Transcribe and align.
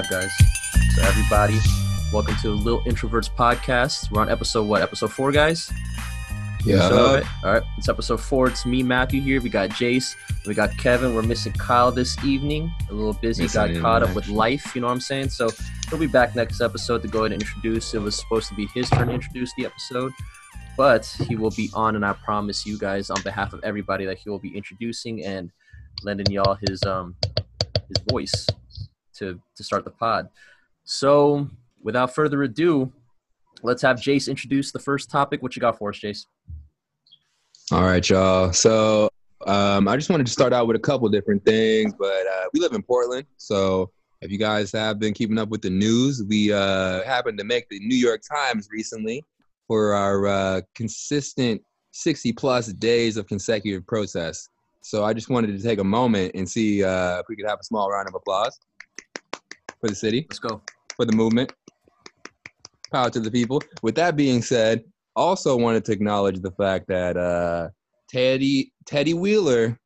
All 0.00 0.04
right, 0.04 0.12
live, 0.12 0.30
guys. 0.30 0.94
So, 0.94 1.02
everybody, 1.02 1.58
welcome 2.10 2.34
to 2.36 2.50
Little 2.52 2.80
Introverts 2.84 3.30
Podcast. 3.30 4.10
We're 4.10 4.22
on 4.22 4.30
episode 4.30 4.66
what? 4.66 4.80
Episode 4.80 5.12
four, 5.12 5.30
guys. 5.30 5.70
Yeah. 6.64 6.88
So, 6.88 7.22
all 7.44 7.52
right, 7.52 7.62
it's 7.76 7.88
episode 7.90 8.18
four. 8.18 8.48
It's 8.48 8.64
me, 8.64 8.82
Matthew, 8.82 9.20
here. 9.20 9.42
We 9.42 9.50
got 9.50 9.68
Jace. 9.70 10.14
We 10.46 10.54
got 10.54 10.74
Kevin. 10.78 11.14
We're 11.14 11.20
missing 11.20 11.52
Kyle 11.52 11.92
this 11.92 12.16
evening. 12.24 12.72
A 12.88 12.94
little 12.94 13.12
busy. 13.12 13.46
Got 13.48 13.74
caught 13.76 14.02
up 14.02 14.14
with 14.14 14.28
life. 14.28 14.74
You 14.74 14.80
know 14.80 14.86
what 14.86 14.94
I'm 14.94 15.00
saying? 15.00 15.28
So 15.30 15.50
he'll 15.90 15.98
be 15.98 16.06
back 16.06 16.34
next 16.34 16.62
episode 16.62 17.02
to 17.02 17.08
go 17.08 17.20
ahead 17.20 17.32
and 17.32 17.42
introduce. 17.42 17.92
It 17.92 18.00
was 18.00 18.16
supposed 18.16 18.48
to 18.48 18.54
be 18.54 18.68
his 18.72 18.88
turn 18.88 19.08
to 19.08 19.12
introduce 19.12 19.52
the 19.58 19.66
episode, 19.66 20.12
but 20.78 21.04
he 21.28 21.36
will 21.36 21.50
be 21.50 21.68
on, 21.74 21.94
and 21.94 22.06
I 22.06 22.14
promise 22.14 22.64
you 22.64 22.78
guys, 22.78 23.10
on 23.10 23.20
behalf 23.22 23.52
of 23.52 23.60
everybody, 23.64 24.06
that 24.06 24.16
he 24.16 24.30
will 24.30 24.38
be 24.38 24.56
introducing 24.56 25.26
and 25.26 25.50
lending 26.04 26.32
y'all 26.32 26.56
his 26.66 26.82
um 26.84 27.16
his 27.88 28.02
voice 28.08 28.46
to 29.20 29.40
to 29.56 29.64
start 29.64 29.84
the 29.84 29.90
pod. 29.90 30.28
So 30.84 31.48
without 31.82 32.14
further 32.14 32.42
ado, 32.42 32.92
let's 33.62 33.82
have 33.82 33.96
Jace 33.98 34.28
introduce 34.28 34.72
the 34.72 34.78
first 34.78 35.10
topic. 35.10 35.42
What 35.42 35.56
you 35.56 35.60
got 35.60 35.78
for 35.78 35.90
us, 35.90 35.98
Jace? 35.98 36.26
All 37.72 37.82
right, 37.82 38.06
y'all. 38.08 38.52
So 38.52 39.08
um, 39.46 39.86
I 39.86 39.96
just 39.96 40.10
wanted 40.10 40.26
to 40.26 40.32
start 40.32 40.52
out 40.52 40.66
with 40.66 40.76
a 40.76 40.80
couple 40.80 41.08
different 41.08 41.44
things, 41.44 41.94
but 41.96 42.26
uh, 42.26 42.46
we 42.52 42.60
live 42.60 42.72
in 42.72 42.82
Portland, 42.82 43.26
so 43.36 43.90
if 44.20 44.30
you 44.30 44.38
guys 44.38 44.70
have 44.72 44.98
been 44.98 45.14
keeping 45.14 45.38
up 45.38 45.48
with 45.48 45.62
the 45.62 45.70
news, 45.70 46.22
we 46.22 46.52
uh, 46.52 47.02
happened 47.04 47.38
to 47.38 47.44
make 47.44 47.68
the 47.70 47.80
New 47.80 47.96
York 47.96 48.20
Times 48.22 48.68
recently 48.70 49.24
for 49.66 49.94
our 49.94 50.26
uh, 50.26 50.60
consistent 50.74 51.62
60 51.92 52.32
plus 52.34 52.66
days 52.74 53.16
of 53.16 53.26
consecutive 53.26 53.86
protests. 53.86 54.50
So 54.82 55.04
I 55.04 55.14
just 55.14 55.30
wanted 55.30 55.56
to 55.56 55.62
take 55.62 55.78
a 55.78 55.84
moment 55.84 56.32
and 56.34 56.48
see 56.48 56.84
uh, 56.84 57.20
if 57.20 57.26
we 57.28 57.36
could 57.36 57.46
have 57.46 57.60
a 57.60 57.64
small 57.64 57.90
round 57.90 58.08
of 58.08 58.14
applause 58.14 58.58
for 59.80 59.88
the 59.88 59.94
city. 59.94 60.26
Let's 60.28 60.38
go. 60.38 60.62
for 60.96 61.04
the 61.04 61.12
movement. 61.12 61.52
Power 62.92 63.10
to 63.10 63.20
the 63.20 63.30
people. 63.30 63.62
With 63.82 63.94
that 63.96 64.16
being 64.16 64.42
said, 64.42 64.84
also 65.16 65.56
wanted 65.56 65.84
to 65.86 65.92
acknowledge 65.92 66.40
the 66.40 66.50
fact 66.52 66.86
that 66.88 67.16
uh, 67.16 67.68
Teddy 68.08 68.72
Teddy 68.86 69.14
Wheeler 69.14 69.78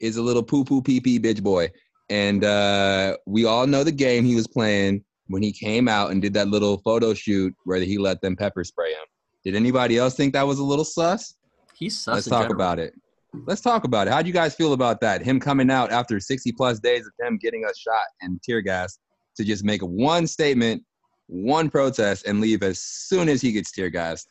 is 0.00 0.16
a 0.16 0.22
little 0.22 0.42
poo 0.42 0.64
poo 0.64 0.82
pee 0.82 1.00
pee 1.00 1.18
bitch 1.18 1.42
boy, 1.42 1.68
and 2.08 2.44
uh, 2.44 3.16
we 3.26 3.44
all 3.44 3.66
know 3.66 3.84
the 3.84 3.92
game 3.92 4.24
he 4.24 4.34
was 4.34 4.46
playing 4.46 5.04
when 5.26 5.42
he 5.42 5.52
came 5.52 5.88
out 5.88 6.10
and 6.10 6.22
did 6.22 6.32
that 6.34 6.48
little 6.48 6.78
photo 6.78 7.12
shoot 7.12 7.54
where 7.64 7.80
he 7.80 7.98
let 7.98 8.20
them 8.20 8.36
pepper 8.36 8.64
spray 8.64 8.90
him. 8.90 9.06
Did 9.44 9.54
anybody 9.54 9.98
else 9.98 10.14
think 10.14 10.32
that 10.32 10.46
was 10.46 10.58
a 10.58 10.64
little 10.64 10.84
sus? 10.84 11.36
He's 11.74 11.98
sus. 11.98 12.14
Let's 12.14 12.28
talk 12.28 12.42
general. 12.44 12.54
about 12.54 12.78
it. 12.78 12.94
Let's 13.46 13.60
talk 13.60 13.84
about 13.84 14.06
it. 14.06 14.12
How'd 14.12 14.26
you 14.26 14.32
guys 14.32 14.54
feel 14.54 14.72
about 14.72 15.00
that? 15.02 15.22
Him 15.22 15.38
coming 15.38 15.70
out 15.70 15.92
after 15.92 16.18
60 16.18 16.52
plus 16.52 16.80
days 16.80 17.06
of 17.06 17.12
him 17.20 17.36
getting 17.36 17.64
us 17.66 17.78
shot 17.78 18.06
and 18.22 18.40
tear 18.42 18.62
gas 18.62 18.98
to 19.38 19.44
just 19.44 19.64
make 19.64 19.80
one 19.80 20.26
statement, 20.26 20.82
one 21.28 21.70
protest, 21.70 22.26
and 22.26 22.40
leave 22.40 22.62
as 22.62 22.78
soon 22.80 23.28
as 23.28 23.40
he 23.40 23.52
gets 23.52 23.72
tear 23.72 23.88
gassed. 23.88 24.28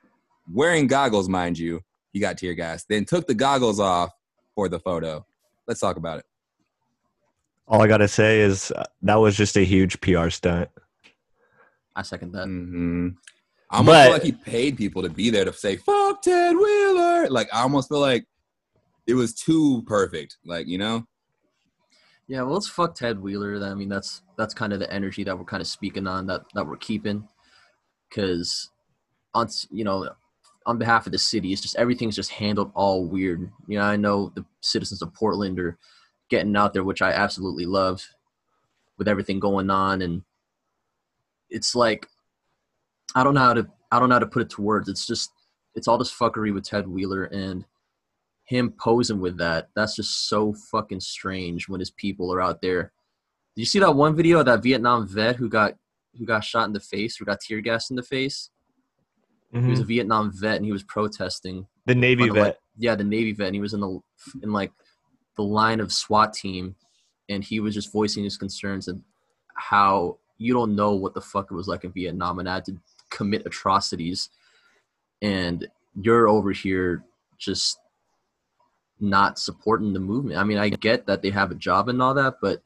Wearing 0.53 0.86
goggles, 0.88 1.27
mind 1.27 1.58
you, 1.58 1.81
he 2.13 2.19
got 2.19 2.38
tear 2.38 2.53
gassed. 2.53 2.88
Then 2.89 3.05
took 3.05 3.25
the 3.28 3.33
goggles 3.33 3.80
off 3.80 4.11
for 4.53 4.69
the 4.69 4.80
photo. 4.80 5.25
Let's 5.67 5.80
talk 5.80 5.97
about 5.97 6.19
it. 6.19 6.25
All 7.67 7.81
I 7.81 7.88
gotta 7.88 8.08
say 8.08 8.39
is 8.41 8.72
uh, 8.72 8.85
that 9.02 9.16
was 9.16 9.35
just 9.35 9.58
a 9.58 9.63
huge 9.66 10.00
PR 10.02 10.30
stunt. 10.30 10.69
I 11.95 12.02
second 12.03 12.31
that. 12.33 12.45
hmm 12.45 13.09
I 13.69 13.78
almost 13.78 13.94
But- 13.94 14.03
feel 14.03 14.13
like 14.13 14.23
he 14.23 14.31
paid 14.31 14.78
people 14.78 15.01
to 15.03 15.09
be 15.09 15.29
there 15.29 15.44
to 15.44 15.51
say 15.51 15.75
"fuck 15.75 16.22
Ted 16.22 16.56
Wheeler." 16.56 17.29
Like 17.29 17.50
I 17.53 17.62
almost 17.63 17.90
feel 17.90 18.00
like 18.00 18.25
it 19.06 19.13
was 19.16 19.34
too 19.34 19.84
perfect. 19.85 20.38
Like 20.46 20.67
you 20.67 20.78
know, 20.78 21.06
Yeah, 22.28 22.42
well, 22.42 22.54
let's 22.54 22.68
fuck 22.68 22.94
Ted 22.94 23.22
Wheeler. 23.22 23.64
I 23.64 23.74
mean, 23.74 23.90
that's 23.90 24.22
that's 24.38 24.54
kind 24.54 24.74
of 24.74 24.80
the 24.80 24.92
energy 24.92 25.24
that 25.24 25.38
we're 25.38 25.46
kind 25.46 25.62
of 25.62 25.68
speaking 25.68 26.08
on 26.08 26.28
that 26.28 26.42
that 26.56 26.68
we're 26.68 26.76
keeping, 26.78 27.28
because 28.10 28.70
on 29.34 29.48
you 29.72 29.86
know 29.86 30.10
on 30.66 30.78
behalf 30.78 31.06
of 31.06 31.14
the 31.14 31.18
city, 31.18 31.54
it's 31.54 31.62
just 31.62 31.78
everything's 31.78 32.16
just 32.16 32.32
handled 32.32 32.72
all 32.76 33.06
weird. 33.06 33.50
You 33.68 33.80
know, 33.80 33.86
I 33.86 33.96
know 33.96 34.34
the 34.36 34.46
citizens 34.60 35.02
of 35.02 35.14
Portland 35.14 35.58
are 35.60 35.78
getting 36.30 36.56
out 36.58 36.74
there, 36.74 36.84
which 36.84 37.02
I 37.02 37.12
absolutely 37.12 37.66
love, 37.66 38.06
with 38.98 39.08
everything 39.08 39.40
going 39.40 39.70
on, 39.70 40.02
and 40.02 40.24
it's 41.50 41.76
like 41.76 42.08
I 43.16 43.24
don't 43.24 43.36
know 43.36 43.42
how 43.42 43.54
to 43.54 43.68
I 43.92 44.00
don't 44.00 44.09
know 44.09 44.16
how 44.16 44.20
to 44.20 44.28
put 44.28 44.42
it 44.42 44.50
to 44.52 44.62
words. 44.62 44.90
It's 44.90 45.08
just 45.08 45.32
it's 45.76 45.88
all 45.88 45.98
this 45.98 46.14
fuckery 46.14 46.54
with 46.54 46.66
Ted 46.66 46.88
Wheeler 46.88 47.26
and 47.26 47.64
him 48.47 48.74
posing 48.80 49.19
with 49.19 49.38
that. 49.38 49.69
That's 49.75 49.96
just 49.96 50.30
so 50.30 50.53
fucking 50.72 51.02
strange 51.02 51.68
when 51.68 51.80
his 51.80 51.91
people 51.91 52.34
are 52.34 52.41
out 52.41 52.62
there. 52.62 52.94
Did 53.56 53.62
you 53.62 53.66
see 53.66 53.80
that 53.80 53.96
one 53.96 54.16
video 54.16 54.40
of 54.40 54.46
that 54.46 54.63
Vietnam 54.63 55.08
vet 55.08 55.35
who 55.35 55.50
got 55.50 55.75
who 56.18 56.25
got 56.25 56.44
shot 56.44 56.66
in 56.66 56.74
the 56.74 56.80
face, 56.80 57.18
who 57.18 57.25
got 57.25 57.40
tear 57.41 57.62
gas 57.62 57.90
in 57.90 57.96
the 57.96 58.03
face? 58.03 58.50
He 59.52 59.59
was 59.59 59.80
a 59.80 59.81
mm-hmm. 59.81 59.88
Vietnam 59.88 60.31
vet 60.34 60.58
and 60.58 60.66
he 60.66 60.72
was 60.72 60.84
protesting. 60.84 61.68
The 61.85 61.96
Navy 61.96 62.28
of, 62.28 62.35
like- 62.35 62.44
vet. 62.44 62.59
yeah, 62.78 62.96
the 62.96 63.03
Navy 63.03 63.31
vet. 63.31 63.47
And 63.47 63.56
he 63.56 63.62
was 63.62 63.74
in 63.74 63.80
the 63.80 64.00
in 64.44 64.52
like 64.52 64.72
the 65.35 65.44
line 65.44 65.79
of 65.79 65.91
SWAT 65.94 66.34
team, 66.34 66.75
and 67.29 67.44
he 67.44 67.59
was 67.59 67.74
just 67.74 67.91
voicing 67.91 68.24
his 68.24 68.38
concerns 68.38 68.88
and 68.88 69.02
how 69.56 70.18
you 70.38 70.53
don't 70.53 70.75
know 70.75 70.94
what 70.94 71.14
the 71.14 71.22
fuck 71.22 71.47
it 71.52 71.56
was 71.56 71.68
like 71.68 71.84
in 71.84 71.91
Vietnam, 71.91 72.40
and 72.40 72.50
I 72.50 72.56
had 72.56 72.66
to 72.66 72.78
commit 73.09 73.46
atrocities, 73.46 74.29
and 75.22 75.68
you're 76.00 76.28
over 76.28 76.52
here 76.52 77.03
just 77.38 77.79
not 79.00 79.40
supporting 79.40 79.94
the 79.94 80.00
movement. 80.00 80.40
I 80.40 80.44
mean, 80.44 80.58
I 80.58 80.69
get 80.69 81.06
that 81.08 81.22
they 81.22 81.30
have 81.30 81.52
a 81.52 81.56
job 81.56 81.90
and 81.90 82.02
all 82.02 82.13
that, 82.16 82.35
but 82.41 82.62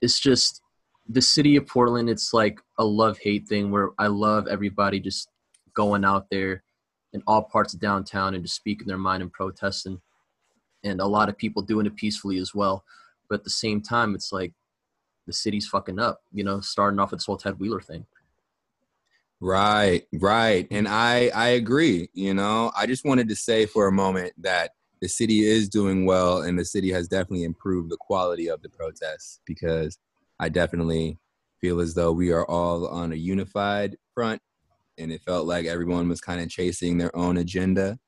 it's 0.00 0.20
just 0.20 0.60
the 1.08 1.22
city 1.22 1.56
of 1.56 1.66
Portland. 1.66 2.10
It's 2.10 2.32
like 2.32 2.60
a 2.78 2.84
love 2.84 3.18
hate 3.18 3.46
thing 3.46 3.70
where 3.70 3.90
I 3.98 4.08
love 4.08 4.48
everybody 4.48 5.00
just 5.00 5.28
going 5.74 6.04
out 6.04 6.28
there 6.30 6.62
in 7.12 7.22
all 7.26 7.42
parts 7.42 7.74
of 7.74 7.80
downtown 7.80 8.34
and 8.34 8.44
just 8.44 8.56
speaking 8.56 8.86
their 8.86 8.98
mind 8.98 9.22
and 9.22 9.32
protesting, 9.32 10.00
and 10.84 11.00
a 11.00 11.06
lot 11.06 11.28
of 11.28 11.38
people 11.38 11.62
doing 11.62 11.86
it 11.86 11.96
peacefully 11.96 12.38
as 12.38 12.54
well. 12.54 12.84
But 13.28 13.40
at 13.40 13.44
the 13.44 13.50
same 13.50 13.80
time, 13.80 14.14
it's 14.14 14.32
like 14.32 14.52
the 15.26 15.32
city's 15.32 15.66
fucking 15.66 15.98
up. 15.98 16.22
You 16.32 16.44
know, 16.44 16.60
starting 16.60 16.98
off 16.98 17.10
with 17.10 17.20
this 17.20 17.26
whole 17.26 17.36
Ted 17.36 17.58
Wheeler 17.58 17.80
thing. 17.80 18.06
Right, 19.40 20.06
right. 20.14 20.66
And 20.70 20.88
I 20.88 21.30
I 21.34 21.48
agree, 21.48 22.10
you 22.14 22.34
know. 22.34 22.72
I 22.76 22.86
just 22.86 23.04
wanted 23.04 23.28
to 23.28 23.36
say 23.36 23.66
for 23.66 23.86
a 23.86 23.92
moment 23.92 24.32
that 24.38 24.72
the 25.00 25.08
city 25.08 25.40
is 25.44 25.68
doing 25.68 26.06
well 26.06 26.42
and 26.42 26.58
the 26.58 26.64
city 26.64 26.90
has 26.92 27.08
definitely 27.08 27.44
improved 27.44 27.90
the 27.90 27.96
quality 27.96 28.48
of 28.48 28.62
the 28.62 28.68
protests 28.68 29.40
because 29.44 29.98
I 30.40 30.48
definitely 30.48 31.18
feel 31.60 31.80
as 31.80 31.94
though 31.94 32.12
we 32.12 32.32
are 32.32 32.46
all 32.46 32.86
on 32.88 33.12
a 33.12 33.16
unified 33.16 33.96
front 34.14 34.40
and 34.98 35.12
it 35.12 35.22
felt 35.22 35.46
like 35.46 35.66
everyone 35.66 36.08
was 36.08 36.20
kind 36.20 36.40
of 36.40 36.48
chasing 36.48 36.98
their 36.98 37.14
own 37.14 37.36
agenda. 37.36 37.98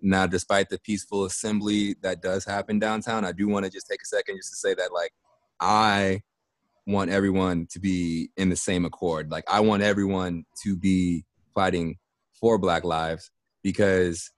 Now, 0.00 0.26
despite 0.26 0.68
the 0.68 0.78
peaceful 0.78 1.24
assembly 1.24 1.96
that 2.02 2.22
does 2.22 2.44
happen 2.44 2.78
downtown, 2.78 3.24
I 3.24 3.32
do 3.32 3.48
want 3.48 3.64
to 3.64 3.70
just 3.70 3.88
take 3.88 4.02
a 4.02 4.06
second 4.06 4.36
just 4.36 4.50
to 4.50 4.56
say 4.56 4.74
that 4.74 4.92
like 4.92 5.12
I 5.58 6.22
want 6.86 7.10
everyone 7.10 7.66
to 7.70 7.80
be 7.80 8.30
in 8.36 8.48
the 8.48 8.56
same 8.56 8.84
accord. 8.84 9.30
Like 9.30 9.44
I 9.48 9.60
want 9.60 9.82
everyone 9.82 10.44
to 10.62 10.76
be 10.76 11.24
fighting 11.54 11.96
for 12.32 12.58
Black 12.58 12.84
lives 12.84 13.30
because 13.62 14.30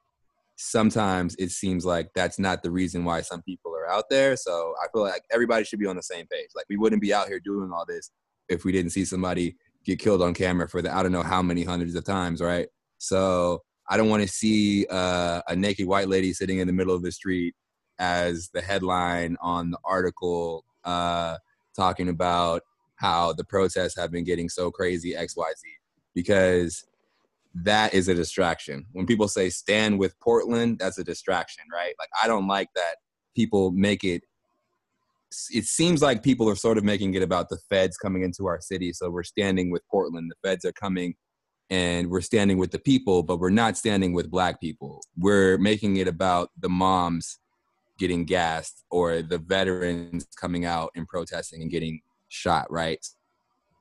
sometimes 0.58 1.36
it 1.38 1.50
seems 1.50 1.86
like 1.86 2.10
that's 2.14 2.38
not 2.38 2.62
the 2.62 2.70
reason 2.70 3.04
why 3.04 3.20
some 3.20 3.40
people 3.42 3.74
are 3.74 3.88
out 3.88 4.04
there. 4.10 4.36
So 4.36 4.74
I 4.82 4.88
feel 4.92 5.02
like 5.02 5.22
everybody 5.32 5.64
should 5.64 5.78
be 5.78 5.86
on 5.86 5.96
the 5.96 6.02
same 6.02 6.26
page. 6.26 6.48
Like 6.54 6.66
we 6.68 6.76
wouldn't 6.76 7.00
be 7.00 7.14
out 7.14 7.28
here 7.28 7.40
doing 7.40 7.70
all 7.72 7.84
this 7.86 8.10
if 8.48 8.64
we 8.64 8.72
didn't 8.72 8.90
see 8.90 9.04
somebody 9.04 9.56
get 9.84 10.00
killed 10.00 10.20
on 10.20 10.34
camera 10.34 10.68
for 10.68 10.82
the 10.82 10.94
I 10.94 11.02
don't 11.02 11.12
know 11.12 11.22
how 11.22 11.42
many 11.42 11.62
hundreds 11.62 11.94
of 11.94 12.04
times, 12.04 12.40
right? 12.40 12.68
So 12.98 13.62
I 13.88 13.96
don't 13.96 14.08
want 14.08 14.22
to 14.22 14.28
see 14.28 14.84
uh, 14.90 15.42
a 15.46 15.54
naked 15.54 15.86
white 15.86 16.08
lady 16.08 16.32
sitting 16.32 16.58
in 16.58 16.66
the 16.66 16.72
middle 16.72 16.94
of 16.94 17.02
the 17.02 17.12
street 17.12 17.54
as 18.00 18.50
the 18.52 18.60
headline 18.60 19.36
on 19.40 19.70
the 19.70 19.78
article 19.84 20.64
uh, 20.84 21.36
talking 21.76 22.08
about 22.08 22.62
how 22.96 23.32
the 23.32 23.44
protests 23.44 23.96
have 23.96 24.10
been 24.10 24.24
getting 24.24 24.48
so 24.48 24.70
crazy 24.72 25.14
xyz 25.14 25.54
because 26.14 26.84
that 27.64 27.94
is 27.94 28.08
a 28.08 28.14
distraction. 28.14 28.86
When 28.92 29.06
people 29.06 29.28
say 29.28 29.50
stand 29.50 29.98
with 29.98 30.18
portland 30.20 30.78
that's 30.78 30.98
a 30.98 31.04
distraction 31.04 31.64
right? 31.72 31.94
Like 31.98 32.10
i 32.22 32.26
don't 32.26 32.48
like 32.48 32.68
that 32.74 32.96
people 33.34 33.70
make 33.70 34.04
it 34.04 34.22
it 35.50 35.64
seems 35.64 36.00
like 36.00 36.22
people 36.22 36.48
are 36.48 36.56
sort 36.56 36.78
of 36.78 36.84
making 36.84 37.12
it 37.14 37.22
about 37.22 37.50
the 37.50 37.58
feds 37.68 37.98
coming 37.98 38.22
into 38.22 38.46
our 38.46 38.62
city. 38.62 38.94
So 38.94 39.10
we're 39.10 39.24
standing 39.24 39.70
with 39.70 39.82
portland. 39.90 40.30
The 40.30 40.48
feds 40.48 40.64
are 40.64 40.72
coming 40.72 41.16
and 41.68 42.08
we're 42.08 42.22
standing 42.22 42.56
with 42.56 42.70
the 42.70 42.78
people 42.78 43.22
but 43.22 43.38
we're 43.38 43.50
not 43.50 43.76
standing 43.76 44.12
with 44.14 44.30
black 44.30 44.60
people. 44.60 45.02
We're 45.16 45.58
making 45.58 45.96
it 45.96 46.08
about 46.08 46.50
the 46.58 46.70
moms 46.70 47.38
getting 47.98 48.24
gassed 48.24 48.84
or 48.90 49.22
the 49.22 49.38
veterans 49.38 50.26
coming 50.40 50.64
out 50.64 50.90
and 50.94 51.06
protesting 51.06 51.62
and 51.62 51.70
getting 51.70 52.00
shot, 52.28 52.70
right? 52.70 53.04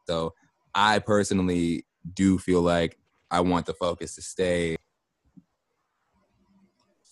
So 0.08 0.34
I 0.74 1.00
personally 1.00 1.86
do 2.14 2.38
feel 2.40 2.62
like 2.62 2.98
I 3.30 3.42
want 3.42 3.66
the 3.66 3.74
focus 3.74 4.16
to 4.16 4.22
stay. 4.22 4.78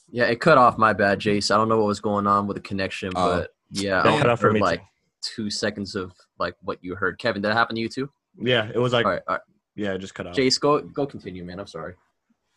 Yeah, 0.10 0.26
it 0.26 0.40
cut 0.40 0.58
off. 0.58 0.78
My 0.78 0.94
bad, 0.94 1.20
Jace. 1.20 1.52
I 1.54 1.58
don't 1.58 1.68
know 1.68 1.78
what 1.78 1.88
was 1.88 2.00
going 2.00 2.28
on 2.28 2.48
with 2.48 2.56
the 2.56 2.62
connection, 2.62 3.12
Oh. 3.16 3.40
but 3.40 3.52
yeah, 3.72 4.02
That 4.02 4.14
I 4.14 4.18
cut 4.18 4.30
off 4.30 4.40
for 4.40 4.52
me, 4.54 4.60
like 4.62 4.80
too. 5.22 5.44
two 5.46 5.50
seconds 5.50 5.96
of 5.96 6.14
like 6.40 6.56
what 6.62 6.80
you 6.82 6.96
heard. 6.96 7.20
Kevin, 7.20 7.42
did 7.42 7.50
that 7.50 7.56
happen 7.56 7.76
to 7.76 7.82
you 7.82 7.90
too? 7.90 8.10
Yeah, 8.40 8.70
it 8.74 8.78
was 8.80 8.94
like 8.94 9.06
All 9.06 9.12
right, 9.14 9.22
all 9.28 9.36
right. 9.36 9.42
yeah, 9.76 9.94
it 9.94 9.98
just 10.00 10.14
cut 10.16 10.28
out. 10.28 10.36
Jace, 10.36 10.60
go 10.60 10.80
go 10.82 11.06
continue, 11.06 11.44
man. 11.44 11.60
I'm 11.60 11.68
sorry. 11.68 11.96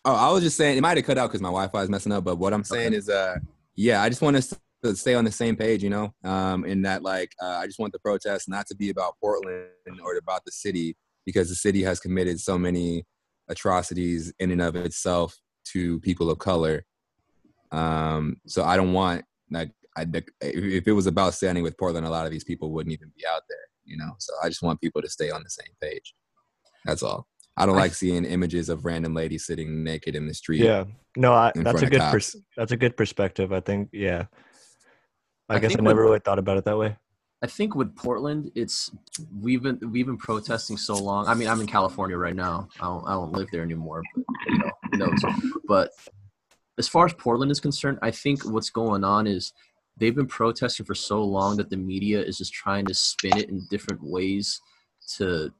Oh, 0.04 0.14
I 0.14 0.30
was 0.32 0.42
just 0.42 0.56
saying 0.56 0.78
it 0.78 0.80
might 0.80 0.96
have 0.96 1.06
cut 1.06 1.18
out 1.18 1.28
because 1.28 1.40
my 1.42 1.48
Wi-Fi 1.48 1.82
is 1.82 1.88
messing 1.88 2.12
up. 2.12 2.24
But 2.24 2.36
what 2.36 2.52
I'm 2.54 2.64
saying 2.64 2.88
Okay. 2.88 2.96
is, 2.96 3.08
uh, 3.08 3.36
yeah, 3.74 4.02
I 4.02 4.08
just 4.08 4.22
want 4.22 4.36
us 4.36 4.54
to 4.84 4.94
stay 4.94 5.14
on 5.14 5.24
the 5.24 5.32
same 5.32 5.56
page, 5.56 5.82
you 5.82 5.90
know. 5.90 6.14
Um, 6.22 6.64
in 6.64 6.82
that, 6.82 7.02
like, 7.02 7.32
uh, 7.42 7.46
I 7.60 7.66
just 7.66 7.78
want 7.80 7.92
the 7.92 7.98
protest 7.98 8.48
not 8.48 8.66
to 8.68 8.76
be 8.76 8.90
about 8.90 9.14
Portland 9.20 9.66
or 10.04 10.16
about 10.16 10.44
the 10.44 10.52
city 10.52 10.96
because 11.26 11.48
the 11.48 11.56
city 11.56 11.82
has 11.82 11.98
committed 11.98 12.38
so 12.40 12.56
many 12.56 13.04
atrocities 13.48 14.32
in 14.38 14.50
and 14.50 14.62
of 14.62 14.76
itself 14.76 15.38
to 15.72 16.00
people 16.00 16.30
of 16.30 16.38
color. 16.38 16.84
Um, 17.70 18.36
so 18.46 18.64
I 18.64 18.76
don't 18.76 18.92
want 18.92 19.24
like 19.50 19.72
I, 19.96 20.06
if 20.40 20.86
it 20.86 20.92
was 20.92 21.06
about 21.06 21.34
standing 21.34 21.62
with 21.62 21.76
Portland, 21.76 22.06
a 22.06 22.10
lot 22.10 22.24
of 22.24 22.30
these 22.30 22.44
people 22.44 22.70
wouldn't 22.70 22.92
even 22.92 23.10
be 23.16 23.24
out 23.26 23.42
there, 23.48 23.58
you 23.84 23.96
know. 23.96 24.12
So 24.18 24.32
I 24.42 24.48
just 24.48 24.62
want 24.62 24.80
people 24.80 25.02
to 25.02 25.08
stay 25.08 25.30
on 25.30 25.42
the 25.42 25.50
same 25.50 25.74
page. 25.82 26.14
That's 26.84 27.02
all. 27.02 27.26
I 27.56 27.66
don't 27.66 27.76
like 27.76 27.92
seeing 27.92 28.24
images 28.24 28.68
of 28.68 28.84
random 28.84 29.14
ladies 29.14 29.44
sitting 29.44 29.82
naked 29.82 30.14
in 30.14 30.28
the 30.28 30.34
street. 30.34 30.60
Yeah, 30.60 30.84
no, 31.16 31.32
I, 31.34 31.50
that's 31.56 31.82
a 31.82 31.90
good 31.90 32.00
pers- 32.00 32.36
that's 32.56 32.70
a 32.70 32.76
good 32.76 32.96
perspective. 32.96 33.52
I 33.52 33.60
think 33.60 33.88
yeah. 33.92 34.26
I, 35.48 35.56
I 35.56 35.58
guess 35.58 35.74
I 35.76 35.80
never 35.80 36.02
really 36.02 36.20
thought 36.20 36.38
about 36.38 36.58
it 36.58 36.64
that 36.66 36.78
way. 36.78 36.96
I 37.40 37.46
think 37.46 37.74
with 37.74 37.94
Portland, 37.94 38.50
it's 38.54 38.90
we've 39.40 39.62
been 39.62 39.78
we've 39.92 40.06
been 40.06 40.18
protesting 40.18 40.76
so 40.76 40.96
long. 40.96 41.28
I 41.28 41.34
mean, 41.34 41.48
I'm 41.48 41.60
in 41.60 41.66
California 41.66 42.16
right 42.16 42.34
now. 42.34 42.68
I 42.80 42.84
don't 42.84 43.06
I 43.06 43.12
don't 43.12 43.32
live 43.32 43.48
there 43.52 43.62
anymore, 43.62 44.02
but 44.14 44.72
you 44.92 44.98
know? 44.98 45.12
But 45.68 45.90
as 46.78 46.88
far 46.88 47.06
as 47.06 47.12
Portland 47.12 47.52
is 47.52 47.60
concerned, 47.60 47.98
I 48.02 48.10
think 48.10 48.44
what's 48.44 48.70
going 48.70 49.04
on 49.04 49.26
is 49.26 49.52
they've 49.96 50.14
been 50.14 50.26
protesting 50.26 50.86
for 50.86 50.94
so 50.94 51.22
long 51.22 51.56
that 51.56 51.70
the 51.70 51.76
media 51.76 52.20
is 52.20 52.38
just 52.38 52.52
trying 52.52 52.86
to 52.86 52.94
spin 52.94 53.36
it 53.36 53.48
in 53.48 53.66
different 53.70 54.02
ways 54.02 54.60
to 55.16 55.52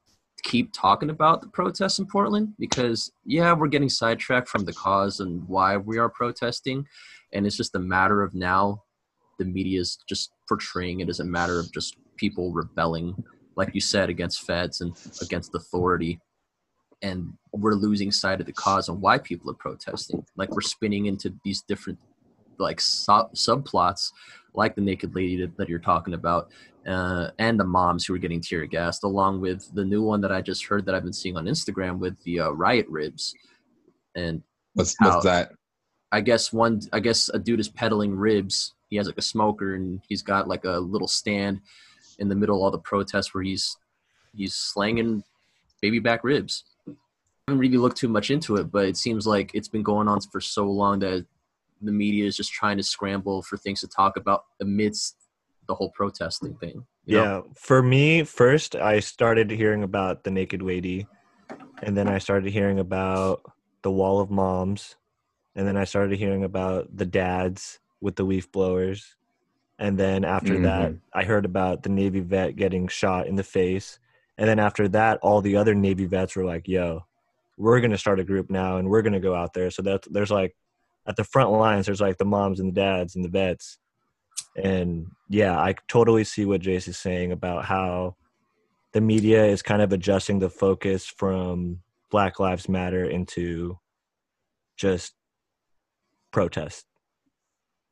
keep 0.43 0.71
talking 0.73 1.09
about 1.09 1.41
the 1.41 1.47
protests 1.47 1.99
in 1.99 2.05
Portland 2.05 2.53
because 2.57 3.11
yeah, 3.25 3.53
we're 3.53 3.67
getting 3.67 3.89
sidetracked 3.89 4.47
from 4.47 4.65
the 4.65 4.73
cause 4.73 5.19
and 5.19 5.47
why 5.47 5.77
we 5.77 5.97
are 5.97 6.09
protesting 6.09 6.85
and 7.33 7.45
it's 7.45 7.57
just 7.57 7.75
a 7.75 7.79
matter 7.79 8.21
of 8.21 8.33
now 8.33 8.83
the 9.37 9.45
media 9.45 9.79
is 9.79 9.97
just 10.07 10.31
portraying 10.49 10.99
it 10.99 11.07
as 11.07 11.21
a 11.21 11.23
matter 11.23 11.59
of 11.59 11.71
just 11.71 11.95
people 12.17 12.51
rebelling 12.51 13.15
like 13.55 13.73
you 13.73 13.79
said 13.79 14.09
against 14.09 14.45
feds 14.45 14.81
and 14.81 14.93
against 15.21 15.55
authority 15.55 16.19
and 17.01 17.31
we're 17.53 17.75
losing 17.75 18.11
sight 18.11 18.41
of 18.41 18.45
the 18.45 18.51
cause 18.51 18.89
and 18.89 18.99
why 18.99 19.17
people 19.17 19.49
are 19.49 19.55
protesting 19.55 20.25
like 20.35 20.49
we're 20.49 20.61
spinning 20.61 21.05
into 21.05 21.33
these 21.45 21.61
different 21.61 21.97
like 22.57 22.81
sub- 22.81 23.33
subplots 23.33 24.11
like 24.53 24.75
the 24.75 24.81
naked 24.81 25.15
lady 25.15 25.45
that, 25.57 25.69
you're 25.69 25.79
talking 25.79 26.15
about 26.15 26.49
uh, 26.87 27.29
and 27.37 27.57
the 27.59 27.63
moms 27.63 28.05
who 28.05 28.13
are 28.15 28.17
getting 28.17 28.41
tear 28.41 28.65
gassed 28.65 29.03
along 29.03 29.39
with 29.39 29.73
the 29.75 29.85
new 29.85 30.01
one 30.01 30.19
that 30.19 30.31
i 30.31 30.41
just 30.41 30.65
heard 30.65 30.85
that 30.85 30.93
i've 30.93 31.03
been 31.03 31.13
seeing 31.13 31.37
on 31.37 31.45
instagram 31.45 31.99
with 31.99 32.21
the 32.23 32.39
uh, 32.41 32.49
riot 32.49 32.87
ribs 32.89 33.33
and 34.15 34.41
What's, 34.73 34.95
what's 34.99 35.25
that? 35.25 35.51
I 36.11 36.21
guess 36.21 36.53
one 36.53 36.81
I 36.93 36.99
guess 36.99 37.29
a 37.29 37.39
dude 37.39 37.59
is 37.59 37.69
peddling 37.69 38.15
ribs. 38.15 38.73
He 38.89 38.97
has 38.97 39.07
like 39.07 39.17
a 39.17 39.23
smoker 39.23 39.75
and 39.75 40.01
he's 40.07 40.21
got 40.21 40.47
like 40.47 40.65
a 40.65 40.79
little 40.79 41.07
stand 41.07 41.61
in 42.17 42.27
the 42.27 42.35
middle 42.35 42.57
of 42.57 42.61
all 42.61 42.71
the 42.71 42.79
protests 42.79 43.33
where 43.33 43.43
he's 43.43 43.77
he's 44.35 44.55
slanging 44.55 45.23
baby 45.81 45.99
back 45.99 46.23
ribs. 46.23 46.63
I 46.87 46.93
haven't 47.47 47.59
really 47.59 47.77
looked 47.77 47.97
too 47.97 48.09
much 48.09 48.29
into 48.29 48.57
it, 48.57 48.71
but 48.71 48.85
it 48.85 48.97
seems 48.97 49.25
like 49.25 49.51
it's 49.53 49.67
been 49.67 49.83
going 49.83 50.07
on 50.07 50.19
for 50.21 50.41
so 50.41 50.65
long 50.65 50.99
that 50.99 51.25
the 51.81 51.91
media 51.91 52.25
is 52.25 52.35
just 52.35 52.51
trying 52.51 52.77
to 52.77 52.83
scramble 52.83 53.41
for 53.41 53.57
things 53.57 53.79
to 53.81 53.87
talk 53.87 54.17
about 54.17 54.45
amidst 54.61 55.15
the 55.67 55.75
whole 55.75 55.89
protesting 55.91 56.55
thing. 56.55 56.85
you 57.05 57.17
know? 57.17 57.23
Yeah, 57.23 57.41
for 57.55 57.81
me, 57.81 58.23
first 58.23 58.75
I 58.75 58.99
started 58.99 59.49
hearing 59.49 59.83
about 59.83 60.23
the 60.23 60.31
naked 60.31 60.61
lady, 60.61 61.07
and 61.81 61.95
then 61.95 62.07
I 62.07 62.17
started 62.17 62.51
hearing 62.51 62.79
about 62.79 63.41
the 63.81 63.91
wall 63.91 64.19
of 64.19 64.29
moms, 64.29 64.95
and 65.55 65.65
then 65.67 65.77
I 65.77 65.85
started 65.85 66.19
hearing 66.19 66.43
about 66.43 66.95
the 66.95 67.05
dads 67.05 67.79
with 68.01 68.15
the 68.15 68.23
leaf 68.23 68.51
blowers, 68.51 69.15
and 69.77 69.97
then 69.97 70.23
after 70.25 70.53
mm-hmm. 70.53 70.63
that 70.63 70.93
I 71.13 71.23
heard 71.23 71.45
about 71.45 71.83
the 71.83 71.89
Navy 71.89 72.19
vet 72.19 72.55
getting 72.55 72.87
shot 72.87 73.27
in 73.27 73.35
the 73.35 73.43
face, 73.43 73.99
and 74.37 74.47
then 74.47 74.59
after 74.59 74.87
that 74.89 75.19
all 75.21 75.41
the 75.41 75.57
other 75.57 75.75
Navy 75.75 76.05
vets 76.05 76.35
were 76.35 76.45
like, 76.45 76.67
"Yo, 76.67 77.05
we're 77.57 77.81
gonna 77.81 77.97
start 77.97 78.19
a 78.19 78.23
group 78.23 78.49
now, 78.49 78.77
and 78.77 78.89
we're 78.89 79.01
gonna 79.01 79.19
go 79.19 79.35
out 79.35 79.53
there." 79.53 79.69
So 79.71 79.81
that 79.83 80.05
there's 80.09 80.31
like 80.31 80.55
at 81.07 81.15
the 81.15 81.23
front 81.23 81.51
lines, 81.51 81.85
there's 81.85 82.01
like 82.01 82.17
the 82.17 82.25
moms 82.25 82.59
and 82.59 82.69
the 82.69 82.79
dads 82.79 83.15
and 83.15 83.23
the 83.25 83.29
vets 83.29 83.79
and 84.55 85.07
yeah, 85.29 85.59
I 85.59 85.75
totally 85.87 86.23
see 86.23 86.45
what 86.45 86.61
Jace 86.61 86.87
is 86.87 86.97
saying 86.97 87.31
about 87.31 87.65
how 87.65 88.15
the 88.93 89.01
media 89.01 89.45
is 89.45 89.61
kind 89.61 89.81
of 89.81 89.93
adjusting 89.93 90.39
the 90.39 90.49
focus 90.49 91.05
from 91.05 91.79
Black 92.09 92.39
Lives 92.39 92.67
Matter 92.67 93.05
into 93.05 93.77
just 94.75 95.13
protest. 96.31 96.85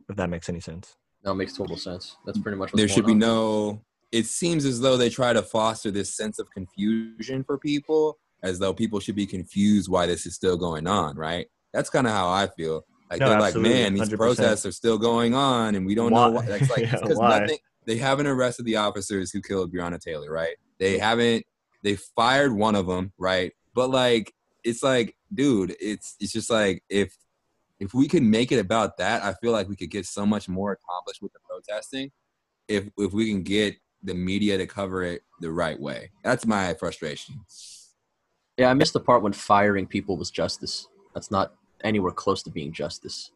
If 0.10 0.16
that 0.16 0.30
makes 0.30 0.50
any 0.50 0.60
sense. 0.60 0.96
No, 1.26 1.32
it 1.32 1.36
makes 1.36 1.54
total 1.54 1.78
sense. 1.78 2.18
That's 2.26 2.40
pretty 2.40 2.58
much 2.58 2.72
what's 2.72 2.78
there 2.78 2.88
going 2.88 2.96
should 2.96 3.06
be 3.06 3.12
on. 3.14 3.20
no 3.20 3.82
it 4.14 4.26
seems 4.26 4.64
as 4.64 4.80
though 4.80 4.96
they 4.96 5.10
try 5.10 5.34
to 5.34 5.42
foster 5.42 5.92
this 5.92 6.16
sense 6.16 6.40
of 6.40 6.50
confusion 6.52 7.44
for 7.44 7.58
people 7.58 8.18
as 8.44 8.58
though 8.58 8.74
people 8.74 9.00
should 9.02 9.16
be 9.16 9.26
confused 9.26 9.90
why 9.90 10.06
this 10.06 10.26
is 10.26 10.34
still 10.36 10.56
going 10.58 10.88
on 10.88 11.16
right 11.18 11.48
that's 11.74 11.90
kind 11.90 12.08
of 12.08 12.14
how 12.14 12.30
i 12.30 12.48
feel 12.48 12.86
like 13.12 13.20
No, 13.20 13.30
they're 13.32 13.40
like 13.42 13.56
man 13.56 13.94
these 13.96 14.08
100%. 14.10 14.16
protests 14.16 14.66
are 14.66 14.72
still 14.72 14.98
going 14.98 15.34
on 15.36 15.76
and 15.76 15.86
we 15.86 15.94
don't 15.96 16.12
Why? 16.12 16.28
know 16.28 16.32
why 16.36 16.46
that's 16.46 16.70
like 16.70 16.80
Yeah, 16.84 16.92
because 17.02 17.18
why? 17.18 17.40
nothing 17.40 17.58
they 17.86 17.98
haven't 17.98 18.28
arrested 18.28 18.66
the 18.66 18.78
officers 18.78 19.32
who 19.32 19.42
killed 19.42 19.74
breonna 19.74 20.00
taylor 20.00 20.32
right 20.32 20.56
they 20.80 20.98
haven't 20.98 21.44
they 21.84 21.96
fired 22.16 22.54
one 22.54 22.76
of 22.76 22.88
them 22.88 23.12
right 23.18 23.52
but 23.76 23.90
like 23.90 24.34
it's 24.64 24.84
like 24.84 25.16
dude 25.34 25.76
it's 25.82 26.16
it's 26.22 26.32
just 26.32 26.50
like 26.50 26.82
if 26.90 27.14
if 27.80 27.94
we 27.94 28.08
could 28.08 28.24
make 28.24 28.52
it 28.52 28.60
about 28.60 28.98
that 28.98 29.24
i 29.24 29.34
feel 29.34 29.52
like 29.52 29.68
we 29.70 29.76
could 29.76 29.92
get 29.92 30.06
so 30.06 30.26
much 30.26 30.50
more 30.50 30.72
accomplished 30.72 31.22
with 31.22 31.32
the 31.34 31.40
protesting 31.48 32.12
if 32.68 32.90
if 32.98 33.14
we 33.14 33.30
can 33.32 33.44
get 33.44 33.76
the 34.04 34.14
media 34.14 34.58
to 34.58 34.68
cover 34.68 35.04
it 35.04 35.24
the 35.42 35.52
right 35.52 35.80
way. 35.80 36.12
That's 36.24 36.46
my 36.46 36.74
frustration. 36.76 37.42
Yeah, 38.58 38.70
I 38.70 38.74
missed 38.74 38.94
the 38.94 39.00
part 39.00 39.22
when 39.24 39.34
firing 39.34 39.86
people 39.86 40.18
was 40.18 40.32
justice. 40.32 40.88
That's 41.14 41.32
not 41.32 41.54
anywhere 41.84 42.12
close 42.12 42.44
to 42.44 42.50
being 42.50 42.72
justice. 42.72 43.32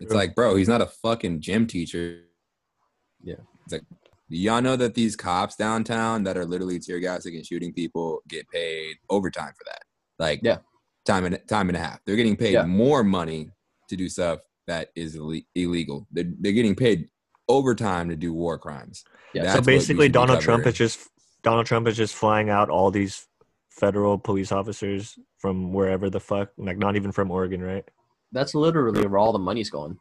It's 0.00 0.10
True. 0.10 0.16
like, 0.16 0.34
bro, 0.34 0.56
he's 0.56 0.68
not 0.68 0.82
a 0.82 0.86
fucking 0.86 1.40
gym 1.40 1.66
teacher. 1.66 2.22
Yeah. 3.22 3.36
It's 3.64 3.72
like, 3.72 3.82
do 4.30 4.36
y'all 4.36 4.60
know 4.60 4.76
that 4.76 4.94
these 4.94 5.14
cops 5.14 5.54
downtown 5.54 6.24
that 6.24 6.36
are 6.36 6.44
literally 6.44 6.80
tear 6.80 6.98
gassing 6.98 7.36
and 7.36 7.46
shooting 7.46 7.72
people 7.72 8.22
get 8.28 8.48
paid 8.48 8.96
overtime 9.08 9.52
for 9.56 9.64
that? 9.66 9.82
Like, 10.18 10.40
Yeah. 10.42 10.58
Time 11.04 11.24
and 11.24 11.38
time 11.48 11.68
and 11.68 11.76
a 11.76 11.80
half. 11.80 12.00
They're 12.04 12.16
getting 12.16 12.36
paid 12.36 12.52
Yeah. 12.54 12.64
more 12.64 13.04
money 13.04 13.50
to 13.88 13.96
do 13.96 14.08
stuff 14.08 14.40
that 14.66 14.88
is 14.96 15.16
ille- 15.16 15.44
illegal. 15.54 16.06
They're, 16.10 16.32
they're 16.40 16.52
getting 16.52 16.74
paid 16.74 17.08
overtime 17.48 18.08
to 18.08 18.16
do 18.16 18.32
war 18.32 18.58
crimes. 18.58 19.04
Yeah, 19.34 19.42
That's 19.44 19.56
so 19.56 19.62
basically 19.62 20.08
Donald 20.08 20.40
Trump 20.40 20.66
is 20.66 20.74
just 20.74 21.08
Donald 21.42 21.66
Trump 21.66 21.86
is 21.88 21.96
just 21.96 22.14
flying 22.14 22.48
out 22.48 22.70
all 22.70 22.90
these 22.90 23.26
federal 23.70 24.16
police 24.16 24.50
officers 24.52 25.18
from 25.38 25.72
wherever 25.74 26.08
the 26.08 26.20
fuck, 26.20 26.50
like 26.56 26.78
not 26.78 26.96
even 26.96 27.12
from 27.12 27.30
Oregon, 27.30 27.62
right? 27.62 27.84
that's 28.32 28.52
literally 28.54 29.06
where 29.06 29.18
all 29.20 29.32
the 29.32 29.38
money's 29.38 29.70
going. 29.70 29.96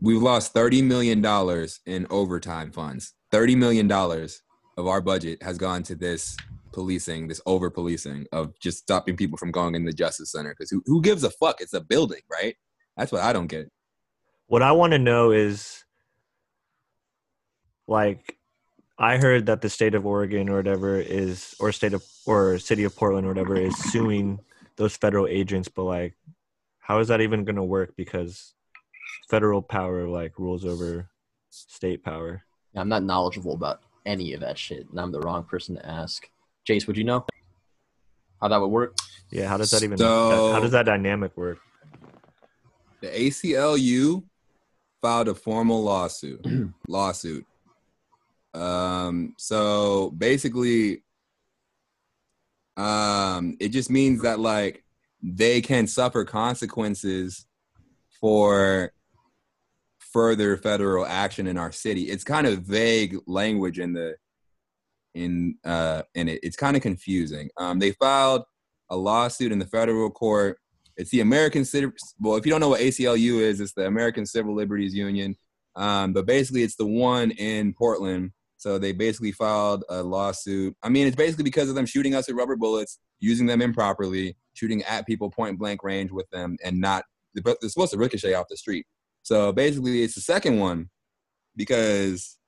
We've 0.00 0.20
lost 0.22 0.52
thirty 0.52 0.82
million 0.82 1.20
dollars 1.20 1.78
in 1.86 2.04
overtime 2.10 2.72
funds. 2.72 3.12
Thirty 3.30 3.54
million 3.54 3.86
dollars 3.86 4.42
of 4.76 4.88
our 4.88 5.00
budget 5.00 5.40
has 5.42 5.56
gone 5.56 5.82
to 5.84 5.94
this 5.94 6.36
policing, 6.74 7.28
this 7.28 7.40
over 7.46 7.70
policing 7.70 8.26
of 8.32 8.58
just 8.58 8.78
stopping 8.78 9.16
people 9.16 9.38
from 9.38 9.50
going 9.50 9.74
in 9.74 9.84
the 9.84 9.92
justice 9.92 10.32
center. 10.32 10.50
Because 10.50 10.70
who, 10.70 10.82
who 10.84 11.00
gives 11.00 11.24
a 11.24 11.30
fuck? 11.30 11.60
It's 11.60 11.72
a 11.72 11.80
building, 11.80 12.20
right? 12.30 12.56
That's 12.96 13.12
what 13.12 13.22
I 13.22 13.32
don't 13.32 13.46
get. 13.46 13.70
What 14.46 14.62
I 14.62 14.72
want 14.72 14.92
to 14.92 14.98
know 14.98 15.30
is 15.30 15.84
like 17.88 18.36
I 18.98 19.16
heard 19.16 19.46
that 19.46 19.62
the 19.62 19.70
state 19.70 19.94
of 19.94 20.04
Oregon 20.04 20.48
or 20.48 20.56
whatever 20.56 21.00
is 21.00 21.54
or 21.58 21.72
state 21.72 21.94
of 21.94 22.04
or 22.26 22.58
city 22.58 22.84
of 22.84 22.94
Portland 22.94 23.26
or 23.26 23.30
whatever 23.30 23.56
is 23.56 23.76
suing 23.90 24.40
those 24.76 24.96
federal 24.96 25.26
agents 25.28 25.68
but 25.68 25.84
like 25.84 26.14
how 26.80 26.98
is 26.98 27.08
that 27.08 27.20
even 27.20 27.44
going 27.44 27.56
to 27.56 27.62
work 27.62 27.94
because 27.96 28.54
federal 29.28 29.62
power 29.62 30.08
like 30.08 30.38
rules 30.38 30.64
over 30.64 31.08
state 31.50 32.02
power. 32.02 32.42
I'm 32.74 32.88
not 32.88 33.04
knowledgeable 33.04 33.54
about 33.54 33.80
any 34.04 34.32
of 34.32 34.40
that 34.40 34.58
shit, 34.58 34.88
and 34.90 35.00
I'm 35.00 35.12
the 35.12 35.20
wrong 35.20 35.44
person 35.44 35.76
to 35.76 35.86
ask. 35.86 36.28
Jace, 36.68 36.86
would 36.86 36.96
you 36.96 37.04
know 37.04 37.26
how 38.40 38.48
that 38.48 38.60
would 38.60 38.68
work? 38.68 38.96
Yeah, 39.30 39.48
how 39.48 39.56
does 39.56 39.70
that 39.70 39.82
even 39.82 39.98
So- 39.98 40.52
how 40.52 40.60
does 40.60 40.72
that 40.72 40.86
dynamic 40.86 41.36
work? 41.36 41.58
The 43.00 43.08
ACLU 43.08 44.24
filed 45.02 45.28
a 45.28 45.34
formal 45.34 45.82
lawsuit. 45.82 46.44
lawsuit. 46.88 47.44
Um, 48.54 49.34
so 49.36 50.10
basically, 50.16 51.02
um, 52.76 53.56
it 53.60 53.68
just 53.70 53.90
means 53.90 54.22
that 54.22 54.40
like 54.40 54.84
they 55.22 55.60
can 55.60 55.86
suffer 55.86 56.24
consequences 56.24 57.46
for 58.20 58.92
further 59.98 60.56
federal 60.56 61.04
action 61.04 61.46
in 61.46 61.58
our 61.58 61.72
city. 61.72 62.04
It's 62.04 62.24
kind 62.24 62.46
of 62.46 62.60
vague 62.60 63.16
language 63.26 63.78
in 63.78 63.92
the 63.92 64.14
in 65.14 65.56
uh 65.64 66.02
in 66.14 66.28
it. 66.28 66.40
It's 66.42 66.56
kind 66.56 66.76
of 66.76 66.82
confusing. 66.82 67.50
Um, 67.56 67.78
they 67.78 67.92
filed 67.92 68.42
a 68.90 68.96
lawsuit 68.96 69.52
in 69.52 69.58
the 69.58 69.66
federal 69.66 70.10
court. 70.10 70.58
It's 70.96 71.10
the 71.10 71.20
American 71.20 71.64
Civil. 71.64 71.92
Well, 72.20 72.36
if 72.36 72.46
you 72.46 72.50
don't 72.50 72.60
know 72.60 72.68
what 72.68 72.80
ACLU 72.80 73.40
is, 73.40 73.60
it's 73.60 73.72
the 73.72 73.86
American 73.86 74.26
Civil 74.26 74.54
Liberties 74.54 74.94
Union. 74.94 75.36
Um, 75.76 76.12
but 76.12 76.26
basically, 76.26 76.62
it's 76.62 76.76
the 76.76 76.86
one 76.86 77.32
in 77.32 77.74
Portland. 77.74 78.30
So 78.56 78.78
they 78.78 78.92
basically 78.92 79.32
filed 79.32 79.84
a 79.88 80.02
lawsuit. 80.02 80.74
I 80.82 80.88
mean, 80.88 81.06
it's 81.06 81.16
basically 81.16 81.44
because 81.44 81.68
of 81.68 81.74
them 81.74 81.84
shooting 81.84 82.14
us 82.14 82.28
with 82.28 82.36
rubber 82.36 82.56
bullets, 82.56 82.98
using 83.18 83.46
them 83.46 83.60
improperly, 83.60 84.36
shooting 84.54 84.82
at 84.84 85.06
people 85.06 85.30
point 85.30 85.58
blank 85.58 85.82
range 85.82 86.10
with 86.10 86.28
them, 86.30 86.56
and 86.64 86.80
not 86.80 87.04
they're 87.34 87.56
supposed 87.68 87.92
to 87.92 87.98
ricochet 87.98 88.34
off 88.34 88.46
the 88.48 88.56
street. 88.56 88.86
So 89.22 89.52
basically, 89.52 90.02
it's 90.02 90.14
the 90.14 90.20
second 90.20 90.60
one 90.60 90.90
because 91.56 92.38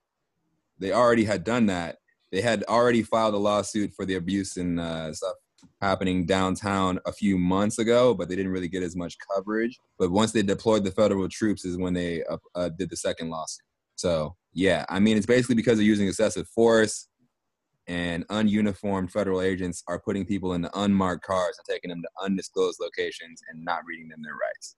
they 0.79 0.93
already 0.93 1.25
had 1.25 1.45
done 1.45 1.67
that. 1.67 1.97
They 2.37 2.43
had 2.43 2.65
already 2.65 3.03
filed 3.03 3.33
a 3.33 3.39
lawsuit 3.39 3.95
for 3.95 4.05
the 4.05 4.17
abuse 4.17 4.59
and 4.59 4.79
uh, 4.79 5.11
stuff 5.15 5.37
happening 5.81 6.27
downtown 6.27 7.01
a 7.07 7.13
few 7.13 7.39
months 7.39 7.79
ago, 7.79 8.13
but 8.13 8.29
they 8.29 8.37
didn't 8.37 8.53
really 8.53 8.69
get 8.69 8.83
as 8.83 8.95
much 8.95 9.17
coverage. 9.35 9.79
But 9.99 10.11
once 10.11 10.33
they 10.33 10.43
deployed 10.43 10.85
the 10.85 10.91
federal 10.91 11.31
troops, 11.31 11.65
is 11.65 11.79
when 11.79 11.95
they 11.95 12.23
uh, 12.25 12.37
uh, 12.55 12.69
did 12.79 12.91
the 12.91 12.97
second 12.99 13.31
lawsuit. 13.31 13.65
So 13.95 14.37
yeah, 14.53 14.85
I 14.91 15.01
mean, 15.01 15.17
it's 15.17 15.25
basically 15.25 15.55
because 15.55 15.79
they're 15.79 15.87
using 15.87 16.09
excessive 16.09 16.47
force 16.49 17.09
and 17.87 18.29
ununiformed 18.29 19.11
federal 19.11 19.41
agents 19.41 19.83
are 19.89 19.99
putting 19.99 20.27
people 20.27 20.53
into 20.53 20.71
unmarked 20.79 21.25
cars 21.25 21.57
and 21.57 21.75
taking 21.75 21.89
them 21.89 22.03
to 22.03 22.09
undisclosed 22.23 22.81
locations 22.83 23.41
and 23.49 23.65
not 23.65 23.81
reading 23.87 24.09
them 24.11 24.21
their 24.23 24.35
rights. 24.35 24.77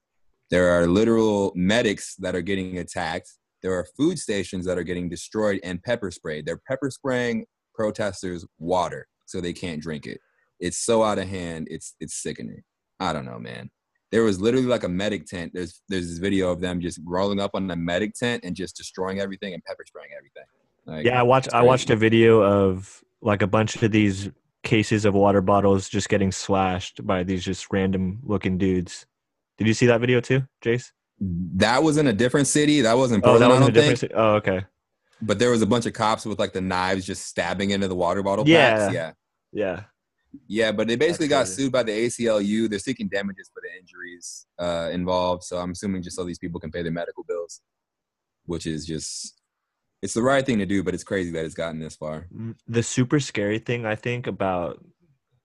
There 0.49 0.69
are 0.69 0.87
literal 0.87 1.51
medics 1.55 2.15
that 2.19 2.35
are 2.35 2.41
getting 2.41 2.77
attacked. 2.77 3.29
There 3.61 3.73
are 3.73 3.85
food 3.97 4.19
stations 4.19 4.65
that 4.65 4.77
are 4.77 4.83
getting 4.83 5.09
destroyed 5.09 5.59
and 5.63 5.81
pepper 5.83 6.11
sprayed. 6.11 6.45
They're 6.45 6.61
pepper 6.67 6.89
spraying 6.89 7.45
protesters 7.73 8.45
water 8.57 9.07
so 9.25 9.39
they 9.39 9.53
can't 9.53 9.81
drink 9.81 10.05
it. 10.05 10.19
It's 10.59 10.77
so 10.77 11.03
out 11.03 11.19
of 11.19 11.27
hand. 11.27 11.67
It's 11.69 11.95
it's 11.99 12.21
sickening. 12.21 12.63
I 12.99 13.13
don't 13.13 13.25
know, 13.25 13.39
man. 13.39 13.69
There 14.11 14.23
was 14.23 14.41
literally 14.41 14.65
like 14.65 14.83
a 14.83 14.89
medic 14.89 15.25
tent. 15.25 15.51
There's 15.53 15.81
there's 15.87 16.09
this 16.09 16.17
video 16.17 16.51
of 16.51 16.61
them 16.61 16.81
just 16.81 16.99
rolling 17.05 17.39
up 17.39 17.51
on 17.53 17.67
the 17.67 17.75
medic 17.75 18.13
tent 18.13 18.43
and 18.43 18.55
just 18.55 18.75
destroying 18.75 19.19
everything 19.19 19.53
and 19.53 19.63
pepper 19.63 19.83
spraying 19.85 20.09
everything. 20.17 20.43
Like, 20.85 21.05
yeah, 21.05 21.19
I 21.19 21.23
watched 21.23 21.53
I 21.53 21.61
watched 21.61 21.89
a 21.89 21.95
video 21.95 22.41
of 22.41 23.03
like 23.21 23.41
a 23.41 23.47
bunch 23.47 23.81
of 23.81 23.91
these 23.91 24.29
cases 24.63 25.05
of 25.05 25.13
water 25.13 25.41
bottles 25.41 25.87
just 25.87 26.09
getting 26.09 26.31
slashed 26.31 27.05
by 27.05 27.23
these 27.23 27.43
just 27.43 27.67
random 27.71 28.19
looking 28.23 28.57
dudes. 28.57 29.05
Did 29.57 29.67
you 29.67 29.73
see 29.73 29.85
that 29.87 30.01
video 30.01 30.19
too, 30.21 30.43
Jace? 30.63 30.91
That 31.19 31.83
was 31.83 31.97
in 31.97 32.07
a 32.07 32.13
different 32.13 32.47
city. 32.47 32.81
That 32.81 32.97
wasn't 32.97 33.23
Portland. 33.23 33.51
Oh, 33.51 33.55
that 33.55 33.59
was 33.59 33.69
a 33.69 33.71
different 33.71 33.99
city. 33.99 34.13
Oh, 34.13 34.35
okay. 34.35 34.65
But 35.21 35.37
there 35.37 35.51
was 35.51 35.61
a 35.61 35.65
bunch 35.65 35.85
of 35.85 35.93
cops 35.93 36.25
with 36.25 36.39
like 36.39 36.53
the 36.53 36.61
knives 36.61 37.05
just 37.05 37.25
stabbing 37.25 37.71
into 37.71 37.87
the 37.87 37.95
water 37.95 38.23
bottle 38.23 38.47
yeah. 38.47 38.77
packs. 38.77 38.93
Yeah. 38.93 39.11
Yeah. 39.51 39.83
Yeah, 40.47 40.71
but 40.71 40.87
they 40.87 40.95
basically 40.95 41.27
got 41.27 41.47
sued 41.47 41.71
by 41.71 41.83
the 41.83 41.91
ACLU. 41.91 42.69
They're 42.69 42.79
seeking 42.79 43.07
damages 43.07 43.49
for 43.53 43.61
the 43.61 43.79
injuries 43.79 44.45
uh, 44.59 44.89
involved. 44.91 45.43
So 45.43 45.57
I'm 45.57 45.71
assuming 45.71 46.03
just 46.03 46.15
so 46.15 46.23
these 46.23 46.37
people 46.37 46.59
can 46.59 46.71
pay 46.71 46.83
their 46.83 46.91
medical 46.91 47.23
bills, 47.23 47.61
which 48.45 48.67
is 48.67 48.85
just 48.85 49.41
it's 50.01 50.13
the 50.13 50.21
right 50.21 50.45
thing 50.45 50.59
to 50.59 50.65
do. 50.65 50.83
But 50.83 50.93
it's 50.93 51.03
crazy 51.03 51.31
that 51.31 51.45
it's 51.45 51.55
gotten 51.55 51.79
this 51.79 51.95
far. 51.95 52.27
Mm, 52.33 52.55
the 52.67 52.83
super 52.83 53.19
scary 53.19 53.59
thing 53.59 53.85
I 53.85 53.95
think 53.95 54.27
about 54.27 54.83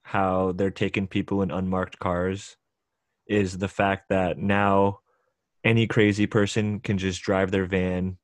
how 0.02 0.52
they're 0.52 0.70
taking 0.70 1.06
people 1.06 1.40
in 1.40 1.50
unmarked 1.50 1.98
cars 1.98 2.56
is 3.26 3.56
the 3.56 3.68
fact 3.68 4.10
that 4.10 4.36
now 4.36 5.00
any 5.64 5.86
crazy 5.86 6.26
person 6.26 6.80
can 6.80 6.98
just 6.98 7.22
drive 7.22 7.50
their 7.50 7.66
van 7.66 8.18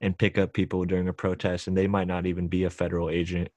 and 0.00 0.18
pick 0.18 0.36
up 0.36 0.52
people 0.52 0.84
during 0.84 1.08
a 1.08 1.12
protest 1.12 1.66
and 1.66 1.76
they 1.76 1.86
might 1.86 2.08
not 2.08 2.26
even 2.26 2.48
be 2.48 2.64
a 2.64 2.70
federal 2.70 3.08
agent. 3.08 3.48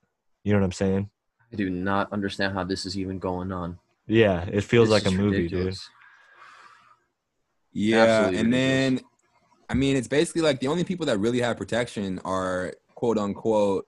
You 0.43 0.53
know 0.53 0.59
what 0.59 0.65
I'm 0.65 0.71
saying? 0.71 1.09
I 1.51 1.55
do 1.55 1.69
not 1.69 2.11
understand 2.13 2.53
how 2.53 2.63
this 2.63 2.85
is 2.85 2.97
even 2.97 3.19
going 3.19 3.51
on. 3.51 3.79
Yeah, 4.07 4.45
it 4.51 4.61
feels 4.63 4.89
this 4.89 5.03
like 5.03 5.13
a 5.13 5.15
movie, 5.15 5.43
ridiculous. 5.43 5.79
dude. 5.79 5.91
Yeah, 7.73 7.97
Absolutely 8.03 8.39
and 8.39 8.47
ridiculous. 8.53 9.01
then 9.01 9.07
I 9.69 9.73
mean, 9.73 9.97
it's 9.97 10.07
basically 10.07 10.41
like 10.41 10.59
the 10.59 10.67
only 10.67 10.83
people 10.83 11.05
that 11.07 11.17
really 11.17 11.41
have 11.41 11.57
protection 11.57 12.19
are 12.23 12.73
quote 12.95 13.17
unquote 13.17 13.87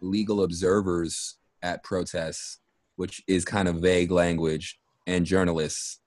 legal 0.00 0.42
observers 0.42 1.36
at 1.62 1.84
protests, 1.84 2.58
which 2.96 3.22
is 3.28 3.44
kind 3.44 3.68
of 3.68 3.76
vague 3.76 4.10
language, 4.10 4.80
and 5.06 5.24
journalists. 5.24 6.00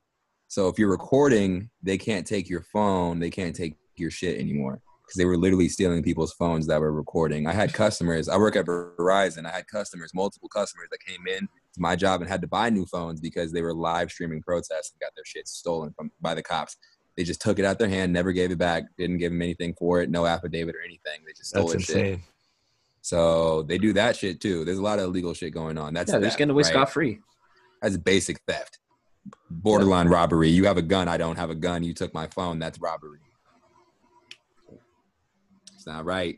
So 0.52 0.68
if 0.68 0.78
you're 0.78 0.92
recording, 0.92 1.70
they 1.82 1.98
can't 1.98 2.28
take 2.28 2.50
your 2.50 2.60
phone, 2.74 3.20
they 3.20 3.30
can't 3.30 3.56
take 3.56 3.78
your 3.96 4.12
shit 4.12 4.38
anymore 4.38 4.82
because 5.02 5.16
they 5.16 5.24
were 5.24 5.38
literally 5.38 5.70
stealing 5.70 6.04
people's 6.04 6.34
phones 6.34 6.68
that 6.68 6.82
were 6.82 6.92
recording. 6.92 7.48
I 7.48 7.54
had 7.54 7.74
customers. 7.74 8.28
I 8.28 8.36
work 8.36 8.58
at 8.58 8.66
Verizon. 8.66 9.46
I 9.46 9.52
had 9.52 9.68
customers, 9.68 10.12
multiple 10.14 10.50
customers 10.50 10.90
that 10.92 11.00
came 11.08 11.26
in 11.26 11.48
to 11.48 11.80
my 11.80 11.96
job 11.96 12.20
and 12.20 12.30
had 12.30 12.42
to 12.42 12.50
buy 12.50 12.70
new 12.70 12.86
phones 12.86 13.22
because 13.22 13.54
they 13.54 13.62
were 13.62 13.74
live 13.74 14.12
streaming 14.12 14.42
protests 14.42 14.92
and 14.92 15.00
got 15.00 15.14
their 15.16 15.24
shit 15.24 15.48
stolen 15.48 15.94
from 15.96 16.12
by 16.20 16.36
the 16.36 16.44
cops. 16.44 16.76
They 17.16 17.24
just 17.24 17.42
took 17.42 17.58
it 17.58 17.64
out 17.64 17.80
their 17.80 17.88
hand, 17.88 18.12
never 18.12 18.34
gave 18.34 18.52
it 18.52 18.58
back, 18.58 18.84
didn't 18.98 19.20
give 19.20 19.32
them 19.32 19.42
anything 19.42 19.74
for 19.80 20.02
it, 20.02 20.10
no 20.10 20.26
affidavit 20.26 20.76
or 20.76 20.82
anything. 20.82 21.22
They 21.26 21.32
just 21.32 21.52
stole 21.52 21.68
That's. 21.68 21.90
Insane. 21.90 22.16
Shit. 22.18 22.26
So 23.04 23.64
they 23.64 23.78
do 23.78 23.94
that 23.94 24.18
shit 24.18 24.42
too. 24.42 24.66
There's 24.66 24.80
a 24.80 24.84
lot 24.84 25.00
of 25.00 25.06
illegal 25.06 25.34
shit 25.34 25.54
going 25.54 25.78
on. 25.78 25.94
That's 25.94 26.12
yeah, 26.12 26.20
they're 26.20 26.28
just 26.28 26.38
getting 26.38 26.52
away 26.52 26.64
right? 26.64 26.72
scot 26.72 26.92
free. 26.92 27.20
That's 27.82 27.96
basic 27.96 28.42
theft, 28.46 28.80
borderline 29.50 30.08
robbery. 30.08 30.50
You 30.50 30.66
have 30.66 30.78
a 30.78 30.82
gun, 30.82 31.08
I 31.08 31.18
don't 31.18 31.38
have 31.38 31.50
a 31.50 31.56
gun. 31.56 31.84
You 31.84 31.94
took 31.94 32.14
my 32.14 32.28
phone. 32.28 32.60
That's 32.60 32.80
robbery. 32.80 33.20
It's 35.76 35.88
not 35.88 36.06
right. 36.06 36.38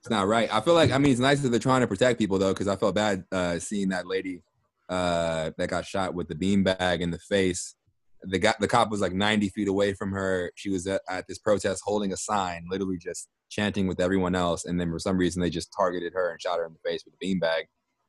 It's 0.00 0.10
not 0.10 0.26
right. 0.26 0.52
I 0.52 0.60
feel 0.60 0.74
like 0.74 0.90
I 0.90 0.98
mean 0.98 1.12
it's 1.12 1.20
nice 1.20 1.40
that 1.40 1.50
they're 1.50 1.60
trying 1.60 1.80
to 1.82 1.86
protect 1.86 2.18
people 2.18 2.38
though, 2.38 2.52
because 2.52 2.68
I 2.68 2.76
felt 2.76 2.94
bad 2.94 3.24
uh, 3.30 3.58
seeing 3.58 3.90
that 3.90 4.06
lady 4.06 4.42
uh, 4.88 5.50
that 5.56 5.68
got 5.68 5.86
shot 5.86 6.14
with 6.14 6.28
the 6.28 6.34
beanbag 6.34 7.00
in 7.00 7.10
the 7.10 7.18
face. 7.18 7.76
The 8.22 8.38
guy, 8.38 8.54
the 8.60 8.68
cop 8.68 8.90
was 8.90 9.00
like 9.00 9.12
90 9.12 9.48
feet 9.48 9.68
away 9.68 9.94
from 9.94 10.12
her. 10.12 10.52
She 10.54 10.70
was 10.70 10.86
at, 10.86 11.02
at 11.08 11.26
this 11.28 11.38
protest 11.38 11.82
holding 11.84 12.12
a 12.12 12.16
sign, 12.16 12.66
literally 12.70 12.98
just 12.98 13.28
chanting 13.50 13.86
with 13.86 14.00
everyone 14.00 14.34
else. 14.34 14.64
And 14.64 14.80
then 14.80 14.90
for 14.90 14.98
some 14.98 15.16
reason 15.16 15.42
they 15.42 15.50
just 15.50 15.72
targeted 15.76 16.12
her 16.14 16.30
and 16.30 16.40
shot 16.40 16.58
her 16.58 16.66
in 16.66 16.72
the 16.72 16.88
face 16.88 17.04
with 17.04 17.14
a 17.14 17.24
beanbag. 17.24 17.62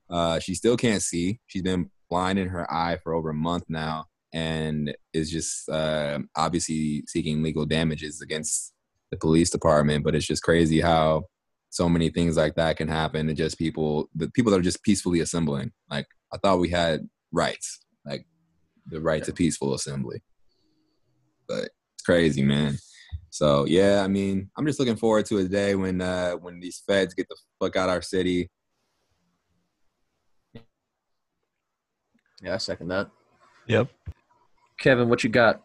Uh, 0.10 0.40
she 0.40 0.56
still 0.56 0.78
can't 0.78 1.02
see. 1.02 1.40
She's 1.48 1.62
been 1.62 1.90
blind 2.14 2.38
in 2.38 2.48
her 2.50 2.72
eye 2.72 2.98
for 3.02 3.12
over 3.16 3.32
a 3.32 3.34
month 3.34 3.64
now, 3.70 4.06
and 4.34 4.96
is 5.14 5.32
just 5.32 5.68
uh, 5.68 6.20
obviously 6.36 7.04
seeking 7.08 7.42
legal 7.42 7.66
damages 7.66 8.22
against 8.22 8.72
the 9.10 9.18
police 9.18 9.50
department. 9.50 10.04
But 10.04 10.14
it's 10.14 10.28
just 10.28 10.44
crazy 10.44 10.80
how 10.80 11.24
so 11.72 11.90
many 11.90 12.12
things 12.12 12.38
like 12.38 12.54
that 12.54 12.78
can 12.78 12.88
happen 12.88 13.28
and 13.30 13.38
just 13.38 13.58
people 13.58 14.10
the 14.14 14.30
people 14.30 14.52
that 14.52 14.60
are 14.60 14.70
just 14.70 14.84
peacefully 14.84 15.22
assembling. 15.22 15.72
Like 15.90 16.06
I 16.32 16.38
thought 16.38 16.60
we 16.60 16.70
had 16.70 17.10
rights, 17.32 17.80
like 18.06 18.28
the 18.86 19.02
right 19.02 19.24
to 19.24 19.34
peaceful 19.34 19.74
assembly. 19.74 20.22
But 21.48 21.64
it's 21.96 22.04
crazy, 22.06 22.44
man. 22.44 22.78
So 23.32 23.66
yeah, 23.66 24.04
I 24.06 24.08
mean, 24.08 24.52
I'm 24.56 24.68
just 24.68 24.80
looking 24.80 24.98
forward 24.98 25.26
to 25.28 25.40
a 25.40 25.46
day 25.46 25.74
when 25.74 26.00
uh 26.00 26.34
when 26.34 26.60
these 26.60 26.84
feds 26.86 27.16
get 27.16 27.28
the 27.28 27.38
fuck 27.60 27.76
out 27.76 27.90
our 27.90 28.04
city. 28.04 28.52
Yeah, 32.44 32.56
I 32.56 32.58
second 32.58 32.90
that. 32.90 33.10
Yep. 33.68 33.88
Kevin, 34.80 35.08
what 35.08 35.24
you 35.24 35.30
got? 35.30 35.62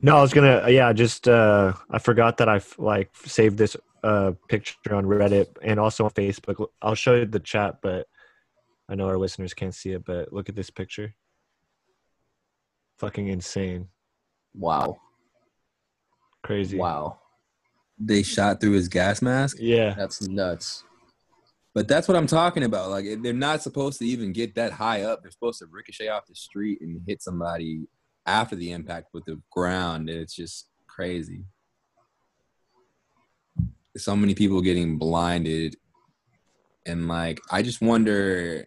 No, 0.00 0.16
I 0.16 0.20
was 0.20 0.34
gonna. 0.34 0.68
Yeah, 0.68 0.92
just 0.92 1.28
uh, 1.28 1.72
I 1.90 1.98
forgot 1.98 2.38
that 2.38 2.48
I 2.48 2.60
like 2.76 3.14
saved 3.24 3.56
this 3.56 3.76
uh 4.02 4.32
picture 4.48 4.94
on 4.94 5.04
Reddit 5.04 5.46
and 5.62 5.78
also 5.78 6.04
on 6.04 6.10
Facebook. 6.10 6.66
I'll 6.82 6.96
show 6.96 7.14
you 7.14 7.26
the 7.26 7.38
chat, 7.38 7.76
but 7.82 8.08
I 8.88 8.96
know 8.96 9.06
our 9.06 9.16
listeners 9.16 9.54
can't 9.54 9.74
see 9.74 9.90
it. 9.90 10.04
But 10.04 10.32
look 10.32 10.48
at 10.48 10.56
this 10.56 10.70
picture. 10.70 11.14
Fucking 12.98 13.28
insane. 13.28 13.88
Wow. 14.54 14.98
Crazy. 16.42 16.78
Wow. 16.78 17.20
They 17.96 18.24
shot 18.24 18.60
through 18.60 18.72
his 18.72 18.88
gas 18.88 19.22
mask. 19.22 19.58
Yeah, 19.60 19.94
that's 19.96 20.26
nuts. 20.26 20.82
But 21.74 21.88
that's 21.88 22.06
what 22.06 22.16
I'm 22.16 22.26
talking 22.26 22.64
about. 22.64 22.90
Like 22.90 23.06
they're 23.22 23.32
not 23.32 23.62
supposed 23.62 23.98
to 24.00 24.06
even 24.06 24.32
get 24.32 24.54
that 24.56 24.72
high 24.72 25.02
up. 25.02 25.22
They're 25.22 25.30
supposed 25.30 25.60
to 25.60 25.66
ricochet 25.70 26.08
off 26.08 26.26
the 26.26 26.34
street 26.34 26.80
and 26.82 27.00
hit 27.06 27.22
somebody 27.22 27.86
after 28.26 28.56
the 28.56 28.72
impact 28.72 29.08
with 29.14 29.24
the 29.24 29.40
ground. 29.50 30.10
It's 30.10 30.34
just 30.34 30.68
crazy. 30.86 31.44
So 33.96 34.14
many 34.14 34.34
people 34.34 34.60
getting 34.60 34.98
blinded. 34.98 35.76
And 36.84 37.08
like 37.08 37.40
I 37.50 37.62
just 37.62 37.80
wonder 37.80 38.66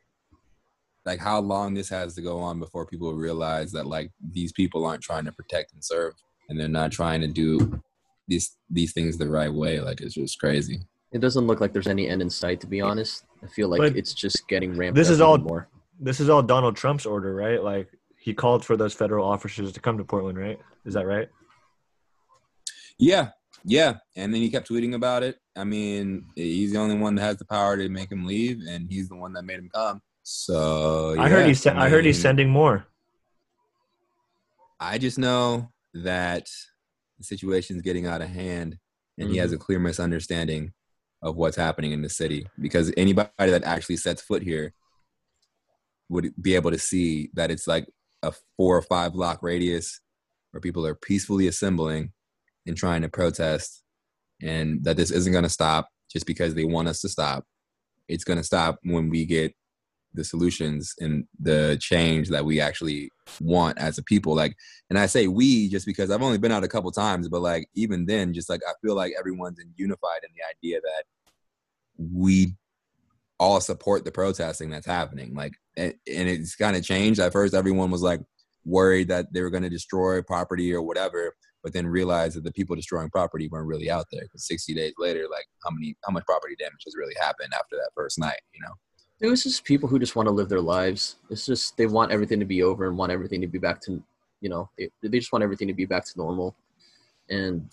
like 1.06 1.20
how 1.20 1.40
long 1.40 1.76
this 1.76 1.90
has 1.90 2.16
to 2.16 2.22
go 2.22 2.40
on 2.40 2.60
before 2.60 2.88
people 2.88 3.14
realize 3.14 3.72
that 3.74 3.86
like 3.86 4.12
these 4.32 4.52
people 4.52 4.86
aren't 4.86 5.04
trying 5.04 5.26
to 5.26 5.32
protect 5.32 5.74
and 5.74 5.84
serve 5.84 6.14
and 6.50 6.60
they're 6.60 6.68
not 6.68 6.92
trying 6.92 7.22
to 7.22 7.28
do 7.28 7.80
these 8.28 8.58
these 8.70 8.94
things 8.94 9.18
the 9.18 9.30
right 9.30 9.54
way. 9.54 9.80
Like 9.80 10.02
it's 10.02 10.16
just 10.16 10.40
crazy. 10.40 10.80
It 11.16 11.22
doesn't 11.22 11.48
look 11.48 11.62
like 11.62 11.72
there's 11.72 11.88
any 11.88 12.10
end 12.10 12.22
in 12.22 12.30
sight 12.30 12.60
to 12.60 12.68
be 12.68 12.82
honest. 12.82 13.24
I 13.42 13.48
feel 13.48 13.70
like 13.70 13.80
but 13.80 13.96
it's 13.96 14.14
just 14.14 14.50
getting 14.50 14.76
ramped 14.76 14.98
this 14.98 15.10
is 15.10 15.22
all 15.22 15.38
more. 15.38 15.70
This 15.98 16.20
is 16.20 16.28
all 16.28 16.44
Donald 16.44 16.76
Trump's 16.76 17.06
order, 17.06 17.34
right? 17.34 17.64
Like 17.64 17.88
he 18.20 18.34
called 18.34 18.66
for 18.66 18.76
those 18.76 18.94
federal 18.94 19.26
officers 19.26 19.72
to 19.72 19.80
come 19.80 19.98
to 19.98 20.04
Portland, 20.04 20.38
right? 20.38 20.60
Is 20.84 20.94
that 20.96 21.06
right? 21.08 21.30
Yeah, 23.00 23.30
yeah, 23.64 23.94
and 24.18 24.34
then 24.34 24.42
he 24.42 24.50
kept 24.50 24.70
tweeting 24.70 24.94
about 24.94 25.24
it. 25.24 25.38
I 25.56 25.64
mean, 25.64 26.26
he's 26.36 26.74
the 26.74 26.80
only 26.80 26.98
one 26.98 27.16
that 27.16 27.22
has 27.22 27.38
the 27.38 27.46
power 27.46 27.78
to 27.78 27.88
make 27.88 28.12
him 28.12 28.26
leave, 28.26 28.60
and 28.68 28.92
he's 28.92 29.08
the 29.08 29.16
one 29.16 29.32
that 29.34 29.44
made 29.44 29.60
him 29.60 29.70
come. 29.74 30.02
So 30.24 31.16
I 31.18 31.30
heard 31.30 31.42
yeah, 31.42 31.48
he's 31.48 31.62
se- 31.62 31.70
I, 31.70 31.88
heard 31.88 32.04
he's 32.04 32.18
mean, 32.18 32.24
sending 32.24 32.50
more. 32.50 32.88
I 34.82 34.98
just 34.98 35.18
know 35.18 35.72
that 35.94 36.50
the 37.18 37.24
situation's 37.24 37.82
getting 37.84 38.06
out 38.06 38.22
of 38.22 38.28
hand, 38.28 38.78
and 39.18 39.30
he 39.30 39.38
has 39.38 39.52
mm-hmm. 39.52 39.62
a 39.62 39.64
clear 39.64 39.80
misunderstanding 39.80 40.74
of 41.22 41.36
what's 41.36 41.58
happening 41.58 41.92
in 41.92 42.02
the 42.02 42.10
city. 42.10 42.48
Because 42.60 42.92
anybody 42.98 43.30
that 43.38 43.64
actually 43.64 43.98
sets 43.98 44.22
foot 44.22 44.44
here 44.44 44.74
would 46.10 46.32
be 46.42 46.56
able 46.56 46.72
to 46.72 46.78
see 46.78 47.30
that 47.34 47.52
it's 47.52 47.68
like 47.68 47.88
a 48.22 48.34
four 48.58 48.78
or 48.78 48.82
five 48.82 49.14
block 49.14 49.42
radius 49.42 50.02
where 50.52 50.62
people 50.62 50.86
are 50.86 50.96
peacefully 50.96 51.48
assembling 51.48 52.12
and 52.68 52.78
trying 52.78 53.02
to 53.02 53.10
protest, 53.10 53.84
and 54.42 54.84
that 54.84 54.98
this 54.98 55.12
isn't 55.12 55.32
going 55.32 55.44
to 55.44 55.50
stop 55.50 55.90
just 56.12 56.26
because 56.26 56.54
they 56.54 56.66
want 56.66 56.88
us 56.88 57.02
to 57.02 57.10
stop. 57.10 57.44
It's 58.08 58.24
going 58.24 58.38
to 58.38 58.44
stop 58.44 58.80
when 58.84 59.10
we 59.10 59.26
get 59.26 59.54
the 60.16 60.24
solutions 60.24 60.94
and 61.00 61.26
the 61.40 61.78
change 61.82 62.30
that 62.30 62.46
we 62.46 62.60
actually 62.60 63.10
want 63.42 63.78
as 63.78 63.98
a 63.98 64.04
people. 64.04 64.36
Like, 64.36 64.56
and 64.90 64.98
I 64.98 65.06
say 65.06 65.28
we 65.28 65.70
just 65.70 65.86
because 65.86 66.12
I've 66.12 66.22
only 66.22 66.38
been 66.38 66.52
out 66.52 66.64
a 66.64 66.70
couple 66.70 66.92
times, 66.92 67.30
but 67.30 67.42
like 67.42 67.68
even 67.76 68.06
then, 68.06 68.34
just 68.34 68.50
like 68.50 68.62
I 68.68 68.74
feel 68.82 68.96
like 68.96 69.14
everyone's 69.18 69.60
unified 69.76 70.22
in 70.24 70.30
the 70.36 70.70
idea 70.70 70.82
that 70.82 71.04
we 71.98 72.56
all 73.40 73.60
support 73.60 74.06
the 74.06 74.12
protesting 74.12 74.70
that's 74.70 74.86
happening. 74.86 75.34
Like, 75.34 75.54
and, 75.78 75.94
it's 76.06 76.56
kind 76.56 76.76
of 76.76 76.84
changed. 76.84 77.20
At 77.20 77.34
first, 77.34 77.54
everyone 77.54 77.92
was 77.92 78.02
like 78.02 78.22
worried 78.64 79.10
that 79.10 79.32
they 79.34 79.42
were 79.42 79.50
going 79.50 79.64
to 79.64 79.70
destroy 79.70 80.22
property 80.22 80.74
or 80.74 80.82
whatever, 80.82 81.36
but 81.64 81.74
then 81.74 81.88
realized 81.88 82.38
that 82.38 82.44
the 82.44 82.52
people 82.52 82.76
destroying 82.76 83.10
property 83.10 83.50
weren't 83.50 83.68
really 83.68 83.90
out 83.90 84.06
there. 84.12 84.24
Because 84.24 84.48
60 84.48 84.74
days 84.74 84.94
later, 84.98 85.26
like 85.30 85.46
how 85.64 85.72
many, 85.72 85.96
how 86.06 86.14
much 86.14 86.26
property 86.26 86.56
damage 86.58 86.84
has 86.86 86.96
really 86.98 87.16
happened 87.20 87.54
after 87.54 87.76
that 87.76 87.92
first 87.96 88.18
night? 88.20 88.40
You 88.54 88.62
know? 88.62 88.74
It 89.22 89.28
was 89.28 89.44
just 89.44 89.64
people 89.64 89.88
who 89.88 90.00
just 90.00 90.16
want 90.16 90.28
to 90.28 90.32
live 90.34 90.50
their 90.50 90.62
lives. 90.62 91.16
It's 91.30 91.46
just 91.46 91.78
they 91.78 91.86
want 91.86 92.12
everything 92.12 92.40
to 92.40 92.46
be 92.46 92.64
over 92.64 92.88
and 92.88 92.98
want 92.98 93.12
everything 93.12 93.42
to 93.42 93.48
be 93.48 93.60
back 93.60 93.80
to, 93.82 94.04
you 94.42 94.50
know, 94.50 94.70
they, 94.78 94.90
they 95.02 95.20
just 95.20 95.32
want 95.32 95.44
everything 95.44 95.68
to 95.70 95.74
be 95.74 95.86
back 95.86 96.06
to 96.06 96.18
normal. 96.18 96.56
And 97.30 97.70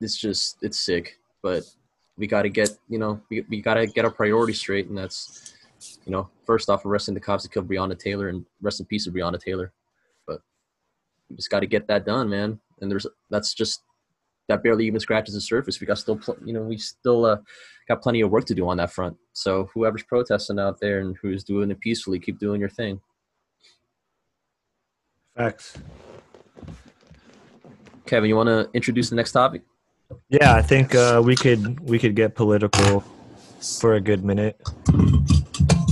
it's 0.00 0.16
just 0.16 0.56
it's 0.62 0.78
sick, 0.78 1.18
but 1.42 1.62
we 2.16 2.26
got 2.26 2.42
to 2.42 2.48
get 2.48 2.70
you 2.88 2.98
know 2.98 3.20
we, 3.30 3.42
we 3.48 3.60
got 3.60 3.74
to 3.74 3.86
get 3.86 4.04
our 4.04 4.10
priorities 4.10 4.58
straight, 4.58 4.88
and 4.88 4.96
that's 4.96 5.54
you 6.04 6.12
know 6.12 6.28
first 6.44 6.68
off 6.68 6.84
arresting 6.84 7.14
the 7.14 7.20
cops 7.20 7.42
that 7.42 7.52
killed 7.52 7.68
Breonna 7.68 7.98
Taylor 7.98 8.28
and 8.28 8.44
rest 8.60 8.80
in 8.80 8.86
peace 8.86 9.06
of 9.06 9.14
Breonna 9.14 9.40
Taylor. 9.40 9.72
But 10.26 10.40
we 11.28 11.36
just 11.36 11.50
got 11.50 11.60
to 11.60 11.66
get 11.66 11.86
that 11.88 12.04
done, 12.04 12.28
man. 12.28 12.60
And 12.80 12.90
there's 12.90 13.06
that's 13.30 13.54
just 13.54 13.82
that 14.50 14.62
barely 14.62 14.86
even 14.86 15.00
scratches 15.00 15.34
the 15.34 15.40
surface. 15.40 15.80
We 15.80 15.86
got 15.86 15.98
still, 15.98 16.16
pl- 16.16 16.36
you 16.44 16.52
know, 16.52 16.62
we 16.62 16.76
still 16.76 17.24
uh, 17.24 17.38
got 17.88 18.02
plenty 18.02 18.20
of 18.20 18.30
work 18.30 18.44
to 18.46 18.54
do 18.54 18.68
on 18.68 18.76
that 18.78 18.92
front. 18.92 19.16
So 19.32 19.70
whoever's 19.72 20.02
protesting 20.02 20.58
out 20.58 20.80
there 20.80 21.00
and 21.00 21.16
who's 21.22 21.44
doing 21.44 21.70
it 21.70 21.80
peacefully, 21.80 22.18
keep 22.18 22.38
doing 22.38 22.60
your 22.60 22.68
thing. 22.68 23.00
Facts. 25.36 25.78
Kevin, 28.06 28.28
you 28.28 28.36
want 28.36 28.48
to 28.48 28.68
introduce 28.74 29.08
the 29.08 29.16
next 29.16 29.32
topic? 29.32 29.62
Yeah, 30.28 30.54
I 30.54 30.62
think 30.62 30.96
uh, 30.96 31.22
we 31.24 31.36
could 31.36 31.78
we 31.88 32.00
could 32.00 32.16
get 32.16 32.34
political 32.34 33.04
for 33.80 33.94
a 33.94 34.00
good 34.00 34.24
minute, 34.24 34.60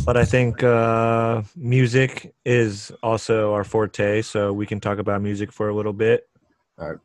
but 0.04 0.16
I 0.16 0.24
think 0.24 0.64
uh, 0.64 1.42
music 1.54 2.34
is 2.44 2.90
also 3.04 3.52
our 3.52 3.62
forte, 3.62 4.22
so 4.22 4.52
we 4.52 4.66
can 4.66 4.80
talk 4.80 4.98
about 4.98 5.22
music 5.22 5.52
for 5.52 5.68
a 5.68 5.74
little 5.74 5.92
bit. 5.92 6.28
All 6.76 6.88
right. 6.88 6.98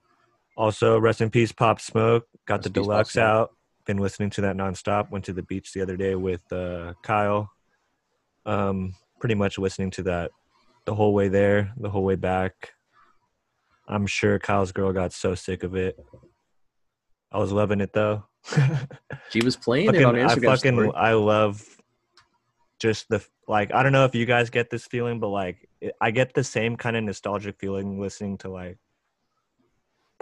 Also, 0.55 0.99
rest 0.99 1.21
in 1.21 1.29
peace, 1.29 1.51
Pop 1.51 1.81
Smoke. 1.81 2.27
Got 2.45 2.55
Rest 2.55 2.63
the 2.63 2.69
peace, 2.69 2.83
deluxe 2.83 3.17
out. 3.17 3.51
Been 3.85 3.97
listening 3.97 4.29
to 4.31 4.41
that 4.41 4.55
nonstop. 4.55 5.09
Went 5.09 5.25
to 5.25 5.33
the 5.33 5.43
beach 5.43 5.73
the 5.73 5.81
other 5.81 5.97
day 5.97 6.15
with 6.15 6.41
uh, 6.51 6.93
Kyle. 7.03 7.51
Um, 8.45 8.95
pretty 9.19 9.35
much 9.35 9.57
listening 9.57 9.89
to 9.91 10.03
that 10.03 10.31
the 10.85 10.95
whole 10.95 11.13
way 11.13 11.27
there, 11.27 11.73
the 11.77 11.89
whole 11.89 12.03
way 12.03 12.15
back. 12.15 12.73
I'm 13.87 14.05
sure 14.05 14.39
Kyle's 14.39 14.71
girl 14.71 14.93
got 14.93 15.13
so 15.13 15.35
sick 15.35 15.63
of 15.63 15.75
it. 15.75 15.97
I 17.31 17.39
was 17.39 17.51
loving 17.51 17.81
it 17.81 17.93
though. 17.93 18.25
She 19.29 19.41
was 19.41 19.55
playing 19.55 19.87
fucking, 19.87 20.01
it 20.01 20.05
on 20.05 20.13
Instagram. 20.13 20.49
I 20.49 20.55
fucking 20.55 20.73
story. 20.73 20.91
I 20.95 21.13
love 21.13 21.65
just 22.77 23.09
the 23.09 23.25
like 23.47 23.73
I 23.73 23.81
don't 23.81 23.91
know 23.91 24.05
if 24.05 24.13
you 24.13 24.27
guys 24.27 24.51
get 24.51 24.69
this 24.69 24.85
feeling, 24.85 25.19
but 25.19 25.29
like 25.29 25.67
I 25.99 26.11
get 26.11 26.35
the 26.35 26.43
same 26.43 26.75
kind 26.75 26.95
of 26.95 27.03
nostalgic 27.03 27.57
feeling 27.57 27.99
listening 27.99 28.37
to 28.39 28.49
like 28.49 28.77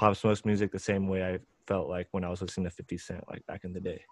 Pop 0.02 0.18
Smoke's 0.18 0.46
music 0.46 0.72
the 0.72 0.80
same 0.80 1.08
way 1.08 1.24
I 1.24 1.38
felt 1.68 1.88
like 1.88 2.08
when 2.10 2.24
I 2.24 2.30
was 2.30 2.42
listening 2.42 2.64
to 2.64 2.72
50 2.72 2.98
Cent 2.98 3.24
like 3.30 3.46
back 3.46 3.66
in 3.66 3.72
the 3.72 3.80
day. 3.80 4.04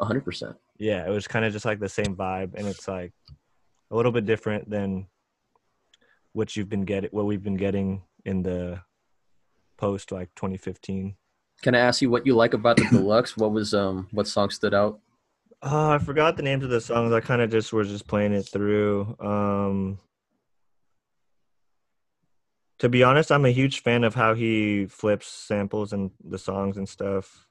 100%. 0.00 0.54
Yeah, 0.78 1.06
it 1.06 1.10
was 1.10 1.28
kind 1.28 1.44
of 1.44 1.52
just 1.52 1.66
like 1.66 1.80
the 1.80 1.88
same 1.90 2.16
vibe, 2.16 2.54
and 2.54 2.66
it's 2.66 2.88
like 2.88 3.12
a 3.90 3.94
little 3.94 4.10
bit 4.10 4.24
different 4.24 4.70
than 4.70 5.08
what 6.32 6.56
you've 6.56 6.70
been 6.70 6.86
getting, 6.86 7.10
what 7.12 7.26
we've 7.26 7.42
been 7.42 7.58
getting 7.58 8.00
in 8.24 8.42
the 8.42 8.80
post 9.76 10.12
like 10.12 10.30
2015. 10.34 11.14
Can 11.60 11.74
I 11.74 11.80
ask 11.80 12.00
you 12.00 12.08
what 12.08 12.24
you 12.24 12.34
like 12.34 12.54
about 12.54 12.78
the 12.78 12.84
deluxe? 12.90 13.36
What 13.36 13.52
was 13.52 13.74
um 13.74 14.08
what 14.12 14.26
song 14.26 14.48
stood 14.48 14.72
out? 14.72 14.98
Oh, 15.60 15.90
I 15.90 15.98
forgot 15.98 16.38
the 16.38 16.42
names 16.42 16.64
of 16.64 16.70
the 16.70 16.80
songs. 16.80 17.12
I 17.12 17.20
kind 17.20 17.42
of 17.42 17.50
just 17.50 17.70
was 17.70 17.90
just 17.90 18.06
playing 18.06 18.32
it 18.32 18.48
through. 18.48 19.14
Um, 19.20 19.98
to 22.82 22.88
be 22.88 23.04
honest, 23.04 23.30
I'm 23.30 23.44
a 23.44 23.50
huge 23.50 23.80
fan 23.80 24.02
of 24.02 24.16
how 24.16 24.34
he 24.34 24.86
flips 24.86 25.28
samples 25.28 25.92
and 25.92 26.10
the 26.24 26.36
songs 26.36 26.76
and 26.76 26.88
stuff. 26.88 27.46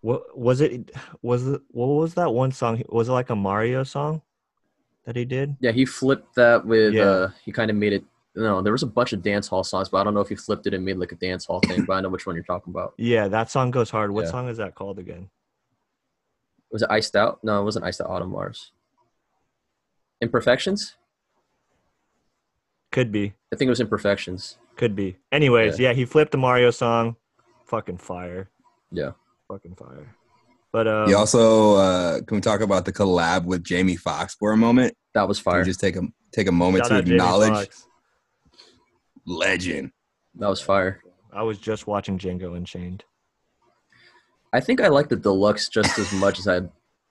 What 0.00 0.38
was 0.38 0.60
it? 0.60 0.92
Was 1.22 1.44
it 1.48 1.60
what 1.72 1.86
was 1.86 2.14
that 2.14 2.32
one 2.32 2.52
song? 2.52 2.84
Was 2.88 3.08
it 3.08 3.12
like 3.12 3.30
a 3.30 3.34
Mario 3.34 3.82
song 3.82 4.22
that 5.06 5.16
he 5.16 5.24
did? 5.24 5.56
Yeah, 5.58 5.72
he 5.72 5.84
flipped 5.84 6.36
that 6.36 6.64
with 6.64 6.94
Yeah. 6.94 7.02
uh 7.04 7.28
he 7.44 7.50
kind 7.50 7.68
of 7.68 7.76
made 7.76 7.92
it 7.92 8.04
no, 8.36 8.62
there 8.62 8.70
was 8.70 8.84
a 8.84 8.86
bunch 8.86 9.12
of 9.12 9.22
dance 9.22 9.48
hall 9.48 9.64
songs, 9.64 9.88
but 9.88 9.98
I 9.98 10.04
don't 10.04 10.14
know 10.14 10.20
if 10.20 10.28
he 10.28 10.36
flipped 10.36 10.68
it 10.68 10.72
and 10.72 10.84
made 10.84 10.96
like 10.96 11.10
a 11.10 11.16
dance 11.16 11.44
hall 11.46 11.58
thing, 11.58 11.84
but 11.84 11.94
I 11.94 12.00
know 12.00 12.10
which 12.10 12.26
one 12.26 12.36
you're 12.36 12.44
talking 12.44 12.70
about. 12.72 12.94
Yeah, 12.96 13.26
that 13.26 13.50
song 13.50 13.72
goes 13.72 13.90
hard. 13.90 14.12
What 14.12 14.26
Yeah. 14.26 14.30
song 14.30 14.48
is 14.48 14.58
that 14.58 14.76
called 14.76 15.00
again? 15.00 15.30
Was 16.70 16.82
it 16.82 16.90
Iced 16.92 17.16
Out? 17.16 17.42
No, 17.42 17.60
it 17.60 17.64
wasn't 17.64 17.84
Iced 17.86 18.00
Out 18.02 18.06
Autumn 18.08 18.30
Mars. 18.30 18.70
Imperfections? 20.20 20.94
Could 22.92 23.10
be, 23.10 23.34
I 23.52 23.56
think 23.56 23.66
it 23.66 23.70
was 23.70 23.80
Imperfections. 23.80 24.58
could 24.76 24.94
be. 24.94 25.16
Anyways, 25.32 25.78
yeah, 25.78 25.92
he 25.92 26.04
flipped 26.04 26.32
the 26.32 26.38
Mario 26.38 26.70
song. 26.70 27.16
Fucking 27.66 27.98
fire. 27.98 28.48
Yeah. 28.92 29.12
Fucking 29.48 29.74
fire. 29.74 30.14
But 30.72 30.86
um, 30.86 31.08
he 31.08 31.14
also 31.14 31.74
uh, 31.74 32.20
can 32.22 32.36
we 32.36 32.40
talk 32.40 32.60
about 32.60 32.84
the 32.84 32.92
collab 32.92 33.44
with 33.44 33.64
Jamie 33.64 33.96
Foxx 33.96 34.34
for 34.36 34.52
a 34.52 34.56
moment? 34.56 34.94
That 35.14 35.26
was 35.26 35.42
Can 35.42 35.50
we 35.52 35.54
fire. 35.56 35.64
just 35.64 35.80
take 35.80 35.96
a 35.96 36.02
take 36.32 36.46
a 36.46 36.52
moment 36.52 36.86
shout 36.86 37.04
to 37.04 37.12
acknowledge 37.12 37.68
legend. 39.26 39.90
That 40.36 40.48
was 40.48 40.60
fire. 40.60 41.02
I 41.32 41.42
was 41.42 41.58
just 41.58 41.86
watching 41.86 42.18
Django 42.18 42.56
Unchained. 42.56 43.04
I 44.52 44.60
think 44.60 44.80
I 44.80 44.88
like 44.88 45.08
the 45.08 45.16
deluxe 45.16 45.68
just 45.68 45.98
as 45.98 46.12
much 46.12 46.38
as 46.38 46.48
I 46.48 46.62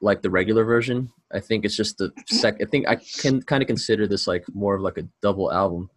like 0.02 0.22
the 0.22 0.30
regular 0.30 0.64
version. 0.64 1.12
I 1.34 1.40
think 1.40 1.64
it's 1.64 1.76
just 1.76 1.98
the 1.98 2.12
sec. 2.28 2.62
I 2.62 2.66
think 2.66 2.88
I 2.88 2.96
can 2.96 3.42
kind 3.42 3.62
of 3.62 3.68
consider 3.68 4.08
this 4.08 4.28
like 4.28 4.44
more 4.54 4.76
of 4.76 4.82
like 4.82 4.98
a 4.98 5.08
double 5.22 5.52
album. 5.52 5.90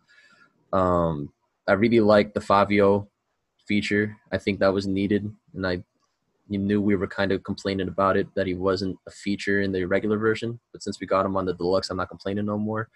Um, 0.72 1.32
I 1.68 1.72
really 1.72 2.00
like 2.00 2.34
the 2.34 2.40
Fivio 2.40 3.06
feature. 3.66 4.16
I 4.32 4.38
think 4.38 4.60
that 4.60 4.72
was 4.72 4.86
needed, 4.86 5.30
and 5.54 5.66
I 5.66 5.82
you 6.48 6.58
knew 6.58 6.80
we 6.80 6.96
were 6.96 7.06
kind 7.06 7.32
of 7.32 7.42
complaining 7.44 7.88
about 7.88 8.16
it 8.16 8.26
that 8.34 8.46
he 8.46 8.54
wasn't 8.54 8.96
a 9.06 9.10
feature 9.10 9.60
in 9.60 9.72
the 9.72 9.84
regular 9.84 10.18
version. 10.18 10.60
But 10.72 10.82
since 10.82 11.00
we 11.00 11.06
got 11.06 11.24
him 11.24 11.36
on 11.36 11.46
the 11.46 11.54
deluxe, 11.54 11.90
I'm 11.90 11.96
not 11.96 12.10
complaining 12.10 12.46
no 12.46 12.58
more. 12.58 12.88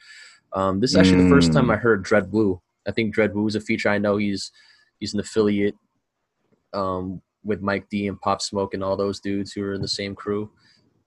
Um, 0.53 0.81
this 0.81 0.91
is 0.91 0.97
actually 0.97 1.25
the 1.25 1.31
first 1.31 1.53
time 1.53 1.67
Mm. 1.67 1.75
I 1.75 1.77
heard 1.77 2.03
Dread 2.03 2.33
Woo. 2.33 2.61
I 2.87 2.93
think 2.93 3.15
Dread 3.15 3.35
Woo 3.35 3.47
is 3.47 3.55
a 3.55 3.61
feature. 3.61 3.89
I 3.89 3.99
know 3.99 4.17
he's 4.17 4.53
he's 5.01 5.15
an 5.15 5.21
affiliate 5.21 5.75
um, 6.73 7.23
with 7.45 7.61
Mike 7.63 7.89
D 7.89 8.09
and 8.09 8.21
Pop 8.21 8.43
Smoke 8.43 8.75
and 8.75 8.83
all 8.83 8.97
those 8.97 9.21
dudes 9.21 9.53
who 9.53 9.63
are 9.65 9.75
in 9.75 9.83
the 9.83 9.89
same 9.89 10.15
crew. 10.15 10.51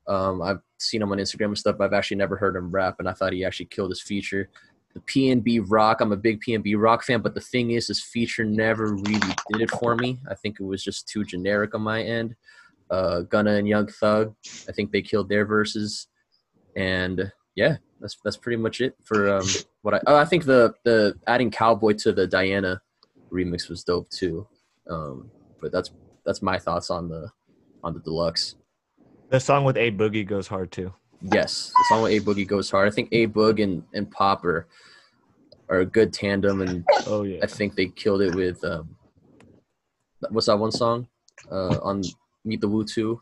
Um, 0.08 0.42
I've 0.42 0.62
seen 0.80 1.02
him 1.02 1.12
on 1.12 1.20
Instagram 1.20 1.48
and 1.48 1.58
stuff. 1.58 1.78
But 1.78 1.86
I've 1.86 1.94
actually 1.94 2.18
never 2.18 2.36
heard 2.36 2.56
him 2.56 2.72
rap, 2.72 2.96
and 3.00 3.08
I 3.08 3.14
thought 3.14 3.34
he 3.34 3.46
actually 3.46 3.68
killed 3.68 3.92
his 3.92 4.02
feature. 4.02 4.50
The 4.94 5.00
PNB 5.02 5.66
Rock, 5.68 6.02
I'm 6.02 6.12
a 6.12 6.18
big 6.18 6.42
PNB 6.42 6.76
Rock 6.78 7.04
fan, 7.04 7.22
but 7.22 7.36
the 7.36 7.42
thing 7.42 7.72
is, 7.72 7.88
this 7.88 8.02
feature 8.02 8.44
never 8.44 8.96
really 8.96 9.20
did 9.52 9.62
it 9.62 9.72
for 9.72 9.96
me. 9.96 10.18
I 10.30 10.36
think 10.36 10.60
it 10.60 10.64
was 10.64 10.84
just 10.84 11.08
too 11.08 11.24
generic 11.24 11.76
on 11.76 11.82
my 11.82 12.02
end. 12.02 12.36
Uh, 12.90 13.22
Gunna 13.22 13.54
and 13.54 13.68
Young 13.68 13.88
Thug, 13.88 14.34
I 14.68 14.72
think 14.72 14.92
they 14.92 15.04
killed 15.04 15.30
their 15.30 15.46
verses, 15.46 16.08
and 16.76 17.32
yeah, 17.56 17.78
that's 18.00 18.18
that's 18.24 18.38
pretty 18.38 18.58
much 18.58 18.82
it 18.82 18.96
for 19.04 19.38
um, 19.38 19.46
what 19.84 19.94
I. 19.94 20.02
Oh, 20.08 20.16
I 20.16 20.26
think 20.26 20.46
the 20.46 20.74
the 20.86 21.14
adding 21.28 21.52
Cowboy 21.52 21.94
to 22.00 22.12
the 22.12 22.26
Diana 22.26 22.82
remix 23.32 23.70
was 23.70 23.84
dope 23.84 24.10
too. 24.10 24.48
Um, 24.90 25.30
but 25.62 25.72
that's 25.72 25.92
that's 26.26 26.42
my 26.42 26.58
thoughts 26.58 26.90
on 26.90 27.10
the 27.10 27.30
on 27.84 27.94
the 27.94 28.00
deluxe. 28.00 28.56
The 29.30 29.40
song 29.40 29.64
with 29.64 29.78
A 29.78 29.92
Boogie 29.92 30.26
goes 30.26 30.48
hard 30.48 30.72
too. 30.72 30.94
Yes, 31.22 31.72
the 31.76 31.86
song 31.90 32.04
with 32.04 32.14
A 32.14 32.26
Boogie 32.26 32.48
goes 32.48 32.72
hard. 32.72 32.88
I 32.88 32.92
think 32.92 33.10
A 33.12 33.28
Boog 33.28 33.62
and, 33.62 33.84
and 33.94 34.10
Pop 34.10 34.46
are 34.46 34.68
are 35.68 35.80
a 35.80 35.86
good 35.86 36.14
tandem, 36.14 36.62
and 36.62 36.86
Oh 37.06 37.24
yeah. 37.24 37.40
I 37.44 37.48
think 37.48 37.76
they 37.76 37.88
killed 37.88 38.22
it 38.22 38.34
with 38.36 38.64
um, 38.64 38.96
what's 40.30 40.48
that 40.48 40.58
one 40.58 40.72
song? 40.72 41.08
Uh, 41.52 41.78
on 41.82 42.04
Meet 42.46 42.62
the 42.62 42.68
Woo 42.68 42.86
two. 42.86 43.22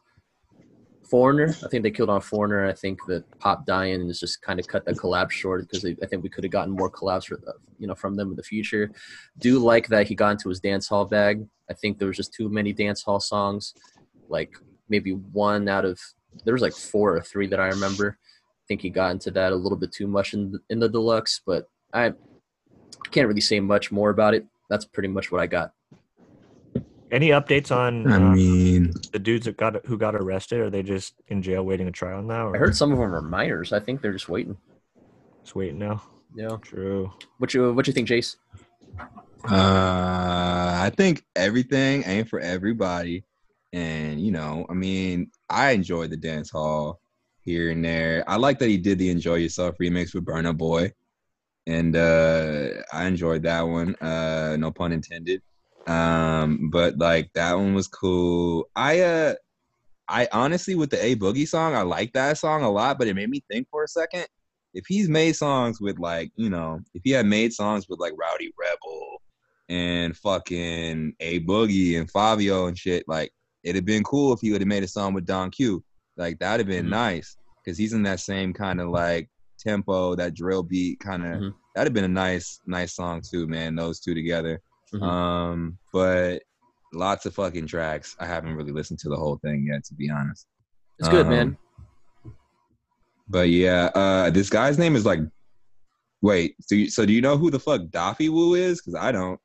Foreigner, 1.10 1.56
I 1.64 1.70
think 1.70 1.84
they 1.84 1.92
killed 1.92 2.10
on 2.10 2.20
Foreigner. 2.20 2.68
I 2.68 2.74
think 2.74 3.00
that 3.08 3.24
Pop 3.40 3.66
Dying 3.66 4.10
is 4.10 4.20
just 4.20 4.42
kind 4.42 4.60
of 4.60 4.68
cut 4.68 4.84
the 4.84 4.92
collab 4.92 5.32
short 5.32 5.62
because 5.62 5.86
I 5.86 6.06
think 6.06 6.22
we 6.22 6.28
could 6.28 6.44
have 6.44 6.52
gotten 6.52 6.74
more 6.74 6.92
collabs, 6.92 7.28
for, 7.28 7.40
you 7.80 7.88
know, 7.88 7.96
from 7.96 8.18
them 8.18 8.30
in 8.32 8.36
the 8.36 8.44
future. 8.44 8.92
Do 9.40 9.58
like 9.60 9.88
that 9.88 10.08
he 10.08 10.16
got 10.16 10.32
into 10.32 10.50
his 10.50 10.60
dance 10.60 10.86
hall 10.90 11.06
bag. 11.06 11.48
I 11.70 11.74
think 11.74 11.98
there 11.98 12.10
was 12.10 12.18
just 12.18 12.34
too 12.34 12.50
many 12.50 12.74
dance 12.74 13.04
hall 13.04 13.22
songs, 13.22 13.74
like 14.28 14.52
maybe 14.90 15.12
one 15.12 15.70
out 15.70 15.86
of 15.86 15.98
there 16.46 16.54
was 16.54 16.62
like 16.62 16.74
four 16.74 17.16
or 17.16 17.22
three 17.22 17.48
that 17.48 17.60
I 17.60 17.68
remember. 17.68 18.18
I 18.20 18.64
think 18.68 18.82
he 18.82 18.90
got 18.90 19.12
into 19.12 19.32
that 19.32 19.52
a 19.52 19.56
little 19.56 19.78
bit 19.78 19.92
too 19.92 20.08
much 20.08 20.34
in 20.34 20.52
the, 20.52 20.60
in 20.70 20.80
the 20.80 20.90
deluxe, 20.90 21.42
but 21.46 21.70
I 21.94 22.14
can't 23.12 23.28
really 23.28 23.42
say 23.42 23.60
much 23.60 23.92
more 23.92 24.10
about 24.10 24.34
it. 24.34 24.46
That's 24.70 24.86
pretty 24.86 25.10
much 25.10 25.32
what 25.32 25.42
I 25.42 25.48
got. 25.48 25.72
Any 27.10 27.30
updates 27.30 27.74
on 27.74 28.06
I 28.12 28.18
uh, 28.18 28.20
mean, 28.36 28.94
the 29.14 29.20
dudes 29.20 29.46
that 29.46 29.56
got 29.56 29.86
who 29.86 29.98
got 29.98 30.16
arrested? 30.16 30.60
Are 30.60 30.70
they 30.70 30.84
just 30.84 31.14
in 31.30 31.42
jail 31.42 31.64
waiting 31.64 31.88
a 31.88 31.92
trial 31.92 32.22
now? 32.22 32.48
Or 32.48 32.56
I 32.56 32.60
heard 32.60 32.76
some 32.76 32.92
of 32.92 32.98
them 32.98 33.16
are 33.16 33.22
minors. 33.22 33.72
I 33.72 33.80
think 33.80 34.02
they're 34.02 34.12
just 34.12 34.28
waiting. 34.28 34.58
Just 35.44 35.56
waiting 35.56 35.80
now. 35.80 36.04
Yeah. 36.36 36.58
True. 36.62 37.10
What 37.38 37.54
you 37.54 37.74
what 37.74 37.88
you 37.88 37.94
think, 37.94 38.10
Jace? 38.10 38.36
uh, 39.00 39.06
I 39.50 40.92
think 40.98 41.24
everything 41.36 42.04
ain't 42.06 42.28
for 42.28 42.42
everybody, 42.42 43.24
and 43.74 44.20
you 44.22 44.32
know, 44.32 44.66
I 44.70 44.74
mean, 44.74 45.32
I 45.50 45.72
enjoyed 45.72 46.10
the 46.10 46.18
dance 46.18 46.50
hall 46.50 47.00
here 47.42 47.72
and 47.72 47.84
there. 47.84 48.24
I 48.28 48.38
like 48.38 48.60
that 48.60 48.70
he 48.70 48.78
did 48.78 49.00
the 49.00 49.10
"Enjoy 49.10 49.36
Yourself" 49.36 49.76
remix 49.82 50.14
with 50.14 50.26
Burna 50.26 50.56
Boy, 50.56 50.92
and 51.66 51.96
uh, 51.96 52.70
I 52.94 53.06
enjoyed 53.06 53.44
that 53.44 53.62
one. 53.62 53.96
Uh, 53.96 54.56
no 54.58 54.72
pun 54.72 54.92
intended. 54.92 55.42
Um, 55.88 56.70
but 56.70 56.98
like 56.98 57.32
that 57.34 57.54
one 57.54 57.74
was 57.74 57.88
cool. 57.88 58.70
I 58.76 59.02
uh, 59.02 59.36
I 60.08 60.28
honestly 60.32 60.76
with 60.76 60.90
the 60.90 61.04
A 61.04 61.16
Boogie 61.16 61.48
song, 61.48 61.76
I 61.76 61.82
like 61.82 62.14
that 62.14 62.38
song 62.38 62.64
a 62.64 62.72
lot, 62.72 62.98
but 62.98 63.08
it 63.08 63.16
made 63.16 63.30
me 63.30 63.44
think 63.50 63.68
for 63.70 63.84
a 63.84 63.88
second. 63.88 64.28
If 64.74 64.86
he's 64.88 65.10
made 65.10 65.36
songs 65.36 65.82
with 65.82 65.98
like, 65.98 66.32
you 66.36 66.50
know, 66.50 66.80
if 66.94 67.02
he 67.04 67.12
had 67.12 67.26
made 67.26 67.54
songs 67.54 67.88
with 67.90 68.00
like 68.00 68.14
Rowdy 68.18 68.52
Rebel 68.60 69.22
and 69.70 70.16
fucking 70.16 71.14
A 71.20 71.40
Boogie 71.42 72.00
and 72.00 72.12
Fivio 72.12 72.68
and 72.68 72.78
shit, 72.78 73.06
like 73.08 73.32
it'd 73.64 73.76
have 73.76 73.86
been 73.86 74.04
cool 74.04 74.34
if 74.34 74.40
he 74.42 74.52
would 74.52 74.62
have 74.62 74.68
made 74.68 74.84
a 74.84 74.88
song 74.88 75.14
with 75.14 75.26
Don 75.26 75.50
Q. 75.52 75.84
Like 76.16 76.40
that'd 76.40 76.66
have 76.66 76.74
been 76.76 76.88
Mhm. 76.88 76.92
nice 76.92 77.38
because 77.64 77.78
he's 77.78 77.94
in 77.94 78.04
that 78.04 78.20
same 78.20 78.54
kind 78.54 78.80
of 78.82 78.90
like 78.90 79.30
tempo, 79.60 80.16
that 80.16 80.34
drill 80.34 80.64
beat 80.64 81.00
kind 81.00 81.26
of. 81.26 81.42
Mhm. 81.42 81.54
That'd 81.76 81.88
have 81.88 81.94
been 81.94 82.04
a 82.04 82.08
nice, 82.08 82.60
nice 82.66 82.94
song 82.94 83.22
too, 83.22 83.48
man. 83.48 83.76
Those 83.76 84.00
two 84.00 84.14
together. 84.14 84.62
Mhm. 84.94 85.02
Um, 85.04 85.78
but 85.92 86.42
lots 86.94 87.26
of 87.26 87.36
fucking 87.36 87.68
tracks. 87.68 88.16
I 88.20 88.26
haven't 88.26 88.56
really 88.56 88.72
listened 88.72 89.00
to 89.00 89.10
the 89.10 89.18
whole 89.18 89.38
thing 89.38 89.68
yet, 89.68 89.84
to 89.86 89.94
be 89.94 90.10
honest. 90.10 90.48
It's 91.00 91.10
good, 91.10 91.26
Um, 91.28 91.32
man. 91.32 91.58
But 93.28 93.50
yeah, 93.50 93.86
uh, 93.94 94.30
this 94.30 94.50
guy's 94.50 94.78
name 94.78 94.96
is 94.96 95.06
like. 95.06 95.20
Wait, 96.24 96.56
so 96.62 96.74
you, 96.74 96.90
so 96.90 97.06
do 97.06 97.14
you 97.14 97.22
know 97.22 97.38
who 97.38 97.52
the 97.52 97.60
fuck 97.60 97.82
Daffy 97.92 98.28
Woo 98.30 98.56
is? 98.56 98.82
Because 98.82 98.96
I 98.96 99.12
don't. 99.12 99.40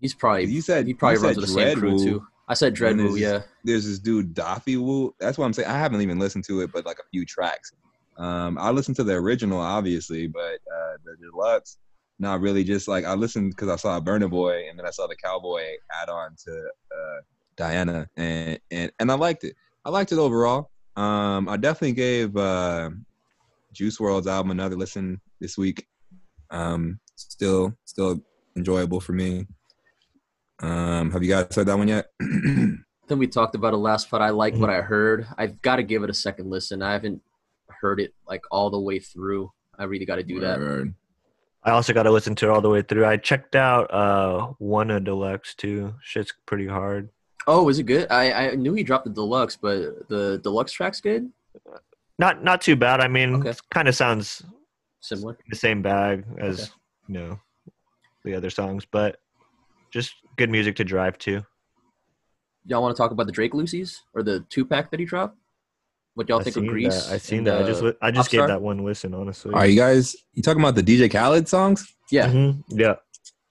He's 0.00 0.14
probably 0.14 0.46
You 0.46 0.60
said 0.60 0.86
he 0.86 0.94
probably 0.94 1.18
runs 1.18 1.36
with 1.36 1.46
the 1.46 1.52
same 1.52 1.78
crew 1.78 1.98
too. 1.98 2.26
I 2.48 2.54
said 2.54 2.74
Dreadwoo, 2.74 3.18
yeah. 3.18 3.42
There's 3.62 3.86
this 3.86 4.00
dude 4.00 4.34
Daffy 4.34 4.76
Woo. 4.76 5.14
That's 5.20 5.38
what 5.38 5.44
I'm 5.44 5.52
saying. 5.52 5.68
I 5.68 5.78
haven't 5.78 6.00
even 6.00 6.18
listened 6.18 6.44
to 6.44 6.62
it, 6.62 6.72
but 6.72 6.84
like 6.84 6.98
a 6.98 7.08
few 7.12 7.24
tracks. 7.24 7.72
Um, 8.16 8.58
I 8.58 8.70
listened 8.70 8.96
to 8.96 9.04
the 9.04 9.14
original, 9.14 9.60
obviously, 9.60 10.26
but 10.26 10.40
uh, 10.40 10.96
the 11.04 11.16
deluxe, 11.20 11.78
not 12.18 12.40
really. 12.40 12.64
Just 12.64 12.88
like 12.88 13.04
I 13.04 13.14
listened 13.14 13.50
because 13.50 13.68
I 13.68 13.76
saw 13.76 14.00
Burna 14.00 14.28
Boy, 14.28 14.68
and 14.68 14.78
then 14.78 14.84
I 14.84 14.90
saw 14.90 15.06
the 15.06 15.14
Cowboy 15.16 15.62
add 16.02 16.08
on 16.08 16.34
to 16.44 16.52
uh, 16.52 17.20
Diana, 17.56 18.08
and 18.16 18.58
and 18.70 18.90
and 18.98 19.12
I 19.12 19.14
liked 19.14 19.44
it. 19.44 19.54
I 19.84 19.90
liked 19.90 20.10
it 20.10 20.18
overall. 20.18 20.70
Um, 20.96 21.48
I 21.48 21.56
definitely 21.56 21.92
gave 21.92 22.36
uh, 22.36 22.90
Juice 23.72 23.98
WRLD's 23.98 24.26
album 24.26 24.50
another 24.50 24.76
listen 24.76 25.20
this 25.40 25.56
week. 25.56 25.86
Um, 26.50 26.98
still, 27.14 27.76
still 27.84 28.20
enjoyable 28.56 29.00
for 29.00 29.12
me. 29.12 29.46
Um, 30.60 31.10
have 31.12 31.22
you 31.22 31.30
guys 31.30 31.46
heard 31.54 31.66
that 31.66 31.78
one 31.78 31.88
yet? 31.88 32.06
Then 33.08 33.18
we 33.18 33.26
talked 33.26 33.56
about 33.56 33.74
it 33.74 33.78
last 33.78 34.08
pod. 34.08 34.22
I 34.22 34.30
like 34.30 34.52
Mm-hmm. 34.52 34.60
what 34.62 34.70
I 34.70 34.82
heard. 34.82 35.26
I've 35.36 35.60
got 35.62 35.76
to 35.76 35.82
give 35.82 36.04
it 36.04 36.10
a 36.10 36.14
second 36.14 36.48
listen. 36.48 36.80
I 36.80 36.92
haven't 36.92 37.20
heard 37.68 37.98
it 37.98 38.14
like 38.28 38.42
all 38.52 38.70
the 38.70 38.78
way 38.78 39.00
through. 39.00 39.50
I 39.76 39.82
really 39.84 40.04
got 40.04 40.16
to 40.16 40.22
do 40.22 40.38
that. 40.38 40.60
Word. 40.60 40.94
I 41.64 41.72
also 41.72 41.92
got 41.92 42.04
to 42.04 42.12
listen 42.12 42.36
to 42.36 42.46
it 42.46 42.50
all 42.50 42.60
the 42.60 42.70
way 42.70 42.82
through. 42.82 43.04
I 43.04 43.16
checked 43.16 43.56
out 43.56 43.92
uh 43.92 44.52
one 44.58 44.92
of 44.92 45.02
deluxe 45.02 45.56
too. 45.56 45.92
Shit's 46.04 46.32
pretty 46.46 46.68
hard. 46.68 47.08
Oh, 47.48 47.68
is 47.68 47.80
it 47.80 47.84
good? 47.84 48.06
I, 48.12 48.50
I 48.50 48.54
knew 48.54 48.74
he 48.74 48.84
dropped 48.84 49.06
the 49.06 49.10
deluxe, 49.12 49.56
but 49.56 50.08
the 50.08 50.38
deluxe 50.44 50.70
track's 50.70 51.00
good. 51.00 51.32
Not 52.20 52.44
not 52.44 52.60
too 52.60 52.76
bad. 52.76 53.00
I 53.00 53.08
mean, 53.08 53.34
Okay. 53.44 53.54
kind 53.72 53.88
of 53.88 53.96
sounds 53.96 54.42
Similar. 55.00 55.36
the 55.48 55.56
same 55.56 55.82
bag 55.82 56.24
as 56.38 56.60
Okay. 56.60 56.70
you 57.08 57.14
know 57.14 57.40
the 58.24 58.34
other 58.36 58.50
songs, 58.50 58.86
but 58.88 59.18
just 59.90 60.14
good 60.36 60.50
music 60.50 60.76
to 60.76 60.84
drive 60.84 61.18
to. 61.18 61.44
Y'all 62.66 62.82
want 62.82 62.94
to 62.94 63.00
talk 63.00 63.10
about 63.10 63.26
the 63.26 63.32
Drake 63.32 63.54
Lucy's 63.54 64.02
or 64.14 64.22
the 64.22 64.40
two 64.50 64.64
pack 64.64 64.90
that 64.90 65.00
he 65.00 65.06
dropped? 65.06 65.36
What 66.14 66.28
y'all 66.28 66.40
I 66.40 66.44
think 66.44 66.56
of 66.56 66.62
seen 66.62 66.70
Greece? 66.70 67.06
that. 67.06 67.14
I 67.14 67.18
seen 67.18 67.38
and, 67.38 67.46
that. 67.48 67.62
I 67.62 67.66
just 67.66 67.82
uh, 67.82 67.86
li- 67.86 67.92
I 68.02 68.10
just 68.10 68.30
gave 68.30 68.46
that 68.46 68.60
one 68.60 68.84
listen. 68.84 69.14
Honestly. 69.14 69.52
Are 69.54 69.66
you 69.66 69.76
guys? 69.76 70.16
You 70.34 70.42
talking 70.42 70.60
about 70.60 70.74
the 70.74 70.82
DJ 70.82 71.10
Khaled 71.10 71.48
songs? 71.48 71.94
yeah, 72.10 72.28
Mhm. 72.28 72.62
Yeah. 72.68 72.96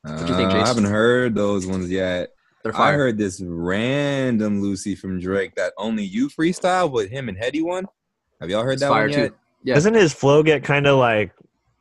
What'd 0.04 0.30
you 0.30 0.36
think, 0.36 0.52
Uh, 0.52 0.58
I 0.60 0.67
haven't 0.67 0.86
heard 0.86 1.36
those 1.36 1.65
ones 1.67 1.89
yet. 1.89 2.34
they're 2.63 2.75
I 2.78 2.93
heard 2.93 3.17
this 3.17 3.41
random 3.41 4.62
Lucy 4.62 4.95
from 4.95 5.19
Drake 5.19 5.56
that 5.56 5.73
only 5.78 6.04
you 6.04 6.30
freestyle 6.30 6.91
with 6.91 7.10
him 7.10 7.30
and 7.30 7.38
Headie 7.38 7.63
one. 7.63 7.86
Have 8.41 8.49
y'all 8.49 8.63
heard 8.63 8.73
It's 8.73 8.82
that 8.82 8.89
fire 8.89 9.04
one 9.10 9.17
yet? 9.17 9.28
too. 9.30 9.36
Yeah. 9.63 9.73
Doesn't 9.75 9.93
his 9.93 10.13
flow 10.13 10.43
get 10.43 10.63
kind 10.63 10.88
of 10.88 10.99
like 10.99 11.32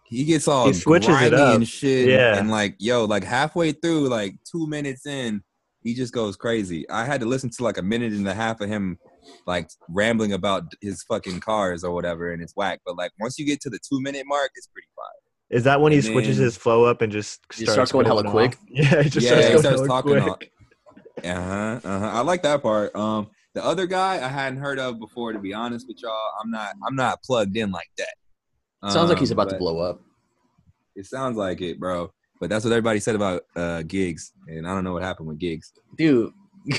He 0.09 0.25
gets 0.25 0.49
all 0.49 0.67
He 0.67 0.73
switches 0.73 1.09
it 1.09 1.31
grimy 1.31 1.43
up. 1.43 1.55
and 1.57 1.69
shit. 1.69 2.09
Yeah. 2.09 2.39
And 2.39 2.51
like, 2.51 2.77
yo, 2.79 3.05
like 3.05 3.25
halfway 3.25 3.73
through, 3.73 4.09
like 4.09 4.37
two 4.51 4.67
minutes 4.67 5.07
in, 5.07 5.43
he 5.83 5.95
just 5.95 6.13
goes 6.13 6.37
crazy. 6.37 6.89
I 6.91 7.05
had 7.05 7.21
to 7.21 7.27
listen 7.27 7.51
to 7.51 7.63
like 7.63 7.77
a 7.79 7.83
minute 7.83 8.13
and 8.13 8.27
a 8.27 8.35
half 8.35 8.61
of 8.61 8.69
him 8.69 8.99
like 9.47 9.71
rambling 9.89 10.33
about 10.33 10.65
his 10.81 11.03
fucking 11.05 11.41
cars 11.41 11.85
or 11.85 11.93
whatever, 11.93 12.33
and 12.33 12.43
it's 12.43 12.55
whack. 12.57 12.81
But 12.85 12.97
like 12.97 13.13
once 13.21 13.39
you 13.39 13.47
get 13.47 13.61
to 13.63 13.71
the 13.71 13.79
two 13.79 14.01
minute 14.01 14.25
mark, 14.27 14.51
it's 14.55 14.67
pretty 14.69 14.89
fire. 14.97 15.05
Is 15.51 15.65
that 15.65 15.81
when 15.81 15.93
he 15.93 16.01
switches 16.03 16.37
his 16.37 16.57
flow 16.57 16.85
up 16.85 17.01
and 17.01 17.11
just 17.13 17.41
He 17.55 17.63
starts, 17.63 17.73
starts 17.73 17.93
going 17.93 18.07
hella 18.07 18.25
off? 18.25 18.33
quick? 18.33 18.57
Yeah, 18.69 19.03
he 19.03 19.09
just 19.11 19.25
Yeah, 19.25 19.31
starts, 19.41 19.47
he 19.47 19.53
going 19.53 19.65
starts 19.65 19.87
talking 19.89 20.21
quick. 20.23 20.53
Uh 21.25 21.35
huh. 21.35 21.81
Uh 21.83 21.99
huh. 21.99 22.11
I 22.15 22.21
like 22.21 22.43
that 22.45 22.63
part. 22.63 22.95
Um, 22.95 23.31
the 23.55 23.65
other 23.65 23.87
guy 23.87 24.17
I 24.25 24.29
hadn't 24.29 24.61
heard 24.61 24.79
of 24.79 25.01
before. 25.01 25.33
To 25.33 25.39
be 25.41 25.53
honest 25.53 25.89
with 25.89 26.01
y'all, 26.01 26.13
I'm 26.41 26.49
not. 26.51 26.75
I'm 26.87 26.95
not 26.95 27.23
plugged 27.25 27.57
in 27.57 27.73
like 27.73 27.91
that. 27.99 28.15
Sounds 28.87 29.11
like 29.11 29.19
he's 29.19 29.31
Um, 29.33 29.39
about 29.39 29.51
to 29.51 29.57
blow 29.59 29.79
up. 29.81 30.01
It 30.95 31.07
sounds 31.07 31.37
like 31.37 31.61
it, 31.61 31.79
bro. 31.81 32.13
But 32.41 32.51
that's 32.51 32.65
what 32.65 32.73
everybody 32.73 33.01
said 33.01 33.15
about 33.17 33.43
uh 33.57 33.83
Giggs, 33.83 34.33
and 34.47 34.67
I 34.67 34.75
don't 34.75 34.85
know 34.85 34.93
what 34.93 35.03
happened 35.03 35.29
with 35.29 35.39
Giggs. 35.39 35.73
dude 35.97 36.33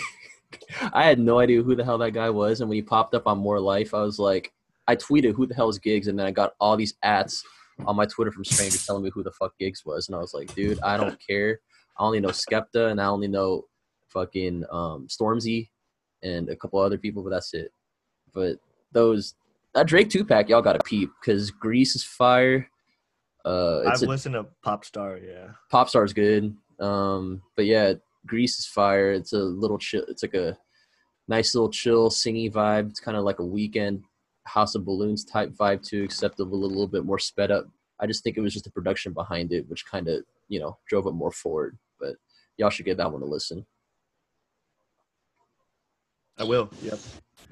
i 0.94 1.04
had 1.04 1.20
no 1.20 1.40
idea 1.40 1.62
who 1.62 1.76
the 1.76 1.84
hell 1.84 1.98
that 1.98 2.12
guy 2.12 2.30
was 2.30 2.60
and 2.62 2.70
when 2.70 2.76
he 2.76 2.82
popped 2.82 3.14
up 3.14 3.28
on 3.28 3.38
more 3.38 3.60
life 3.60 3.94
i 3.94 4.02
was 4.02 4.20
like 4.20 4.52
i 4.88 4.96
tweeted 4.96 5.34
who 5.34 5.46
the 5.46 5.54
hell 5.56 5.70
is 5.70 5.80
Giggs 5.80 6.08
and 6.08 6.18
then 6.18 6.26
i 6.26 6.32
got 6.32 6.54
all 6.60 6.76
these 6.76 6.96
ads 7.04 7.44
on 7.86 7.96
my 7.96 8.06
twitter 8.06 8.32
from 8.32 8.44
strangers 8.44 8.86
telling 8.86 9.04
me 9.04 9.12
who 9.14 9.24
the 9.24 9.32
fuck 9.32 9.54
Giggs 9.60 9.86
was 9.86 10.08
and 10.08 10.16
i 10.16 10.20
was 10.20 10.34
like 10.34 10.54
dude 10.56 10.80
i 10.82 10.98
don't 10.98 11.18
care 11.26 11.60
i 11.98 12.04
only 12.04 12.20
know 12.20 12.30
skepta 12.30 12.92
and 12.92 13.00
i 13.02 13.06
only 13.06 13.28
know 13.28 13.66
fucking 14.10 14.64
um 14.72 15.08
stormzy 15.08 15.70
and 16.24 16.50
a 16.50 16.56
couple 16.56 16.80
other 16.80 16.98
people 16.98 17.24
but 17.24 17.30
that's 17.30 17.54
it 17.54 17.72
but 18.34 18.58
those 18.92 19.36
that 19.80 19.88
drake 19.88 20.10
two-pack 20.10 20.50
y'all 20.50 20.62
gotta 20.62 20.84
peep 20.84 21.10
because 21.22 21.52
Greece 21.52 21.96
is 21.96 22.04
fire 22.04 22.70
uh 23.46 23.82
it's 23.86 24.02
I've 24.02 24.08
a 24.08 24.12
listened 24.12 24.36
to 24.36 24.46
Popstar. 24.65 25.22
Yeah, 25.26 25.52
Popstar's 25.72 26.13
good. 26.13 26.56
Um, 26.80 27.42
but 27.56 27.65
yeah, 27.65 27.94
Greece 28.26 28.60
is 28.60 28.65
fire. 28.65 29.12
It's 29.12 29.34
a 29.34 29.39
little 29.39 29.78
chill. 29.78 30.04
It's 30.08 30.24
like 30.24 30.34
a 30.34 30.58
nice 31.28 31.56
little 31.56 31.70
chill, 31.70 32.10
singy 32.10 32.52
vibe. 32.52 32.89
It's 32.89 33.00
kind 33.00 33.18
of 33.18 33.24
like 33.24 33.39
a 33.39 33.44
Weeknd 33.44 34.04
House 34.46 34.76
of 34.76 34.86
Balloons 34.86 35.24
type 35.24 35.52
vibe 35.52 35.84
too, 35.84 36.04
except 36.04 36.39
a 36.39 36.44
little, 36.44 36.68
little 36.68 36.88
bit 36.88 37.06
more 37.06 37.20
sped 37.20 37.52
up. 37.52 37.65
I 38.00 38.08
just 38.08 38.24
think 38.24 38.38
it 38.38 38.42
was 38.42 38.54
just 38.54 38.65
the 38.65 38.72
production 38.72 39.13
behind 39.13 39.52
it, 39.52 39.70
which 39.70 39.86
kind 39.86 40.08
of 40.08 40.24
you 40.48 40.60
know 40.60 40.78
drove 40.88 41.08
it 41.08 41.13
more 41.13 41.32
forward. 41.32 41.78
But 42.00 42.15
y'all 42.58 42.70
should 42.70 42.86
give 42.86 42.98
that 42.98 43.12
one 43.12 43.22
a 43.22 43.26
listen. 43.26 43.65
I 46.38 46.44
will. 46.44 46.70
Yep. 46.82 47.00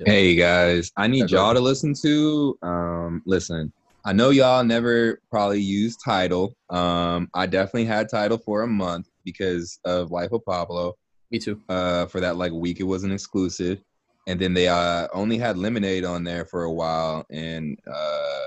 Hey 0.05 0.35
guys, 0.35 0.91
I 0.95 1.07
need 1.07 1.31
y'all 1.31 1.53
to 1.53 1.59
listen 1.59 1.93
to. 2.03 2.57
Um, 2.61 3.21
listen, 3.25 3.73
I 4.05 4.13
know 4.13 4.29
y'all 4.29 4.63
never 4.63 5.19
probably 5.31 5.61
used 5.61 5.99
Tidal. 6.05 6.55
Um, 6.69 7.29
I 7.33 7.45
definitely 7.45 7.85
had 7.85 8.09
Tidal 8.09 8.37
for 8.37 8.61
a 8.61 8.67
month 8.67 9.07
because 9.25 9.79
of 9.85 10.11
Life 10.11 10.31
of 10.31 10.45
Pablo. 10.45 10.93
Me 11.31 11.39
too. 11.39 11.61
uh, 11.67 12.05
for 12.05 12.19
that 12.21 12.37
like 12.37 12.51
week. 12.53 12.79
It 12.79 12.83
was 12.83 13.03
an 13.03 13.11
exclusive, 13.11 13.83
and 14.27 14.39
then 14.39 14.53
they 14.53 14.67
uh, 14.67 15.07
only 15.13 15.37
had 15.37 15.57
Lemonade 15.57 16.05
on 16.05 16.23
there 16.23 16.45
for 16.45 16.63
a 16.63 16.71
while. 16.71 17.25
And 17.31 17.77
uh, 17.91 18.39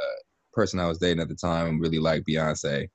person 0.53 0.81
I 0.81 0.87
was 0.87 0.98
dating 0.98 1.20
at 1.20 1.29
the 1.29 1.35
time 1.35 1.81
really 1.81 1.98
liked 1.98 2.26
Beyonce, 2.26 2.88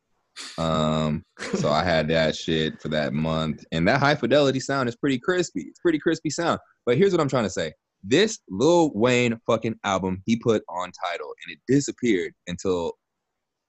Um, 0.58 1.24
so 1.56 1.70
I 1.70 1.84
had 1.84 2.08
that 2.10 2.36
shit 2.36 2.82
for 2.82 2.90
that 2.90 3.14
month, 3.14 3.64
and 3.72 3.88
that 3.88 4.00
high 4.00 4.16
fidelity 4.16 4.60
sound 4.60 4.90
is 4.90 4.96
pretty 4.96 5.20
crispy. 5.20 5.62
It's 5.62 5.80
pretty 5.80 6.00
crispy 6.00 6.30
sound. 6.30 6.60
But 6.86 6.98
here's 6.98 7.12
what 7.12 7.22
I'm 7.22 7.30
trying 7.30 7.44
to 7.46 7.50
say: 7.50 7.74
this 8.08 8.40
Lil 8.50 8.92
Wayne 8.94 9.40
fucking 9.48 9.76
album 9.84 10.22
he 10.26 10.36
put 10.36 10.64
on 10.70 10.92
Tidal, 10.92 11.34
and 11.46 11.56
it 11.56 11.60
disappeared 11.68 12.34
until 12.48 12.94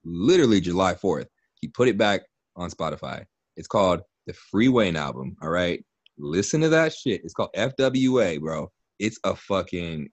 literally 0.04 0.60
July 0.60 0.94
4th. 0.94 1.26
He 1.60 1.68
put 1.68 1.88
it 1.88 1.98
back 1.98 2.22
on 2.56 2.70
Spotify. 2.70 3.24
It's 3.56 3.68
called 3.68 4.02
the 4.26 4.34
Free 4.34 4.68
Wayne 4.68 4.96
album. 4.96 5.36
All 5.42 5.48
right, 5.48 5.84
listen 6.18 6.60
to 6.60 6.68
that 6.70 6.92
shit. 6.92 7.22
It's 7.24 7.34
called 7.34 7.50
FWA, 7.56 8.40
bro. 8.40 8.70
It's 8.98 9.18
a 9.24 9.34
fucking. 9.34 10.08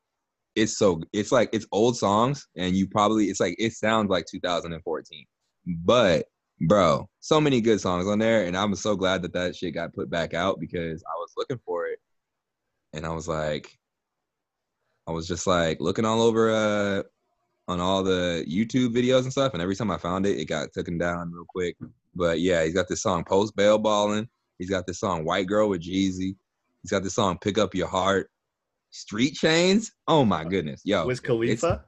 It's 0.56 0.78
so. 0.78 1.02
It's 1.14 1.32
like 1.32 1.50
it's 1.52 1.68
old 1.72 1.98
songs, 1.98 2.48
and 2.56 2.76
you 2.76 2.88
probably. 2.88 3.26
It's 3.26 3.40
like 3.40 3.56
it 3.60 3.74
sounds 3.74 4.10
like 4.10 4.26
2014, 4.30 5.26
but 5.66 6.26
bro, 6.62 7.10
so 7.20 7.42
many 7.42 7.60
good 7.60 7.82
songs 7.82 8.08
on 8.08 8.20
there, 8.20 8.46
and 8.46 8.56
I'm 8.56 8.76
so 8.76 8.96
glad 8.96 9.22
that 9.24 9.34
that 9.34 9.56
shit 9.56 9.74
got 9.74 9.94
put 9.94 10.10
back 10.10 10.34
out 10.34 10.60
because 10.60 11.04
I 11.04 11.16
was 11.18 11.32
looking 11.36 11.60
for 11.66 11.88
it, 11.88 12.00
and 12.94 13.06
I 13.06 13.10
was 13.10 13.28
like, 13.28 13.76
I 15.08 15.12
was 15.12 15.28
just 15.28 15.48
like 15.48 15.80
looking 15.80 16.06
all 16.06 16.22
over 16.22 16.52
uh 16.52 17.04
on 17.68 17.80
all 17.80 18.04
the 18.04 18.46
YouTube 18.48 18.94
videos 18.94 19.24
and 19.24 19.32
stuff, 19.32 19.54
and 19.54 19.62
every 19.62 19.76
time 19.76 19.92
I 19.92 19.98
found 19.98 20.26
it, 20.26 20.38
it 20.38 20.46
got 20.46 20.74
taken 20.74 20.98
down 20.98 21.32
real 21.32 21.46
quick. 21.48 21.78
But 22.16 22.40
yeah, 22.42 22.64
he's 22.64 22.74
got 22.74 22.88
this 22.88 23.02
song 23.02 23.24
Post 23.24 23.56
Bail 23.56 23.78
Ballin'. 23.78 24.28
He's 24.60 24.70
got 24.70 24.86
this 24.86 25.00
song 25.00 25.24
White 25.26 25.48
Girl 25.48 25.70
with 25.70 25.82
Jeezy. 25.82 26.36
He's 26.82 26.92
got 26.92 27.04
this 27.04 27.16
song 27.16 27.38
Pick 27.40 27.58
Up 27.58 27.74
Your 27.74 27.88
Heart. 27.88 28.30
Street 28.94 29.34
Chains. 29.34 29.92
Oh 30.08 30.24
my 30.24 30.44
goodness, 30.44 30.82
yo, 30.86 31.06
Wiz 31.08 31.20
Khalifa. 31.20 31.84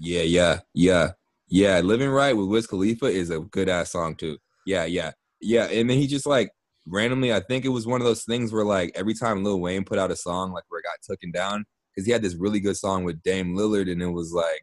yeah, 0.00 0.22
yeah, 0.22 0.60
yeah, 0.72 1.10
yeah. 1.48 1.80
Living 1.80 2.08
Right 2.08 2.34
with 2.34 2.48
Wiz 2.48 2.66
Khalifa 2.66 3.06
is 3.06 3.30
a 3.30 3.40
good 3.40 3.68
ass 3.68 3.92
song 3.92 4.16
too. 4.16 4.38
Yeah, 4.64 4.86
yeah, 4.86 5.12
yeah. 5.40 5.64
And 5.66 5.88
then 5.88 5.98
he 5.98 6.06
just 6.06 6.24
like 6.24 6.50
randomly, 6.86 7.32
I 7.32 7.40
think 7.40 7.66
it 7.66 7.68
was 7.68 7.86
one 7.86 8.00
of 8.00 8.06
those 8.06 8.24
things 8.24 8.52
where 8.54 8.64
like 8.64 8.90
every 8.94 9.12
time 9.12 9.44
Lil 9.44 9.60
Wayne 9.60 9.84
put 9.84 9.98
out 9.98 10.10
a 10.10 10.16
song, 10.16 10.52
like 10.52 10.64
where 10.68 10.80
it 10.80 10.84
got 10.84 11.02
taken 11.06 11.30
down, 11.30 11.66
because 11.98 12.06
he 12.06 12.12
had 12.12 12.22
this 12.22 12.36
really 12.36 12.60
good 12.60 12.76
song 12.76 13.02
with 13.02 13.20
Dame 13.24 13.56
Lillard, 13.56 13.90
and 13.90 14.00
it 14.00 14.06
was 14.06 14.32
like 14.32 14.62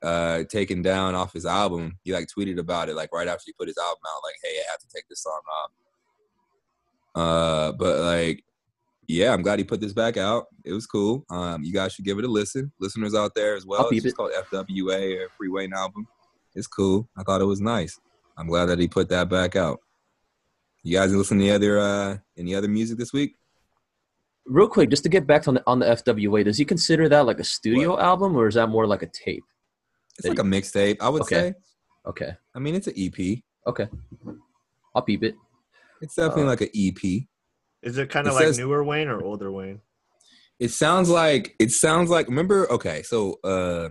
uh 0.00 0.44
taken 0.44 0.80
down 0.80 1.16
off 1.16 1.32
his 1.32 1.44
album. 1.44 1.98
He 2.04 2.12
like 2.12 2.28
tweeted 2.28 2.56
about 2.60 2.88
it 2.88 2.94
like 2.94 3.12
right 3.12 3.26
after 3.26 3.42
he 3.46 3.52
put 3.52 3.66
his 3.66 3.76
album 3.78 3.98
out, 4.06 4.22
like, 4.22 4.36
"Hey, 4.44 4.60
I 4.60 4.70
have 4.70 4.78
to 4.78 4.86
take 4.94 5.08
this 5.08 5.24
song 5.24 5.40
off." 5.60 5.70
Uh, 7.16 7.72
but 7.72 7.98
like, 7.98 8.44
yeah, 9.08 9.32
I'm 9.32 9.42
glad 9.42 9.58
he 9.58 9.64
put 9.64 9.80
this 9.80 9.92
back 9.92 10.16
out. 10.16 10.46
It 10.64 10.72
was 10.72 10.86
cool. 10.86 11.26
Um, 11.30 11.64
you 11.64 11.72
guys 11.72 11.94
should 11.94 12.04
give 12.04 12.20
it 12.20 12.24
a 12.24 12.28
listen. 12.28 12.70
Listeners 12.78 13.16
out 13.16 13.34
there 13.34 13.56
as 13.56 13.66
well. 13.66 13.88
It's 13.90 14.04
just 14.04 14.16
called 14.16 14.30
FWA 14.52 15.18
or 15.18 15.30
Free 15.36 15.48
Wayne 15.48 15.72
album. 15.72 16.06
It's 16.54 16.68
cool. 16.68 17.08
I 17.16 17.24
thought 17.24 17.40
it 17.40 17.46
was 17.46 17.60
nice. 17.60 17.98
I'm 18.36 18.46
glad 18.46 18.66
that 18.66 18.78
he 18.78 18.86
put 18.86 19.08
that 19.08 19.28
back 19.28 19.56
out. 19.56 19.80
You 20.84 20.96
guys 20.96 21.12
listen 21.12 21.40
to 21.40 21.44
any 21.44 21.52
other 21.52 21.80
uh 21.80 22.18
any 22.36 22.54
other 22.54 22.68
music 22.68 22.98
this 22.98 23.12
week? 23.12 23.34
Real 24.48 24.68
quick, 24.68 24.88
just 24.90 25.02
to 25.02 25.08
get 25.08 25.26
back 25.26 25.46
on 25.46 25.54
the, 25.54 25.62
on 25.66 25.78
the 25.78 25.86
FWA, 25.86 26.44
does 26.44 26.56
he 26.58 26.64
consider 26.64 27.08
that 27.08 27.26
like 27.26 27.38
a 27.38 27.44
studio 27.44 27.98
album 28.00 28.34
or 28.36 28.46
is 28.48 28.54
that 28.54 28.68
more 28.68 28.86
like 28.86 29.02
a 29.02 29.06
tape? 29.12 29.44
It's 30.18 30.26
like 30.26 30.38
a 30.38 30.42
mixtape, 30.42 30.96
I 31.00 31.08
would 31.10 31.22
Okay. 31.22 31.34
say. 31.50 31.54
Okay, 32.06 32.30
I 32.54 32.58
mean, 32.58 32.74
it's 32.74 32.86
an 32.86 32.94
EP. 32.96 33.42
okay, 33.66 33.86
I'll 34.94 35.02
peep 35.02 35.22
it. 35.22 35.34
It's 36.00 36.14
definitely 36.14 36.44
Uh, 36.44 36.46
like 36.46 36.60
an 36.62 36.70
EP. 36.74 37.26
Is 37.82 37.98
it 37.98 38.08
kind 38.10 38.26
of 38.26 38.34
like 38.34 38.44
says- 38.46 38.58
newer 38.58 38.82
Wayne 38.82 39.08
or 39.08 39.22
older 39.22 39.52
Wayne? 39.52 39.80
It 40.58 40.70
sounds 40.72 41.08
like 41.08 41.54
it 41.60 41.70
sounds 41.70 42.08
like 42.10 42.26
remember 42.26 42.68
okay, 42.72 43.02
so 43.04 43.34
uh 43.44 43.90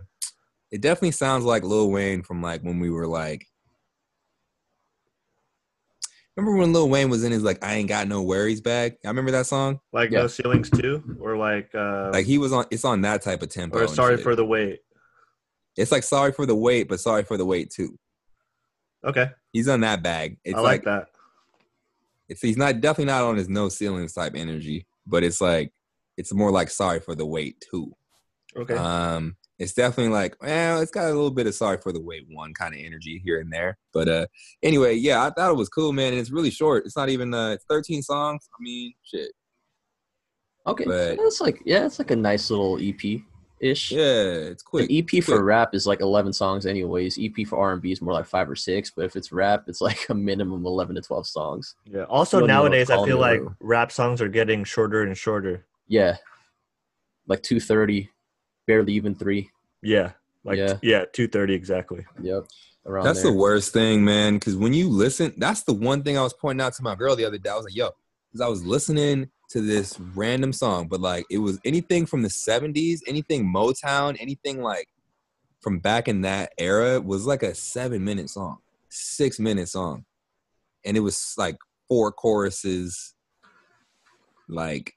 it 0.72 0.82
definitely 0.82 1.12
sounds 1.12 1.46
like 1.46 1.64
Lil 1.64 1.90
Wayne 1.92 2.24
from 2.24 2.42
like 2.42 2.62
when 2.62 2.80
we 2.80 2.90
were 2.90 3.08
like 3.08 3.46
Remember 6.38 6.58
when 6.60 6.72
Lil 6.72 6.88
Wayne 6.90 7.10
was 7.10 7.24
in 7.24 7.32
his 7.32 7.42
like 7.44 7.64
I 7.66 7.74
ain't 7.76 7.90
got 7.90 8.08
no 8.08 8.22
worries 8.22 8.62
bag? 8.62 8.96
I 9.04 9.08
remember 9.08 9.32
that 9.32 9.48
song? 9.48 9.80
Like 9.92 10.12
Yeah. 10.12 10.22
no 10.22 10.28
ceilings 10.28 10.70
too, 10.70 11.18
or 11.20 11.36
like 11.36 11.74
uh, 11.74 12.12
Like 12.14 12.26
he 12.28 12.38
was 12.38 12.54
on 12.54 12.66
it's 12.72 12.86
on 12.86 13.02
that 13.02 13.24
type 13.24 13.42
of 13.42 13.50
tempo. 13.50 13.80
or 13.80 13.88
sorry 13.88 14.18
for 14.18 14.36
the 14.36 14.46
wait. 14.46 14.82
It's 15.76 15.92
like 15.92 16.04
sorry 16.04 16.32
for 16.32 16.46
the 16.46 16.56
wait, 16.56 16.88
but 16.90 17.00
sorry 17.00 17.24
for 17.24 17.38
the 17.38 17.46
wait 17.46 17.72
too. 17.72 17.98
Okay, 19.04 19.30
He's 19.54 19.68
on 19.68 19.80
that 19.82 20.04
bag. 20.04 20.38
It's 20.44 20.58
I 20.58 20.62
like, 20.62 20.86
like, 20.86 21.06
that. 21.06 21.08
it's 22.30 22.42
he's 22.42 22.58
not 22.58 22.82
definitely 22.82 23.06
not 23.12 23.24
on 23.24 23.38
his 23.38 23.48
no 23.50 23.70
ceilings 23.70 24.14
type 24.14 24.34
energy, 24.36 24.86
but 25.06 25.24
it's 25.24 25.40
like 25.42 25.72
it's 26.18 26.34
more 26.34 26.52
like 26.52 26.70
sorry 26.70 27.00
for 27.00 27.16
the 27.16 27.26
wait 27.26 27.64
too. 27.72 27.92
Okay, 28.56 28.76
Um, 28.76 29.37
it's 29.60 29.74
definitely 29.74 30.14
like, 30.14 30.36
well, 30.42 30.82
it's 30.82 30.92
got 30.92 31.06
a 31.06 31.14
little 31.14 31.32
bit 31.32 31.48
of 31.48 31.56
sorry 31.56 31.78
for 31.82 31.92
the 31.92 32.02
wait 32.02 32.26
one 32.30 32.54
kind 32.54 32.74
of 32.76 32.80
energy 32.80 33.22
here 33.24 33.40
and 33.40 33.52
there. 33.52 33.78
But 33.94 34.08
uh, 34.08 34.26
anyway, 34.62 34.96
yeah, 34.96 35.24
I 35.26 35.32
thought 35.32 35.52
it 35.52 35.58
was 35.58 35.70
cool, 35.70 35.94
man. 35.94 36.14
And 36.14 36.20
it's 36.22 36.30
really 36.32 36.52
short. 36.52 36.86
It's 36.86 36.96
not 36.96 37.10
even 37.10 37.34
uh, 37.34 37.50
it's 37.52 37.66
13 37.70 38.02
songs. 38.04 38.48
I 38.54 38.58
mean, 38.62 38.94
shit. 39.04 39.32
Okay, 40.68 40.84
But- 40.86 41.18
that's 41.18 41.42
like 41.42 41.62
yeah, 41.66 41.86
it's 41.86 42.00
like 42.00 42.12
a 42.12 42.16
nice 42.16 42.50
little 42.50 42.78
EP 42.82 43.22
ish. 43.60 43.92
Yeah, 43.92 44.02
it's 44.52 44.62
quick. 44.62 44.90
An 44.92 44.98
EP 44.98 45.24
for 45.24 45.44
rap 45.44 45.74
is 45.74 45.88
like 45.88 46.02
11 46.02 46.34
songs, 46.34 46.66
anyways. 46.68 47.18
EP 47.20 47.48
for 47.48 47.58
R&B 47.58 47.92
is 47.92 48.02
more 48.02 48.14
like 48.14 48.28
five 48.28 48.48
or 48.50 48.56
six, 48.56 48.92
but 48.96 49.06
if 49.06 49.16
it's 49.16 49.32
rap, 49.32 49.64
it's 49.68 49.82
like 49.82 50.08
a 50.10 50.14
minimum 50.14 50.66
11 50.66 50.96
to 50.96 51.02
12 51.02 51.26
songs. 51.26 51.76
yeah. 51.86 52.04
Also 52.04 52.38
wouldn't 52.38 52.50
know 52.50 52.62
what 52.62 52.70
to 52.70 52.76
nowadays, 52.76 52.90
I 52.92 53.04
feel 53.06 53.18
like 53.18 53.40
though. 53.42 53.56
rap 53.62 53.92
songs 53.92 54.22
are 54.22 54.28
getting 54.28 54.64
shorter 54.64 55.02
and 55.02 55.18
shorter. 55.18 55.66
Yeah, 55.88 56.18
like 57.28 57.42
230, 57.42 58.10
barely 58.68 58.94
even 58.94 59.16
three. 59.16 59.50
Yeah, 59.82 60.12
like 60.44 60.58
Yeah. 60.58 60.78
yeah, 60.84 61.06
two 61.12 61.28
thirty 61.28 61.54
exactly. 61.54 62.06
Yep, 62.22 62.46
around 62.86 63.06
That's 63.06 63.24
there. 63.24 63.32
the 63.32 63.38
worst 63.38 63.74
thing, 63.74 64.04
man. 64.04 64.36
Because 64.36 64.56
when 64.56 64.74
you 64.74 64.90
listen, 64.90 65.34
that's 65.38 65.64
the 65.64 65.74
one 65.74 66.04
thing 66.04 66.18
I 66.18 66.22
was 66.24 66.34
pointing 66.34 66.64
out 66.64 66.74
to 66.74 66.84
my 66.84 66.96
girl 66.96 67.16
the 67.16 67.26
other 67.26 67.38
day. 67.38 67.50
I 67.50 67.56
was 67.56 67.66
like, 67.66 67.76
yo, 67.76 67.90
because 68.30 68.42
I 68.42 68.48
was 68.48 68.64
listening 68.66 69.30
to 69.50 69.62
this 69.62 69.98
random 70.14 70.52
song, 70.52 70.88
but 70.88 71.00
like 71.00 71.26
it 71.32 71.38
was 71.38 71.60
anything 71.64 72.06
from 72.06 72.22
the 72.22 72.28
70s, 72.30 73.00
anything 73.08 73.46
Motown, 73.46 74.18
anything 74.20 74.62
like 74.62 74.90
from 75.62 75.80
back 75.80 76.08
in 76.08 76.22
that 76.22 76.52
era 76.58 77.00
was 77.00 77.26
like 77.26 77.44
a 77.44 77.56
seven 77.56 78.04
minute 78.04 78.30
song, 78.30 78.58
six 78.90 79.40
minute 79.40 79.70
song. 79.70 80.06
And 80.86 80.98
it 80.98 81.00
was 81.02 81.34
like 81.38 81.58
four 81.88 82.12
choruses. 82.12 83.14
Like 84.50 84.94
An 84.94 84.97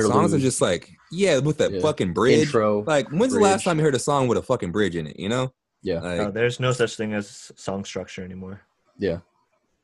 songs 0.00 0.34
are 0.34 0.38
just 0.38 0.60
like, 0.60 0.90
yeah, 1.10 1.38
with 1.38 1.58
that 1.58 1.72
Yeah. 1.72 1.80
fucking 1.80 2.12
bridge. 2.12 2.46
intro. 2.46 2.82
Like, 2.84 3.08
when's 3.08 3.32
the 3.32 3.40
last 3.40 3.64
time 3.64 3.78
you 3.78 3.84
heard 3.84 3.94
a 3.94 3.98
song 3.98 4.28
with 4.28 4.38
a 4.38 4.42
fucking 4.42 4.72
bridge 4.72 4.96
in 4.96 5.06
it? 5.06 5.18
You 5.18 5.28
know? 5.28 5.52
yeah, 5.82 6.00
Like, 6.00 6.18
No, 6.18 6.30
there's 6.30 6.60
no 6.60 6.72
such 6.72 6.96
thing 6.96 7.14
as 7.14 7.50
song 7.56 7.84
structure 7.84 8.24
anymore. 8.24 8.60
yeah. 8.98 9.18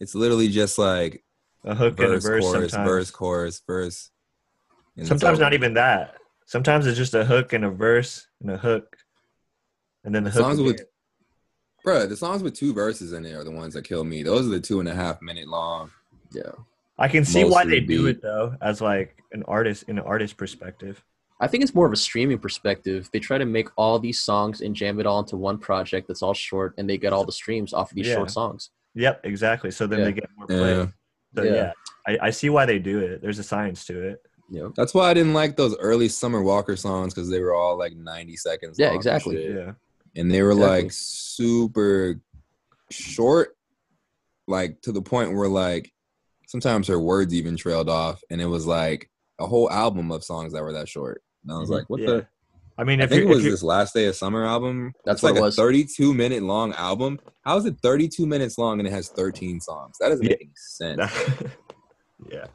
it's 0.00 0.14
literally 0.14 0.48
just 0.48 0.78
like 0.78 1.24
A 1.64 1.74
hook 1.74 1.98
and 1.98 2.08
a 2.08 2.20
verse, 2.20 2.24
verse 2.24 2.44
chorus, 2.44 2.70
sometimes. 2.72 2.88
verse, 2.88 3.10
chorus, 3.10 3.62
verse. 3.66 4.10
Sometimes 5.02 5.38
not 5.38 5.54
even 5.54 5.74
that. 5.74 6.14
Sometimes 6.46 6.86
it's 6.86 6.96
just 6.98 7.14
a 7.14 7.24
hook 7.24 7.52
and 7.52 7.64
a 7.64 7.70
verse 7.70 8.26
and 8.40 8.50
a 8.50 8.56
hook, 8.56 8.96
and 10.04 10.14
then 10.14 10.24
the 10.24 10.30
hook. 10.30 10.40
songs 10.42 10.58
again. 10.58 10.66
with, 10.72 10.82
bruh, 11.84 12.08
the 12.08 12.16
songs 12.16 12.42
with 12.42 12.54
two 12.54 12.72
verses 12.72 13.12
in 13.12 13.24
it 13.26 13.34
are 13.34 13.44
the 13.44 13.50
ones 13.50 13.74
that 13.74 13.82
kill 13.84 14.02
me. 14.04 14.22
Those 14.22 14.46
are 14.46 14.50
the 14.50 14.60
two 14.60 14.80
and 14.80 14.88
a 14.88 14.94
half 14.94 15.20
minute 15.20 15.46
long. 15.48 15.90
Yeah. 16.32 16.52
I 16.98 17.08
can 17.08 17.24
see 17.24 17.44
why 17.44 17.62
mostly 17.64 17.80
they 17.80 17.86
do 17.86 18.06
it 18.06 18.20
though, 18.22 18.54
as 18.60 18.80
like 18.80 19.16
an 19.32 19.42
artist 19.44 19.84
in 19.88 19.98
an 19.98 20.04
artist 20.04 20.36
perspective. 20.36 21.02
I 21.40 21.46
think 21.46 21.62
it's 21.62 21.74
more 21.74 21.86
of 21.86 21.92
a 21.92 21.96
streaming 21.96 22.38
perspective. 22.38 23.08
They 23.12 23.20
try 23.20 23.38
to 23.38 23.44
make 23.44 23.68
all 23.76 23.98
these 24.00 24.20
songs 24.20 24.60
and 24.60 24.74
jam 24.74 24.98
it 24.98 25.06
all 25.06 25.20
into 25.20 25.36
one 25.36 25.58
project 25.58 26.08
that's 26.08 26.22
all 26.22 26.34
short, 26.34 26.74
and 26.78 26.90
they 26.90 26.98
get 26.98 27.12
all 27.12 27.24
the 27.24 27.30
streams 27.32 27.72
off 27.72 27.92
of 27.92 27.94
these 27.96 28.08
Yeah. 28.08 28.14
short 28.16 28.30
songs. 28.32 28.70
Yep, 28.94 29.20
exactly. 29.24 29.70
So 29.70 29.86
then 29.86 30.00
Yeah. 30.00 30.04
they 30.06 30.12
get 30.12 30.30
more 30.36 30.46
play. 30.48 30.58
Yeah. 30.76 30.86
So 31.36 31.42
Yeah. 31.44 31.52
yeah, 31.54 31.72
I, 32.08 32.18
I 32.26 32.30
see 32.30 32.48
why 32.50 32.66
they 32.66 32.80
do 32.80 32.98
it. 32.98 33.22
There's 33.22 33.38
a 33.38 33.44
science 33.44 33.84
to 33.86 34.02
it. 34.02 34.22
Yeah, 34.50 34.68
That's 34.74 34.94
why 34.94 35.10
I 35.10 35.14
didn't 35.14 35.34
like 35.34 35.56
those 35.56 35.76
early 35.76 36.08
Summer 36.08 36.42
Walker 36.42 36.74
songs 36.74 37.12
because 37.14 37.28
they 37.30 37.38
were 37.40 37.54
all 37.54 37.76
like 37.78 37.94
90 37.94 38.34
seconds. 38.36 38.76
Yeah, 38.78 38.86
long 38.86 38.94
and 38.94 38.98
exactly. 38.98 39.36
shit. 39.36 39.54
Yeah. 39.56 39.72
And 40.16 40.32
they 40.32 40.42
were 40.42 40.52
Exactly. 40.52 40.82
like 40.84 40.92
super 40.92 42.20
short, 42.90 43.56
like 44.48 44.80
to 44.82 44.90
the 44.92 45.02
point 45.02 45.34
where 45.34 45.48
like 45.48 45.92
sometimes 46.48 46.88
her 46.88 46.98
words 46.98 47.32
even 47.34 47.56
trailed 47.56 47.88
off. 47.88 48.20
And 48.30 48.40
it 48.40 48.46
was 48.46 48.66
like 48.66 49.08
a 49.38 49.46
whole 49.46 49.70
album 49.70 50.10
of 50.10 50.24
songs 50.24 50.52
that 50.54 50.62
were 50.62 50.72
that 50.72 50.88
short. 50.88 51.22
And 51.44 51.52
I 51.52 51.58
was 51.58 51.68
Mhm. 51.68 51.72
like, 51.74 51.90
what 51.90 52.00
yeah. 52.00 52.06
the? 52.06 52.26
I 52.78 52.84
mean, 52.84 53.00
I 53.00 53.04
if 53.04 53.10
think 53.10 53.22
you 53.24 53.28
it 53.28 53.34
was 53.34 53.44
if 53.44 53.50
this 53.52 53.62
last 53.62 53.92
day 53.92 54.06
of 54.06 54.16
summer 54.16 54.44
album. 54.46 54.92
That's 55.04 55.16
it's 55.16 55.22
what 55.24 55.34
like 55.34 55.42
it 55.42 55.46
a 55.46 55.50
32 55.52 56.14
minute 56.14 56.42
long 56.42 56.72
album. 56.74 57.20
How 57.42 57.56
is 57.58 57.66
it 57.66 57.76
32 57.82 58.24
minutes 58.26 58.56
long 58.56 58.78
and 58.80 58.86
it 58.88 58.92
has 58.92 59.08
13 59.08 59.60
songs? 59.60 59.96
That 60.00 60.08
doesn't 60.08 60.24
Yeah. 60.24 60.30
make 60.30 60.40
any 60.42 60.52
sense. 60.54 61.12
yeah. 62.32 62.46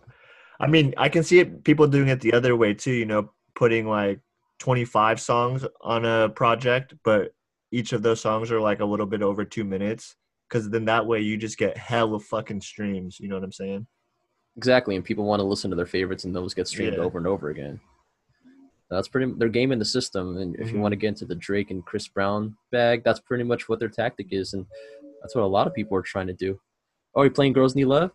I 0.59 0.67
mean, 0.67 0.93
I 0.97 1.09
can 1.09 1.23
see 1.23 1.39
it 1.39 1.63
people 1.63 1.87
doing 1.87 2.07
it 2.07 2.21
the 2.21 2.33
other 2.33 2.55
way 2.55 2.73
too, 2.73 2.91
you 2.91 3.05
know, 3.05 3.31
putting 3.55 3.87
like 3.87 4.19
25 4.59 5.19
songs 5.19 5.65
on 5.81 6.05
a 6.05 6.29
project, 6.29 6.95
but 7.03 7.33
each 7.71 7.91
of 7.91 8.01
those 8.01 8.21
songs 8.21 8.49
are 8.49 8.61
like 8.61 8.79
a 8.79 8.85
little 8.85 9.05
bit 9.05 9.21
over 9.21 9.43
2 9.45 9.63
minutes 9.65 10.15
cuz 10.53 10.69
then 10.69 10.85
that 10.85 11.05
way 11.05 11.19
you 11.19 11.35
just 11.35 11.57
get 11.57 11.75
hell 11.77 12.13
of 12.15 12.23
fucking 12.23 12.61
streams, 12.61 13.19
you 13.19 13.27
know 13.27 13.35
what 13.35 13.43
I'm 13.43 13.51
saying? 13.51 13.87
exactly. 14.55 14.95
And 14.95 15.03
people 15.03 15.25
want 15.25 15.39
to 15.39 15.43
listen 15.43 15.71
to 15.71 15.75
their 15.75 15.87
favorites, 15.87 16.25
and 16.25 16.35
those 16.35 16.53
get 16.53 16.67
streamed 16.67 16.93
Yeah. 16.97 17.03
over 17.03 17.17
and 17.17 17.25
over 17.25 17.49
again. 17.49 17.79
That's 18.87 19.07
pretty. 19.07 19.33
They're 19.37 19.49
gaming 19.49 19.79
the 19.79 19.85
system, 19.85 20.37
and 20.37 20.55
if 20.57 20.67
you 20.69 20.75
Mhm. 20.77 20.81
want 20.81 20.91
to 20.91 20.95
get 20.95 21.07
into 21.07 21.25
the 21.25 21.33
Drake 21.33 21.71
and 21.71 21.83
Chris 21.83 22.07
Brown 22.07 22.55
bag, 22.71 23.03
that's 23.03 23.19
pretty 23.19 23.43
much 23.43 23.67
what 23.67 23.79
their 23.79 23.89
tactic 23.89 24.27
is. 24.31 24.53
And 24.53 24.65
That's 25.21 25.33
what 25.35 25.43
a 25.45 25.47
lot 25.47 25.65
of 25.67 25.73
people 25.73 25.97
are 25.97 26.01
trying 26.03 26.27
to 26.27 26.33
do. 26.33 26.59
Oh, 27.15 27.23
you 27.23 27.31
playing 27.31 27.53
Girls 27.53 27.73
Need 27.75 27.85
Love? 27.85 28.11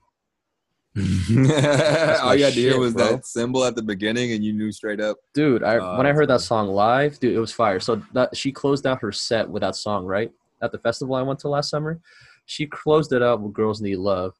All 0.96 1.02
my 1.02 2.34
you 2.34 2.44
had 2.44 2.52
to 2.54 2.60
hear 2.60 2.72
shit, 2.72 2.78
was 2.80 2.94
bro. 2.94 3.12
that 3.12 3.26
cymbal 3.26 3.64
at 3.64 3.74
the 3.74 3.82
beginning, 3.82 4.32
and 4.32 4.44
you 4.44 4.52
knew 4.52 4.70
straight 4.72 5.00
up. 5.00 5.16
Dude, 5.34 5.62
I 5.62 5.78
Oh, 5.78 5.96
when 5.96 6.06
I 6.06 6.12
heard 6.12 6.28
that 6.28 6.40
song 6.42 6.68
live, 6.68 7.18
dude, 7.18 7.34
it 7.34 7.40
was 7.40 7.52
fire. 7.52 7.80
So 7.80 8.02
that 8.12 8.36
she 8.36 8.52
closed 8.52 8.86
out 8.86 9.00
her 9.00 9.10
set 9.10 9.48
with 9.48 9.62
that 9.62 9.74
song, 9.74 10.04
right? 10.06 10.30
At 10.62 10.70
the 10.72 10.78
festival 10.78 11.14
I 11.14 11.22
went 11.22 11.38
to 11.40 11.48
last 11.48 11.70
summer. 11.70 11.98
She 12.48 12.66
closed 12.66 13.12
it 13.12 13.22
out 13.22 13.42
with 13.42 13.52
Girls 13.52 13.82
Need 13.82 13.96
Love. 13.96 14.34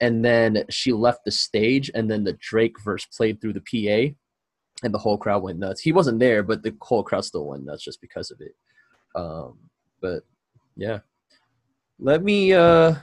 And 0.00 0.24
then 0.24 0.64
she 0.70 0.92
left 0.92 1.24
the 1.24 1.32
stage 1.32 1.90
and 1.92 2.08
then 2.08 2.22
the 2.22 2.34
Drake 2.34 2.80
verse 2.80 3.04
played 3.06 3.40
through 3.40 3.54
the 3.54 3.60
PA 3.60 4.14
and 4.84 4.94
the 4.94 4.98
whole 4.98 5.18
crowd 5.18 5.42
went 5.42 5.58
nuts. 5.58 5.80
He 5.80 5.90
wasn't 5.90 6.20
there, 6.20 6.44
but 6.44 6.62
the 6.62 6.72
whole 6.80 7.02
crowd 7.02 7.24
still 7.24 7.46
went 7.46 7.64
nuts 7.64 7.82
just 7.82 8.00
because 8.00 8.30
of 8.30 8.40
it. 8.40 8.54
Um, 9.16 9.58
but 10.00 10.22
yeah. 10.76 11.00
Let 11.98 12.22
me 12.22 12.52
uh 12.52 12.94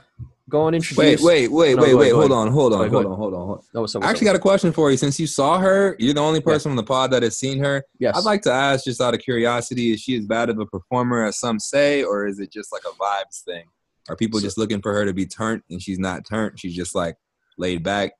go 0.48 0.66
and 0.68 0.76
introduce 0.76 1.20
Wait, 1.20 1.20
wait, 1.20 1.52
wait, 1.52 1.76
No, 1.76 1.82
wait, 1.82 1.94
wait. 1.94 2.12
Hold 2.12 2.32
on, 2.32 2.50
hold 2.50 2.72
on, 2.72 2.88
hold 2.88 3.04
on, 3.04 3.12
hold 3.12 3.34
on. 3.34 3.40
hold 3.46 3.58
on. 3.58 3.64
No, 3.74 3.82
what's 3.82 3.94
up, 3.94 4.02
I 4.02 4.08
actually 4.08 4.28
up? 4.28 4.32
got 4.32 4.38
a 4.38 4.42
question 4.42 4.72
for 4.72 4.90
you. 4.90 4.96
Since 4.96 5.20
you 5.20 5.26
saw 5.26 5.58
her, 5.58 5.94
you're 5.98 6.14
the 6.14 6.20
only 6.22 6.40
person 6.40 6.70
on 6.70 6.76
the 6.76 6.84
pod 6.84 7.10
that 7.10 7.22
has 7.22 7.38
seen 7.38 7.58
her. 7.58 7.84
yes. 7.98 8.16
I'd 8.16 8.24
like 8.24 8.40
to 8.42 8.52
ask, 8.52 8.84
just 8.84 9.02
out 9.02 9.12
of 9.12 9.20
curiosity, 9.20 9.92
is 9.92 10.00
she 10.00 10.16
as 10.16 10.24
bad 10.24 10.48
of 10.48 10.58
a 10.58 10.64
performer 10.64 11.26
as 11.26 11.38
some 11.38 11.58
say, 11.60 12.02
or 12.02 12.26
is 12.26 12.38
it 12.38 12.50
just 12.50 12.72
like 12.72 12.84
a 12.86 12.94
vibes 12.94 13.42
thing? 13.44 13.64
Are 14.08 14.16
people 14.16 14.40
So- 14.40 14.46
just 14.46 14.58
looking 14.58 14.82
for 14.82 14.92
her 14.92 15.04
to 15.04 15.12
be 15.12 15.26
turned, 15.26 15.62
and 15.70 15.82
she's 15.82 15.98
not 15.98 16.24
turned? 16.24 16.58
She's 16.60 16.74
just 16.74 16.94
like 16.94 17.16
laid 17.58 17.82
back. 17.82 18.12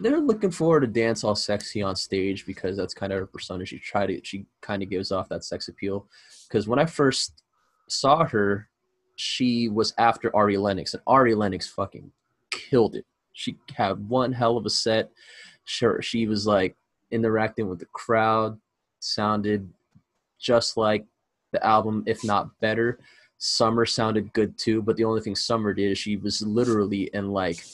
they're 0.00 0.20
looking 0.20 0.50
for 0.50 0.74
her 0.74 0.80
to 0.80 0.88
dance 0.88 1.22
all 1.22 1.36
sexy 1.36 1.80
on 1.80 1.94
stage 1.94 2.44
because 2.46 2.76
that's 2.76 2.92
kind 2.94 3.12
of 3.12 3.18
her 3.20 3.26
persona. 3.26 3.64
She 3.64 3.78
tried 3.78 4.06
to 4.08 4.20
she 4.24 4.44
kind 4.60 4.82
of 4.82 4.90
gives 4.90 5.12
off 5.12 5.28
that 5.28 5.44
sex 5.44 5.68
appeal. 5.68 6.08
Because 6.48 6.66
when 6.66 6.80
I 6.80 6.84
first 6.84 7.44
saw 7.88 8.24
her, 8.24 8.68
she 9.14 9.68
was 9.68 9.94
after 9.96 10.34
Ari 10.34 10.56
Lennox, 10.56 10.94
and 10.94 11.02
Ari 11.06 11.36
Lennox 11.36 11.68
fucking 11.68 12.10
killed 12.50 12.96
it. 12.96 13.06
She 13.34 13.56
had 13.76 14.08
one 14.08 14.32
hell 14.32 14.56
of 14.56 14.66
a 14.66 14.70
set. 14.70 15.10
Sure, 15.64 16.02
she 16.02 16.26
was 16.26 16.44
like 16.44 16.76
interacting 17.12 17.68
with 17.68 17.78
the 17.78 17.86
crowd, 17.86 18.58
sounded 18.98 19.72
just 20.40 20.76
like 20.76 21.06
the 21.52 21.64
album, 21.64 22.02
if 22.06 22.24
not 22.24 22.50
better. 22.60 22.98
Summer 23.38 23.84
sounded 23.84 24.32
good 24.32 24.56
too, 24.56 24.82
but 24.82 24.96
the 24.96 25.04
only 25.04 25.20
thing 25.20 25.36
Summer 25.36 25.74
did 25.74 25.92
is 25.92 25.98
she 25.98 26.16
was 26.16 26.42
literally 26.42 27.10
in 27.12 27.30
like 27.30 27.64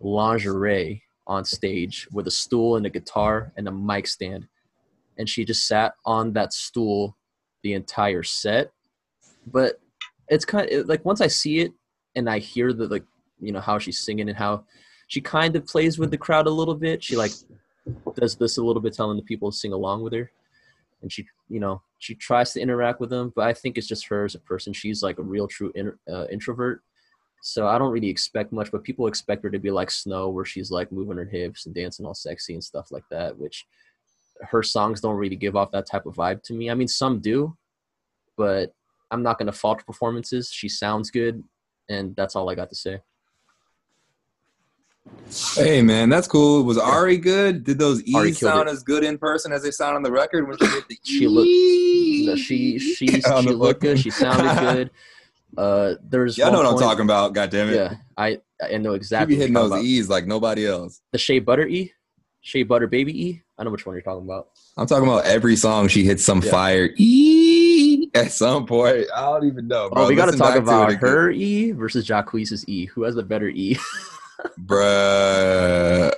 lingerie 0.00 1.02
on 1.26 1.44
stage 1.44 2.08
with 2.12 2.26
a 2.26 2.30
stool 2.30 2.76
and 2.76 2.86
a 2.86 2.90
guitar 2.90 3.52
and 3.56 3.68
a 3.68 3.72
mic 3.72 4.06
stand. 4.06 4.46
And 5.18 5.28
she 5.28 5.44
just 5.44 5.66
sat 5.66 5.94
on 6.04 6.32
that 6.34 6.52
stool 6.52 7.16
the 7.62 7.74
entire 7.74 8.22
set. 8.22 8.70
But 9.46 9.80
it's 10.28 10.44
kind 10.44 10.70
of 10.70 10.86
like 10.86 11.04
once 11.04 11.20
I 11.20 11.26
see 11.26 11.60
it 11.60 11.72
and 12.14 12.28
I 12.30 12.38
hear 12.38 12.72
the 12.72 12.86
like, 12.86 13.04
you 13.40 13.52
know, 13.52 13.60
how 13.60 13.78
she's 13.78 13.98
singing 13.98 14.28
and 14.28 14.38
how 14.38 14.64
she 15.08 15.20
kind 15.20 15.56
of 15.56 15.66
plays 15.66 15.98
with 15.98 16.10
the 16.10 16.18
crowd 16.18 16.46
a 16.46 16.50
little 16.50 16.74
bit. 16.74 17.02
She 17.02 17.16
like 17.16 17.32
does 18.14 18.36
this 18.36 18.58
a 18.58 18.62
little 18.62 18.82
bit, 18.82 18.94
telling 18.94 19.16
the 19.16 19.22
people 19.22 19.50
to 19.50 19.56
sing 19.56 19.72
along 19.72 20.02
with 20.02 20.12
her. 20.12 20.30
And 21.02 21.12
she, 21.12 21.26
you 21.48 21.60
know, 21.60 21.82
she 21.98 22.14
tries 22.14 22.52
to 22.52 22.60
interact 22.60 23.00
with 23.00 23.10
them, 23.10 23.32
but 23.34 23.46
I 23.46 23.52
think 23.52 23.76
it's 23.76 23.86
just 23.88 24.06
her 24.06 24.24
as 24.24 24.34
a 24.34 24.40
person. 24.40 24.72
She's 24.72 25.02
like 25.02 25.18
a 25.18 25.22
real 25.22 25.48
true 25.48 25.72
in, 25.74 25.92
uh, 26.12 26.26
introvert. 26.30 26.82
So 27.42 27.66
I 27.68 27.78
don't 27.78 27.92
really 27.92 28.08
expect 28.08 28.52
much, 28.52 28.70
but 28.72 28.82
people 28.84 29.06
expect 29.06 29.42
her 29.44 29.50
to 29.50 29.58
be 29.58 29.70
like 29.70 29.90
Snow, 29.90 30.28
where 30.28 30.44
she's 30.44 30.70
like 30.70 30.90
moving 30.92 31.16
her 31.16 31.24
hips 31.24 31.66
and 31.66 31.74
dancing 31.74 32.04
all 32.06 32.14
sexy 32.14 32.54
and 32.54 32.62
stuff 32.64 32.90
like 32.90 33.04
that, 33.10 33.36
which 33.38 33.66
her 34.42 34.62
songs 34.62 35.00
don't 35.00 35.16
really 35.16 35.36
give 35.36 35.56
off 35.56 35.70
that 35.72 35.86
type 35.86 36.06
of 36.06 36.14
vibe 36.14 36.42
to 36.44 36.52
me. 36.52 36.70
I 36.70 36.74
mean, 36.74 36.88
some 36.88 37.20
do, 37.20 37.56
but 38.36 38.72
I'm 39.10 39.22
not 39.22 39.38
going 39.38 39.46
to 39.46 39.52
fault 39.52 39.84
performances. 39.86 40.50
She 40.52 40.68
sounds 40.68 41.10
good, 41.10 41.42
and 41.88 42.14
that's 42.16 42.36
all 42.36 42.48
I 42.50 42.54
got 42.54 42.68
to 42.70 42.76
say. 42.76 43.00
Hey 45.54 45.80
man, 45.80 46.10
that's 46.10 46.28
cool. 46.28 46.62
Was 46.64 46.76
Ari 46.76 47.16
good? 47.16 47.64
Did 47.64 47.78
those 47.78 48.02
E's 48.02 48.38
sound 48.40 48.68
it. 48.68 48.72
as 48.72 48.82
good 48.82 49.04
in 49.04 49.16
person 49.16 49.52
as 49.52 49.62
they 49.62 49.70
sound 49.70 49.96
on 49.96 50.02
the 50.02 50.12
record 50.12 50.46
when 50.46 50.58
she 50.58 50.66
hit 50.66 50.86
the 50.88 50.98
She 51.02 51.26
looked- 51.26 51.48
She 52.36 52.78
she 52.78 53.22
On 53.24 53.42
she 53.42 53.50
looked 53.50 53.80
good. 53.80 53.98
She 53.98 54.10
sounded 54.10 54.58
good. 54.60 54.90
Uh, 55.56 55.94
there's 56.02 56.36
Y'all 56.36 56.52
know 56.52 56.58
one 56.58 56.66
what 56.66 56.74
I'm 56.74 56.88
talking 56.88 57.04
about. 57.04 57.32
God 57.32 57.50
damn 57.50 57.68
it. 57.70 57.74
Yeah, 57.76 57.94
I 58.16 58.38
I 58.62 58.76
know 58.76 58.92
She 58.92 58.96
exactly. 58.96 59.34
be 59.34 59.38
hitting 59.40 59.54
you're 59.54 59.62
those 59.62 59.72
about. 59.72 59.84
E's 59.84 60.08
like 60.08 60.26
nobody 60.26 60.66
else. 60.66 61.00
The 61.12 61.18
Shea 61.18 61.38
Butter 61.38 61.66
E, 61.66 61.92
Shea 62.42 62.62
Butter 62.64 62.86
Baby 62.86 63.26
E. 63.28 63.42
I 63.58 63.64
know 63.64 63.70
which 63.70 63.86
one 63.86 63.94
you're 63.96 64.02
talking 64.02 64.24
about. 64.24 64.50
I'm 64.76 64.86
talking 64.86 65.08
about 65.08 65.24
every 65.24 65.56
song 65.56 65.88
she 65.88 66.04
hits 66.04 66.24
some 66.24 66.42
Yeah. 66.42 66.50
fire 66.50 66.90
E 66.96 68.08
at 68.14 68.30
some 68.30 68.66
point. 68.66 69.06
I 69.14 69.22
don't 69.22 69.46
even 69.46 69.66
know, 69.66 69.90
bro. 69.90 70.04
oh, 70.04 70.08
we 70.08 70.14
got 70.14 70.30
to 70.30 70.36
talk 70.36 70.54
about 70.56 70.92
her 70.94 71.30
E 71.30 71.72
versus 71.72 72.04
Jacquees's 72.04 72.68
E. 72.68 72.84
Who 72.86 73.02
has 73.02 73.14
the 73.16 73.22
better 73.24 73.48
E? 73.48 73.76
bruh. 74.60 76.12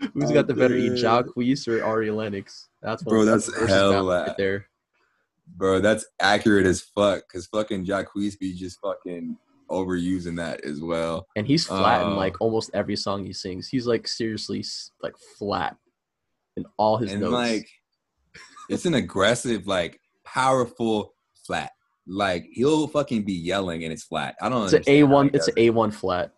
Who's 0.14 0.30
Oh, 0.30 0.34
got 0.34 0.46
the 0.46 0.54
better 0.54 0.74
E. 0.76 0.88
Jacquees 0.90 1.68
or 1.68 1.84
Ari 1.84 2.10
Lennox? 2.10 2.68
That's 2.82 3.02
Bro, 3.02 3.24
that's 3.26 3.46
that's 3.46 3.56
a 3.56 3.60
versus 3.60 3.74
hell 3.76 4.06
right 4.06 4.36
there. 4.36 4.66
Bro, 5.56 5.80
that's 5.80 6.06
accurate 6.20 6.66
as 6.66 6.80
fuck. 6.80 7.22
Cause 7.30 7.46
fucking 7.46 7.84
Jacquees 7.84 8.38
be 8.38 8.54
just 8.54 8.78
fucking 8.80 9.36
overusing 9.70 10.36
that 10.36 10.64
as 10.64 10.80
well. 10.80 11.26
And 11.36 11.46
he's 11.46 11.66
flat 11.66 12.02
in 12.02 12.12
Oh. 12.12 12.16
like 12.16 12.34
um, 12.34 12.38
almost 12.40 12.70
every 12.74 12.96
song 12.96 13.24
he 13.24 13.32
sings. 13.32 13.68
He's 13.68 13.86
like 13.86 14.06
seriously 14.08 14.64
like 15.02 15.14
flat 15.38 15.76
in 16.56 16.64
all 16.76 16.96
his 16.96 17.12
and 17.12 17.20
notes. 17.22 17.32
like 17.32 17.68
it's 18.68 18.86
an 18.86 18.94
aggressive, 18.94 19.66
like 19.66 20.00
powerful 20.24 21.14
flat. 21.46 21.72
Like 22.06 22.46
he'll 22.52 22.88
fucking 22.88 23.24
be 23.24 23.32
yelling 23.34 23.84
and 23.84 23.92
it's 23.92 24.04
flat. 24.04 24.36
I 24.40 24.48
don't 24.48 24.64
it's 24.64 24.72
an 24.72 24.82
A 24.86 25.02
one. 25.04 25.30
It's 25.34 25.48
an. 25.48 25.54
A 25.58 25.70
one 25.70 25.90
flat. 25.90 26.32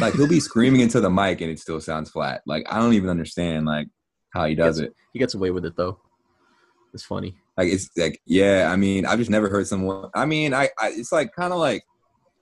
Like 0.00 0.14
he'll 0.14 0.28
be 0.28 0.40
screaming 0.40 0.80
into 0.80 1.00
the 1.00 1.10
mic 1.10 1.40
and 1.40 1.50
it 1.50 1.58
still 1.60 1.80
sounds 1.80 2.10
flat. 2.10 2.42
Like 2.46 2.64
I 2.70 2.78
don't 2.78 2.94
even 2.94 3.10
understand 3.10 3.66
like 3.66 3.88
how 4.32 4.44
he 4.46 4.54
does 4.54 4.80
Yes. 4.80 4.88
it. 4.88 4.94
He 5.12 5.18
gets 5.18 5.34
away 5.34 5.50
with 5.50 5.64
it 5.64 5.76
though. 5.76 6.00
It's 6.92 7.04
funny. 7.04 7.36
Like 7.56 7.68
it's 7.68 7.88
like 7.96 8.20
yeah, 8.26 8.70
I 8.72 8.76
mean, 8.76 9.06
I've 9.06 9.18
just 9.18 9.30
never 9.30 9.48
heard 9.48 9.66
someone. 9.66 10.10
I 10.14 10.26
mean, 10.26 10.52
I, 10.54 10.68
I 10.78 10.88
it's 10.90 11.12
like 11.12 11.32
kind 11.34 11.52
of 11.52 11.58
like 11.58 11.82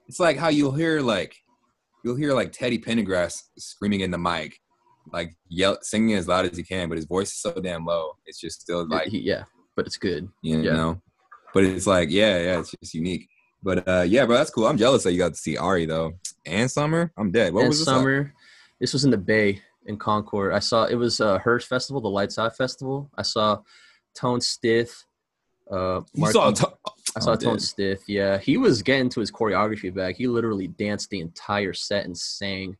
it's 0.07 0.19
like 0.19 0.37
how 0.37 0.49
you'll 0.49 0.71
hear 0.71 1.01
like 1.01 1.35
you'll 2.03 2.15
hear 2.15 2.33
like 2.33 2.51
Teddy 2.51 2.79
Pendergrass 2.79 3.41
screaming 3.57 4.01
in 4.01 4.11
the 4.11 4.17
mic, 4.17 4.57
like 5.11 5.35
yell 5.49 5.77
singing 5.81 6.15
as 6.15 6.27
loud 6.27 6.45
as 6.45 6.57
he 6.57 6.63
can, 6.63 6.89
but 6.89 6.97
his 6.97 7.05
voice 7.05 7.29
is 7.31 7.39
so 7.41 7.53
damn 7.53 7.85
low. 7.85 8.13
It's 8.25 8.39
just 8.39 8.61
still 8.61 8.87
like 8.87 9.07
He- 9.09 9.19
yeah, 9.21 9.43
but 9.75 9.85
it's 9.85 9.97
good. 9.97 10.27
you 10.41 10.59
yeah. 10.61 10.73
know. 10.73 11.01
But 11.53 11.65
it's 11.65 11.85
like 11.87 12.09
yeah, 12.09 12.39
yeah, 12.41 12.59
it's 12.59 12.71
just 12.79 12.95
unique. 12.95 13.27
But 13.63 13.87
uh 13.87 14.01
yeah, 14.01 14.25
bro, 14.25 14.35
that's 14.37 14.49
cool. 14.51 14.67
I'm 14.67 14.77
jealous 14.77 15.03
that 15.03 15.13
you 15.13 15.17
got 15.17 15.33
to 15.33 15.39
see 15.39 15.57
Ari 15.57 15.85
though 15.85 16.13
and 16.45 16.69
Summer. 16.69 17.11
I'm 17.17 17.31
dead. 17.31 17.53
What 17.53 17.61
and 17.61 17.69
was 17.69 17.79
this? 17.79 17.87
like? 17.87 17.95
summer, 17.95 18.33
this 18.79 18.93
was 18.93 19.05
in 19.05 19.11
the 19.11 19.17
Bay 19.17 19.61
in 19.85 19.97
Concord. 19.97 20.53
I 20.53 20.59
saw 20.59 20.85
it 20.85 20.95
was 20.95 21.21
uh, 21.21 21.39
Hearst 21.39 21.67
Festival, 21.67 22.01
the 22.01 22.09
Lights 22.09 22.37
Out 22.37 22.55
Festival. 22.57 23.09
I 23.17 23.21
saw 23.21 23.59
Tone 24.15 24.41
Stith. 24.41 25.05
Uh, 25.71 26.01
You 26.13 26.31
saw. 26.31 26.51
I 27.15 27.19
saw 27.19 27.33
I'm 27.33 27.37
Tone. 27.37 27.59
Stiff. 27.59 28.01
Yeah, 28.07 28.37
he 28.37 28.57
was 28.57 28.81
getting 28.81 29.09
to 29.09 29.19
his 29.19 29.31
choreography 29.31 29.93
back. 29.93 30.15
He 30.15 30.27
literally 30.27 30.67
danced 30.67 31.09
the 31.09 31.19
entire 31.19 31.73
set 31.73 32.05
and 32.05 32.17
sang. 32.17 32.75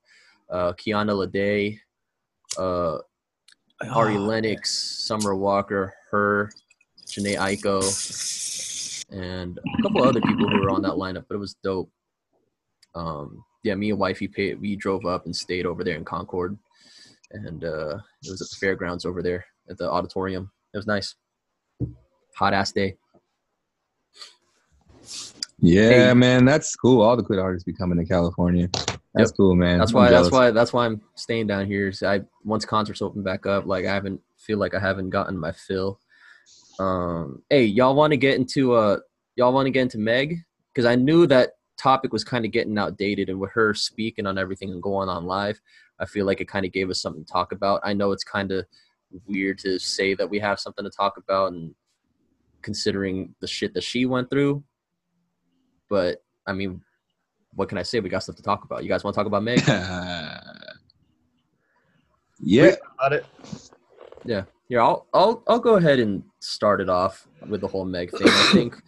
Uh, 0.50 0.74
Kiana 0.74 1.14
Lede, 1.16 1.80
uh, 2.58 2.98
Ari 3.92 4.16
Oh, 4.18 4.20
Lennox, 4.20 4.72
Summer 4.72 5.36
Walker, 5.36 5.94
her, 6.12 6.52
Jhené 7.08 7.38
Aiko, 7.38 7.82
and 9.14 9.60
a 9.60 9.82
couple 9.82 10.04
other 10.04 10.22
people 10.22 10.50
who 10.50 10.60
were 10.60 10.70
on 10.70 10.82
that 10.82 10.94
lineup. 10.94 11.26
But 11.30 11.36
it 11.36 11.40
was 11.40 11.56
dope. 11.64 11.90
Um, 12.96 13.44
yeah, 13.64 13.76
me 13.76 13.92
and 13.92 14.00
wifey 14.00 14.28
paid. 14.28 14.60
We 14.60 14.76
drove 14.76 15.06
up 15.06 15.26
and 15.26 15.36
stayed 15.36 15.66
over 15.66 15.84
there 15.84 15.96
in 15.96 16.04
Concord, 16.04 16.58
and 17.32 17.64
uh, 17.64 17.98
it 18.24 18.30
was 18.32 18.42
at 18.42 18.50
the 18.50 18.58
fairgrounds 18.60 19.06
over 19.06 19.24
there 19.24 19.46
at 19.70 19.78
the 19.78 19.90
auditorium. 19.90 20.52
It 20.74 20.78
was 20.78 20.88
nice. 20.88 21.16
Hot 22.36 22.54
ass 22.54 22.72
day. 22.72 22.98
Yeah, 25.60 26.10
Hey. 26.10 26.14
man, 26.14 26.46
that's 26.46 26.76
cool. 26.76 27.02
All 27.02 27.16
the 27.16 27.24
good 27.24 27.40
artists 27.40 27.64
be 27.64 27.74
coming 27.74 27.98
to 27.98 28.06
California. 28.06 28.70
That's 29.14 29.32
cool, 29.32 29.56
man. 29.56 29.78
That's 29.78 29.92
I'm 29.92 29.96
why. 29.98 30.10
That's 30.10 30.32
why. 30.32 30.52
That's 30.52 30.74
why 30.74 30.86
I'm 30.86 31.02
staying 31.16 31.48
down 31.48 31.68
here. 31.68 31.92
So 31.92 32.10
I 32.10 32.22
once 32.44 32.66
concerts 32.66 33.02
open 33.02 33.22
back 33.24 33.46
up, 33.46 33.66
like 33.66 33.86
I 33.86 33.94
haven't 33.94 34.20
feel 34.40 34.58
like 34.58 34.74
I 34.74 34.80
haven't 34.80 35.12
gotten 35.12 35.38
my 35.38 35.52
fill. 35.52 36.00
Um, 36.80 37.44
hey, 37.50 37.66
y'all 37.66 37.96
want 37.96 38.12
to 38.12 38.18
get 38.18 38.36
into 38.36 38.74
uh, 38.74 38.98
y'all 39.36 39.54
want 39.54 39.66
to 39.66 39.72
get 39.72 39.82
into 39.82 39.98
Meg? 39.98 40.40
Because 40.74 40.86
I 40.86 40.96
knew 40.96 41.28
that 41.28 41.54
topic 41.78 42.14
was 42.14 42.24
kind 42.24 42.46
of 42.46 42.52
getting 42.52 42.78
outdated, 42.78 43.30
and 43.30 43.40
with 43.40 43.52
her 43.52 43.74
speaking 43.74 44.26
on 44.26 44.38
everything 44.38 44.72
and 44.72 44.82
going 44.82 45.10
on 45.10 45.26
live, 45.26 45.60
I 46.00 46.06
feel 46.06 46.26
like 46.26 46.42
it 46.42 46.48
kind 46.48 46.66
of 46.66 46.72
gave 46.72 46.90
us 46.90 47.02
something 47.02 47.24
to 47.24 47.32
talk 47.32 47.52
about. 47.52 47.82
I 47.84 47.94
know 47.94 48.12
it's 48.12 48.24
kind 48.24 48.52
of 48.52 48.66
weird 49.28 49.60
to 49.60 49.80
say 49.80 50.16
that 50.16 50.30
we 50.30 50.40
have 50.40 50.60
something 50.60 50.84
to 50.86 50.92
talk 50.92 51.18
about, 51.18 51.54
and 51.54 51.74
considering 52.62 53.36
the 53.42 53.48
shit 53.48 53.74
that 53.74 53.84
she 53.84 54.06
went 54.06 54.30
through, 54.30 54.64
but 55.90 56.24
I 56.48 56.54
mean, 56.54 56.82
what 57.54 57.70
can 57.70 57.78
I 57.78 57.84
say? 57.84 58.00
We 58.00 58.10
got 58.10 58.24
stuff 58.24 58.36
to 58.38 58.44
talk 58.44 58.64
about. 58.64 58.84
You 58.84 58.90
guys 58.90 59.04
want 59.04 59.14
to 59.14 59.20
talk 59.20 59.28
about 59.28 59.44
Meg? 59.44 59.62
yeah, 62.40 62.76
About 62.96 63.14
it. 63.14 63.26
Yeah, 64.70 64.82
I'll 64.82 65.06
I'll 65.14 65.44
I'll 65.48 65.60
go 65.60 65.76
ahead 65.76 66.00
and 66.00 66.24
start 66.40 66.82
it 66.82 66.90
off 66.90 67.28
with 67.48 67.62
the 67.62 67.68
whole 67.68 67.86
Meg 67.86 68.10
thing. 68.12 68.28
I 68.28 68.50
think 68.54 68.82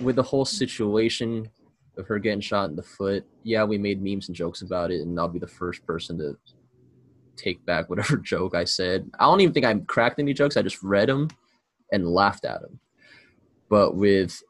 with 0.00 0.16
the 0.16 0.22
whole 0.22 0.44
situation 0.44 1.48
of 1.96 2.06
her 2.06 2.18
getting 2.18 2.40
shot 2.40 2.70
in 2.70 2.76
the 2.76 2.82
foot, 2.82 3.24
yeah, 3.42 3.64
we 3.64 3.78
made 3.78 4.02
memes 4.02 4.28
and 4.28 4.36
jokes 4.36 4.62
about 4.62 4.90
it, 4.90 5.02
and 5.02 5.18
I'll 5.18 5.28
be 5.28 5.38
the 5.38 5.46
first 5.46 5.84
person 5.86 6.18
to 6.18 6.36
take 7.36 7.64
back 7.66 7.90
whatever 7.90 8.16
joke 8.24 8.54
I 8.54 8.64
said. 8.64 9.10
I 9.18 9.24
don't 9.24 9.40
even 9.40 9.52
think 9.52 9.66
I 9.66 9.74
cracked 9.86 10.18
any 10.18 10.32
jokes. 10.32 10.56
I 10.56 10.62
just 10.62 10.82
read 10.82 11.08
them 11.08 11.28
and 11.92 12.08
laughed 12.08 12.44
at 12.44 12.62
them. 12.62 12.80
But 13.68 13.96
with 13.96 14.42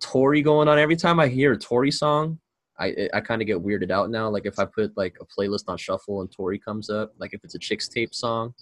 Tory 0.00 0.42
going 0.42 0.68
on, 0.68 0.78
every 0.78 0.96
time 0.96 1.20
I 1.20 1.28
hear 1.28 1.52
a 1.52 1.58
Tory 1.58 1.90
song, 1.90 2.38
I 2.78 3.08
I 3.12 3.20
kind 3.20 3.42
of 3.42 3.46
get 3.46 3.62
weirded 3.62 3.90
out 3.90 4.10
now. 4.10 4.28
Like 4.28 4.46
if 4.46 4.58
I 4.58 4.64
put 4.64 4.96
like 4.96 5.16
a 5.20 5.26
playlist 5.26 5.64
on 5.68 5.76
shuffle 5.76 6.20
and 6.20 6.30
Tori 6.30 6.58
comes 6.58 6.90
up, 6.90 7.12
like 7.18 7.34
if 7.34 7.42
it's 7.42 7.54
a 7.54 7.58
Chixtape 7.58 8.14
song, 8.14 8.54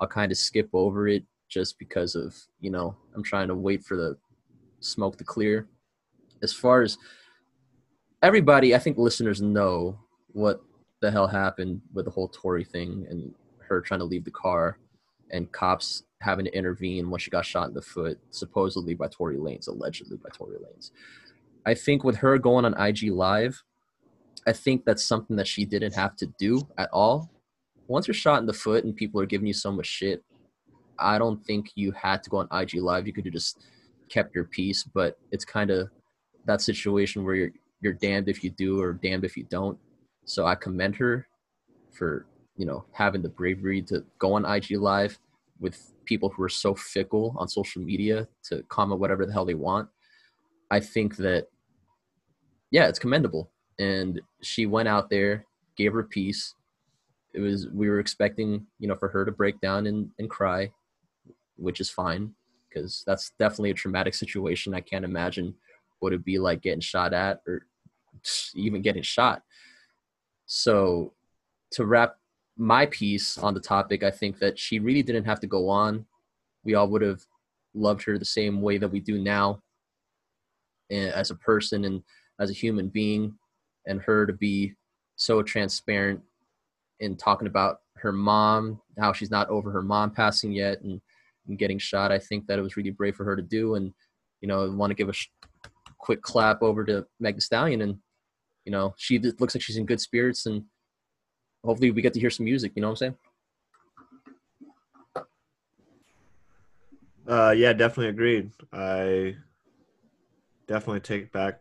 I'll 0.00 0.08
kind 0.08 0.32
of 0.32 0.38
skip 0.38 0.70
over 0.72 1.08
it 1.08 1.24
just 1.48 1.78
because 1.78 2.14
of 2.14 2.34
you 2.60 2.70
know 2.70 2.96
I'm 3.14 3.22
trying 3.22 3.48
to 3.48 3.54
wait 3.54 3.84
for 3.84 3.96
the 3.96 4.16
smoke 4.80 5.18
to 5.18 5.24
clear. 5.24 5.68
As 6.42 6.52
far 6.52 6.82
as 6.82 6.98
everybody, 8.22 8.74
I 8.74 8.78
think 8.78 8.98
listeners 8.98 9.40
know 9.40 9.98
what 10.32 10.60
the 11.00 11.10
hell 11.10 11.26
happened 11.26 11.80
with 11.92 12.04
the 12.04 12.10
whole 12.10 12.28
Tory 12.28 12.64
thing 12.64 13.06
and 13.08 13.34
her 13.60 13.80
trying 13.80 14.00
to 14.00 14.06
leave 14.06 14.24
the 14.24 14.30
car 14.30 14.78
and 15.30 15.50
cops 15.52 16.04
having 16.20 16.44
to 16.44 16.56
intervene 16.56 17.10
when 17.10 17.20
she 17.20 17.30
got 17.30 17.44
shot 17.44 17.68
in 17.68 17.74
the 17.74 17.82
foot, 17.82 18.18
supposedly 18.30 18.94
by 18.94 19.06
Tory 19.08 19.36
Lanez, 19.36 19.68
allegedly 19.68 20.16
by 20.16 20.30
Tory 20.32 20.56
Lanez. 20.56 20.90
I 21.66 21.74
think 21.74 22.02
with 22.02 22.16
her 22.16 22.38
going 22.38 22.64
on 22.64 22.80
IG 22.80 23.10
Live, 23.12 23.62
I 24.46 24.52
think 24.52 24.84
that's 24.84 25.04
something 25.04 25.36
that 25.36 25.46
she 25.46 25.64
didn't 25.64 25.94
have 25.94 26.16
to 26.16 26.26
do 26.38 26.66
at 26.78 26.88
all. 26.92 27.30
Once 27.86 28.08
you're 28.08 28.14
shot 28.14 28.40
in 28.40 28.46
the 28.46 28.52
foot 28.52 28.84
and 28.84 28.96
people 28.96 29.20
are 29.20 29.26
giving 29.26 29.46
you 29.46 29.52
so 29.52 29.70
much 29.70 29.86
shit, 29.86 30.24
I 30.98 31.18
don't 31.18 31.44
think 31.44 31.70
you 31.74 31.92
had 31.92 32.22
to 32.22 32.30
go 32.30 32.38
on 32.38 32.48
IG 32.50 32.74
Live. 32.80 33.06
You 33.06 33.12
could 33.12 33.26
have 33.26 33.34
just 33.34 33.60
kept 34.08 34.34
your 34.34 34.44
peace, 34.44 34.82
but 34.82 35.18
it's 35.30 35.44
kind 35.44 35.70
of 35.70 35.90
that 36.46 36.60
situation 36.60 37.24
where 37.24 37.34
you're 37.34 37.52
you're 37.80 37.92
damned 37.92 38.28
if 38.28 38.42
you 38.42 38.50
do 38.50 38.80
or 38.80 38.92
damned 38.92 39.24
if 39.24 39.36
you 39.36 39.44
don't. 39.44 39.78
So 40.24 40.46
I 40.46 40.54
commend 40.54 40.96
her 40.96 41.26
for 41.92 42.26
you 42.56 42.66
know 42.66 42.84
having 42.92 43.22
the 43.22 43.28
bravery 43.28 43.82
to 43.82 44.04
go 44.18 44.34
on 44.34 44.44
IG 44.44 44.72
Live 44.72 45.18
with 45.60 45.92
people 46.04 46.28
who 46.28 46.42
are 46.42 46.48
so 46.48 46.74
fickle 46.74 47.34
on 47.38 47.48
social 47.48 47.82
media 47.82 48.26
to 48.44 48.62
comment 48.68 49.00
whatever 49.00 49.26
the 49.26 49.32
hell 49.32 49.44
they 49.44 49.54
want. 49.54 49.88
I 50.70 50.80
think 50.80 51.16
that 51.16 51.48
yeah, 52.70 52.88
it's 52.88 52.98
commendable. 52.98 53.50
And 53.78 54.20
she 54.42 54.66
went 54.66 54.88
out 54.88 55.08
there, 55.08 55.46
gave 55.76 55.92
her 55.92 56.02
piece. 56.02 56.54
It 57.34 57.40
was 57.40 57.68
we 57.68 57.88
were 57.88 58.00
expecting, 58.00 58.66
you 58.78 58.88
know, 58.88 58.96
for 58.96 59.08
her 59.08 59.24
to 59.24 59.32
break 59.32 59.60
down 59.60 59.86
and, 59.86 60.10
and 60.18 60.28
cry, 60.28 60.70
which 61.56 61.80
is 61.80 61.90
fine 61.90 62.34
because 62.68 63.02
that's 63.06 63.32
definitely 63.38 63.70
a 63.70 63.74
traumatic 63.74 64.14
situation. 64.14 64.74
I 64.74 64.80
can't 64.80 65.04
imagine 65.04 65.54
what 66.00 66.12
it'd 66.12 66.24
be 66.24 66.38
like 66.38 66.62
getting 66.62 66.80
shot 66.80 67.12
at 67.12 67.40
or 67.46 67.66
even 68.54 68.82
getting 68.82 69.02
shot. 69.02 69.42
So 70.46 71.14
to 71.72 71.84
wrap 71.84 72.16
my 72.56 72.86
piece 72.86 73.38
on 73.38 73.54
the 73.54 73.60
topic, 73.60 74.02
I 74.02 74.10
think 74.10 74.38
that 74.38 74.58
she 74.58 74.78
really 74.78 75.02
didn't 75.02 75.24
have 75.24 75.40
to 75.40 75.46
go 75.46 75.68
on. 75.68 76.06
We 76.64 76.74
all 76.74 76.88
would 76.88 77.02
have 77.02 77.20
loved 77.74 78.02
her 78.04 78.18
the 78.18 78.24
same 78.24 78.60
way 78.60 78.78
that 78.78 78.88
we 78.88 79.00
do 79.00 79.18
now 79.18 79.62
eh, 80.90 81.10
as 81.14 81.30
a 81.30 81.36
person 81.36 81.84
and 81.84 82.02
as 82.40 82.50
a 82.50 82.54
human 82.54 82.88
being 82.88 83.34
and 83.86 84.00
her 84.02 84.26
to 84.26 84.32
be 84.32 84.74
so 85.16 85.42
transparent 85.42 86.20
in 87.00 87.16
talking 87.16 87.46
about 87.46 87.80
her 87.96 88.12
mom, 88.12 88.80
how 88.98 89.12
she's 89.12 89.30
not 89.30 89.48
over 89.48 89.70
her 89.70 89.82
mom 89.82 90.10
passing 90.10 90.52
yet 90.52 90.80
and, 90.82 91.00
and 91.46 91.58
getting 91.58 91.78
shot. 91.78 92.12
I 92.12 92.18
think 92.18 92.46
that 92.46 92.58
it 92.58 92.62
was 92.62 92.76
really 92.76 92.90
brave 92.90 93.16
for 93.16 93.24
her 93.24 93.36
to 93.36 93.42
do. 93.42 93.74
And, 93.74 93.92
you 94.40 94.48
know, 94.48 94.64
I 94.64 94.68
want 94.68 94.90
to 94.90 94.94
give 94.94 95.08
a 95.08 95.12
sh- 95.12 95.30
quick 95.98 96.22
clap 96.22 96.62
over 96.62 96.84
to 96.84 97.06
Megan 97.20 97.40
Stallion. 97.40 97.82
And, 97.82 97.98
you 98.64 98.72
know, 98.72 98.94
she 98.96 99.18
looks 99.18 99.54
like 99.54 99.62
she's 99.62 99.76
in 99.76 99.86
good 99.86 100.00
spirits 100.00 100.46
and 100.46 100.64
hopefully 101.64 101.90
we 101.90 102.02
get 102.02 102.14
to 102.14 102.20
hear 102.20 102.30
some 102.30 102.44
music. 102.44 102.72
You 102.74 102.82
know 102.82 102.88
what 102.88 103.02
I'm 103.02 103.14
saying? 105.14 105.24
Uh, 107.26 107.50
yeah, 107.50 107.74
definitely 107.74 108.08
agreed. 108.08 108.50
I 108.72 109.36
definitely 110.66 111.00
take 111.00 111.30
back 111.30 111.60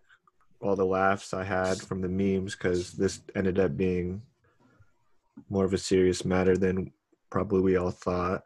all 0.61 0.75
the 0.75 0.85
laughs 0.85 1.33
I 1.33 1.43
had 1.43 1.79
from 1.79 2.01
the 2.01 2.07
memes 2.07 2.55
because 2.55 2.93
this 2.93 3.19
ended 3.35 3.59
up 3.59 3.75
being 3.75 4.21
more 5.49 5.65
of 5.65 5.73
a 5.73 5.77
serious 5.77 6.25
matter 6.25 6.57
than 6.57 6.91
probably 7.29 7.61
we 7.61 7.77
all 7.77 7.91
thought. 7.91 8.43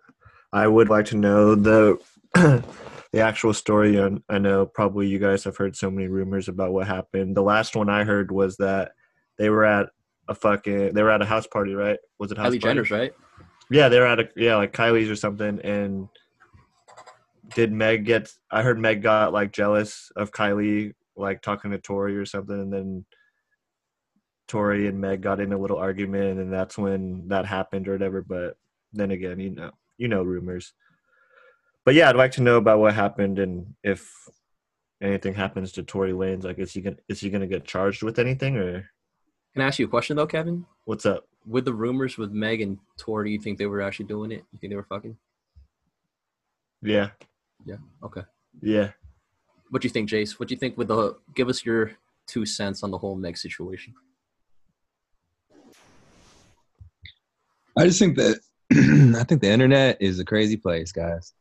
I 0.51 0.67
would 0.67 0.89
like 0.89 1.05
to 1.05 1.17
know 1.17 1.55
the 1.55 1.99
the 3.11 3.21
actual 3.21 3.53
story. 3.53 3.97
And 3.97 4.23
I 4.29 4.39
know 4.39 4.65
probably 4.65 5.07
you 5.07 5.19
guys 5.19 5.43
have 5.43 5.57
heard 5.57 5.75
so 5.75 5.91
many 5.91 6.07
rumors 6.07 6.47
about 6.47 6.73
what 6.73 6.87
happened. 6.87 7.35
The 7.35 7.43
last 7.43 7.75
one 7.75 7.89
I 7.89 8.03
heard 8.03 8.31
was 8.31 8.57
that 8.57 8.91
they 9.37 9.49
were 9.49 9.65
at 9.65 9.89
a 10.27 10.35
fucking 10.35 10.93
they 10.93 11.03
were 11.03 11.11
at 11.11 11.21
a 11.21 11.25
house 11.25 11.47
party, 11.47 11.73
right? 11.73 11.99
Was 12.19 12.31
it 12.31 12.37
house 12.37 12.47
Kylie 12.47 12.61
party? 12.61 12.75
Jenner's, 12.75 12.91
right? 12.91 13.13
Yeah, 13.69 13.89
they 13.89 13.99
were 13.99 14.05
at 14.05 14.19
a 14.19 14.29
yeah 14.35 14.55
like 14.55 14.73
Kylie's 14.73 15.09
or 15.09 15.15
something. 15.15 15.59
And 15.61 16.07
did 17.53 17.71
Meg 17.71 18.05
get? 18.05 18.31
I 18.49 18.61
heard 18.61 18.79
Meg 18.79 19.01
got 19.01 19.33
like 19.33 19.51
jealous 19.51 20.11
of 20.15 20.31
Kylie 20.31 20.93
like 21.15 21.41
talking 21.41 21.71
to 21.71 21.77
Tory 21.77 22.17
or 22.17 22.25
something, 22.25 22.59
and 22.59 22.71
then 22.71 23.05
Tory 24.47 24.87
and 24.87 24.99
Meg 24.99 25.21
got 25.21 25.39
in 25.39 25.53
a 25.53 25.57
little 25.57 25.77
argument, 25.77 26.39
and 26.39 26.51
that's 26.51 26.77
when 26.77 27.27
that 27.27 27.45
happened 27.45 27.87
or 27.87 27.93
whatever. 27.93 28.21
But 28.21 28.57
then 28.93 29.11
again, 29.11 29.39
you 29.39 29.51
know, 29.51 29.71
you 29.97 30.07
know 30.07 30.23
rumors. 30.23 30.73
But 31.85 31.95
yeah, 31.95 32.09
I'd 32.09 32.15
like 32.15 32.31
to 32.33 32.41
know 32.41 32.57
about 32.57 32.79
what 32.79 32.93
happened 32.93 33.39
and 33.39 33.73
if 33.83 34.11
anything 35.01 35.33
happens 35.33 35.71
to 35.73 35.83
Tory 35.83 36.11
Lanez. 36.11 36.43
Like, 36.43 36.59
is 36.59 36.71
he 36.73 36.81
gonna 36.81 36.97
is 37.07 37.19
he 37.19 37.29
gonna 37.29 37.47
get 37.47 37.65
charged 37.65 38.03
with 38.03 38.19
anything 38.19 38.57
or 38.57 38.89
Can 39.53 39.61
I 39.63 39.67
ask 39.67 39.79
you 39.79 39.85
a 39.85 39.89
question 39.89 40.15
though, 40.17 40.27
Kevin? 40.27 40.65
what's 40.85 41.05
up? 41.05 41.27
With 41.45 41.65
the 41.65 41.73
rumors 41.73 42.17
with 42.17 42.31
Meg 42.31 42.61
and 42.61 42.77
Tory, 42.97 43.29
do 43.29 43.33
you 43.33 43.39
think 43.39 43.57
they 43.57 43.65
were 43.65 43.81
actually 43.81 44.05
doing 44.05 44.31
it? 44.31 44.43
You 44.51 44.59
think 44.59 44.71
they 44.71 44.75
were 44.75 44.83
fucking? 44.83 45.17
Yeah. 46.83 47.09
Yeah, 47.65 47.77
Okay. 48.03 48.21
yeah. 48.61 48.91
What 49.69 49.81
do 49.81 49.87
you 49.87 49.91
think, 49.91 50.09
Jayce? 50.09 50.39
What 50.39 50.49
do 50.49 50.53
you 50.55 50.59
think 50.59 50.77
with 50.77 50.87
the? 50.89 51.15
Give 51.35 51.47
us 51.47 51.63
your 51.63 51.91
two 52.27 52.45
cents 52.45 52.83
on 52.83 52.91
the 52.91 52.97
whole 52.97 53.15
Meg 53.15 53.37
situation. 53.37 53.93
I 57.77 57.85
just 57.85 57.99
think 57.99 58.17
that 58.17 58.39
I 58.71 59.23
think 59.23 59.41
the 59.41 59.49
internet 59.49 59.97
is 60.01 60.19
a 60.19 60.25
crazy 60.25 60.57
place, 60.57 60.91
guys. 60.91 61.33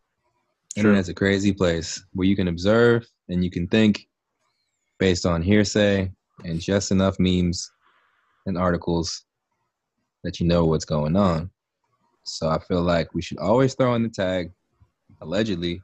True. 0.75 0.83
Internet's 0.91 1.09
a 1.09 1.15
crazy 1.15 1.53
place 1.53 2.03
where 2.13 2.27
you 2.27 2.37
can 2.37 2.49
observe 2.49 3.07
and 3.29 3.45
you 3.45 3.51
can 3.51 3.67
think 3.67 4.07
based 4.99 5.27
on 5.27 5.43
hearsay 5.43 6.11
and 6.45 6.61
just 6.61 6.91
enough 6.91 7.17
memes 7.19 7.71
and 8.47 8.57
articles 8.57 9.25
that 10.23 10.39
you 10.41 10.47
know 10.47 10.65
what's 10.67 10.85
going 10.85 11.17
on. 11.17 11.51
So 12.25 12.49
I 12.49 12.59
feel 12.59 12.83
like 12.83 13.15
we 13.15 13.23
should 13.23 13.39
always 13.39 13.75
throw 13.75 13.95
in 13.95 14.03
the 14.03 14.09
tag 14.09 14.53
allegedly 15.21 15.83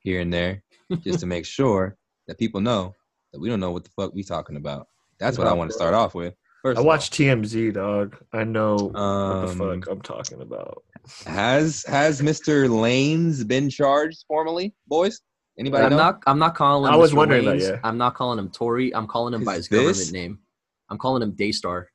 here 0.00 0.20
and 0.20 0.32
there 0.32 0.62
just 1.02 1.20
to 1.20 1.26
make 1.34 1.46
sure 1.46 1.96
that 2.26 2.38
people 2.38 2.60
know 2.60 2.94
that 3.32 3.40
we 3.40 3.48
don't 3.48 3.60
know 3.60 3.70
what 3.70 3.84
the 3.84 3.90
fuck 3.90 4.14
we 4.14 4.22
talking 4.22 4.56
about. 4.56 4.88
That's 5.20 5.38
what 5.38 5.46
I 5.46 5.52
want 5.52 5.70
to 5.70 5.76
start 5.76 5.94
off 5.94 6.14
with. 6.14 6.34
First 6.62 6.78
I 6.78 6.82
watch 6.82 7.10
TMZ, 7.10 7.74
dog. 7.74 8.16
I 8.32 8.44
know 8.44 8.74
what 8.76 8.92
the 8.92 8.98
Um, 8.98 9.58
fuck 9.80 9.90
I'm 9.90 10.00
talking 10.00 10.40
about. 10.40 10.82
Has 11.26 11.84
has 11.86 12.20
Mr. 12.22 12.68
Lanez 12.68 13.46
been 13.46 13.68
charged 13.68 14.24
formally, 14.26 14.74
boys? 14.86 15.20
Anybody 15.58 15.84
I'm 15.84 15.90
know? 15.90 15.96
not. 15.98 16.22
I'm 16.26 16.38
not 16.38 16.54
calling. 16.54 16.88
Him 16.88 16.94
I 16.94 16.96
was 16.96 17.12
Mr. 17.12 17.16
wondering 17.16 17.44
that, 17.44 17.58
yeah. 17.58 17.78
I'm 17.84 17.98
not 17.98 18.14
calling 18.14 18.38
him 18.38 18.50
Tory. 18.50 18.94
I'm 18.94 19.06
calling 19.06 19.34
him 19.34 19.44
by 19.44 19.52
Is 19.56 19.68
his 19.68 19.68
government 19.68 20.12
name. 20.12 20.38
I'm 20.90 20.98
calling 20.98 21.22
him 21.22 21.32
Daystar. 21.32 21.88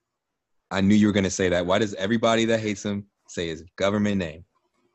I 0.71 0.81
knew 0.81 0.95
you 0.95 1.07
were 1.07 1.13
gonna 1.13 1.29
say 1.29 1.49
that. 1.49 1.65
Why 1.65 1.79
does 1.79 1.93
everybody 1.95 2.45
that 2.45 2.59
hates 2.59 2.85
him 2.85 3.07
say 3.27 3.47
his 3.47 3.63
government 3.77 4.17
name? 4.17 4.45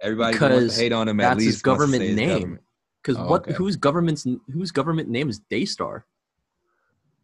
Everybody 0.00 0.36
who 0.36 0.44
wants 0.44 0.56
Because 0.64 0.76
to 0.76 0.80
hate 0.82 0.92
on 0.92 1.08
him 1.08 1.20
at 1.20 1.30
that's 1.30 1.38
least 1.38 1.54
his 1.54 1.62
government 1.62 2.02
wants 2.02 2.16
to 2.16 2.16
say 2.16 2.28
his 2.30 2.40
name. 2.40 2.58
Because 3.02 3.16
Oh, 3.18 3.26
what? 3.28 3.42
okay. 3.42 3.52
Whose 3.54 3.76
government's 3.76 4.26
whose 4.52 4.70
government 4.70 5.08
name 5.08 5.28
is 5.28 5.40
Daystar? 5.50 6.06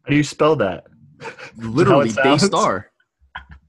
How 0.02 0.10
do 0.10 0.16
you 0.16 0.24
spell 0.24 0.56
that? 0.56 0.86
Literally 1.56 2.10
How 2.10 2.34
it 2.34 2.38
sounds? 2.40 2.42
Daystar. 2.42 2.90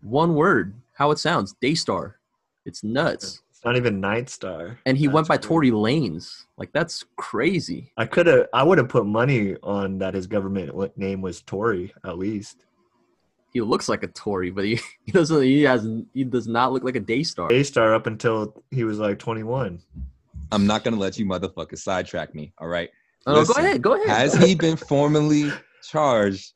One 0.02 0.34
word. 0.36 0.74
How 0.94 1.12
it 1.12 1.20
sounds. 1.20 1.54
Daystar. 1.62 2.18
It's 2.66 2.84
nuts. 2.84 3.42
It's 3.50 3.66
not 3.66 3.76
even 3.76 4.00
Night 4.00 4.30
Star. 4.30 4.80
And 4.86 4.98
he 4.98 5.08
went 5.08 5.28
by 5.28 5.38
That's 5.38 5.48
Tory 5.48 5.72
Lanez. 5.72 6.46
Like 6.58 6.72
that's 6.74 7.06
crazy. 7.16 7.92
I 7.98 8.06
could 8.06 8.28
have. 8.28 8.48
I 8.54 8.64
would 8.64 8.78
have 8.78 8.90
put 8.90 9.06
money 9.06 9.56
on 9.64 10.00
that. 10.00 10.14
His 10.14 10.28
government 10.28 10.98
name 10.98 11.22
was 11.22 11.42
Tory, 11.42 11.94
at 12.04 12.18
least. 12.18 12.66
He 13.54 13.62
looks 13.62 13.90
like 13.90 14.04
a 14.04 14.08
Tory, 14.08 14.50
but 14.50 14.64
he, 14.66 14.80
he 15.06 15.12
doesn't. 15.12 15.44
He 15.44 15.64
has. 15.64 15.88
He 16.14 16.24
does 16.24 16.48
not 16.48 16.72
look 16.72 16.84
like 16.84 16.96
a 16.96 17.00
Daystar. 17.00 17.52
A 17.52 17.64
star 17.64 17.94
up 17.94 18.08
until 18.08 18.64
he 18.72 18.84
was 18.84 19.00
like 19.00 19.20
21. 19.20 19.80
I'm 20.52 20.68
not 20.68 20.84
gonna 20.84 20.98
let 20.98 21.18
you 21.20 21.26
motherfuckers 21.26 21.80
sidetrack 21.80 22.34
me. 22.34 22.54
All 22.58 22.68
right. 22.68 22.90
Oh, 23.28 23.36
no, 23.36 23.46
go 23.46 23.54
ahead. 23.54 23.82
Go 23.82 23.94
ahead. 23.94 24.08
Has 24.08 24.34
he 24.34 24.56
been 24.56 24.76
formally 24.76 25.52
charged? 25.88 26.54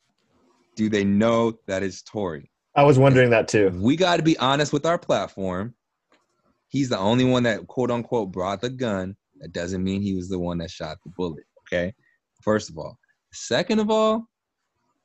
Do 0.74 0.88
they 0.88 1.04
know 1.04 1.58
that 1.66 1.82
it's 1.82 2.02
Tory? 2.02 2.50
I 2.74 2.82
was 2.82 2.98
wondering 2.98 3.30
that 3.30 3.48
too. 3.48 3.70
We 3.80 3.96
got 3.96 4.16
to 4.16 4.22
be 4.22 4.36
honest 4.38 4.72
with 4.72 4.84
our 4.84 4.98
platform. 4.98 5.74
He's 6.68 6.88
the 6.88 6.98
only 6.98 7.24
one 7.24 7.44
that 7.44 7.66
quote 7.66 7.90
unquote 7.90 8.32
brought 8.32 8.60
the 8.60 8.70
gun. 8.70 9.16
That 9.40 9.52
doesn't 9.52 9.84
mean 9.84 10.02
he 10.02 10.14
was 10.14 10.28
the 10.28 10.38
one 10.38 10.58
that 10.58 10.70
shot 10.70 10.98
the 11.04 11.12
bullet. 11.16 11.44
Okay. 11.66 11.92
First 12.42 12.70
of 12.70 12.78
all. 12.78 12.98
Second 13.32 13.80
of 13.80 13.90
all, 13.90 14.26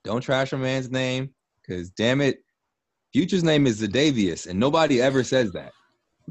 don't 0.04 0.22
trash 0.22 0.54
a 0.54 0.58
man's 0.58 0.90
name, 0.90 1.30
because 1.62 1.90
damn 1.92 2.22
it, 2.22 2.40
Future's 3.14 3.44
name 3.44 3.68
is 3.68 3.82
Zadavius, 3.82 4.48
and 4.48 4.60
nobody 4.60 5.02
ever 5.02 5.24
says 5.24 5.52
that. 5.52 5.74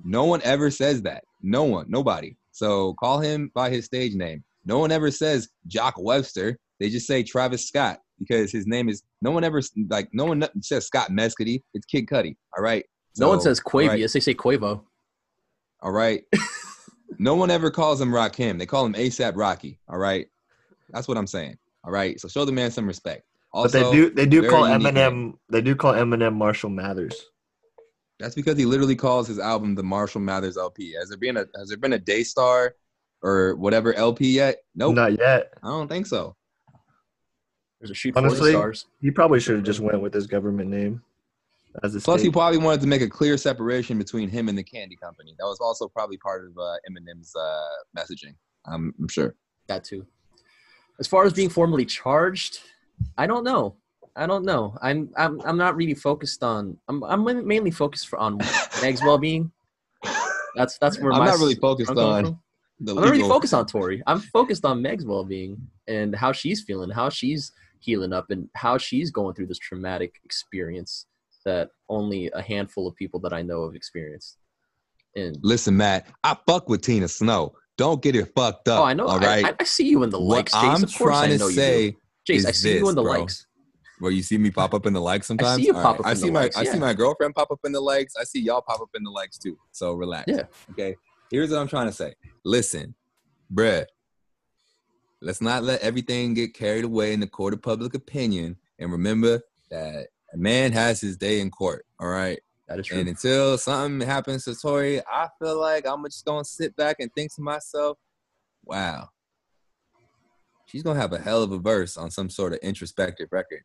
No 0.02 0.24
one 0.24 0.40
ever 0.42 0.70
says 0.70 1.02
that. 1.02 1.24
No 1.42 1.64
one, 1.64 1.86
nobody. 1.88 2.36
So 2.52 2.94
call 2.94 3.20
him 3.20 3.50
by 3.54 3.70
his 3.70 3.84
stage 3.84 4.14
name. 4.14 4.42
No 4.64 4.78
one 4.78 4.90
ever 4.90 5.10
says 5.10 5.48
Jacques 5.68 6.00
Webster. 6.00 6.58
They 6.78 6.88
just 6.88 7.06
say 7.06 7.22
Travis 7.22 7.66
Scott 7.66 7.98
because 8.18 8.50
his 8.50 8.66
name 8.66 8.88
is. 8.88 9.02
No 9.20 9.30
one 9.30 9.44
ever 9.44 9.60
like. 9.88 10.08
No 10.12 10.24
one 10.24 10.44
says 10.62 10.86
Scott 10.86 11.10
Mescudi. 11.10 11.62
It's 11.74 11.86
Kid 11.86 12.06
Cudi. 12.06 12.36
All 12.56 12.64
right. 12.64 12.84
no 13.18 13.28
one 13.28 13.40
says 13.40 13.60
all 13.60 13.80
right, 13.80 13.88
Quavious. 13.88 14.12
They 14.14 14.20
say 14.20 14.34
Quavo. 14.34 14.82
All 15.82 15.92
right. 15.92 16.24
no 17.18 17.34
one 17.34 17.50
ever 17.50 17.70
calls 17.70 18.00
him 18.00 18.10
Rakim. 18.10 18.58
They 18.58 18.66
call 18.66 18.84
him 18.86 18.94
ASAP 18.94 19.32
Rocky. 19.36 19.78
All 19.88 19.98
right. 19.98 20.26
That's 20.90 21.08
what 21.08 21.16
I'm 21.16 21.26
saying. 21.26 21.58
All 21.84 21.92
right. 21.92 22.20
So 22.20 22.28
show 22.28 22.44
the 22.44 22.52
man 22.52 22.70
some 22.70 22.86
respect. 22.86 23.24
But 23.52 23.72
they 23.72 23.90
do 23.90 24.10
they 24.10 24.26
do 24.26 24.48
call 24.48 24.68
unique 24.68 24.94
Eminem 24.94 25.34
they 25.48 25.60
do 25.60 25.74
call 25.74 25.94
Eminem 25.94 26.34
Marshall 26.34 26.70
Mathers. 26.70 27.26
That's 28.20 28.34
because 28.34 28.56
he 28.56 28.64
literally 28.64 28.94
calls 28.94 29.26
his 29.26 29.38
album 29.38 29.74
the 29.74 29.82
Marshall 29.82 30.20
Mathers 30.20 30.56
LP. 30.56 30.92
Has 30.92 31.08
there 31.08 31.18
been 31.18 31.36
a 31.36 31.46
has 31.56 31.68
there 31.68 31.78
been 31.78 31.94
a 31.94 31.98
Daystar 31.98 32.76
or 33.22 33.56
whatever 33.56 33.92
LP 33.94 34.30
yet? 34.30 34.58
Nope. 34.74 34.94
Not 34.94 35.18
yet. 35.18 35.54
I 35.62 35.68
don't 35.68 35.88
think 35.88 36.06
so. 36.06 36.36
There's 37.80 37.90
a 37.90 37.94
shoot 37.94 38.16
Honestly, 38.16 38.50
stars. 38.50 38.86
He 39.00 39.10
probably 39.10 39.40
should 39.40 39.56
have 39.56 39.64
just 39.64 39.80
went 39.80 40.00
with 40.00 40.12
his 40.12 40.26
government 40.26 40.68
name 40.68 41.02
as 41.82 41.94
a 41.94 42.00
Plus, 42.00 42.22
he 42.22 42.30
probably 42.30 42.58
wanted 42.58 42.80
to 42.80 42.86
make 42.86 43.02
a 43.02 43.08
clear 43.08 43.36
separation 43.36 43.96
between 43.98 44.28
him 44.28 44.48
and 44.48 44.58
the 44.58 44.62
candy 44.62 44.96
company. 44.96 45.34
That 45.38 45.46
was 45.46 45.58
also 45.60 45.88
probably 45.88 46.16
part 46.16 46.44
of 46.44 46.58
uh, 46.58 46.76
Eminem's 46.90 47.34
uh, 47.36 47.68
messaging. 47.96 48.34
I'm, 48.66 48.92
I'm 48.98 49.08
sure. 49.08 49.34
That 49.68 49.84
too. 49.84 50.06
As 50.98 51.06
far 51.06 51.24
as 51.24 51.32
being 51.32 51.48
formally 51.48 51.86
charged, 51.86 52.58
I 53.16 53.26
don't 53.26 53.44
know. 53.44 53.76
I 54.16 54.26
don't 54.26 54.44
know. 54.44 54.76
I'm 54.82 55.10
I'm 55.16 55.40
I'm 55.42 55.56
not 55.56 55.76
really 55.76 55.94
focused 55.94 56.42
on. 56.42 56.76
I'm 56.88 57.02
I'm 57.04 57.24
mainly 57.24 57.70
focused 57.70 58.08
for, 58.08 58.18
on 58.18 58.38
Meg's 58.82 59.02
well-being. 59.02 59.50
That's 60.56 60.76
that's 60.78 60.98
where 60.98 61.12
I'm 61.12 61.20
my 61.20 61.26
not 61.26 61.38
really 61.38 61.54
focused 61.54 61.90
on 61.90 62.36
the 62.80 62.92
I'm 62.92 62.96
not 62.96 63.10
really 63.10 63.28
focused 63.28 63.54
on 63.54 63.66
Tory. 63.66 64.02
I'm 64.06 64.20
focused 64.20 64.64
on 64.64 64.82
Meg's 64.82 65.04
well-being 65.04 65.56
and 65.86 66.14
how 66.14 66.32
she's 66.32 66.62
feeling, 66.62 66.90
how 66.90 67.08
she's 67.08 67.52
healing 67.78 68.12
up, 68.12 68.30
and 68.30 68.48
how 68.56 68.76
she's 68.76 69.10
going 69.10 69.34
through 69.34 69.46
this 69.46 69.58
traumatic 69.58 70.20
experience 70.24 71.06
that 71.44 71.70
only 71.88 72.30
a 72.34 72.42
handful 72.42 72.86
of 72.86 72.94
people 72.96 73.20
that 73.20 73.32
I 73.32 73.42
know 73.42 73.64
have 73.66 73.74
experienced. 73.74 74.38
And 75.16 75.36
Listen, 75.42 75.76
Matt, 75.76 76.06
I 76.22 76.36
fuck 76.46 76.68
with 76.68 76.82
Tina 76.82 77.08
Snow. 77.08 77.54
Don't 77.76 78.02
get 78.02 78.14
it 78.14 78.30
fucked 78.34 78.68
up. 78.68 78.80
oh, 78.80 78.84
I 78.84 78.92
know. 78.92 79.06
All 79.06 79.18
right, 79.18 79.44
I. 79.44 79.54
I, 79.58 79.64
see 79.64 79.88
you 79.88 80.02
in 80.02 80.10
the 80.10 80.20
what 80.20 80.36
likes. 80.36 80.54
I'm 80.54 80.86
trying 80.86 81.38
to 81.38 81.44
you 81.44 81.50
say, 81.50 81.96
Jayce, 82.28 82.46
I 82.46 82.50
see 82.52 82.74
you 82.74 82.80
this, 82.80 82.88
in 82.90 82.94
the 82.94 83.02
bro. 83.02 83.20
likes. 83.20 83.46
where 84.00 84.12
you 84.12 84.22
see 84.22 84.38
me 84.38 84.50
pop 84.50 84.74
up 84.74 84.86
in 84.86 84.92
the 84.92 85.00
likes 85.00 85.26
sometimes. 85.26 85.54
I 85.54 85.56
see 85.56 85.66
you 85.66 85.74
All 85.74 85.82
pop 85.82 86.00
up 86.00 86.06
I 86.06 86.10
in 86.10 86.16
see 86.16 86.26
the 86.26 86.32
my 86.32 86.40
likes, 86.42 86.56
I 86.56 86.64
see 86.64 86.78
my 86.78 86.94
girlfriend 86.94 87.34
pop 87.34 87.50
up 87.50 87.60
in 87.64 87.72
the 87.72 87.80
likes. 87.80 88.14
I 88.20 88.24
see 88.24 88.40
y'all 88.40 88.60
pop 88.60 88.80
up 88.80 88.90
in 88.94 89.02
the 89.02 89.10
likes 89.10 89.38
too. 89.38 89.56
So 89.72 89.94
relax. 89.94 90.24
Yeah. 90.28 90.42
Okay. 90.72 90.94
Here's 91.30 91.50
what 91.50 91.58
I'm 91.58 91.68
trying 91.68 91.86
to 91.86 91.92
say. 91.92 92.14
Listen, 92.44 92.94
bruh. 93.52 93.86
Let's 95.22 95.40
not 95.40 95.62
let 95.62 95.80
everything 95.80 96.34
get 96.34 96.54
carried 96.54 96.84
away 96.84 97.12
in 97.12 97.20
the 97.20 97.26
court 97.26 97.52
of 97.52 97.62
public 97.62 97.94
opinion. 97.94 98.56
And 98.78 98.90
remember 98.90 99.40
that 99.70 100.08
a 100.32 100.36
man 100.36 100.72
has 100.72 101.00
his 101.00 101.16
day 101.16 101.40
in 101.40 101.50
court. 101.50 101.84
All 101.98 102.08
right. 102.08 102.40
That 102.68 102.78
is 102.78 102.86
true. 102.86 103.00
And 103.00 103.08
until 103.08 103.58
something 103.58 104.06
happens 104.06 104.44
to 104.44 104.54
Tory, 104.54 105.00
I 105.00 105.28
feel 105.40 105.58
like 105.58 105.86
I'm 105.86 106.04
just 106.04 106.24
gonna 106.24 106.44
sit 106.44 106.76
back 106.76 106.96
and 107.00 107.12
think 107.12 107.34
to 107.34 107.42
myself, 107.42 107.98
wow, 108.64 109.08
she's 110.66 110.84
gonna 110.84 111.00
have 111.00 111.12
a 111.12 111.18
hell 111.18 111.42
of 111.42 111.50
a 111.50 111.58
verse 111.58 111.96
on 111.96 112.12
some 112.12 112.30
sort 112.30 112.52
of 112.52 112.60
introspective 112.60 113.28
record 113.32 113.62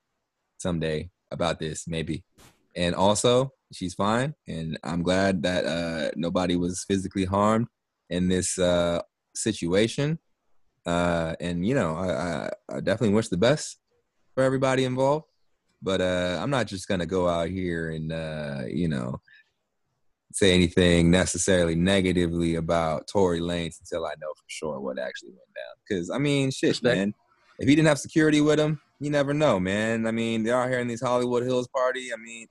someday 0.58 1.12
about 1.32 1.60
this, 1.60 1.88
maybe. 1.88 2.24
And 2.76 2.96
also, 2.96 3.52
she's 3.72 3.94
fine, 3.94 4.34
and 4.48 4.80
I'm 4.84 5.04
glad 5.04 5.44
that 5.44 5.66
uh, 5.66 6.12
nobody 6.16 6.56
was 6.56 6.84
physically 6.88 7.26
harmed 7.26 7.68
in 8.10 8.28
this 8.28 8.58
uh, 8.58 9.02
situation. 9.36 10.18
Uh, 10.84 11.36
and 11.40 11.66
you 11.66 11.76
know, 11.76 11.96
I, 11.96 12.10
I, 12.10 12.50
I 12.78 12.80
definitely 12.80 13.16
wish 13.16 13.28
the 13.28 13.38
best 13.38 13.78
for 14.34 14.44
everybody 14.44 14.84
involved 14.84 15.26
but 15.86 16.02
uh, 16.02 16.40
I'm 16.42 16.50
not 16.50 16.66
just 16.66 16.88
gonna 16.88 17.06
go 17.06 17.30
out 17.30 17.50
here 17.50 17.92
and 17.92 18.12
uh, 18.12 18.64
you 18.68 18.90
know 18.90 19.22
say 20.34 20.54
anything 20.54 21.10
necessarily 21.10 21.76
negatively 21.76 22.56
about 22.56 23.08
Tory 23.08 23.40
Lanez 23.40 23.80
until 23.80 24.06
I 24.06 24.16
know 24.20 24.34
for 24.36 24.44
sure 24.48 24.80
what 24.82 25.00
actually 25.00 25.30
went 25.30 25.54
down. 25.56 25.76
Because 25.88 26.10
I 26.10 26.18
mean, 26.18 26.52
shit, 26.52 26.72
Respect. 26.72 26.98
man. 26.98 27.14
If 27.58 27.70
he 27.70 27.76
didn't 27.76 27.88
have 27.88 28.00
security 28.00 28.42
with 28.42 28.60
him, 28.60 28.82
you 29.00 29.10
never 29.10 29.34
know, 29.34 29.62
man. 29.62 30.06
I 30.06 30.12
mean, 30.12 30.44
they're 30.44 30.60
out 30.60 30.68
here 30.68 30.80
in 30.80 30.90
these 30.90 31.02
Hollywood 31.02 31.44
Hills 31.44 31.70
party. 31.70 32.10
I 32.12 32.18
mean, 32.18 32.48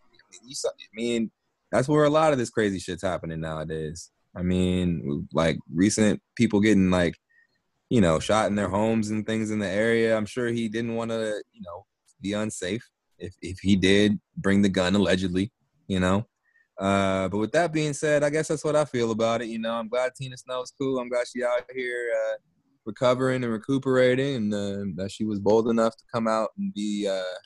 you 0.46 0.54
saw, 0.54 0.70
I 0.70 0.72
mean, 0.94 1.30
that's 1.70 1.86
where 1.86 2.04
a 2.04 2.10
lot 2.10 2.32
of 2.32 2.38
this 2.38 2.48
crazy 2.48 2.78
shit's 2.78 3.02
happening 3.02 3.40
nowadays. 3.40 4.10
I 4.34 4.40
mean, 4.42 5.28
like 5.34 5.58
recent 5.70 6.22
people 6.36 6.60
getting 6.60 6.90
like, 6.90 7.16
you 7.90 8.00
know, 8.00 8.18
shot 8.18 8.46
in 8.46 8.54
their 8.54 8.70
homes 8.70 9.10
and 9.10 9.26
things 9.26 9.50
in 9.50 9.58
the 9.58 9.68
area. 9.68 10.16
I'm 10.16 10.26
sure 10.26 10.48
he 10.48 10.68
didn't 10.70 10.94
want 10.94 11.10
to, 11.10 11.42
you 11.52 11.60
know, 11.60 11.84
be 12.22 12.32
unsafe 12.32 12.88
if 13.18 13.34
if 13.40 13.58
he 13.60 13.76
did 13.76 14.18
bring 14.36 14.62
the 14.62 14.68
gun 14.68 14.94
allegedly, 14.94 15.52
you 15.86 16.00
know. 16.00 16.26
Uh, 16.78 17.28
but 17.28 17.38
with 17.38 17.52
that 17.52 17.72
being 17.72 17.92
said, 17.92 18.24
I 18.24 18.30
guess 18.30 18.48
that's 18.48 18.64
what 18.64 18.76
I 18.76 18.84
feel 18.84 19.12
about 19.12 19.42
it. 19.42 19.48
You 19.48 19.60
know, 19.60 19.72
I'm 19.72 19.88
glad 19.88 20.12
Tina 20.14 20.36
Snow's 20.36 20.72
cool. 20.78 20.98
I'm 20.98 21.08
glad 21.08 21.26
she 21.32 21.44
out 21.44 21.62
here 21.72 22.12
uh, 22.12 22.36
recovering 22.84 23.44
and 23.44 23.52
recuperating, 23.52 24.36
and 24.36 24.54
uh, 24.54 25.02
that 25.02 25.10
she 25.12 25.24
was 25.24 25.38
bold 25.38 25.68
enough 25.68 25.96
to 25.96 26.04
come 26.12 26.26
out 26.26 26.50
and 26.58 26.74
be 26.74 27.08
uh, 27.08 27.38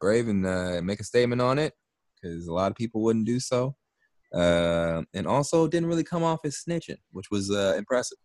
brave 0.00 0.28
and 0.28 0.46
uh, 0.46 0.80
make 0.82 1.00
a 1.00 1.04
statement 1.04 1.42
on 1.42 1.58
it, 1.58 1.74
because 2.14 2.46
a 2.46 2.52
lot 2.52 2.70
of 2.70 2.76
people 2.76 3.02
wouldn't 3.02 3.26
do 3.26 3.40
so. 3.40 3.74
Uh, 4.32 5.02
and 5.12 5.26
also 5.26 5.66
didn't 5.66 5.88
really 5.88 6.04
come 6.04 6.22
off 6.22 6.38
as 6.44 6.62
snitching, 6.64 6.98
which 7.10 7.26
was 7.32 7.50
uh, 7.50 7.74
impressive. 7.76 8.18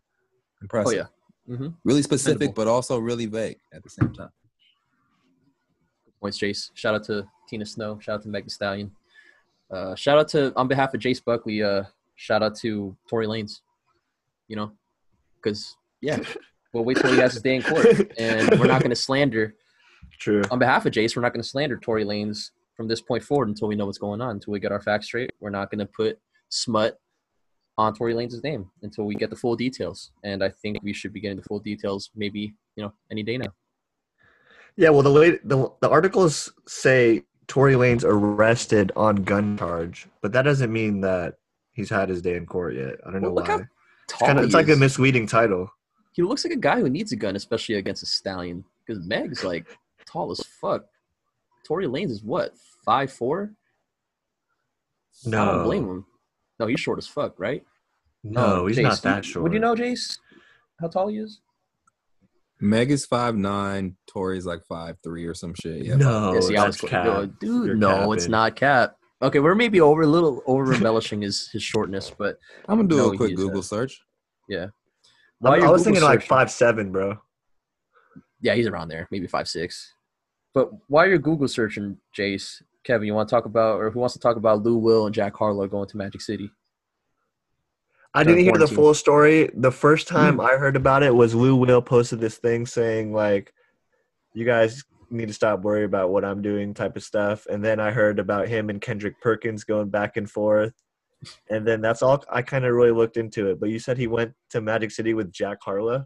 Impressive. 0.61 0.93
Oh 0.93 0.95
yeah. 0.95 1.55
Mm-hmm. 1.55 1.69
Really 1.83 2.03
specific, 2.03 2.37
Commendable. 2.37 2.65
but 2.65 2.67
also 2.67 2.99
really 2.99 3.25
vague 3.25 3.57
at 3.73 3.81
the 3.81 3.89
same 3.89 4.13
time. 4.13 4.29
Points, 6.25 6.39
Jayce. 6.39 6.71
Shout 6.73 6.95
out 6.95 7.03
to 7.03 7.27
Tina 7.47 7.67
Snow. 7.67 7.99
Shout 7.99 8.15
out 8.15 8.23
to 8.23 8.29
Meg 8.29 8.45
Thee 8.45 8.49
Stallion. 8.49 8.89
Uh, 9.69 9.93
shout 9.93 10.17
out 10.17 10.27
to 10.29 10.51
on 10.55 10.67
behalf 10.67 10.91
of 10.95 10.99
Jayce 10.99 11.23
Buckley. 11.23 11.61
Uh, 11.61 11.83
shout 12.15 12.41
out 12.41 12.55
to 12.61 12.97
Tory 13.07 13.27
Lanez. 13.27 13.61
You 14.47 14.55
know, 14.55 14.71
because 15.35 15.77
yeah, 16.01 16.17
we'll 16.73 16.83
wait 16.83 16.97
till 16.97 17.11
he 17.11 17.19
has 17.19 17.33
his 17.33 17.43
day 17.43 17.57
in 17.57 17.61
court, 17.61 17.85
and 18.17 18.59
we're 18.59 18.65
not 18.65 18.81
going 18.81 18.89
to 18.89 18.95
slander 18.95 19.53
True. 20.19 20.41
on 20.49 20.57
behalf 20.57 20.87
of 20.87 20.93
Jayce. 20.93 21.15
We're 21.15 21.21
not 21.21 21.31
going 21.31 21.43
to 21.43 21.47
slander 21.47 21.77
Tory 21.77 22.05
Lanez 22.05 22.49
from 22.75 22.87
this 22.87 23.01
point 23.01 23.21
forward 23.21 23.49
until 23.49 23.67
we 23.67 23.75
know 23.75 23.85
what's 23.85 23.99
going 23.99 24.19
on. 24.19 24.31
Until 24.31 24.53
we 24.53 24.59
get 24.59 24.71
our 24.71 24.81
facts 24.81 25.05
straight, 25.05 25.31
we're 25.39 25.51
not 25.51 25.69
going 25.69 25.77
to 25.77 25.85
put 25.85 26.17
smut 26.49 26.99
on 27.77 27.93
Tory 27.93 28.15
Lanez' 28.15 28.43
name 28.43 28.71
until 28.81 29.05
we 29.05 29.13
get 29.13 29.29
the 29.29 29.35
full 29.35 29.55
details. 29.55 30.09
And 30.23 30.43
I 30.43 30.49
think 30.49 30.79
we 30.81 30.91
should 30.91 31.13
be 31.13 31.19
getting 31.19 31.37
the 31.37 31.43
full 31.43 31.59
details 31.59 32.09
maybe 32.15 32.55
you 32.75 32.83
know 32.83 32.93
any 33.11 33.21
day 33.21 33.37
now. 33.37 33.53
Yeah, 34.77 34.89
well, 34.89 35.03
the 35.03 35.09
late, 35.09 35.47
the 35.47 35.71
the 35.81 35.89
articles 35.89 36.51
say 36.67 37.23
Tory 37.47 37.73
Lanez 37.75 38.03
arrested 38.03 38.91
on 38.95 39.17
gun 39.17 39.57
charge, 39.57 40.07
but 40.21 40.33
that 40.33 40.41
doesn't 40.41 40.71
mean 40.71 41.01
that 41.01 41.35
he's 41.73 41.89
had 41.89 42.09
his 42.09 42.21
day 42.21 42.35
in 42.35 42.45
court 42.45 42.75
yet. 42.75 42.95
I 43.05 43.11
don't 43.11 43.21
know 43.21 43.31
Well, 43.31 43.35
look 43.35 43.47
why. 43.47 43.65
It's, 44.09 44.19
kinda, 44.19 44.43
it's 44.43 44.53
like 44.53 44.69
a 44.69 44.75
misleading 44.75 45.27
title. 45.27 45.69
He 46.11 46.21
looks 46.21 46.45
like 46.45 46.53
a 46.53 46.57
guy 46.59 46.79
who 46.79 46.89
needs 46.89 47.11
a 47.11 47.15
gun, 47.15 47.35
especially 47.35 47.75
against 47.75 48.03
a 48.03 48.05
stallion. 48.05 48.63
Because 48.85 49.03
Meg's 49.05 49.43
like 49.43 49.65
tall 50.05 50.31
as 50.31 50.39
fuck. 50.61 50.85
Tory 51.65 51.87
Lanez 51.87 52.11
is 52.11 52.23
what 52.23 52.53
five 52.85 53.11
four? 53.11 53.51
I 55.25 55.31
don't 55.31 55.57
No, 55.57 55.63
blame 55.63 55.87
him. 55.89 56.05
No, 56.59 56.67
he's 56.67 56.79
short 56.79 56.97
as 56.99 57.07
fuck, 57.07 57.39
right? 57.39 57.63
no, 58.23 58.65
he's 58.65 58.77
Jayce, 58.77 58.83
not 58.83 59.01
that 59.03 59.25
short. 59.25 59.43
Would 59.43 59.53
you 59.53 59.59
know, 59.59 59.75
Jayce, 59.75 60.17
how 60.79 60.87
tall 60.87 61.07
he 61.07 61.17
is? 61.17 61.41
Meg 62.61 62.91
is 62.91 63.05
five 63.05 63.35
nine. 63.35 63.95
Tory's 64.07 64.45
like 64.45 64.63
five 64.67 64.97
three 65.03 65.25
or 65.25 65.33
some 65.33 65.53
shit. 65.55 65.85
Yeah, 65.85 65.95
No, 65.95 66.33
Yeah, 66.33 66.39
see, 66.39 66.55
that's 66.55 66.81
cap. 66.81 67.05
no, 67.05 67.25
dude. 67.25 67.65
You're 67.67 67.75
no, 67.75 68.11
it's 68.13 68.27
not 68.27 68.55
cap. 68.55 68.95
Okay, 69.21 69.39
we're 69.39 69.55
maybe 69.55 69.81
over 69.81 70.03
a 70.03 70.07
little 70.07 70.41
over 70.45 70.73
embellishing 70.73 71.21
his 71.21 71.49
his 71.51 71.63
shortness, 71.63 72.11
but 72.17 72.37
I'm 72.69 72.77
gonna 72.77 72.87
do 72.87 72.97
No, 72.97 73.11
a 73.13 73.17
quick 73.17 73.35
Google 73.35 73.59
uh, 73.59 73.63
search. 73.63 73.99
yeah. 74.47 74.67
I, 75.43 75.49
I 75.49 75.51
was 75.53 75.61
Google 75.61 75.77
thinking 75.83 76.03
like 76.03 76.23
five 76.23 76.49
seven, 76.49 76.91
bro. 76.91 77.17
Yeah, 78.41 78.55
he's 78.55 78.67
around 78.67 78.87
there, 78.89 79.07
maybe 79.11 79.27
five 79.27 79.47
six. 79.47 79.93
But 80.53 80.69
while 80.87 81.07
you're 81.07 81.17
Google 81.17 81.47
searching, 81.49 81.97
Jayce, 82.17 82.61
Kevin, 82.85 83.05
you 83.07 83.13
want 83.13 83.27
to 83.27 83.35
talk 83.35 83.45
about, 83.45 83.81
or 83.81 83.89
who 83.91 83.99
wants 83.99 84.13
to 84.13 84.19
talk 84.19 84.37
about 84.37 84.63
Lou 84.63 84.77
Will 84.77 85.05
and 85.05 85.13
Jack 85.13 85.35
Harlow 85.35 85.67
going 85.67 85.89
to 85.89 85.97
Magic 85.97 86.21
City? 86.21 86.49
I 88.15 88.23
didn't 88.23 88.43
hear 88.43 88.57
the 88.57 88.67
full 88.67 88.93
story. 88.93 89.49
The 89.53 89.71
first 89.71 90.09
hmm. 90.09 90.15
time 90.15 90.39
I 90.41 90.55
heard 90.55 90.75
about 90.75 91.03
it 91.03 91.13
was 91.13 91.35
Lou 91.35 91.55
Will 91.55 91.81
posted 91.81 92.19
this 92.19 92.37
thing 92.37 92.65
saying 92.65 93.13
like, 93.13 93.53
"You 94.33 94.45
guys 94.45 94.83
need 95.11 95.27
to 95.27 95.33
stop 95.33 95.61
worrying 95.61 95.85
about 95.85 96.09
what 96.09 96.25
I'm 96.25 96.41
doing," 96.41 96.73
type 96.73 96.95
of 96.95 97.03
stuff. 97.03 97.45
And 97.47 97.63
then 97.63 97.79
I 97.79 97.91
heard 97.91 98.19
about 98.19 98.47
him 98.47 98.69
and 98.69 98.81
Kendrick 98.81 99.19
Perkins 99.21 99.63
going 99.63 99.89
back 99.89 100.17
and 100.17 100.29
forth. 100.29 100.73
And 101.49 101.67
then 101.67 101.81
that's 101.81 102.01
all 102.01 102.23
I 102.29 102.41
kind 102.41 102.65
of 102.65 102.73
really 102.73 102.91
looked 102.91 103.17
into 103.17 103.49
it. 103.49 103.59
But 103.59 103.69
you 103.69 103.79
said 103.79 103.97
he 103.97 104.07
went 104.07 104.33
to 104.51 104.61
Magic 104.61 104.91
City 104.91 105.13
with 105.13 105.31
Jack 105.31 105.57
Harlow. 105.61 106.05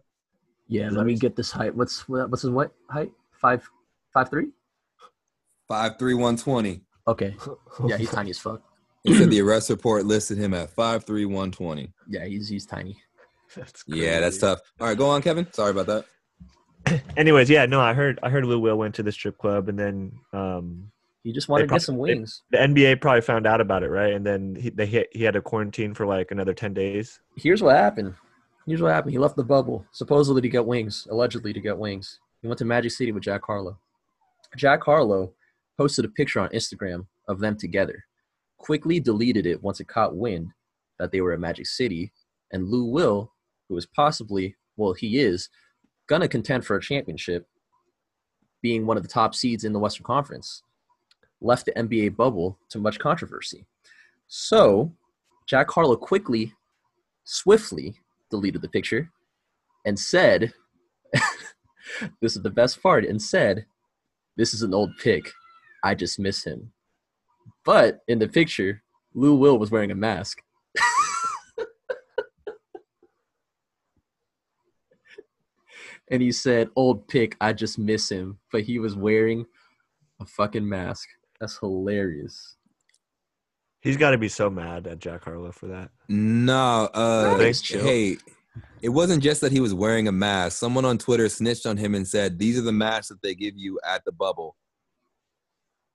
Yeah, 0.68 0.88
Is 0.88 0.94
let 0.94 1.06
me 1.06 1.16
get 1.16 1.36
this 1.36 1.52
height. 1.52 1.76
What's 1.76 2.08
what's 2.08 2.44
his 2.44 2.52
what 2.52 2.72
height? 2.90 3.12
five 3.40 3.68
five 4.14 4.30
three. 4.30 4.48
Five 5.68 5.98
three 5.98 6.14
one 6.14 6.38
twenty. 6.38 6.82
Okay. 7.08 7.36
Yeah, 7.88 7.98
he's 7.98 8.12
tiny 8.12 8.32
as 8.32 8.40
fuck. 8.40 8.62
He 9.04 9.16
said 9.16 9.30
the 9.32 9.42
arrest 9.42 9.70
report 9.70 10.06
listed 10.06 10.38
him 10.38 10.54
at 10.54 10.70
five 10.72 11.04
three 11.06 11.26
one 11.26 11.52
twenty. 11.52 11.94
Yeah, 12.08 12.26
he's 12.26 12.48
he's 12.50 12.66
tiny. 12.66 12.98
That's 13.56 13.84
Yeah, 13.88 14.20
that's 14.20 14.38
tough. 14.38 14.60
All 14.80 14.88
right, 14.88 14.98
go 14.98 15.08
on, 15.10 15.22
Kevin. 15.24 15.48
Sorry 15.54 15.72
about 15.72 15.88
that. 15.88 17.02
Anyways, 17.18 17.50
yeah, 17.50 17.66
no, 17.66 17.82
I 17.82 17.94
heard 17.94 18.20
I 18.24 18.30
heard 18.30 18.46
Lou 18.46 18.60
Will 18.60 18.78
went 18.78 18.94
to 18.96 19.04
the 19.04 19.12
strip 19.12 19.38
club, 19.38 19.70
and 19.70 19.78
then 19.80 20.12
um, 20.34 20.92
He 21.24 21.34
just 21.34 21.50
wanted 21.50 21.64
to 21.64 21.68
prob- 21.70 21.80
get 21.80 21.86
some 21.86 21.96
they- 21.96 22.02
wings. 22.02 22.44
the 22.52 22.58
NBA 22.60 23.02
probably 23.02 23.22
found 23.22 23.48
out 23.48 23.60
about 23.60 23.82
it, 23.84 23.90
right? 23.90 24.14
And 24.14 24.24
then 24.26 24.56
he 24.56 24.70
they 24.70 24.86
hit, 24.86 25.10
he 25.12 25.24
had 25.24 25.36
a 25.36 25.42
quarantine 25.42 25.94
for 25.96 26.06
like 26.06 26.30
another 26.32 26.54
ten 26.54 26.74
days. 26.74 27.20
Here's 27.38 27.62
what 27.64 27.76
happened. 27.76 28.14
Here's 28.68 28.82
what 28.84 28.92
happened. 28.94 29.14
He 29.14 29.18
left 29.20 29.36
the 29.36 29.44
bubble 29.44 29.84
supposedly 29.94 30.42
to 30.44 30.50
get 30.50 30.66
wings, 30.66 31.08
allegedly 31.10 31.52
to 31.54 31.60
get 31.60 31.76
wings. 31.78 32.20
He 32.44 32.48
went 32.48 32.60
to 32.60 32.66
Magic 32.66 32.92
City 32.92 33.12
with 33.12 33.24
Jack 33.24 33.42
Harlow. 33.46 33.80
Jack 34.56 34.84
Harlow 34.84 35.34
posted 35.78 36.06
a 36.06 36.10
picture 36.10 36.40
on 36.40 36.50
Instagram 36.50 37.08
of 37.28 37.40
them 37.40 37.58
together. 37.58 38.06
Quickly 38.60 39.00
deleted 39.00 39.46
it 39.46 39.64
once 39.64 39.80
it 39.80 39.88
caught 39.88 40.16
wind 40.16 40.52
that 41.00 41.12
they 41.12 41.22
were 41.22 41.34
at 41.34 41.40
Magic 41.40 41.66
City, 41.66 42.12
and 42.52 42.68
Lou 42.68 42.86
Will, 42.86 43.34
who 43.68 43.78
is 43.78 43.86
possibly, 43.86 44.56
well, 44.78 44.94
he 44.94 45.18
is 45.18 45.50
gonna 46.08 46.28
contend 46.28 46.66
for 46.66 46.76
a 46.76 46.82
championship, 46.82 47.48
being 48.62 48.86
one 48.86 48.98
of 48.98 49.04
the 49.04 49.10
top 49.10 49.34
seeds 49.34 49.64
in 49.64 49.74
the 49.74 49.80
Western 49.80 50.04
Conference, 50.04 50.64
left 51.42 51.66
the 51.66 51.72
NBA 51.72 52.16
bubble 52.16 52.60
to 52.70 52.80
much 52.80 53.00
controversy. 53.00 53.66
So, 54.28 54.94
Jack 55.48 55.72
Harlow 55.72 55.96
quickly, 55.96 56.54
swiftly 57.24 57.96
deleted 58.30 58.62
the 58.62 58.70
picture 58.70 59.10
and 59.86 59.98
said, 59.98 60.54
This 62.22 62.36
is 62.36 62.44
the 62.44 62.50
best 62.50 62.84
part, 62.84 63.06
and 63.06 63.22
said, 63.22 63.66
This 64.38 64.54
is 64.54 64.62
an 64.62 64.74
old 64.74 64.92
pic. 65.00 65.32
I 65.84 65.96
just 65.96 66.20
miss 66.20 66.44
him. 66.44 66.72
But 67.66 68.00
in 68.08 68.20
the 68.20 68.28
picture, 68.28 68.82
Lou 69.14 69.36
Will 69.36 69.58
was 69.58 69.72
wearing 69.72 69.92
a 69.92 69.96
mask. 69.96 70.42
and 76.10 76.22
he 76.22 76.32
said, 76.32 76.70
Old 76.76 77.08
pic, 77.08 77.36
I 77.42 77.54
just 77.54 77.78
miss 77.80 78.10
him. 78.10 78.40
But 78.52 78.64
he 78.64 78.80
was 78.80 78.96
wearing 78.96 79.46
a 80.20 80.26
fucking 80.26 80.68
mask. 80.68 81.08
That's 81.40 81.58
hilarious. 81.58 82.56
He's 83.82 83.98
got 83.98 84.12
to 84.12 84.18
be 84.18 84.28
so 84.28 84.50
mad 84.50 84.88
at 84.88 85.00
Jack 85.00 85.24
Harlow 85.24 85.52
for 85.54 85.68
that. 85.68 85.90
No, 86.10 86.90
uh, 86.94 87.38
Thanks, 87.38 87.62
chill. 87.62 87.82
hey, 87.82 88.18
it 88.82 88.90
wasn't 88.90 89.24
just 89.24 89.40
that 89.42 89.54
he 89.54 89.62
was 89.62 89.74
wearing 89.74 90.10
a 90.10 90.12
mask. 90.12 90.58
Someone 90.58 90.84
on 90.84 90.98
Twitter 90.98 91.30
snitched 91.30 91.66
on 91.66 91.78
him 91.78 91.96
and 91.96 92.06
said, 92.06 92.38
"These 92.40 92.58
are 92.60 92.64
the 92.64 92.74
masks 92.74 93.08
that 93.08 93.22
they 93.22 93.36
give 93.36 93.56
you 93.58 93.80
at 93.88 94.04
the 94.04 94.12
bubble." 94.12 94.58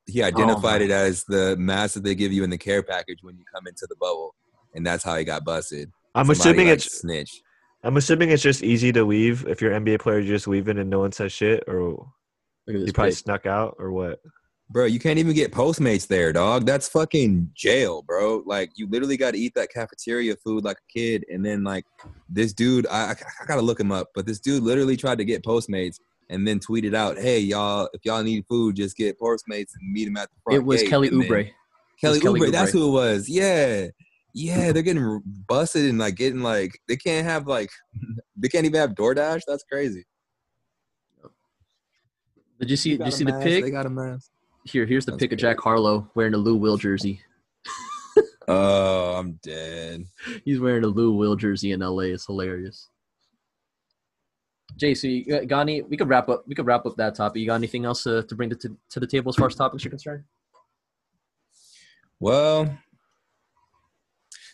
He 0.07 0.23
oh 0.23 0.27
identified 0.27 0.81
my. 0.81 0.87
it 0.87 0.91
as 0.91 1.25
the 1.25 1.57
mask 1.57 1.95
that 1.95 2.05
they 2.05 2.15
give 2.15 2.33
you 2.33 2.45
in 2.45 2.51
the 2.51 2.59
care 2.59 2.83
package 2.83 3.19
when 3.23 3.37
you 3.37 3.45
come 3.55 3.67
into 3.67 3.87
the 3.89 3.97
bubble, 3.97 4.35
and 4.75 4.87
that's 4.87 5.03
how 5.05 5.17
he 5.17 5.25
got 5.25 5.45
busted. 5.45 5.91
I'm 6.15 6.27
Somebody, 6.27 6.41
assuming 6.41 6.67
like, 6.69 6.77
it's 6.77 7.01
snitch. 7.01 7.43
I'm 7.83 7.97
assuming 7.97 8.31
it's 8.31 8.43
just 8.43 8.63
easy 8.63 8.93
to 8.93 9.05
leave 9.05 9.47
if 9.47 9.61
you're 9.61 9.73
an 9.73 9.85
NBA 9.85 10.01
player. 10.01 10.19
You're 10.19 10.37
just 10.37 10.49
leave 10.49 10.69
it 10.69 10.79
and 10.79 10.89
no 10.89 11.01
one 11.01 11.13
says 11.13 11.33
shit, 11.33 11.65
or 11.67 12.07
Look 12.67 12.87
you 12.87 12.93
probably 12.93 13.11
pic. 13.11 13.19
snuck 13.19 13.47
out, 13.47 13.77
or 13.79 13.93
what? 13.93 14.21
Bro, 14.71 14.87
you 14.87 14.99
can't 14.99 15.19
even 15.19 15.35
get 15.35 15.53
Postmates 15.53 16.07
there, 16.07 16.33
dog. 16.33 16.65
That's 16.65 16.89
fucking 16.89 17.51
jail, 17.55 18.03
bro. 18.03 18.43
Like, 18.47 18.71
you 18.77 18.89
literally 18.89 19.19
got 19.19 19.33
to 19.33 19.39
eat 19.39 19.53
that 19.55 19.71
cafeteria 19.71 20.37
food 20.37 20.65
like 20.65 20.79
a 20.79 20.93
kid. 20.93 21.25
And 21.31 21.45
then, 21.45 21.63
like, 21.63 21.85
this 22.31 22.55
dude, 22.55 22.87
I, 22.87 23.11
I, 23.11 23.15
I 23.43 23.45
got 23.47 23.57
to 23.57 23.63
look 23.63 23.79
him 23.79 23.93
up, 23.93 24.09
but 24.15 24.25
this 24.25 24.41
dude 24.41 24.63
literally 24.63 24.97
tried 24.97 25.19
to 25.19 25.25
get 25.25 25.45
Postmates 25.45 25.99
and 26.31 26.47
then 26.47 26.59
tweeted 26.59 26.95
out, 26.95 27.19
hey, 27.19 27.39
y'all, 27.39 27.89
if 27.93 28.05
y'all 28.05 28.23
need 28.23 28.45
food, 28.49 28.77
just 28.77 28.97
get 28.97 29.19
Postmates 29.19 29.73
and 29.81 29.93
meet 29.93 30.09
him 30.09 30.17
at 30.17 30.31
the 30.31 30.37
front. 30.43 30.57
It 30.57 30.65
was 30.65 30.83
gate." 30.83 30.91
Kelly 30.91 31.09
And 31.09 31.23
Oubre. 31.23 31.51
Kelly 32.01 32.15
was 32.15 32.23
Kelly 32.23 32.41
Oubre, 32.41 32.53
that's 32.53 32.73
who 32.73 32.89
it 32.89 32.93
was. 32.93 33.29
Yeah. 33.29 33.89
Yeah, 34.33 34.73
they're 34.73 34.83
getting 34.83 35.23
busted 35.47 35.89
and, 35.89 35.99
like, 35.99 36.17
getting, 36.17 36.43
like, 36.43 36.79
they 36.89 36.97
can't 36.97 37.25
have, 37.27 37.47
like, 37.47 37.71
they 38.37 38.49
can't 38.49 38.67
even 38.67 38.81
have 38.81 38.95
DoorDash. 38.95 39.43
That's 39.47 39.65
crazy. 39.65 40.05
Did 42.59 42.71
you 42.71 42.77
see? 42.77 42.97
They 42.97 43.05
Did 43.05 43.07
you 43.07 43.09
a 43.09 43.13
see 43.13 43.25
the 43.25 43.33
mask, 43.33 43.45
pic? 43.45 43.65
They 43.65 43.71
got 43.71 43.87
a 43.87 43.91
mask. 43.91 44.31
Here, 44.65 44.87
here's 44.87 45.05
the 45.05 45.13
That's 45.13 45.21
pic 45.21 45.33
of. 45.33 45.39
Jack 45.39 45.59
Harlow 45.61 46.11
wearing 46.15 46.35
a 46.35 46.39
Lou 46.39 46.57
Will 46.57 46.77
jersey. 46.77 47.21
Oh, 48.47 49.15
I'm 49.15 49.39
dead. 49.43 50.05
He's 50.45 50.61
wearing 50.61 50.85
a 50.85 50.89
Lou 50.89 51.13
Will 51.13 51.37
jersey 51.37 51.73
in 51.73 51.81
LA. 51.81 52.03
It's 52.03 52.27
hilarious. 52.27 52.91
JC, 54.79 55.53
any? 55.53 55.83
We 55.83 55.97
could 55.97 56.09
wrap 56.09 56.29
up. 56.29 56.45
We 56.47 56.55
could 56.55 56.67
wrap 56.67 56.87
up 56.87 56.97
that 56.97 57.15
topic. 57.15 57.41
You 57.41 57.47
got 57.47 57.55
anything 57.55 57.85
else 57.85 58.07
uh, 58.07 58.23
to 58.29 58.35
bring 58.35 58.51
to, 58.51 58.57
to, 58.57 58.77
to 58.91 59.01
the 59.01 59.07
table 59.07 59.31
as 59.31 59.37
far 59.37 59.47
as 59.47 59.55
topics 59.55 59.87
are 59.87 59.91
concerned? 59.91 60.25
Well, 62.21 62.77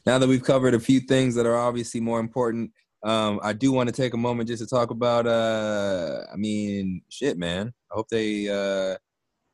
now 0.06 0.18
that 0.18 0.28
we've 0.28 0.42
covered 0.42 0.74
a 0.74 0.80
few 0.80 1.00
things 1.00 1.34
that 1.34 1.46
are 1.46 1.56
obviously 1.56 2.00
more 2.00 2.20
important, 2.20 2.72
um, 3.02 3.40
I 3.42 3.52
do 3.52 3.72
want 3.72 3.88
to 3.88 3.94
take 3.94 4.14
a 4.14 4.18
moment 4.18 4.48
just 4.48 4.62
to 4.62 4.68
talk 4.68 4.90
about. 4.90 5.26
Uh, 5.26 6.24
I 6.32 6.36
mean, 6.36 7.02
shit, 7.08 7.38
man. 7.38 7.72
I 7.90 7.94
hope 7.94 8.08
they 8.08 8.48
uh, 8.48 8.96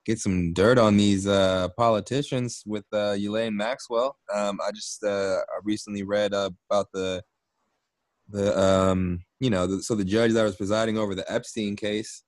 get 0.04 0.18
some 0.18 0.52
dirt 0.52 0.78
on 0.78 0.96
these 0.96 1.26
uh, 1.26 1.68
politicians 1.76 2.62
with 2.66 2.84
uh, 2.92 3.16
Ghislaine 3.16 3.56
Maxwell. 3.56 4.16
Um, 4.34 4.58
I 4.66 4.70
just 4.72 5.02
uh, 5.04 5.38
I 5.38 5.60
recently 5.62 6.02
read 6.02 6.34
uh, 6.34 6.50
about 6.70 6.86
the 6.92 7.22
the 8.28 8.58
um, 8.58 9.20
you 9.40 9.50
know 9.50 9.66
the, 9.66 9.82
so 9.82 9.94
the 9.94 10.04
judge 10.04 10.32
that 10.32 10.42
was 10.42 10.56
presiding 10.56 10.98
over 10.98 11.14
the 11.14 11.30
Epstein 11.30 11.76
case. 11.76 12.22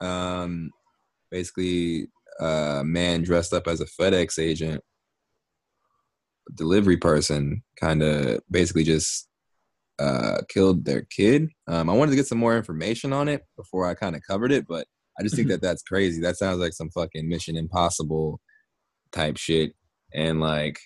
Um, 0.00 0.70
basically, 1.30 2.08
a 2.40 2.82
man 2.84 3.22
dressed 3.22 3.52
up 3.52 3.66
as 3.66 3.80
a 3.80 3.86
FedEx 3.86 4.38
agent, 4.38 4.82
delivery 6.54 6.96
person, 6.96 7.62
kind 7.80 8.02
of 8.02 8.40
basically 8.50 8.84
just 8.84 9.28
uh, 9.98 10.38
killed 10.48 10.84
their 10.84 11.02
kid. 11.02 11.48
Um, 11.68 11.88
I 11.88 11.94
wanted 11.94 12.10
to 12.10 12.16
get 12.16 12.26
some 12.26 12.38
more 12.38 12.56
information 12.56 13.12
on 13.12 13.28
it 13.28 13.42
before 13.56 13.86
I 13.86 13.94
kind 13.94 14.16
of 14.16 14.22
covered 14.28 14.52
it, 14.52 14.66
but 14.68 14.86
I 15.18 15.22
just 15.22 15.36
think 15.36 15.48
that 15.48 15.62
that's 15.62 15.82
crazy. 15.82 16.20
That 16.20 16.36
sounds 16.36 16.58
like 16.58 16.72
some 16.72 16.90
fucking 16.90 17.28
Mission 17.28 17.56
Impossible 17.56 18.40
type 19.12 19.36
shit, 19.36 19.74
and 20.12 20.40
like, 20.40 20.78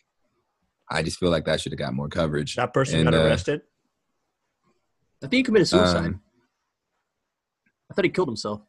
I 0.91 1.03
just 1.03 1.19
feel 1.19 1.31
like 1.31 1.45
that 1.47 1.61
should 1.61 1.73
have 1.73 1.79
got 1.79 1.95
more 1.95 2.09
coverage. 2.09 2.57
That 2.57 2.75
person 2.75 3.01
And, 3.01 3.11
got 3.11 3.15
uh, 3.15 3.25
arrested. 3.25 3.63
I 5.23 5.27
think 5.27 5.35
he 5.35 5.43
committed 5.43 5.69
suicide. 5.69 6.07
Um, 6.07 6.21
I 7.91 7.95
thought 7.95 8.05
he 8.05 8.11
killed 8.11 8.29
himself. 8.29 8.63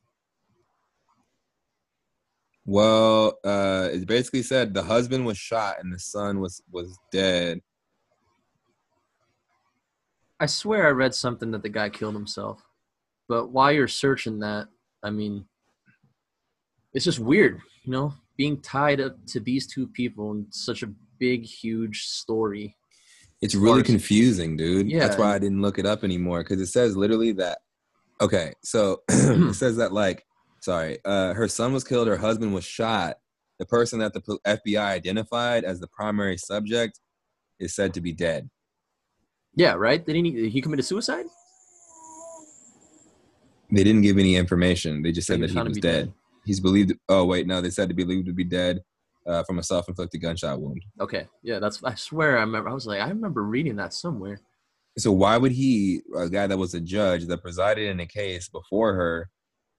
Well, 2.65 3.39
uh, 3.43 3.89
it 3.91 4.07
basically 4.07 4.43
said 4.43 4.73
the 4.73 4.83
husband 4.83 5.25
was 5.25 5.37
shot 5.37 5.77
and 5.81 5.91
the 5.91 5.99
son 5.99 6.39
was 6.39 6.61
was 6.71 6.97
dead. 7.11 7.61
I 10.39 10.45
swear 10.47 10.87
I 10.87 10.91
read 10.91 11.13
something 11.13 11.51
that 11.51 11.63
the 11.63 11.69
guy 11.69 11.89
killed 11.89 12.15
himself. 12.15 12.63
But 13.27 13.51
while 13.51 13.71
you're 13.71 13.87
searching 13.87 14.39
that, 14.39 14.67
I 15.03 15.09
mean, 15.09 15.45
it's 16.93 17.05
just 17.05 17.19
weird, 17.19 17.61
you 17.83 17.91
know, 17.91 18.13
being 18.37 18.59
tied 18.59 18.99
up 18.99 19.15
to 19.27 19.39
these 19.39 19.67
two 19.67 19.87
people 19.87 20.31
in 20.31 20.47
such 20.49 20.83
a 20.83 20.91
big, 21.19 21.43
huge 21.45 22.05
story. 22.05 22.75
It's 23.41 23.55
really 23.55 23.81
confusing, 23.81 24.55
dude. 24.55 24.89
Yeah. 24.89 24.99
That's 24.99 25.17
why 25.17 25.33
I 25.33 25.39
didn't 25.39 25.61
look 25.61 25.79
it 25.79 25.85
up 25.85 26.03
anymore 26.03 26.39
because 26.43 26.61
it 26.61 26.67
says 26.67 26.95
literally 26.95 27.31
that. 27.33 27.59
Okay, 28.21 28.53
so 28.63 29.01
it 29.09 29.55
says 29.55 29.77
that 29.77 29.91
like, 29.91 30.25
sorry, 30.59 30.99
uh, 31.05 31.33
her 31.33 31.47
son 31.47 31.73
was 31.73 31.83
killed, 31.83 32.07
her 32.07 32.17
husband 32.17 32.53
was 32.53 32.63
shot. 32.63 33.17
The 33.57 33.65
person 33.65 33.99
that 33.99 34.13
the 34.13 34.21
FBI 34.45 34.77
identified 34.77 35.63
as 35.63 35.79
the 35.79 35.87
primary 35.87 36.37
subject 36.37 36.99
is 37.59 37.73
said 37.75 37.95
to 37.95 38.01
be 38.01 38.13
dead. 38.13 38.49
Yeah, 39.55 39.73
right? 39.73 40.03
Didn't 40.05 40.25
he, 40.25 40.49
he 40.49 40.61
committed 40.61 40.85
suicide? 40.85 41.25
They 43.71 43.83
didn't 43.83 44.01
give 44.01 44.17
any 44.17 44.35
information. 44.35 45.01
They 45.01 45.11
just 45.11 45.27
He 45.27 45.33
said 45.33 45.41
that 45.41 45.49
he 45.49 45.57
was 45.57 45.77
dead. 45.77 46.05
dead. 46.05 46.13
He's 46.45 46.59
believed. 46.59 46.93
Oh 47.09 47.25
wait, 47.25 47.47
no, 47.47 47.59
they 47.61 47.69
said 47.71 47.89
to 47.89 47.95
be 47.95 48.03
believed 48.03 48.27
to 48.27 48.33
be 48.33 48.43
dead 48.43 48.81
uh, 49.27 49.43
from 49.43 49.59
a 49.59 49.63
self-inflicted 49.63 50.21
gunshot 50.21 50.59
wound. 50.59 50.81
Okay, 50.99 51.27
yeah, 51.43 51.59
that's. 51.59 51.83
I 51.83 51.95
swear, 51.95 52.37
I 52.37 52.41
remember. 52.41 52.69
I 52.69 52.73
was 52.73 52.87
like, 52.87 53.01
I 53.01 53.09
remember 53.09 53.43
reading 53.43 53.75
that 53.77 53.93
somewhere. 53.93 54.41
So 54.97 55.11
why 55.11 55.37
would 55.37 55.53
he, 55.53 56.01
a 56.17 56.29
guy 56.29 56.47
that 56.47 56.57
was 56.57 56.73
a 56.73 56.81
judge 56.81 57.25
that 57.27 57.41
presided 57.41 57.89
in 57.89 57.99
a 57.99 58.05
case 58.05 58.49
before 58.49 58.93
her, 58.95 59.29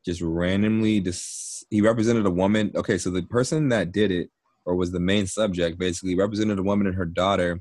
just 0.07 0.23
randomly 0.23 1.01
dis- 1.01 1.65
he 1.71 1.81
represented 1.83 2.25
a 2.25 2.31
woman? 2.31 2.73
Okay, 2.75 2.97
so 2.99 3.11
the 3.11 3.23
person 3.23 3.69
that 3.69 3.93
did 3.93 4.11
it 4.11 4.31
or 4.65 4.75
was 4.77 4.93
the 4.93 5.01
main 5.01 5.27
subject 5.27 5.79
basically 5.79 6.17
represented 6.17 6.59
a 6.59 6.63
woman 6.63 6.87
and 6.87 6.97
her 6.97 7.05
daughter, 7.05 7.61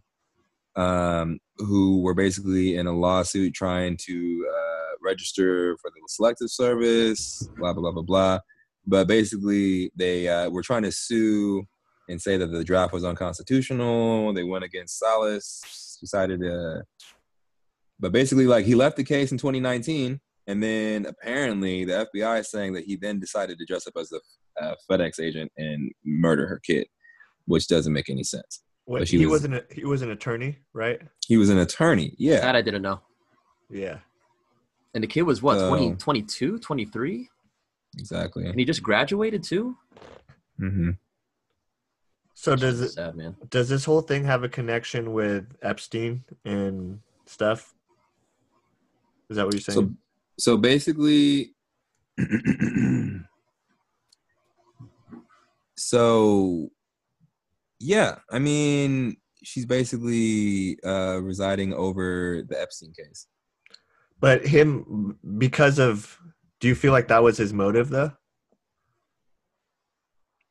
um, 0.76 1.40
who 1.58 2.02
were 2.02 2.14
basically 2.14 2.76
in 2.76 2.88
a 2.88 2.98
lawsuit 2.98 3.54
trying 3.54 3.98
to 4.06 4.48
uh, 4.50 4.96
register 5.04 5.78
for 5.82 5.92
the 5.92 6.02
selective 6.08 6.50
service, 6.50 7.50
blah 7.58 7.74
blah 7.74 7.82
blah 7.82 7.92
blah 7.92 8.04
blah. 8.04 8.40
But 8.86 9.08
basically, 9.08 9.92
they 9.96 10.28
uh, 10.28 10.50
were 10.50 10.64
trying 10.64 10.84
to 10.84 10.92
sue 10.92 11.64
and 12.10 12.22
say 12.22 12.38
that 12.38 12.48
the 12.48 12.64
draft 12.64 12.94
was 12.94 13.04
unconstitutional. 13.04 14.34
They 14.34 14.44
went 14.44 14.64
against 14.64 15.00
Salas, 15.00 15.98
decided 16.02 16.42
to 16.42 16.84
but 18.02 18.12
basically 18.12 18.48
like 18.48 18.66
he 18.66 18.76
left 18.76 18.98
the 18.98 19.04
case 19.04 19.32
in 19.32 19.38
2019 19.38 20.20
And 20.48 20.62
then 20.62 21.06
apparently 21.06 21.86
the 21.86 22.10
FBI 22.14 22.40
is 22.40 22.50
saying 22.50 22.74
that 22.74 22.84
he 22.84 22.96
then 22.96 23.20
decided 23.20 23.60
to 23.60 23.66
dress 23.66 23.86
up 23.88 23.94
as 23.96 24.12
a 24.12 24.20
uh, 24.62 24.76
FedEx 24.90 25.20
agent 25.22 25.52
and 25.58 25.92
murder 26.04 26.48
her 26.48 26.60
kid, 26.60 26.88
which 27.46 27.68
doesn't 27.68 27.94
make 27.94 28.10
any 28.10 28.24
sense. 28.24 28.64
What, 28.86 29.08
she 29.08 29.20
he 29.20 29.26
was- 29.28 29.44
was, 29.44 29.50
not 29.52 29.64
he 29.72 29.86
was 29.86 30.02
an 30.02 30.10
attorney, 30.10 30.58
right? 30.74 31.00
He 31.28 31.38
was 31.38 31.50
an 31.50 31.60
attorney. 31.60 32.16
Yeah. 32.18 32.42
That 32.42 32.56
I 32.56 32.62
didn't 32.64 32.82
know. 32.82 33.00
Yeah. 33.70 34.00
And 34.94 35.04
the 35.04 35.08
kid 35.08 35.22
was 35.22 35.42
what, 35.42 35.60
So- 35.60 35.70
20, 35.70 35.96
22, 35.96 36.60
23? 36.60 37.30
Exactly. 37.98 38.46
And 38.46 38.58
he 38.58 38.66
just 38.66 38.84
graduated 38.84 39.44
too? 39.44 39.78
Mm-hmm. 40.60 40.92
So 42.34 42.56
does 42.56 42.82
it 42.82 42.94
Sad, 42.94 43.16
man. 43.16 43.36
does 43.50 43.70
this 43.70 43.86
whole 43.86 44.02
thing 44.02 44.24
have 44.26 44.44
a 44.44 44.50
connection 44.50 45.14
with 45.14 45.46
Epstein 45.62 46.24
and 46.46 47.00
stuff? 47.26 47.76
Is 49.30 49.38
that 49.38 49.46
what 49.46 49.54
you're 49.54 49.62
saying? 49.62 49.98
So, 50.40 50.54
so 50.54 50.58
basically, 50.58 51.54
so 55.78 56.72
yeah, 57.80 58.20
I 58.30 58.40
mean, 58.40 59.18
she's 59.44 59.66
basically 59.66 60.80
uh, 60.84 61.20
residing 61.22 61.74
over 61.74 62.44
the 62.48 62.60
Epstein 62.62 62.94
case. 62.94 63.28
but 64.20 64.46
him 64.46 65.18
because 65.38 65.80
of 65.80 66.20
do 66.62 66.68
you 66.68 66.76
feel 66.76 66.94
like 66.94 67.10
that 67.10 67.24
was 67.24 67.38
his 67.38 67.52
motive 67.52 67.90
though? 67.90 68.14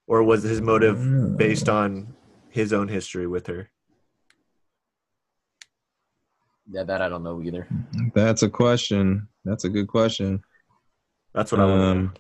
Or 0.06 0.22
was 0.24 0.42
his 0.42 0.61
motive 0.61 1.36
based 1.38 1.68
on 1.68 2.14
his 2.50 2.72
own 2.72 2.88
history 2.88 3.28
with 3.28 3.46
her? 3.46 3.70
Yeah, 6.68 6.82
that 6.82 7.00
I 7.00 7.08
don't 7.08 7.22
know 7.22 7.40
either. 7.42 7.66
That's 8.12 8.42
a 8.42 8.50
question. 8.50 9.28
That's 9.44 9.64
a 9.64 9.68
good 9.68 9.86
question. 9.86 10.42
That's 11.32 11.52
what 11.52 11.61
I 11.61 11.64
want. 11.64 11.82
Um, 11.82 12.14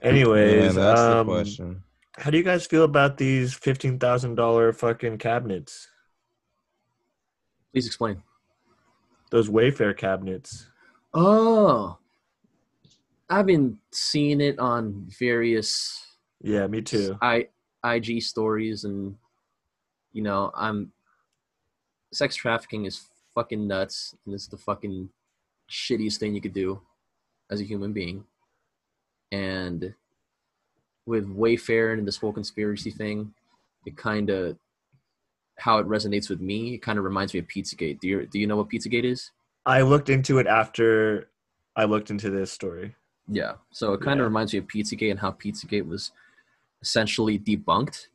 Anyways, 0.00 0.76
yeah, 0.76 0.80
that's 0.80 1.00
um, 1.00 1.26
the 1.26 1.32
question. 1.32 1.82
how 2.16 2.30
do 2.30 2.38
you 2.38 2.44
guys 2.44 2.66
feel 2.66 2.84
about 2.84 3.16
these 3.16 3.54
fifteen 3.54 3.98
thousand 3.98 4.36
dollar 4.36 4.72
fucking 4.72 5.18
cabinets? 5.18 5.88
Please 7.72 7.86
explain. 7.86 8.22
Those 9.32 9.48
Wayfair 9.48 9.96
cabinets. 9.96 10.67
Oh. 11.14 11.98
I've 13.30 13.46
been 13.46 13.78
seeing 13.90 14.40
it 14.40 14.58
on 14.58 15.06
various 15.18 16.02
Yeah, 16.42 16.66
me 16.66 16.80
too. 16.80 17.18
I 17.20 17.48
IG 17.84 18.22
stories 18.22 18.84
and 18.84 19.16
you 20.12 20.22
know, 20.22 20.50
I'm 20.54 20.92
sex 22.12 22.34
trafficking 22.34 22.86
is 22.86 23.06
fucking 23.34 23.66
nuts 23.66 24.14
and 24.24 24.34
it's 24.34 24.46
the 24.48 24.56
fucking 24.56 25.10
shittiest 25.70 26.16
thing 26.16 26.34
you 26.34 26.40
could 26.40 26.54
do 26.54 26.80
as 27.50 27.60
a 27.60 27.64
human 27.64 27.92
being. 27.92 28.24
And 29.30 29.94
with 31.06 31.28
Wayfair 31.28 31.92
and 31.92 32.06
this 32.06 32.16
whole 32.16 32.32
conspiracy 32.32 32.90
thing, 32.90 33.32
it 33.86 33.96
kind 33.96 34.30
of 34.30 34.56
how 35.58 35.78
it 35.78 35.86
resonates 35.86 36.30
with 36.30 36.40
me, 36.40 36.74
it 36.74 36.82
kind 36.82 36.98
of 36.98 37.04
reminds 37.04 37.34
me 37.34 37.40
of 37.40 37.46
Pizzagate. 37.46 38.00
Do 38.00 38.08
you 38.08 38.26
do 38.26 38.38
you 38.38 38.46
know 38.46 38.56
what 38.56 38.70
Pizzagate 38.70 39.04
is? 39.04 39.30
I 39.66 39.82
looked 39.82 40.08
into 40.08 40.38
it 40.38 40.46
after 40.46 41.28
I 41.76 41.84
looked 41.84 42.10
into 42.10 42.30
this 42.30 42.50
story. 42.52 42.94
Yeah. 43.28 43.54
So 43.70 43.92
it 43.92 44.00
kind 44.00 44.20
of 44.20 44.24
Yeah. 44.24 44.28
reminds 44.28 44.52
me 44.52 44.58
of 44.60 44.66
Pizzagate 44.66 45.10
and 45.10 45.20
how 45.20 45.32
Pizzagate 45.32 45.86
was 45.86 46.12
essentially 46.82 47.38
debunked. 47.38 48.08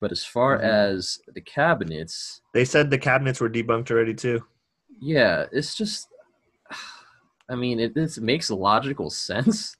But 0.00 0.12
as 0.12 0.24
far 0.24 0.58
Mhm. 0.58 0.62
as 0.62 1.20
the 1.26 1.40
cabinets, 1.40 2.40
They 2.54 2.64
said 2.64 2.90
the 2.90 2.98
cabinets 2.98 3.40
were 3.40 3.50
debunked 3.50 3.90
already 3.90 4.14
too. 4.14 4.44
yeah, 5.00 5.46
it's 5.52 5.74
just, 5.76 6.08
I 7.48 7.54
mean, 7.56 7.78
it, 7.80 7.94
this 7.94 8.18
makes 8.18 8.50
logical 8.50 9.10
sense. 9.10 9.76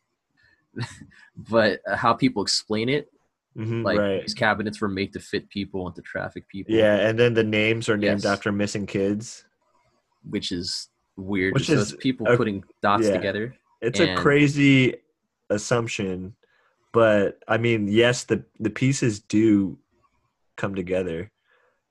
but 1.36 1.80
how 1.94 2.12
people 2.14 2.42
explain 2.42 2.88
it, 2.88 3.10
Mhm, 3.56 3.82
like 3.84 3.98
right. 3.98 4.20
these 4.20 4.34
cabinets 4.34 4.80
were 4.80 4.88
made 4.88 5.12
to 5.14 5.20
fit 5.20 5.48
people 5.48 5.86
and 5.86 5.96
to 5.96 6.02
traffic 6.02 6.46
people. 6.48 6.74
Yeah, 6.74 6.96
and 7.08 7.18
then 7.18 7.34
the 7.34 7.42
names 7.44 7.88
are 7.88 7.96
named 7.96 8.22
Yes. 8.22 8.26
after 8.26 8.52
missing 8.52 8.86
kids. 8.86 9.44
Which 10.28 10.52
is 10.52 10.88
weird. 11.16 11.54
Which 11.54 11.66
so 11.66 11.74
is 11.74 11.92
it's 11.92 12.02
people 12.02 12.26
a- 12.26 12.36
putting 12.36 12.64
dots 12.82 13.06
yeah. 13.06 13.12
together. 13.12 13.54
It's 13.80 14.00
a 14.00 14.14
crazy 14.16 14.96
assumption, 15.50 16.34
but 16.92 17.38
I 17.46 17.58
mean, 17.58 17.86
yes, 17.88 18.24
the 18.24 18.44
the 18.58 18.70
pieces 18.70 19.20
do 19.20 19.78
come 20.56 20.74
together. 20.74 21.30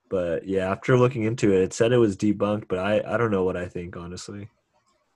But 0.10 0.48
yeah, 0.48 0.70
after 0.72 0.98
looking 0.98 1.24
into 1.24 1.54
it, 1.54 1.62
it 1.62 1.74
said 1.74 1.92
it 1.94 1.98
was 1.98 2.18
debunked, 2.18 2.68
but 2.68 2.80
I 2.80 3.02
I 3.06 3.18
don't 3.18 3.32
know 3.32 3.44
what 3.44 3.58
I 3.58 3.68
think 3.68 3.96
honestly. 3.98 4.50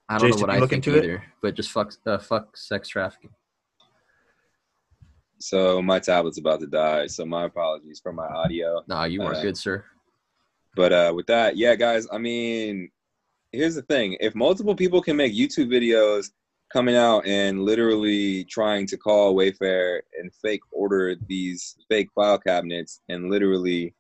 I 0.10 0.18
don't 0.18 0.28
Jason, 0.28 0.42
know 0.42 0.48
what 0.48 0.56
I 0.56 0.60
look 0.60 0.70
think 0.70 0.88
into 0.88 0.98
it? 0.98 1.04
either, 1.06 1.24
but 1.42 1.56
just 1.56 1.72
fuck, 1.72 1.94
uh, 2.06 2.18
fuck 2.18 2.58
sex 2.58 2.90
trafficking. 2.90 3.30
So 5.40 5.82
my 5.82 6.00
tablet's 6.00 6.38
about 6.38 6.60
to 6.60 6.68
die. 6.68 7.08
So 7.08 7.26
my 7.26 7.46
apologies 7.46 8.00
for 8.02 8.14
my 8.14 8.28
audio. 8.28 8.84
Nah, 8.88 9.06
you 9.06 9.22
are 9.24 9.34
Uh, 9.34 9.42
good, 9.42 9.58
sir. 9.58 9.84
But 10.76 10.94
uh, 10.94 11.14
with 11.16 11.28
that, 11.28 11.58
yeah, 11.58 11.76
guys. 11.76 12.08
I 12.12 12.18
mean, 12.18 12.92
here's 13.52 13.76
the 13.76 13.82
thing: 13.84 14.18
if 14.20 14.36
multiple 14.36 14.76
people 14.76 15.02
can 15.02 15.16
make 15.16 15.34
YouTube 15.34 15.72
videos 15.72 16.32
coming 16.72 16.96
out 16.96 17.26
and 17.26 17.64
literally 17.64 18.46
trying 18.46 18.88
to 18.88 18.98
call 18.98 19.36
Wayfair 19.36 20.02
and 20.20 20.34
fake 20.42 20.62
order 20.72 21.16
these 21.28 21.76
fake 21.90 22.10
file 22.16 22.38
cabinets, 22.38 23.02
and 23.10 23.30
literally, 23.30 23.94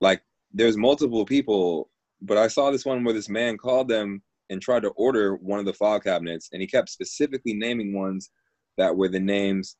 like, 0.00 0.22
there's 0.52 0.76
multiple 0.76 1.24
people. 1.24 1.90
But 2.22 2.38
I 2.38 2.48
saw 2.48 2.70
this 2.70 2.84
one 2.84 3.04
where 3.04 3.14
this 3.14 3.28
man 3.28 3.58
called 3.58 3.88
them 3.88 4.22
and 4.50 4.60
tried 4.60 4.82
to 4.82 4.90
order 4.90 5.36
one 5.36 5.58
of 5.58 5.64
the 5.64 5.72
file 5.72 6.00
cabinets, 6.00 6.50
and 6.52 6.60
he 6.60 6.66
kept 6.66 6.88
specifically 6.88 7.54
naming 7.54 7.94
ones 7.94 8.30
that 8.76 8.94
were 8.94 9.08
the 9.08 9.20
names 9.20 9.76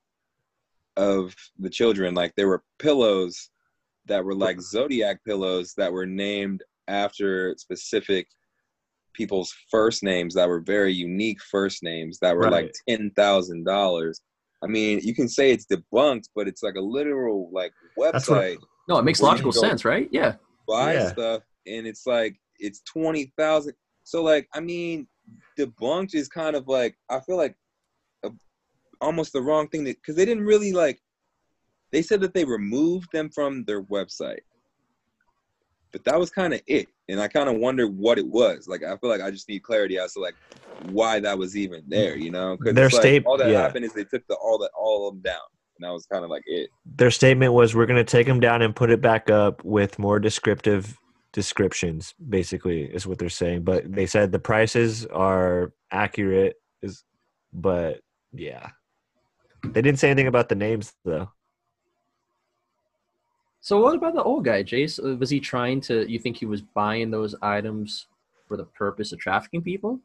of 0.97 1.35
the 1.59 1.71
children. 1.71 2.15
Like 2.15 2.35
there 2.37 2.49
were 2.49 2.63
pillows 2.79 3.51
that 4.07 4.25
were 4.25 4.35
like 4.35 4.61
zodiac 4.61 5.25
pillows 5.25 5.75
that 5.77 5.93
were 5.93 6.07
named 6.07 6.63
after 6.89 7.55
specific 7.57 8.29
people's 9.15 9.55
first 9.71 10.03
names 10.03 10.35
that 10.35 10.49
were 10.49 10.61
very 10.61 10.93
unique 10.93 11.41
first 11.51 11.83
names 11.83 12.19
that 12.21 12.37
were 12.37 12.51
like 12.51 12.73
ten 12.89 13.11
thousand 13.17 13.65
dollars. 13.65 14.21
I 14.63 14.67
mean, 14.67 15.01
you 15.03 15.15
can 15.15 15.29
say 15.29 15.51
it's 15.51 15.67
debunked, 15.67 16.29
but 16.35 16.49
it's 16.49 16.63
like 16.63 16.75
a 16.77 16.81
literal 16.81 17.51
like 17.53 17.73
That's 18.13 18.29
what- 18.29 18.43
website 18.43 18.59
No, 18.89 18.99
it 18.99 19.05
makes 19.05 19.21
logical 19.23 19.53
sense, 19.53 19.85
right? 19.85 20.09
Yeah. 20.13 20.37
buy 20.67 20.95
Yeah. 20.95 21.09
stuff, 21.13 21.43
and 21.67 21.87
it's 21.87 22.07
like 22.07 22.37
it's 22.59 22.81
twenty 22.83 23.33
thousand. 23.39 23.75
So 24.05 24.23
like, 24.23 24.47
I 24.55 24.61
mean, 24.61 25.07
debunked 25.59 26.15
is 26.15 26.29
kind 26.29 26.55
of 26.57 26.69
like 26.69 26.97
I 27.11 27.21
feel 27.21 27.37
like 27.37 27.57
a, 28.25 28.31
almost 29.01 29.33
the 29.33 29.41
wrong 29.43 29.69
thing 29.69 29.85
that 29.85 29.97
because 29.97 30.17
they 30.17 30.25
didn't 30.25 30.45
really 30.45 30.73
like. 30.73 30.99
They 31.93 32.03
said 32.03 32.21
that 32.23 32.35
they 32.35 32.45
removed 32.45 33.09
them 33.13 33.31
from 33.31 33.65
their 33.67 33.83
website, 33.85 34.41
but 35.93 36.03
that 36.05 36.19
was 36.19 36.29
kind 36.31 36.53
of 36.53 36.61
it, 36.67 36.89
and 37.09 37.21
I 37.21 37.29
kind 37.29 37.49
of 37.49 37.57
wonder 37.57 37.87
what 37.87 38.19
it 38.19 38.27
was. 38.27 38.67
Like, 38.69 38.83
I 38.83 38.97
feel 38.97 39.11
like 39.11 39.21
I 39.21 39.31
just 39.31 39.49
need 39.49 39.63
clarity 39.63 39.99
as 39.99 40.15
to 40.15 40.21
like 40.21 40.35
why 40.91 41.21
that 41.21 41.37
was 41.39 41.57
even 41.57 41.83
there. 41.87 42.17
You 42.17 42.31
know, 42.31 42.57
because 42.57 42.75
Their 42.75 42.89
like, 42.89 43.27
all 43.27 43.37
that 43.39 43.51
yeah. 43.51 43.61
happened 43.61 43.85
is 43.85 43.93
they 43.93 44.05
took 44.05 44.27
the 44.27 44.35
all 44.37 44.59
that 44.59 44.71
all 44.79 45.09
of 45.09 45.15
them 45.15 45.23
down, 45.23 45.43
and 45.79 45.87
that 45.87 45.93
was 45.93 46.07
kind 46.07 46.25
of 46.25 46.31
like 46.31 46.45
it. 46.47 46.71
Their 46.87 47.11
statement 47.11 47.53
was, 47.53 47.75
"We're 47.75 47.87
going 47.87 48.05
to 48.05 48.11
take 48.11 48.27
them 48.27 48.41
down 48.41 48.63
and 48.63 48.75
put 48.75 48.91
it 48.91 49.01
back 49.01 49.31
up 49.31 49.65
with 49.65 49.99
more 49.99 50.19
descriptive 50.19 50.99
descriptions." 51.33 52.15
Basically, 52.29 52.85
is 52.85 53.07
what 53.07 53.19
they're 53.19 53.29
saying. 53.29 53.63
But 53.63 53.93
they 53.93 54.07
said 54.07 54.33
the 54.33 54.39
prices 54.39 55.07
are 55.07 55.73
accurate. 55.91 56.57
Is, 56.83 57.05
but 57.53 58.01
yeah, 58.33 58.71
they 59.63 59.83
didn't 59.83 59.99
say 59.99 60.11
anything 60.11 60.29
about 60.29 60.49
the 60.49 60.55
names 60.55 60.95
though. 61.05 61.31
So 63.65 63.81
what 63.81 63.95
about 63.95 64.13
the 64.13 64.23
old 64.23 64.45
guy, 64.45 64.63
Jayce? 64.63 65.03
Uh, 65.03 65.17
Was 65.17 65.31
he 65.31 65.41
trying 65.41 65.81
to? 65.83 66.05
You 66.07 66.19
think 66.19 66.37
he 66.37 66.45
was 66.45 66.61
buying 66.61 67.11
those 67.11 67.35
items 67.41 68.09
for 68.47 68.59
the 68.59 68.65
purpose 68.65 69.11
of 69.11 69.19
trafficking 69.19 69.63
people, 69.63 70.01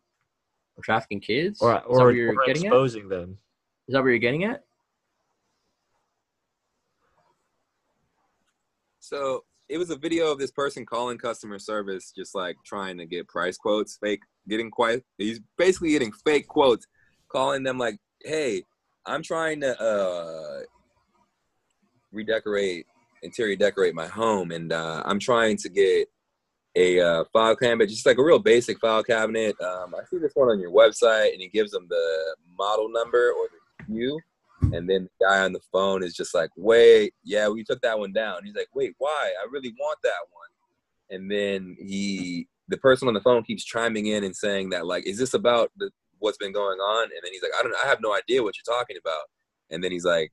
or 0.78 0.82
trafficking 0.82 1.20
kids? 1.20 1.62
Or 1.62 1.76
Is 1.76 1.82
or, 1.86 2.14
you're 2.14 2.30
or 2.30 2.46
getting 2.46 2.68
at? 2.68 2.68
exposing 2.68 3.10
them. 3.10 3.38
Is 3.90 3.94
that 3.94 4.00
what 4.00 4.08
you're 4.08 4.18
getting 4.18 4.46
at? 4.46 4.64
So 9.02 9.44
it 9.68 9.78
was 9.78 9.90
a 9.90 9.98
video 9.98 10.32
of 10.32 10.40
this 10.40 10.52
person 10.52 10.86
calling 10.86 11.18
customer 11.18 11.60
service, 11.60 12.14
just 12.16 12.34
like 12.34 12.56
trying 12.66 12.98
to 13.00 13.06
get 13.06 13.28
price 13.28 13.58
quotes, 13.58 13.98
fake, 13.98 14.22
getting 14.48 14.72
quite. 14.72 15.04
He's 15.18 15.42
basically 15.58 15.90
getting 15.90 16.14
fake 16.24 16.48
quotes, 16.48 16.88
calling 17.30 17.64
them 17.64 17.78
like, 17.78 17.98
"Hey, 18.24 18.64
I'm 19.06 19.22
trying 19.22 19.60
to 19.60 19.78
uh, 19.82 20.60
redecorate, 22.14 22.86
interior 23.24 23.56
decorate 23.56 23.96
my 23.96 24.08
home, 24.08 24.52
and 24.52 24.72
uh, 24.72 25.04
I'm 25.06 25.20
trying 25.20 25.58
to 25.58 25.70
get 25.70 26.08
a 26.76 27.00
uh, 27.00 27.24
file 27.34 27.56
cabinet, 27.56 27.90
just 27.90 28.06
like 28.06 28.18
a 28.18 28.24
real 28.24 28.40
basic 28.40 28.80
file 28.80 29.04
cabinet. 29.04 29.60
Um, 29.62 29.96
I 29.96 30.04
see 30.10 30.18
this 30.18 30.34
one 30.36 30.50
on 30.50 30.60
your 30.60 30.72
website, 30.72 31.34
and 31.34 31.42
he 31.42 31.48
gives 31.48 31.72
them 31.72 31.88
the 31.90 32.36
model 32.58 32.90
number 32.90 33.32
or 33.32 33.48
the 33.50 33.94
SKU. 33.94 34.18
And 34.74 34.90
then 34.90 35.08
the 35.20 35.26
guy 35.26 35.40
on 35.40 35.54
the 35.54 35.62
phone 35.72 36.04
is 36.04 36.14
just 36.14 36.36
like, 36.36 36.50
wait, 36.58 37.14
yeah, 37.24 37.48
we 37.48 37.64
took 37.64 37.82
that 37.82 37.98
one 37.98 38.12
down. 38.12 38.44
He's 38.44 38.56
like, 38.56 38.68
wait, 38.74 38.94
why? 38.98 39.34
I 39.42 39.48
really 39.50 39.74
want 39.80 40.00
that 40.04 40.12
one. 40.32 41.18
And 41.18 41.32
then 41.32 41.76
he 41.80 42.48
the 42.68 42.78
person 42.78 43.08
on 43.08 43.16
the 43.16 43.22
phone 43.22 43.44
keeps 43.44 43.64
chiming 43.64 44.08
in 44.08 44.24
and 44.24 44.36
saying 44.36 44.70
that 44.70 44.86
like, 44.86 45.06
is 45.08 45.18
this 45.18 45.34
about 45.34 45.72
the, 45.78 45.90
what's 46.20 46.38
been 46.38 46.54
going 46.54 46.78
on? 46.80 47.04
And 47.06 47.20
then 47.24 47.32
he's 47.34 47.42
like, 47.42 47.52
I 47.60 47.64
don't, 47.64 47.74
I 47.84 47.88
have 47.88 48.00
no 48.02 48.16
idea 48.16 48.44
what 48.44 48.56
you're 48.56 48.78
talking 48.78 48.96
about. 49.02 49.24
And 49.72 49.84
then 49.84 49.92
he's 49.92 50.06
like, 50.06 50.32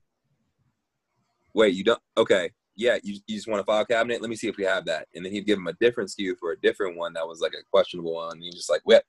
wait, 1.53 1.73
you 1.73 1.83
don't? 1.83 2.01
Okay, 2.15 2.51
yeah, 2.77 2.97
you, 3.03 3.19
you 3.27 3.35
just 3.35 3.47
want 3.47 3.59
a 3.59 3.63
file 3.63 3.83
cabinet? 3.85 4.21
Let 4.21 4.29
me 4.29 4.35
see 4.35 4.47
if 4.47 4.55
we 4.55 4.63
have 4.63 4.85
that. 4.85 5.07
And 5.15 5.25
then 5.25 5.33
he'd 5.33 5.45
give 5.47 5.57
him 5.57 5.67
a 5.67 5.73
different 5.73 6.09
SKU 6.11 6.37
for 6.39 6.51
a 6.51 6.59
different 6.61 6.95
one 6.95 7.11
that 7.13 7.27
was 7.27 7.41
like 7.41 7.53
a 7.53 7.63
questionable 7.71 8.13
one. 8.13 8.33
And 8.33 8.43
he's 8.43 8.55
just 8.55 8.69
like, 8.69 8.81
well, 8.85 9.01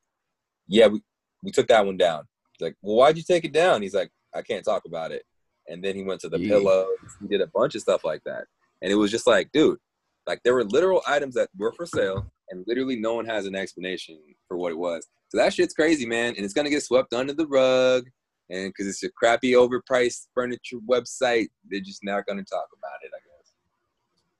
yeah, 0.67 0.87
we, 0.89 1.03
we 1.43 1.51
took 1.51 1.69
that 1.69 1.85
one 1.85 1.97
down. 1.99 2.25
He's 2.53 2.67
like, 2.67 2.77
well, 2.83 2.97
why'd 2.97 3.17
you 3.17 3.23
take 3.23 3.45
it 3.45 3.53
down? 3.53 3.83
He's 3.83 3.95
like, 3.95 4.11
I 4.35 4.43
can't 4.43 4.65
talk 4.65 4.85
about 4.87 5.13
it. 5.13 5.23
And 5.69 5.85
then 5.85 5.95
he 5.95 6.03
went 6.03 6.21
to 6.23 6.29
the 6.29 6.41
Yeah. 6.41 6.49
pillows. 6.49 6.97
He 7.21 7.29
did 7.29 7.43
a 7.43 7.47
bunch 7.55 7.75
of 7.75 7.83
stuff 7.83 8.05
like 8.05 8.23
that. 8.25 8.45
And 8.83 8.91
it 8.91 8.97
was 8.97 9.11
just 9.11 9.27
like, 9.27 9.51
dude, 9.53 9.79
like 10.27 10.41
there 10.45 10.55
were 10.55 10.65
literal 10.65 11.03
items 11.07 11.35
that 11.35 11.49
were 11.57 11.73
for 11.73 11.87
sale, 11.87 12.31
and 12.51 12.65
literally 12.67 12.97
no 12.97 13.15
one 13.15 13.27
has 13.27 13.45
an 13.47 13.55
explanation 13.55 14.19
for 14.47 14.57
what 14.57 14.73
it 14.73 14.79
was. 14.79 15.07
So 15.29 15.39
that 15.39 15.53
shit's 15.53 15.75
crazy, 15.75 16.07
man. 16.07 16.35
And 16.37 16.45
it's 16.45 16.55
gonna 16.55 16.71
get 16.71 16.83
swept 16.83 17.13
under 17.13 17.35
the 17.35 17.47
rug. 17.47 18.05
And 18.51 18.69
because 18.71 18.87
it's 18.87 19.03
a 19.03 19.11
crappy, 19.11 19.53
overpriced 19.53 20.29
furniture 20.35 20.79
website, 20.89 21.49
they're 21.71 21.81
just 21.81 22.03
not 22.03 22.25
gonna 22.27 22.45
talk 22.45 22.69
about 22.79 22.99
it. 23.03 23.11
I 23.15 23.21
guess. 23.27 23.28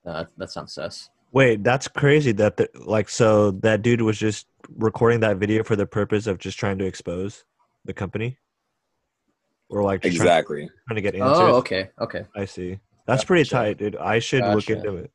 Uh, 0.09 0.25
that 0.39 0.51
sounds 0.51 0.73
sus. 0.73 1.11
Wait, 1.33 1.63
that's 1.63 1.87
crazy. 1.87 2.33
That 2.33 2.57
the, 2.57 2.69
like 2.75 3.09
so 3.09 3.51
that 3.63 3.83
dude 3.83 4.01
was 4.01 4.19
just 4.19 4.47
recording 4.77 5.21
that 5.21 5.37
video 5.37 5.63
for 5.63 5.77
the 5.77 5.87
purpose 5.87 6.27
of 6.27 6.39
just 6.39 6.59
trying 6.59 6.79
to 6.79 6.87
expose 6.87 7.45
the 7.85 7.93
company, 7.93 8.39
or 9.69 9.83
like 9.83 10.01
just 10.03 10.17
trying, 10.17 10.27
Exactly. 10.29 10.71
trying 10.89 10.97
to 10.97 11.03
get 11.03 11.15
answers. 11.15 11.39
Oh, 11.41 11.57
okay, 11.57 11.91
okay. 12.01 12.25
I 12.35 12.47
see. 12.47 12.79
That's 13.07 13.25
pretty 13.25 13.49
tight, 13.49 13.79
dude. 13.79 13.97
I 13.97 14.19
should 14.19 14.45
look 14.45 14.69
into 14.71 14.97
it. 14.97 15.11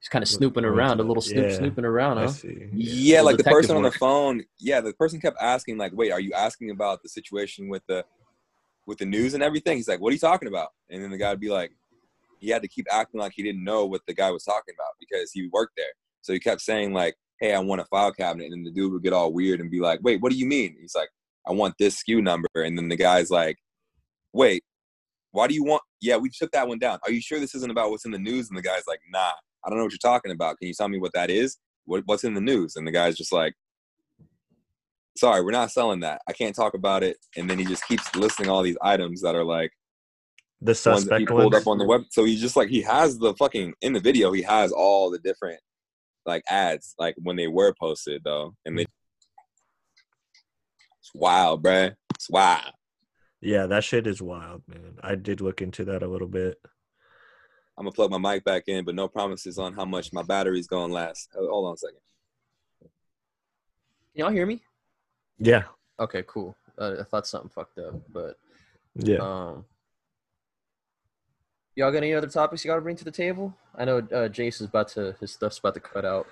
He's 0.00 0.08
kind 0.08 0.22
of 0.22 0.28
snooping 0.28 0.64
around, 0.64 1.00
a 1.00 1.02
little 1.02 1.22
snoop, 1.22 1.50
Yeah. 1.50 1.56
snooping 1.56 1.84
around, 1.84 2.18
I 2.18 2.22
huh? 2.22 2.28
see. 2.28 2.68
Yeah, 2.72 3.22
Little 3.22 3.24
like 3.26 3.36
the 3.36 3.42
detective 3.42 3.62
person 3.62 3.76
on 3.76 3.82
the 3.82 3.90
phone. 3.90 4.44
Yeah, 4.58 4.80
the 4.80 4.92
person 4.94 5.20
kept 5.20 5.36
asking, 5.40 5.76
like, 5.76 5.92
"Wait, 5.92 6.12
are 6.12 6.20
you 6.20 6.32
asking 6.32 6.70
about 6.70 7.02
the 7.02 7.08
situation 7.08 7.68
with 7.68 7.82
the 7.86 8.04
with 8.86 8.98
the 8.98 9.06
news 9.06 9.34
and 9.34 9.42
everything?" 9.42 9.76
He's 9.76 9.88
like, 9.88 10.00
"What 10.00 10.10
are 10.10 10.12
you 10.12 10.18
talking 10.20 10.48
about?" 10.48 10.68
And 10.88 11.02
then 11.02 11.10
the 11.10 11.18
guy 11.18 11.30
would 11.30 11.40
be 11.40 11.50
like, 11.50 11.72
he 12.38 12.50
had 12.50 12.62
to 12.62 12.68
keep 12.68 12.86
acting 12.90 13.20
like 13.20 13.32
he 13.34 13.42
didn't 13.42 13.64
know 13.64 13.86
what 13.86 14.02
the 14.06 14.14
guy 14.14 14.30
was 14.30 14.44
talking 14.44 14.74
about 14.76 14.92
because 14.98 15.32
he 15.32 15.48
worked 15.52 15.74
there. 15.76 15.92
So 16.22 16.32
he 16.32 16.40
kept 16.40 16.60
saying 16.60 16.92
like, 16.92 17.14
"Hey, 17.40 17.54
I 17.54 17.58
want 17.60 17.80
a 17.80 17.84
file 17.86 18.12
cabinet," 18.12 18.52
and 18.52 18.66
the 18.66 18.70
dude 18.70 18.92
would 18.92 19.02
get 19.02 19.12
all 19.12 19.32
weird 19.32 19.60
and 19.60 19.70
be 19.70 19.80
like, 19.80 20.00
"Wait, 20.02 20.20
what 20.20 20.32
do 20.32 20.38
you 20.38 20.46
mean?" 20.46 20.76
He's 20.80 20.94
like, 20.94 21.08
"I 21.46 21.52
want 21.52 21.74
this 21.78 22.02
SKU 22.02 22.22
number," 22.22 22.48
and 22.54 22.76
then 22.76 22.88
the 22.88 22.96
guy's 22.96 23.30
like, 23.30 23.56
"Wait, 24.32 24.64
why 25.32 25.46
do 25.46 25.54
you 25.54 25.64
want?" 25.64 25.82
Yeah, 26.00 26.16
we 26.16 26.30
took 26.30 26.50
that 26.52 26.68
one 26.68 26.78
down. 26.78 26.98
Are 27.04 27.10
you 27.10 27.20
sure 27.20 27.40
this 27.40 27.54
isn't 27.54 27.70
about 27.70 27.90
what's 27.90 28.04
in 28.04 28.12
the 28.12 28.18
news? 28.18 28.48
And 28.48 28.58
the 28.58 28.62
guy's 28.62 28.86
like, 28.86 29.00
"Nah, 29.10 29.32
I 29.64 29.68
don't 29.68 29.78
know 29.78 29.84
what 29.84 29.92
you're 29.92 29.98
talking 29.98 30.32
about. 30.32 30.58
Can 30.58 30.68
you 30.68 30.74
tell 30.74 30.88
me 30.88 30.98
what 30.98 31.12
that 31.14 31.30
is? 31.30 31.58
What, 31.86 32.02
what's 32.06 32.24
in 32.24 32.34
the 32.34 32.40
news?" 32.40 32.76
And 32.76 32.86
the 32.86 32.92
guy's 32.92 33.16
just 33.16 33.32
like, 33.32 33.54
"Sorry, 35.16 35.42
we're 35.42 35.52
not 35.52 35.70
selling 35.72 36.00
that. 36.00 36.22
I 36.28 36.32
can't 36.32 36.54
talk 36.54 36.74
about 36.74 37.02
it." 37.02 37.18
And 37.36 37.48
then 37.48 37.58
he 37.58 37.64
just 37.64 37.86
keeps 37.86 38.14
listing 38.14 38.48
all 38.48 38.62
these 38.62 38.78
items 38.82 39.22
that 39.22 39.34
are 39.34 39.44
like 39.44 39.72
The 40.60 40.70
ones 40.70 40.82
that 40.82 40.90
he 40.92 41.00
suspect 41.00 41.28
pulled 41.28 41.52
ones. 41.52 41.62
up 41.62 41.66
on 41.68 41.78
the 41.78 41.84
web. 41.84 42.02
So 42.10 42.24
he's 42.24 42.40
just 42.40 42.56
like 42.56 42.68
he 42.68 42.82
has 42.82 43.18
the 43.18 43.34
fucking 43.34 43.74
in 43.80 43.92
the 43.92 44.00
video. 44.00 44.32
He 44.32 44.42
has 44.42 44.72
all 44.72 45.10
the 45.10 45.18
different 45.18 45.60
like 46.26 46.42
ads 46.48 46.94
like 46.98 47.14
when 47.18 47.36
they 47.36 47.46
were 47.46 47.74
posted 47.78 48.22
though, 48.24 48.54
and 48.64 48.78
they. 48.78 48.86
It's 51.00 51.12
wild, 51.14 51.62
bruh. 51.62 51.94
It's 52.14 52.28
wild. 52.28 52.72
Yeah, 53.40 53.66
that 53.66 53.84
shit 53.84 54.06
is 54.06 54.20
wild, 54.20 54.62
man. 54.66 54.98
I 55.02 55.14
did 55.14 55.40
look 55.40 55.62
into 55.62 55.84
that 55.86 56.02
a 56.02 56.08
little 56.08 56.28
bit. 56.28 56.58
I'm 57.78 57.84
gonna 57.84 57.92
plug 57.92 58.10
my 58.10 58.18
mic 58.18 58.44
back 58.44 58.64
in, 58.66 58.84
but 58.84 58.96
no 58.96 59.06
promises 59.06 59.58
on 59.58 59.74
how 59.74 59.84
much 59.84 60.12
my 60.12 60.22
battery's 60.24 60.66
gonna 60.66 60.92
last. 60.92 61.28
Hold 61.34 61.48
hold 61.48 61.66
on 61.68 61.74
a 61.74 61.76
second. 61.76 62.00
Can 62.80 62.90
y'all 64.14 64.30
hear 64.30 64.46
me? 64.46 64.60
Yeah, 65.38 65.64
Okay, 66.00 66.22
cool. 66.26 66.56
Uh, 66.78 66.96
I 67.00 67.02
thought 67.02 67.26
something 67.26 67.50
fucked 67.50 67.78
up, 67.78 67.94
but 68.12 68.36
yeah. 68.94 69.18
um, 69.18 69.64
y'all 71.78 71.92
got 71.92 71.98
any 71.98 72.12
other 72.12 72.26
topics 72.26 72.64
you 72.64 72.68
got 72.68 72.74
to 72.74 72.80
bring 72.80 72.96
to 72.96 73.04
the 73.04 73.10
table? 73.10 73.54
I 73.76 73.84
know 73.84 73.98
uh, 73.98 74.28
Jayce 74.28 74.60
is 74.60 74.62
about 74.62 74.88
to 74.88 75.14
his 75.20 75.32
stuff's 75.32 75.58
about 75.58 75.74
to 75.74 75.80
cut 75.80 76.04
out. 76.04 76.26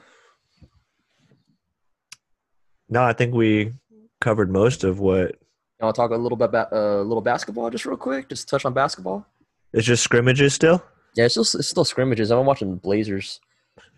No, 2.88 3.04
I 3.04 3.12
think 3.12 3.32
we 3.32 3.72
covered 4.20 4.50
most 4.50 4.82
of 4.82 4.98
what. 4.98 5.36
I'll 5.80 5.92
talk 5.92 6.10
a 6.10 6.16
little 6.16 6.36
bit 6.36 6.46
about 6.46 6.72
a 6.72 6.76
uh, 6.76 7.02
little 7.02 7.20
basketball, 7.20 7.70
just 7.70 7.86
real 7.86 7.96
quick. 7.96 8.28
Just 8.28 8.48
touch 8.48 8.64
on 8.64 8.72
basketball. 8.72 9.24
It's 9.72 9.86
just 9.86 10.02
scrimmages 10.02 10.54
still. 10.54 10.82
Yeah, 11.14 11.26
it's 11.26 11.34
still 11.34 11.60
it's 11.60 11.68
still 11.68 11.84
scrimmages. 11.84 12.32
I'm 12.32 12.44
watching 12.44 12.76
Blazers, 12.76 13.40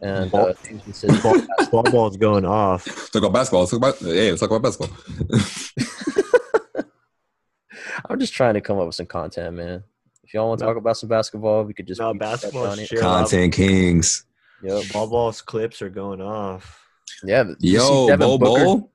and 0.02 0.30
Ball- 0.30 0.50
uh, 0.50 0.54
Kingston 0.62 0.92
says 0.92 1.22
ball- 1.22 1.40
Ball 1.70 1.82
ball's 1.84 2.16
going 2.18 2.44
off. 2.44 2.86
Let's 2.86 3.10
talk 3.10 3.22
about 3.22 3.32
basketball. 3.32 3.60
Let's 3.60 3.70
talk 3.70 3.78
about 3.78 3.98
hey, 3.98 4.30
let's 4.30 4.40
talk 4.40 4.50
about 4.50 4.62
basketball. 4.62 6.84
I'm 8.10 8.20
just 8.20 8.34
trying 8.34 8.54
to 8.54 8.60
come 8.60 8.78
up 8.78 8.86
with 8.86 8.94
some 8.96 9.06
content, 9.06 9.56
man. 9.56 9.84
If 10.28 10.34
y'all 10.34 10.48
want 10.48 10.58
to 10.58 10.66
No. 10.66 10.72
talk 10.72 10.76
about 10.82 10.98
some 10.98 11.08
basketball, 11.08 11.64
we 11.64 11.72
could 11.72 11.86
just 11.86 11.98
No, 12.02 12.12
we 12.12 12.18
basketball 12.18 12.66
on 12.66 12.78
it. 12.78 12.92
Um, 12.92 12.98
Content 12.98 13.54
kings. 13.54 14.26
Yep. 14.62 14.84
Ball 14.92 15.06
ball's 15.06 15.40
clips 15.40 15.80
are 15.80 15.88
going 15.88 16.20
off. 16.20 16.84
Yeah. 17.24 17.44
but 17.44 17.56
you 17.60 17.78
see 17.80 17.86
Yo, 17.86 18.06
Devin 18.08 18.26
Bo 18.26 18.34
Oh, 18.34 18.38
Bol 18.38 18.90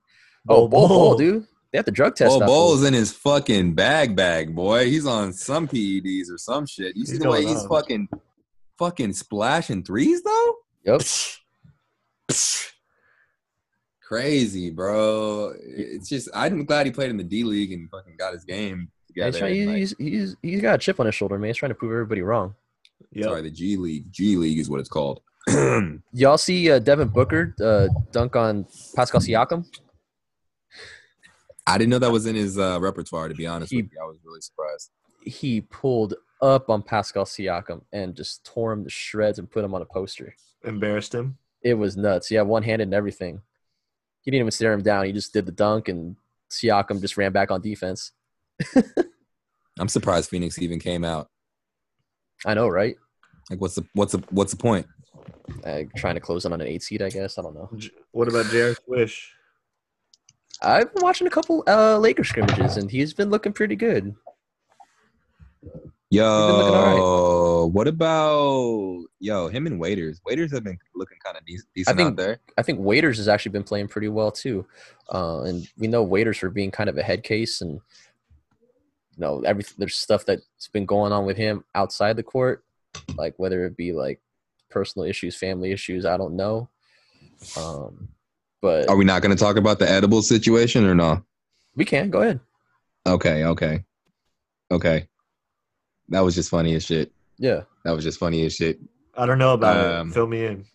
Bol 0.45 0.67
Bol, 0.67 0.87
Bol. 0.87 1.17
dude. 1.17 1.47
They 1.71 1.79
have 1.79 1.85
the 1.85 1.91
drug 1.91 2.15
test. 2.15 2.37
Bo 2.37 2.43
out 2.43 2.47
Bowl's 2.47 2.83
in 2.83 2.93
his 2.93 3.11
fucking 3.11 3.73
bag 3.73 4.15
bag, 4.15 4.53
boy. 4.53 4.85
He's 4.85 5.07
on 5.07 5.33
some 5.33 5.67
PEDs 5.67 6.29
or 6.29 6.37
some 6.37 6.67
shit. 6.67 6.95
You 6.95 7.03
see 7.07 7.13
He's 7.13 7.19
the 7.21 7.29
way 7.31 7.41
going 7.41 7.47
he's 7.55 7.63
on. 7.63 7.69
fucking 7.69 8.09
fucking 8.77 9.13
splashing 9.13 9.81
threes 9.83 10.21
though? 10.21 10.55
Yep. 10.85 11.01
Crazy, 14.01 14.69
bro. 14.69 15.53
It's 15.59 16.09
just 16.09 16.29
I'm 16.35 16.65
glad 16.65 16.85
he 16.85 16.91
played 16.91 17.09
in 17.09 17.17
the 17.17 17.23
D 17.23 17.43
League 17.43 17.71
and 17.71 17.89
fucking 17.89 18.17
got 18.17 18.33
his 18.33 18.43
game 18.43 18.91
Yeah, 19.15 19.25
he's, 19.27 19.37
trying, 19.37 19.61
and, 19.61 19.69
like- 19.69 19.77
he's, 19.77 19.95
he's, 19.97 20.35
he's 20.41 20.61
got 20.61 20.75
a 20.75 20.77
chip 20.77 20.99
on 20.99 21.05
his 21.05 21.15
shoulder, 21.15 21.37
man. 21.37 21.49
He's 21.49 21.57
trying 21.57 21.71
to 21.71 21.75
prove 21.75 21.91
everybody 21.91 22.21
wrong. 22.21 22.55
Yep. 23.11 23.25
Sorry, 23.25 23.41
the 23.41 23.51
G 23.51 23.77
League. 23.77 24.11
G 24.11 24.37
League 24.37 24.59
is 24.59 24.69
what 24.69 24.79
it's 24.79 24.89
called. 24.89 25.21
Y'all 26.13 26.37
see 26.37 26.71
uh, 26.71 26.79
Devin 26.79 27.09
Booker 27.09 27.53
uh, 27.63 27.87
dunk 28.11 28.35
on 28.35 28.65
Pascal 28.95 29.19
Siakam? 29.21 29.65
I 31.67 31.77
didn't 31.77 31.91
know 31.91 31.99
that 31.99 32.11
was 32.11 32.25
in 32.25 32.35
his 32.35 32.57
uh, 32.57 32.79
repertoire. 32.81 33.27
To 33.27 33.35
be 33.35 33.47
honest 33.47 33.71
He- 33.71 33.81
with 33.81 33.91
you, 33.91 33.99
I 34.01 34.05
was 34.05 34.17
really 34.25 34.41
surprised. 34.41 34.91
He 35.21 35.61
pulled 35.61 36.15
up 36.41 36.69
on 36.69 36.81
Pascal 36.81 37.23
Siakam 37.23 37.81
and 37.93 38.15
just 38.15 38.43
tore 38.43 38.73
him 38.73 38.83
to 38.83 38.89
shreds 38.89 39.39
and 39.39 39.49
put 39.49 39.63
him 39.63 39.73
on 39.73 39.81
a 39.81 39.85
poster. 39.85 40.35
Embarrassed 40.65 41.13
him. 41.13 41.37
It 41.61 41.75
was 41.75 41.95
nuts. 41.95 42.29
Yeah, 42.29 42.41
one 42.41 42.63
handed 42.63 42.87
and 42.89 42.93
everything. 42.93 43.41
He 44.21 44.31
didn't 44.31 44.41
even 44.41 44.51
stare 44.51 44.73
him 44.73 44.81
down. 44.81 45.05
He 45.05 45.13
just 45.13 45.31
did 45.31 45.45
the 45.45 45.51
dunk, 45.53 45.87
and 45.87 46.17
Siakam 46.49 46.99
just 46.99 47.15
ran 47.15 47.31
back 47.31 47.51
on 47.51 47.61
defense. 47.61 48.11
I'm 49.79 49.87
surprised 49.87 50.29
Phoenix 50.29 50.59
even 50.59 50.79
came 50.79 51.03
out. 51.03 51.29
I 52.45 52.53
know, 52.53 52.67
right? 52.67 52.95
Like, 53.49 53.59
what's 53.61 53.75
the 53.75 53.85
what's 53.93 54.11
the 54.13 54.23
what's 54.29 54.51
the 54.51 54.57
point? 54.57 54.85
Uh, 55.65 55.81
trying 55.97 56.15
to 56.15 56.21
close 56.21 56.45
in 56.45 56.53
on 56.53 56.61
an 56.61 56.67
eight 56.67 56.83
seed, 56.83 57.01
I 57.01 57.09
guess. 57.09 57.37
I 57.37 57.41
don't 57.41 57.55
know. 57.55 57.69
What 58.11 58.27
about 58.27 58.45
J.R. 58.47 58.75
Swish? 58.85 59.33
I've 60.61 60.93
been 60.93 61.03
watching 61.03 61.27
a 61.27 61.29
couple 61.29 61.63
uh, 61.67 61.97
Laker 61.97 62.23
scrimmages, 62.23 62.77
and 62.77 62.89
he's 62.89 63.13
been 63.13 63.29
looking 63.29 63.51
pretty 63.51 63.75
good. 63.75 64.15
been 65.63 65.71
looking 65.71 66.75
all 66.75 67.63
Yo, 67.63 67.65
what 67.67 67.87
about 67.87 69.03
yo 69.19 69.47
him 69.47 69.67
and 69.67 69.79
Waiters? 69.79 70.21
Waiters 70.25 70.51
have 70.51 70.63
been 70.63 70.77
looking 70.95 71.17
kind 71.23 71.37
of 71.37 71.45
de- 71.45 71.57
decent 71.75 71.97
think- 71.97 72.07
out 72.11 72.15
there. 72.15 72.39
I 72.57 72.61
think 72.61 72.79
Waiters 72.79 73.17
has 73.17 73.27
actually 73.27 73.51
been 73.51 73.63
playing 73.63 73.87
pretty 73.89 74.09
well 74.09 74.31
too, 74.31 74.65
uh, 75.13 75.41
and 75.41 75.67
we 75.77 75.87
know 75.87 76.03
Waiters 76.03 76.37
for 76.37 76.49
being 76.49 76.71
kind 76.71 76.89
of 76.89 76.97
a 76.97 77.03
head 77.03 77.23
case, 77.23 77.61
and 77.61 77.79
you 79.15 79.21
know 79.21 79.41
everything. 79.45 79.75
There's 79.77 79.95
stuff 79.95 80.25
that's 80.25 80.67
been 80.71 80.85
going 80.85 81.11
on 81.11 81.25
with 81.25 81.37
him 81.37 81.63
outside 81.75 82.15
the 82.17 82.23
court, 82.23 82.63
like 83.17 83.33
whether 83.37 83.65
it 83.65 83.77
be 83.77 83.91
like 83.93 84.21
personal 84.69 85.07
issues, 85.07 85.35
family 85.35 85.71
issues. 85.71 86.05
I 86.05 86.17
don't 86.17 86.35
know, 86.35 86.69
um, 87.57 88.09
but 88.61 88.89
Are 88.89 88.95
we 88.95 89.05
not 89.05 89.21
going 89.21 89.35
to 89.35 89.41
talk 89.41 89.55
about 89.57 89.79
the 89.79 89.89
edible 89.89 90.21
situation 90.21 90.85
or 90.85 90.95
no? 90.95 91.23
we 91.75 91.85
can 91.85 92.09
go 92.09 92.21
ahead. 92.21 92.39
Okay, 93.07 93.43
okay, 93.45 93.83
okay. 94.71 95.07
That 96.09 96.21
was 96.21 96.35
just 96.35 96.49
funny 96.49 96.75
as 96.75 96.83
shit. 96.85 97.11
Yeah, 97.37 97.61
That 97.83 97.91
was 97.91 98.03
just 98.03 98.19
funny 98.19 98.45
as 98.45 98.55
shit. 98.55 98.79
I 99.17 99.25
don't 99.25 99.37
know 99.39 99.53
about 99.53 99.77
Um, 100.01 100.09
it. 100.09 100.13
Fill 100.13 100.27
me 100.27 100.45
in. 100.45 100.65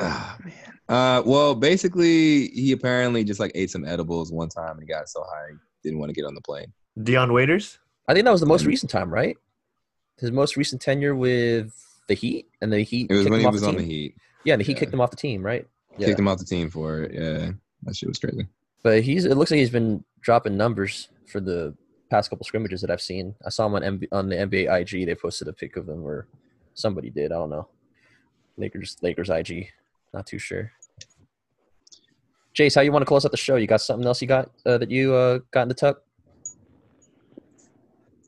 Oh 0.00 0.36
man. 0.44 0.78
Uh, 0.88 1.22
well, 1.24 1.54
basically, 1.54 2.48
he 2.48 2.72
apparently 2.72 3.24
just 3.24 3.40
like 3.40 3.52
ate 3.54 3.70
some 3.70 3.84
edibles 3.84 4.32
one 4.32 4.48
time 4.48 4.78
and 4.78 4.88
got 4.88 5.08
so 5.08 5.22
high 5.22 5.48
he 5.82 5.88
didn't 5.88 5.98
want 6.00 6.10
to 6.10 6.14
get 6.14 6.26
on 6.26 6.34
the 6.34 6.40
plane. 6.40 6.72
Dion 7.00 7.32
Waiters. 7.32 7.78
I 8.08 8.14
think 8.14 8.24
that 8.24 8.32
was 8.32 8.40
the 8.40 8.46
most 8.46 8.64
recent 8.64 8.90
time, 8.90 9.12
right? 9.12 9.36
His 10.18 10.30
most 10.30 10.56
recent 10.56 10.82
tenure 10.82 11.14
with 11.14 11.72
the 12.08 12.14
Heat, 12.14 12.46
and 12.60 12.72
the 12.72 12.80
Heat 12.82 13.10
It 13.10 13.14
was 13.14 13.22
kicked 13.24 13.30
when 13.30 13.38
him 13.38 13.40
he 13.40 13.46
off 13.46 13.52
was 13.52 13.62
the 13.62 13.68
on 13.68 13.74
team. 13.74 13.82
the 13.82 13.88
Heat. 13.94 14.14
Yeah, 14.44 14.56
the 14.56 14.64
Heat 14.64 14.72
Yeah. 14.72 14.78
kicked 14.80 14.92
him 14.92 15.00
off 15.00 15.10
the 15.10 15.16
team, 15.16 15.42
right? 15.44 15.66
Yeah. 15.98 16.08
Kicked 16.08 16.18
him 16.18 16.28
off 16.28 16.38
the 16.38 16.44
team 16.44 16.68
for 16.70 17.02
it. 17.02 17.12
Yeah, 17.14 17.52
that 17.84 17.96
shit 17.96 18.08
was 18.08 18.18
crazy. 18.18 18.46
But 18.82 19.02
he's 19.02 19.24
it 19.24 19.36
looks 19.36 19.50
like 19.50 19.58
he's 19.58 19.70
been 19.70 20.04
dropping 20.20 20.56
numbers 20.56 21.08
for 21.26 21.40
the 21.40 21.74
past 22.10 22.28
couple 22.30 22.44
scrimmages 22.44 22.80
that 22.82 22.90
I've 22.90 23.00
seen. 23.00 23.34
I 23.46 23.50
saw 23.50 23.66
him 23.66 23.74
on 23.74 23.82
MB, 23.82 24.08
on 24.12 24.28
the 24.28 24.36
NBA 24.36 24.68
IG. 24.80 25.06
They 25.06 25.14
posted 25.14 25.48
a 25.48 25.52
pic 25.52 25.76
of 25.76 25.88
him, 25.88 26.04
or 26.04 26.26
somebody 26.74 27.08
did. 27.10 27.32
I 27.32 27.36
don't 27.36 27.50
know. 27.50 27.68
Lakers 28.56 28.96
Lakers 29.02 29.30
IG. 29.30 29.68
Not 30.12 30.26
too 30.26 30.38
sure. 30.38 30.72
Jayce, 32.54 32.74
how 32.74 32.82
you 32.82 32.92
want 32.92 33.02
to 33.02 33.06
close 33.06 33.24
out 33.24 33.30
the 33.30 33.36
show? 33.38 33.56
You 33.56 33.66
got 33.66 33.80
something 33.80 34.06
else 34.06 34.20
you 34.20 34.28
got 34.28 34.50
uh, 34.66 34.76
that 34.78 34.90
you 34.90 35.14
uh, 35.14 35.38
got 35.52 35.62
in 35.62 35.68
the 35.68 35.74
tuck? 35.74 36.02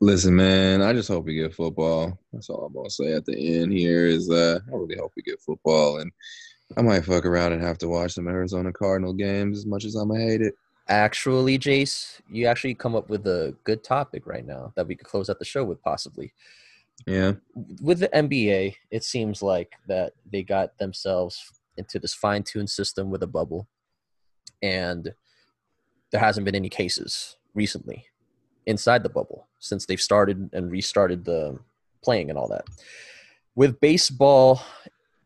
Listen, 0.01 0.35
man, 0.35 0.81
I 0.81 0.93
just 0.93 1.07
hope 1.07 1.25
we 1.25 1.35
get 1.35 1.53
football. 1.53 2.19
That's 2.33 2.49
all 2.49 2.65
I'm 2.65 2.73
gonna 2.73 2.89
say 2.89 3.13
at 3.13 3.25
the 3.25 3.59
end 3.59 3.71
here 3.71 4.05
is 4.05 4.29
uh 4.29 4.59
I 4.67 4.75
really 4.75 4.97
hope 4.97 5.13
we 5.15 5.21
get 5.21 5.41
football 5.41 5.99
and 5.99 6.11
I 6.77 6.81
might 6.81 7.05
fuck 7.05 7.25
around 7.25 7.53
and 7.53 7.61
have 7.61 7.77
to 7.79 7.87
watch 7.87 8.13
some 8.13 8.27
Arizona 8.27 8.73
Cardinal 8.73 9.13
games 9.13 9.59
as 9.59 9.65
much 9.65 9.85
as 9.85 9.95
I'm 9.95 10.09
gonna 10.09 10.21
hate 10.21 10.41
it. 10.41 10.55
Actually, 10.87 11.57
Jayce, 11.57 12.19
you 12.29 12.45
actually 12.45 12.75
come 12.75 12.95
up 12.95 13.09
with 13.09 13.25
a 13.25 13.55
good 13.63 13.83
topic 13.83 14.27
right 14.27 14.45
now 14.45 14.73
that 14.75 14.87
we 14.87 14.95
could 14.95 15.07
close 15.07 15.29
out 15.29 15.39
the 15.39 15.45
show 15.45 15.63
with 15.63 15.81
possibly. 15.81 16.33
Yeah. 17.07 17.33
With 17.81 17.99
the 17.99 18.09
NBA, 18.09 18.75
it 18.91 19.03
seems 19.03 19.41
like 19.41 19.73
that 19.87 20.13
they 20.31 20.43
got 20.43 20.77
themselves 20.77 21.51
into 21.77 21.99
this 21.99 22.13
fine-tuned 22.13 22.69
system 22.69 23.09
with 23.09 23.23
a 23.23 23.27
bubble, 23.27 23.67
and 24.61 25.13
there 26.11 26.21
hasn't 26.21 26.45
been 26.45 26.55
any 26.55 26.69
cases 26.69 27.35
recently 27.53 28.05
inside 28.67 29.03
the 29.03 29.09
bubble 29.09 29.47
since 29.59 29.85
they've 29.85 30.01
started 30.01 30.49
and 30.53 30.71
restarted 30.71 31.25
the 31.25 31.57
playing 32.03 32.29
and 32.29 32.37
all 32.37 32.47
that. 32.47 32.65
With 33.55 33.79
baseball 33.79 34.61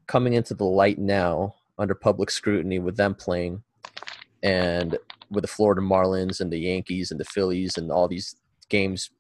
coming 0.08 0.34
into 0.34 0.54
the 0.54 0.66
light 0.66 1.00
now 1.00 1.56
under 1.78 1.96
public 1.96 2.30
scrutiny 2.30 2.80
with 2.80 2.98
them 2.98 3.16
playing 3.16 3.64
and 4.44 4.98
with 5.30 5.44
the 5.44 5.48
Florida 5.48 5.82
Marlins 5.82 6.42
and 6.42 6.52
the 6.52 6.60
Yankees 6.60 7.12
and 7.12 7.20
the 7.20 7.26
Phillies 7.26 7.78
and 7.78 7.92
all 7.92 8.08
these 8.08 8.36
games 8.70 9.12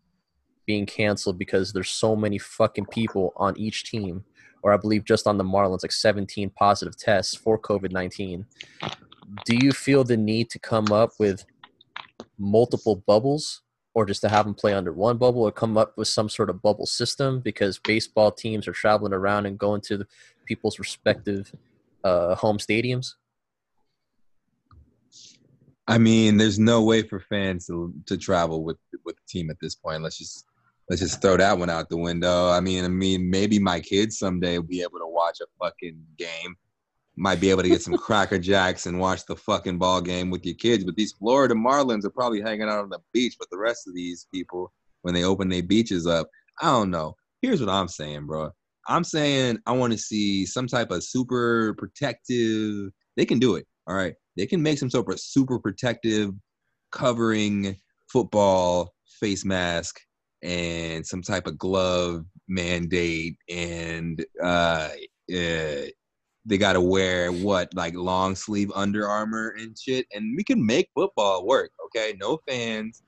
being 0.66 0.86
canceled 0.86 1.38
because 1.38 1.72
there's 1.74 1.90
so 1.90 2.16
many 2.16 2.38
fucking 2.38 2.86
people 2.86 3.34
on 3.36 3.58
each 3.58 3.90
team 3.90 4.24
or 4.62 4.74
I 4.74 4.78
believe 4.78 5.06
just 5.06 5.28
on 5.28 5.38
the 5.38 5.44
Marlins 5.44 5.84
like 5.84 5.92
17 5.92 6.50
positive 6.52 6.98
tests 6.98 7.36
for 7.36 7.58
COVID-19. 7.58 8.46
Do 9.46 9.56
you 9.56 9.72
feel 9.72 10.04
the 10.04 10.18
need 10.18 10.50
to 10.50 10.60
come 10.60 10.92
up 10.92 11.12
with 11.20 11.46
multiple 12.38 12.98
bubbles 13.08 13.62
or 13.94 14.06
just 14.06 14.22
to 14.22 14.30
have 14.30 14.46
them 14.46 14.54
play 14.54 14.74
under 14.74 14.94
one 14.94 15.18
bubble 15.18 15.42
or 15.42 15.52
come 15.52 15.78
up 15.78 15.98
with 15.98 16.08
some 16.08 16.30
sort 16.30 16.50
of 16.50 16.62
bubble 16.62 16.86
system 16.86 17.40
because 17.40 17.80
baseball 17.80 18.32
teams 18.32 18.68
are 18.68 18.74
traveling 18.74 19.14
around 19.14 19.46
and 19.46 19.58
going 19.58 19.82
to 19.82 19.98
the 19.98 20.08
people's 20.46 20.80
respective 20.80 21.54
uh, 22.04 22.36
home 22.36 22.58
stadiums? 22.58 23.16
I 25.88 25.98
mean, 25.98 26.38
there's 26.38 26.60
no 26.60 26.84
way 26.84 27.02
for 27.02 27.20
fans 27.20 27.66
to 27.66 27.92
to 28.06 28.16
travel 28.16 28.64
with 28.64 28.78
with 29.06 29.16
the 29.16 29.24
team 29.28 29.50
at 29.50 29.58
this 29.60 29.74
point. 29.74 30.04
Let's 30.04 30.20
just 30.20 30.46
let's 30.88 31.02
just 31.02 31.20
throw 31.20 31.36
that 31.38 31.58
one 31.58 31.70
out 31.70 31.90
the 31.90 31.98
window. 31.98 32.50
I 32.50 32.60
mean, 32.60 32.86
I 32.86 32.90
mean, 32.90 33.30
maybe 33.30 33.58
my 33.58 33.80
kids 33.80 34.20
someday 34.20 34.60
will 34.60 34.68
be 34.68 34.82
able 34.82 35.00
to 35.00 35.08
watch 35.08 35.40
a 35.42 35.48
fucking 35.60 36.00
game. 36.18 36.56
Might 37.20 37.42
be 37.42 37.50
able 37.50 37.64
to 37.64 37.70
get 37.70 37.82
some 37.82 37.98
cracker 37.98 38.40
jacks 38.40 38.86
and 38.86 38.98
watch 38.98 39.26
the 39.26 39.36
fucking 39.36 39.78
ball 39.78 40.00
game 40.00 40.30
with 40.30 40.46
your 40.46 40.56
kids. 40.56 40.86
But 40.86 40.96
these 40.96 41.12
Florida 41.12 41.54
Marlins 41.54 42.06
are 42.06 42.10
probably 42.10 42.40
hanging 42.40 42.70
out 42.70 42.80
on 42.80 42.90
the 42.90 43.00
beach 43.14 43.36
with 43.38 43.50
the 43.50 43.58
rest 43.58 43.90
of 43.90 43.94
these 43.94 44.26
people 44.34 44.72
when 45.02 45.14
they 45.14 45.26
open 45.26 45.50
their 45.50 45.62
beaches 45.62 46.08
up. 46.08 46.30
I 46.62 46.68
don't 46.68 46.92
know. 46.92 47.16
Here's 47.42 47.60
what 47.60 47.70
I'm 47.70 47.90
saying, 47.90 48.26
bro. 48.26 48.52
I'm 48.88 49.04
saying 49.04 49.60
I 49.66 49.74
want 49.74 49.92
to 49.92 50.00
see 50.00 50.46
some 50.46 50.66
type 50.66 50.92
of 50.92 51.04
super 51.04 51.76
protective. 51.78 52.90
They 53.18 53.26
can 53.26 53.38
do 53.38 53.56
it. 53.56 53.68
All 53.88 53.96
right. 53.96 54.14
They 54.38 54.46
can 54.46 54.64
make 54.64 54.80
some 54.80 54.90
sort 54.90 55.12
of 55.12 55.20
super 55.20 55.60
protective 55.60 56.32
covering 56.94 57.76
football 58.10 58.94
face 59.20 59.44
mask 59.44 60.00
and 60.42 61.06
some 61.06 61.22
type 61.22 61.48
of 61.48 61.58
glove 61.58 62.24
mandate 62.48 63.36
and 63.50 64.26
uh, 64.42 64.90
uh 65.34 65.82
they 66.46 66.58
got 66.58 66.74
to 66.74 66.82
wear 66.82 67.32
what 67.32 67.74
like 67.76 67.94
long 67.96 68.36
sleeve 68.36 68.72
Under 68.76 69.08
Armour 69.08 69.56
and 69.60 69.78
shit 69.78 70.06
and 70.14 70.36
we 70.38 70.44
can 70.44 70.66
make 70.66 70.90
football 70.96 71.46
work 71.46 71.72
okay 71.86 72.16
no 72.20 72.40
fans 72.48 73.04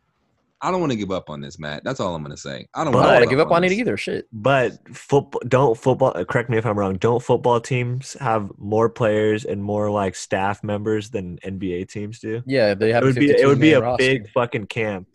I 0.63 0.69
don't 0.69 0.79
want 0.79 0.91
to 0.91 0.95
give 0.95 1.09
up 1.09 1.31
on 1.31 1.41
this, 1.41 1.57
Matt. 1.57 1.83
That's 1.83 1.99
all 1.99 2.13
I'm 2.13 2.21
gonna 2.21 2.37
say. 2.37 2.67
I 2.75 2.83
don't 2.83 2.93
I 2.93 2.97
But- 2.97 2.99
don't 2.99 3.01
want 3.01 3.07
want 3.13 3.23
to 3.23 3.29
give 3.31 3.39
up 3.39 3.51
on 3.51 3.63
it 3.63 3.71
either. 3.71 3.97
Shit. 3.97 4.27
But 4.31 4.73
football 4.95 5.41
don't 5.47 5.75
football 5.75 6.13
correct 6.25 6.51
me 6.51 6.57
if 6.59 6.67
I'm 6.67 6.77
wrong. 6.77 6.97
Don't 6.97 7.19
football 7.19 7.59
teams 7.59 8.13
have 8.19 8.51
more 8.59 8.87
players 8.87 9.43
and 9.43 9.63
more 9.63 9.89
like 9.89 10.13
staff 10.13 10.63
members 10.63 11.09
than 11.09 11.39
NBA 11.43 11.85
teams 11.89 12.19
do? 12.19 12.43
Yeah, 12.45 12.75
they 12.75 12.91
have 12.93 13.01
It 13.01 13.07
would 13.07 13.15
be 13.15 13.31
it 13.31 13.47
would 13.47 13.59
be 13.59 13.73
a 13.73 13.81
roster. 13.81 14.05
big 14.05 14.29
fucking 14.33 14.67
camp 14.67 15.07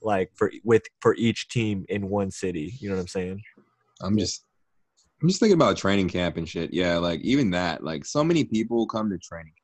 like 0.00 0.30
for 0.36 0.52
with 0.62 0.84
for 1.00 1.16
each 1.16 1.48
team 1.48 1.84
in 1.88 2.08
one 2.08 2.30
city. 2.30 2.74
You 2.78 2.88
know 2.90 2.94
what 2.94 3.00
I'm 3.00 3.08
saying? 3.08 3.42
I'm 4.00 4.16
just 4.16 4.44
I'm 5.24 5.28
just 5.28 5.40
thinking 5.40 5.54
about 5.54 5.78
training 5.78 6.10
camp 6.10 6.36
and 6.36 6.46
shit. 6.46 6.74
Yeah, 6.74 6.98
like 6.98 7.22
even 7.22 7.48
that, 7.52 7.82
like 7.82 8.04
so 8.04 8.22
many 8.22 8.44
people 8.44 8.86
come 8.86 9.08
to 9.08 9.16
training 9.16 9.54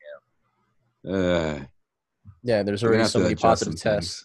camp. 1.04 1.14
Uh, 1.14 1.64
Yeah, 2.42 2.62
there's 2.62 2.82
already 2.82 3.04
so 3.04 3.18
many 3.18 3.34
positive 3.34 3.78
tests. 3.78 4.24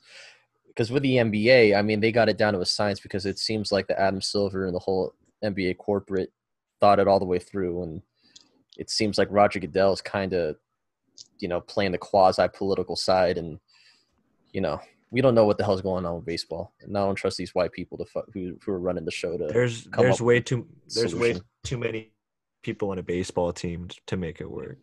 Because 0.69 0.91
with 0.91 1.03
the 1.03 1.17
NBA, 1.17 1.77
I 1.77 1.81
mean, 1.81 1.99
they 1.99 2.13
got 2.13 2.29
it 2.29 2.37
down 2.37 2.53
to 2.53 2.61
a 2.61 2.65
science 2.65 3.01
because 3.01 3.25
it 3.25 3.37
seems 3.37 3.69
like 3.69 3.85
the 3.87 3.99
Adam 3.99 4.21
Silver 4.21 4.65
and 4.65 4.73
the 4.73 4.79
whole 4.79 5.13
NBA 5.43 5.77
corporate 5.77 6.31
thought 6.79 6.99
it 6.99 7.07
all 7.09 7.19
the 7.19 7.25
way 7.25 7.39
through, 7.39 7.83
and 7.83 8.01
it 8.77 8.89
seems 8.89 9.17
like 9.17 9.27
Roger 9.29 9.59
Goodell 9.59 9.91
is 9.91 9.99
kind 9.99 10.31
of, 10.31 10.55
you 11.39 11.49
know, 11.49 11.59
playing 11.59 11.91
the 11.91 11.97
quasi 11.97 12.47
political 12.53 12.95
side, 12.95 13.37
and 13.37 13.59
you 14.53 14.61
know, 14.61 14.79
we 15.11 15.21
don't 15.21 15.35
know 15.35 15.45
what 15.45 15.57
the 15.57 15.63
hell's 15.63 15.81
going 15.81 16.05
on 16.05 16.15
with 16.15 16.25
baseball, 16.25 16.73
and 16.81 16.97
I 16.97 17.01
don't 17.01 17.15
trust 17.15 17.37
these 17.37 17.55
white 17.55 17.71
people 17.71 17.97
to 17.99 18.05
fu- 18.05 18.23
who 18.33 18.57
who 18.63 18.71
are 18.71 18.79
running 18.79 19.05
the 19.05 19.11
show 19.11 19.37
to. 19.37 19.47
There's 19.47 19.85
there's 19.97 20.21
way 20.21 20.39
too 20.39 20.67
there's 20.93 21.15
way 21.15 21.39
too 21.63 21.77
many 21.77 22.11
people 22.63 22.89
on 22.89 22.99
a 22.99 23.03
baseball 23.03 23.53
team 23.53 23.87
to 24.07 24.17
make 24.17 24.41
it 24.41 24.49
work. 24.49 24.77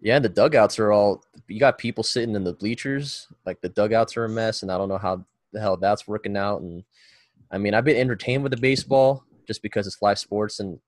Yeah, 0.00 0.16
and 0.16 0.24
the 0.24 0.28
dugouts 0.28 0.78
are 0.78 0.92
all 0.92 1.24
you 1.48 1.58
got 1.58 1.78
people 1.78 2.04
sitting 2.04 2.36
in 2.36 2.44
the 2.44 2.52
bleachers. 2.52 3.26
Like 3.44 3.60
the 3.60 3.68
dugouts 3.68 4.16
are 4.16 4.24
a 4.24 4.28
mess, 4.28 4.62
and 4.62 4.70
I 4.70 4.78
don't 4.78 4.88
know 4.88 4.98
how 4.98 5.24
the 5.52 5.60
hell 5.60 5.76
that's 5.76 6.06
working 6.06 6.36
out. 6.36 6.62
And 6.62 6.84
I 7.50 7.58
mean, 7.58 7.74
I've 7.74 7.84
been 7.84 7.96
entertained 7.96 8.42
with 8.42 8.52
the 8.52 8.60
baseball 8.60 9.24
just 9.46 9.62
because 9.62 9.86
it's 9.86 10.00
live 10.00 10.18
sports, 10.18 10.60
and 10.60 10.78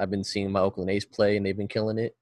I've 0.00 0.10
been 0.10 0.24
seeing 0.24 0.50
my 0.50 0.60
Oakland 0.60 0.90
A's 0.90 1.04
play, 1.04 1.36
and 1.36 1.44
they've 1.44 1.56
been 1.56 1.68
killing 1.68 1.98
it. 1.98 2.16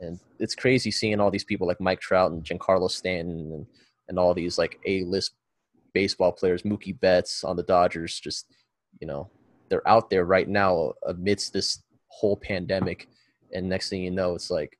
And 0.00 0.18
it's 0.38 0.54
crazy 0.54 0.90
seeing 0.90 1.20
all 1.20 1.30
these 1.30 1.44
people 1.44 1.66
like 1.66 1.80
Mike 1.80 2.00
Trout 2.00 2.30
and 2.30 2.44
Giancarlo 2.44 2.90
Stanton 2.90 3.52
and, 3.52 3.66
and 4.08 4.18
all 4.18 4.34
these 4.34 4.58
like 4.58 4.78
A-list 4.86 5.32
baseball 5.92 6.32
players, 6.32 6.62
Mookie 6.62 6.98
Betts 6.98 7.44
on 7.44 7.56
the 7.56 7.62
Dodgers. 7.62 8.18
Just 8.18 8.46
you 9.00 9.06
know, 9.06 9.28
they're 9.68 9.86
out 9.88 10.10
there 10.10 10.24
right 10.24 10.48
now 10.48 10.92
amidst 11.06 11.52
this 11.52 11.82
whole 12.08 12.36
pandemic, 12.36 13.08
and 13.52 13.68
next 13.68 13.88
thing 13.90 14.02
you 14.02 14.10
know, 14.10 14.34
it's 14.34 14.50
like 14.50 14.78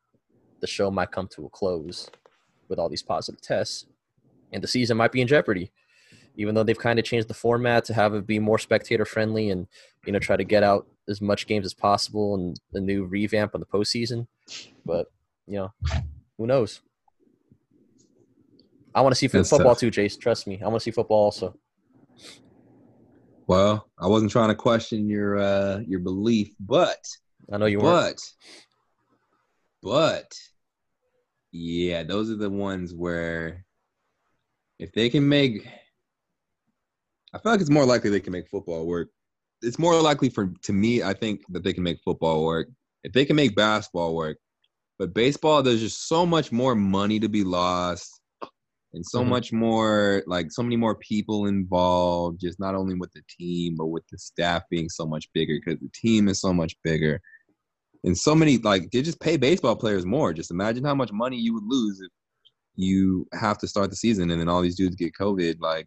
the 0.60 0.66
show 0.66 0.90
might 0.90 1.12
come 1.12 1.28
to 1.28 1.46
a 1.46 1.50
close 1.50 2.10
with 2.68 2.78
all 2.78 2.88
these 2.88 3.02
positive 3.02 3.40
tests, 3.40 3.86
and 4.52 4.62
the 4.62 4.68
season 4.68 4.96
might 4.96 5.12
be 5.12 5.20
in 5.20 5.28
jeopardy. 5.28 5.70
Even 6.36 6.54
though 6.54 6.62
they've 6.62 6.78
kind 6.78 7.00
of 7.00 7.04
changed 7.04 7.26
the 7.26 7.34
format 7.34 7.84
to 7.86 7.94
have 7.94 8.14
it 8.14 8.24
be 8.24 8.38
more 8.38 8.60
spectator 8.60 9.04
friendly 9.04 9.50
and 9.50 9.66
you 10.06 10.12
know 10.12 10.20
try 10.20 10.36
to 10.36 10.44
get 10.44 10.62
out 10.62 10.86
as 11.08 11.20
much 11.20 11.46
games 11.46 11.66
as 11.66 11.74
possible 11.74 12.34
and 12.34 12.60
the 12.72 12.80
new 12.80 13.04
revamp 13.04 13.54
on 13.54 13.60
the 13.60 13.66
postseason, 13.66 14.26
but 14.86 15.10
you 15.46 15.56
know 15.56 15.72
who 16.36 16.46
knows. 16.46 16.80
I 18.94 19.00
want 19.00 19.12
to 19.12 19.18
see 19.18 19.26
That's 19.26 19.50
football 19.50 19.74
tough. 19.74 19.80
too, 19.80 19.90
Jayce. 19.90 20.18
Trust 20.18 20.46
me, 20.46 20.60
I 20.60 20.64
want 20.64 20.76
to 20.76 20.80
see 20.80 20.90
football 20.90 21.24
also. 21.24 21.54
well, 23.46 23.88
I 23.98 24.06
wasn't 24.06 24.30
trying 24.30 24.48
to 24.48 24.54
question 24.54 25.08
your 25.08 25.38
uh 25.38 25.80
your 25.86 26.00
belief, 26.00 26.54
but 26.60 26.98
I 27.52 27.58
know 27.58 27.66
you 27.66 27.78
weren't. 27.80 28.20
but 29.82 29.90
but 29.90 30.34
yeah, 31.52 32.02
those 32.02 32.30
are 32.30 32.36
the 32.36 32.50
ones 32.50 32.94
where 32.94 33.64
if 34.78 34.92
they 34.92 35.08
can 35.08 35.28
make 35.28 35.66
I 37.34 37.38
feel 37.38 37.52
like 37.52 37.60
it's 37.60 37.70
more 37.70 37.84
likely 37.84 38.10
they 38.10 38.20
can 38.20 38.32
make 38.32 38.48
football 38.48 38.86
work. 38.86 39.10
It's 39.62 39.78
more 39.78 40.00
likely 40.00 40.30
for 40.30 40.52
to 40.62 40.72
me, 40.72 41.02
I 41.02 41.12
think 41.12 41.42
that 41.50 41.62
they 41.62 41.72
can 41.72 41.82
make 41.82 42.00
football 42.04 42.44
work. 42.44 42.68
If 43.04 43.12
they 43.12 43.24
can 43.24 43.36
make 43.36 43.54
basketball 43.54 44.14
work. 44.14 44.38
But 44.98 45.14
baseball, 45.14 45.62
there's 45.62 45.80
just 45.80 46.08
so 46.08 46.26
much 46.26 46.50
more 46.50 46.74
money 46.74 47.20
to 47.20 47.28
be 47.28 47.44
lost 47.44 48.17
and 48.94 49.04
so 49.04 49.22
Mhm. 49.22 49.28
much 49.28 49.52
more 49.52 50.22
like 50.26 50.50
so 50.50 50.62
many 50.62 50.76
more 50.76 50.94
people 50.96 51.46
involved, 51.46 52.40
just 52.40 52.58
not 52.58 52.74
only 52.74 52.94
with 52.94 53.12
the 53.12 53.22
team, 53.28 53.76
but 53.76 53.86
with 53.88 54.06
the 54.10 54.18
staff 54.18 54.62
being 54.70 54.88
so 54.88 55.06
much 55.06 55.30
bigger 55.32 55.58
because 55.62 55.80
the 55.80 55.90
team 55.94 56.28
is 56.28 56.40
so 56.40 56.52
much 56.52 56.74
bigger 56.82 57.20
and 58.04 58.16
so 58.16 58.34
many 58.34 58.58
like 58.58 58.90
they 58.90 59.02
just 59.02 59.20
pay 59.20 59.36
baseball 59.36 59.76
players 59.76 60.06
more. 60.06 60.32
Just 60.32 60.50
imagine 60.50 60.84
how 60.84 60.94
much 60.94 61.12
money 61.12 61.36
you 61.36 61.54
would 61.54 61.64
lose 61.66 62.00
if 62.00 62.10
you 62.76 63.26
have 63.32 63.58
to 63.58 63.68
start 63.68 63.90
the 63.90 63.96
season 63.96 64.30
and 64.30 64.40
then 64.40 64.48
all 64.48 64.62
these 64.62 64.76
dudes 64.76 64.96
get 64.96 65.12
COVID. 65.14 65.56
Like, 65.60 65.86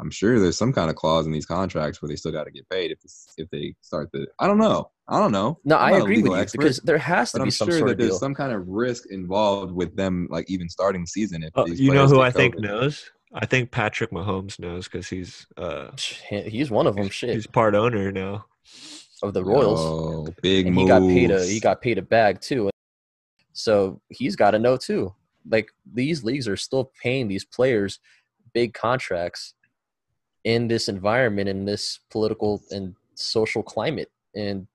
I'm 0.00 0.10
sure 0.10 0.38
there's 0.40 0.56
some 0.58 0.72
kind 0.72 0.88
of 0.90 0.96
clause 0.96 1.26
in 1.26 1.32
these 1.32 1.46
contracts 1.46 2.00
where 2.00 2.08
they 2.08 2.16
still 2.16 2.32
got 2.32 2.44
to 2.44 2.50
get 2.50 2.68
paid 2.68 2.90
if 2.90 2.98
if 3.36 3.48
they 3.50 3.74
start 3.82 4.10
the. 4.12 4.26
I 4.38 4.46
don't 4.46 4.58
know. 4.58 4.90
I 5.08 5.18
don't 5.18 5.32
know. 5.32 5.58
No, 5.64 5.76
I'm 5.76 5.94
I 5.94 5.98
agree 5.98 6.16
with 6.16 6.24
legal 6.24 6.36
you 6.36 6.42
expert, 6.42 6.58
because 6.60 6.78
there 6.78 6.98
has 6.98 7.32
to 7.32 7.38
but 7.38 7.44
be 7.44 7.46
I'm 7.48 7.50
some 7.50 7.68
sure 7.68 7.78
sort 7.78 7.88
that 7.88 7.92
of 7.92 7.98
there's 7.98 8.10
deal. 8.12 8.18
some 8.18 8.34
kind 8.34 8.52
of 8.52 8.66
risk 8.68 9.04
involved 9.10 9.72
with 9.72 9.94
them, 9.96 10.28
like 10.30 10.48
even 10.48 10.68
starting 10.68 11.02
the 11.02 11.06
season. 11.06 11.42
If 11.42 11.50
Oh, 11.56 11.66
these 11.66 11.80
you 11.80 11.92
know 11.92 12.06
who 12.06 12.16
get 12.16 12.22
I 12.26 12.30
think 12.30 12.58
knows? 12.58 13.10
I 13.34 13.46
think 13.46 13.70
Patrick 13.70 14.10
Mahomes 14.10 14.58
knows 14.58 14.86
because 14.88 15.08
he's 15.08 15.46
uh 15.56 15.90
He's 16.28 16.70
one 16.70 16.86
of 16.86 16.96
them. 16.96 17.08
Shit 17.08 17.34
he's 17.34 17.46
part 17.46 17.74
owner 17.74 18.10
now. 18.10 18.46
of 19.22 19.34
the 19.34 19.44
Royals. 19.44 19.80
Oh, 19.80 20.28
big 20.42 20.66
and 20.66 20.78
he 20.78 20.86
got 20.86 21.00
paid 21.02 21.30
a 21.30 21.44
he 21.44 21.60
got 21.60 21.80
paid 21.80 21.98
a 21.98 22.02
bag 22.02 22.40
too. 22.40 22.70
So 23.52 24.00
he's 24.08 24.36
got 24.36 24.52
to 24.52 24.58
know 24.58 24.76
too. 24.76 25.14
like 25.48 25.70
these 25.92 26.22
leagues 26.24 26.46
are 26.48 26.56
still 26.56 26.92
paying 27.02 27.28
these 27.28 27.44
players 27.44 27.98
big 28.52 28.74
contracts 28.74 29.54
in 30.44 30.68
this 30.68 30.88
environment 30.88 31.48
in 31.48 31.64
this 31.64 32.00
political 32.10 32.62
and 32.70 32.94
social 33.14 33.62
climate 33.62 34.10
and 34.34 34.66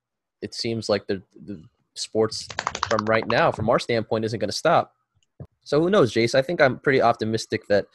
it 0.42 0.54
seems 0.54 0.90
like 0.90 1.08
the, 1.08 1.22
the 1.46 1.62
sports 1.96 2.48
from 2.88 3.06
right 3.06 3.28
now 3.28 3.52
from 3.52 3.70
our 3.70 3.80
standpoint 3.80 4.26
isn't 4.26 4.40
going 4.40 4.50
to 4.50 4.56
stop. 4.56 4.94
So 5.64 5.82
who 5.82 5.90
knows 5.90 6.14
Jayce? 6.14 6.36
I 6.36 6.42
think 6.42 6.62
i'm 6.62 6.78
pretty 6.80 7.02
optimistic 7.02 7.68
that 7.68 7.88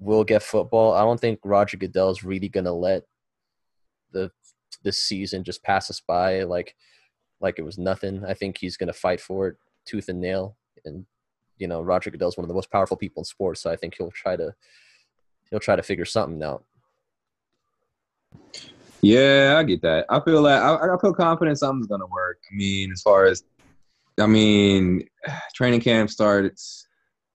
we'll 0.00 0.24
get 0.24 0.42
football. 0.42 0.94
I 0.94 1.02
don't 1.02 1.20
think 1.20 1.38
roger 1.44 1.76
goodell 1.76 2.10
is 2.10 2.24
really 2.24 2.48
going 2.48 2.64
to 2.64 2.72
let 2.72 3.04
the 4.12 4.30
this 4.82 5.02
season 5.02 5.44
just 5.44 5.62
pass 5.62 5.90
us 5.90 6.00
by 6.00 6.42
like 6.42 6.74
like 7.40 7.58
it 7.58 7.62
was 7.62 7.78
nothing. 7.78 8.24
I 8.24 8.34
think 8.34 8.58
he's 8.58 8.76
going 8.76 8.88
to 8.88 8.92
fight 8.92 9.20
for 9.20 9.48
it 9.48 9.56
tooth 9.86 10.08
and 10.08 10.20
nail. 10.20 10.56
And 10.84 11.06
you 11.60 11.68
know 11.68 11.80
roger 11.82 12.10
goodell's 12.10 12.36
one 12.36 12.44
of 12.44 12.48
the 12.48 12.54
most 12.54 12.72
powerful 12.72 12.96
people 12.96 13.20
in 13.20 13.24
sports 13.24 13.60
so 13.60 13.70
i 13.70 13.76
think 13.76 13.94
he'll 13.96 14.10
try 14.10 14.34
to 14.34 14.52
he'll 15.50 15.60
try 15.60 15.76
to 15.76 15.82
figure 15.82 16.04
something 16.04 16.42
out 16.42 16.64
Yeah, 19.02 19.56
I 19.58 19.62
get 19.62 19.82
that. 19.82 20.06
I 20.10 20.20
feel 20.20 20.42
like 20.42 20.60
I, 20.60 20.94
I 20.94 20.98
feel 21.00 21.14
confident 21.14 21.58
something's 21.58 21.86
gonna 21.86 22.06
work. 22.06 22.38
I 22.50 22.54
mean, 22.54 22.92
as 22.92 23.02
far 23.02 23.24
as 23.24 23.42
I 24.18 24.26
mean, 24.26 25.08
training 25.54 25.80
camp 25.80 26.10
starts. 26.10 26.86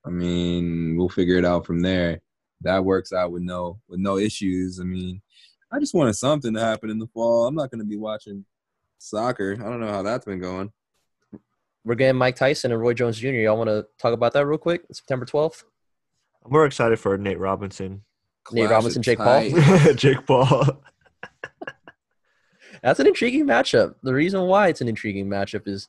I 0.05 0.09
mean, 0.11 0.95
we'll 0.97 1.09
figure 1.09 1.37
it 1.37 1.45
out 1.45 1.65
from 1.65 1.79
there. 1.79 2.21
That 2.61 2.85
works 2.85 3.11
out 3.11 3.31
with 3.31 3.41
no 3.41 3.79
with 3.87 3.99
no 3.99 4.17
issues. 4.17 4.79
I 4.79 4.83
mean, 4.83 5.21
I 5.71 5.79
just 5.79 5.95
wanted 5.95 6.13
something 6.13 6.53
to 6.53 6.59
happen 6.59 6.89
in 6.89 6.99
the 6.99 7.07
fall. 7.07 7.47
I'm 7.47 7.55
not 7.55 7.71
gonna 7.71 7.83
be 7.85 7.97
watching 7.97 8.45
soccer. 8.99 9.53
I 9.59 9.63
don't 9.63 9.79
know 9.79 9.89
how 9.89 10.03
that's 10.03 10.25
been 10.25 10.39
going. 10.39 10.71
we're 11.83 11.95
getting 11.95 12.17
mike 12.17 12.35
tyson 12.35 12.71
and 12.71 12.81
roy 12.81 12.93
jones 12.93 13.19
jr 13.19 13.27
y'all 13.27 13.57
want 13.57 13.69
to 13.69 13.85
talk 13.99 14.13
about 14.13 14.33
that 14.33 14.45
real 14.47 14.57
quick 14.57 14.81
september 14.91 15.25
12th 15.25 15.63
I'm 16.43 16.51
more 16.51 16.65
excited 16.65 16.99
for 16.99 17.17
Nate 17.17 17.39
Robinson. 17.39 18.03
Nate 18.51 18.69
Robinson, 18.69 19.01
Jake 19.01 19.17
Paul? 19.17 19.49
Jake 19.95 20.25
Paul. 20.25 20.65
That's 22.83 22.99
an 22.99 23.07
intriguing 23.07 23.45
matchup. 23.45 23.95
The 24.03 24.13
reason 24.13 24.41
why 24.41 24.67
it's 24.67 24.81
an 24.81 24.87
intriguing 24.87 25.27
matchup 25.27 25.67
is 25.67 25.87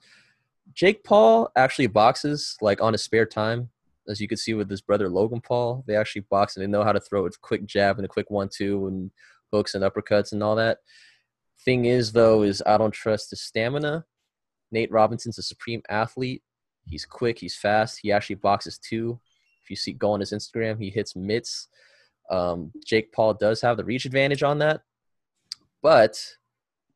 Jake 0.75 1.05
Paul 1.05 1.51
actually 1.57 1.89
boxes 1.89 2.57
like 2.61 2.81
on 2.81 2.95
his 2.95 3.03
spare 3.03 3.27
time, 3.27 3.71
as 4.09 4.21
you 4.21 4.29
can 4.29 4.39
see 4.39 4.55
with 4.55 4.71
his 4.71 4.81
brother 4.81 5.09
Logan 5.09 5.41
Paul. 5.41 5.85
They 5.87 5.97
actually 5.97 6.23
box 6.31 6.57
and 6.57 6.63
they 6.63 6.67
know 6.69 6.85
how 6.85 6.93
to 6.93 7.01
throw 7.01 7.27
a 7.27 7.31
quick 7.43 7.67
jab 7.67 7.99
and 7.99 8.05
a 8.05 8.09
quick 8.09 8.31
one-two 8.31 8.87
and 8.87 9.11
hooks 9.53 9.75
and 9.75 9.85
uppercuts 9.85 10.33
and 10.33 10.43
all 10.43 10.57
that. 10.57 10.79
Thing 11.65 11.87
is, 11.87 12.13
though, 12.13 12.43
is 12.43 12.63
I 12.67 12.79
don't 12.79 12.93
trust 12.93 13.31
his 13.31 13.43
stamina. 13.43 14.05
Nate 14.71 14.93
Robinson's 14.93 15.39
a 15.39 15.43
supreme 15.43 15.83
athlete. 15.89 16.43
He's 16.87 17.05
quick. 17.05 17.39
He's 17.39 17.57
fast. 17.57 17.99
He 18.03 18.13
actually 18.13 18.37
boxes 18.37 18.79
too. 18.79 19.19
If 19.63 19.71
you 19.71 19.77
see 19.77 19.93
go 19.93 20.13
on 20.13 20.21
his 20.21 20.33
Instagram, 20.33 20.81
he 20.81 20.91
hits 20.91 21.17
mitts. 21.17 21.69
Um, 22.31 22.73
Jake 22.85 23.13
Paul 23.13 23.35
does 23.35 23.61
have 23.61 23.77
the 23.77 23.85
reach 23.85 24.05
advantage 24.05 24.43
on 24.43 24.59
that, 24.59 24.83
but 25.83 26.19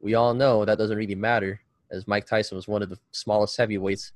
we 0.01 0.14
all 0.14 0.35
know 0.35 0.64
that 0.64 0.78
doesn't 0.78 0.97
really 0.97 1.14
matter, 1.14 1.61
as 1.91 2.09
Mike 2.09 2.26
Tyson 2.26 2.57
was 2.57 2.66
one 2.66 2.83
of 2.83 2.91
the 2.91 2.99
smallest 3.12 3.57
heavyweights, 3.57 4.12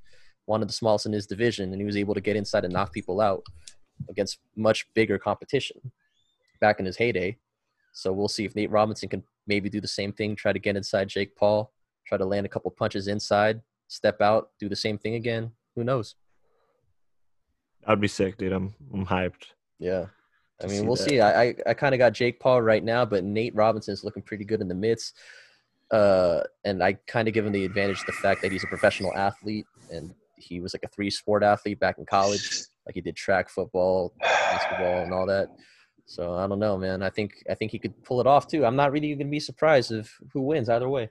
one 0.46 0.62
of 0.62 0.68
the 0.68 0.74
smallest 0.74 1.06
in 1.06 1.12
his 1.12 1.26
division, 1.26 1.72
and 1.72 1.80
he 1.80 1.86
was 1.86 1.96
able 1.96 2.14
to 2.14 2.20
get 2.20 2.36
inside 2.36 2.64
and 2.64 2.72
knock 2.72 2.92
people 2.92 3.20
out 3.20 3.42
against 4.08 4.38
much 4.56 4.86
bigger 4.94 5.18
competition 5.18 5.92
back 6.60 6.80
in 6.80 6.86
his 6.86 6.96
heyday. 6.96 7.36
So 7.92 8.12
we'll 8.12 8.28
see 8.28 8.44
if 8.44 8.56
Nate 8.56 8.70
Robinson 8.70 9.08
can 9.08 9.22
maybe 9.46 9.70
do 9.70 9.80
the 9.80 9.88
same 9.88 10.12
thing, 10.12 10.34
try 10.34 10.52
to 10.52 10.58
get 10.58 10.76
inside 10.76 11.08
Jake 11.08 11.36
Paul, 11.36 11.72
try 12.06 12.18
to 12.18 12.24
land 12.24 12.44
a 12.46 12.48
couple 12.48 12.70
punches 12.70 13.06
inside, 13.06 13.60
step 13.88 14.20
out, 14.20 14.50
do 14.58 14.68
the 14.68 14.76
same 14.76 14.98
thing 14.98 15.14
again. 15.14 15.52
Who 15.76 15.84
knows? 15.84 16.16
I'd 17.86 18.00
be 18.00 18.08
sick, 18.08 18.38
dude. 18.38 18.52
I'm 18.52 18.74
I'm 18.92 19.06
hyped. 19.06 19.52
Yeah. 19.78 20.06
I 20.62 20.66
mean, 20.66 20.80
see 20.80 20.86
we'll 20.86 20.96
that. 20.96 21.09
see. 21.09 21.20
I 21.20 21.42
I, 21.42 21.55
I 21.68 21.74
kind 21.74 21.94
of 21.94 21.98
got 21.98 22.12
Jake 22.12 22.40
Paul 22.40 22.62
right 22.62 22.82
now, 22.82 23.05
but 23.05 23.24
Nate 23.24 23.55
Robinson's 23.55 24.05
looking 24.05 24.22
pretty 24.22 24.44
good 24.44 24.61
in 24.61 24.68
the 24.68 24.74
midst. 24.74 25.16
Uh, 25.90 26.42
and 26.64 26.82
I 26.82 26.94
kind 27.07 27.28
of 27.28 27.34
give 27.34 27.46
him 27.46 27.52
the 27.52 27.64
advantage 27.64 28.00
of 28.00 28.07
the 28.07 28.12
fact 28.12 28.42
that 28.42 28.50
he's 28.50 28.64
a 28.64 28.68
professional 28.68 29.14
athlete 29.14 29.66
and 29.90 30.14
he 30.36 30.61
was 30.61 30.74
like 30.74 30.82
a 30.84 30.88
three 30.88 31.11
sport 31.11 31.42
athlete 31.42 31.78
back 31.78 31.98
in 31.98 32.07
college. 32.07 32.64
Like 32.86 32.94
he 32.94 33.00
did 33.00 33.16
track, 33.16 33.48
football, 33.48 34.12
basketball, 34.20 35.02
and 35.02 35.12
all 35.12 35.26
that. 35.26 35.48
So 36.07 36.34
I 36.34 36.46
don't 36.46 36.59
know, 36.59 36.76
man. 36.76 37.02
I 37.02 37.11
think 37.11 37.42
I 37.48 37.55
think 37.55 37.70
he 37.70 37.78
could 37.78 37.94
pull 38.05 38.20
it 38.20 38.26
off 38.26 38.46
too. 38.46 38.64
I'm 38.66 38.76
not 38.76 38.92
really 38.92 39.14
gonna 39.14 39.30
be 39.30 39.40
surprised 39.40 39.90
if 39.90 40.18
who 40.32 40.42
wins 40.42 40.68
either 40.68 40.88
way. 40.88 41.11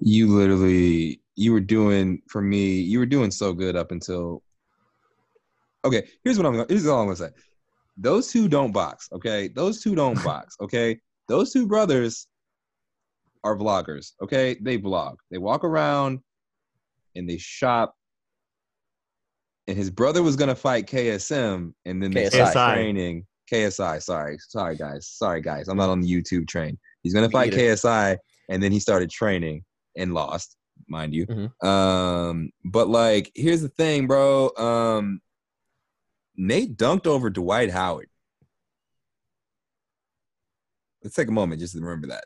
You 0.00 0.28
literally 0.28 1.20
you 1.34 1.52
were 1.52 1.60
doing 1.60 2.22
for 2.28 2.40
me. 2.40 2.80
You 2.80 2.98
were 2.98 3.06
doing 3.06 3.30
so 3.30 3.52
good 3.52 3.76
up 3.76 3.92
until. 3.92 4.42
Okay, 5.86 6.08
here's 6.24 6.36
what 6.38 6.46
I'm. 6.46 6.52
gonna 6.54 6.66
Here's 6.68 6.86
all 6.86 7.00
I'm 7.00 7.06
gonna 7.06 7.16
say. 7.16 7.30
Those 7.96 8.30
two 8.30 8.48
don't 8.48 8.72
box. 8.72 9.08
Okay, 9.12 9.48
those 9.48 9.82
two 9.82 9.94
don't 9.94 10.22
box. 10.24 10.56
Okay, 10.60 10.98
those 11.28 11.52
two 11.52 11.66
brothers 11.66 12.26
are 13.44 13.56
vloggers. 13.56 14.12
Okay, 14.22 14.56
they 14.60 14.78
vlog. 14.78 15.16
They 15.30 15.38
walk 15.38 15.64
around 15.64 16.20
and 17.14 17.28
they 17.28 17.38
shop. 17.38 17.94
And 19.68 19.76
his 19.76 19.90
brother 19.90 20.22
was 20.22 20.36
gonna 20.36 20.54
fight 20.54 20.86
KSM, 20.86 21.72
and 21.84 22.02
then 22.02 22.10
they 22.10 22.26
KSI. 22.26 22.50
started 22.50 22.74
training. 22.74 23.26
KSI, 23.52 24.02
sorry, 24.02 24.38
sorry 24.48 24.76
guys, 24.76 25.06
sorry 25.08 25.40
guys, 25.40 25.68
I'm 25.68 25.76
not 25.76 25.88
on 25.88 26.00
the 26.00 26.08
YouTube 26.10 26.48
train. 26.48 26.76
He's 27.02 27.14
gonna 27.14 27.28
Me 27.28 27.32
fight 27.32 27.52
either. 27.54 27.74
KSI, 27.76 28.16
and 28.48 28.60
then 28.62 28.72
he 28.72 28.80
started 28.80 29.08
training 29.08 29.64
and 29.96 30.12
lost, 30.14 30.56
mind 30.88 31.14
you. 31.14 31.26
Mhm. 31.26 31.64
Um, 31.64 32.50
but 32.64 32.88
like, 32.88 33.30
here's 33.36 33.62
the 33.62 33.68
thing, 33.68 34.08
bro. 34.08 34.50
Um, 34.56 35.20
Nate 36.36 36.76
dunked 36.76 37.06
over 37.06 37.30
Dwight 37.30 37.70
Howard. 37.70 38.08
Let's 41.02 41.16
take 41.16 41.28
a 41.28 41.32
moment 41.32 41.60
just 41.60 41.74
to 41.74 41.80
remember 41.80 42.08
that. 42.08 42.24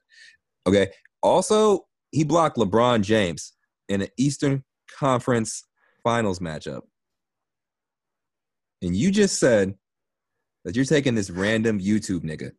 Okay. 0.67 0.89
Also, 1.23 1.87
he 2.11 2.25
blocked 2.25 2.57
LeBron 2.57 3.03
James 3.03 3.53
in 3.89 4.03
an 4.03 4.09
Eastern 4.17 4.65
Conference 4.99 5.65
Finals 6.03 6.39
matchup. 6.39 6.83
And 8.83 8.97
you 8.97 9.11
just 9.11 9.39
said 9.39 9.75
that 10.65 10.77
you're 10.77 10.85
taking 10.85 11.15
this 11.15 11.31
random 11.31 11.79
YouTube 11.79 12.21
nigga. 12.21 12.53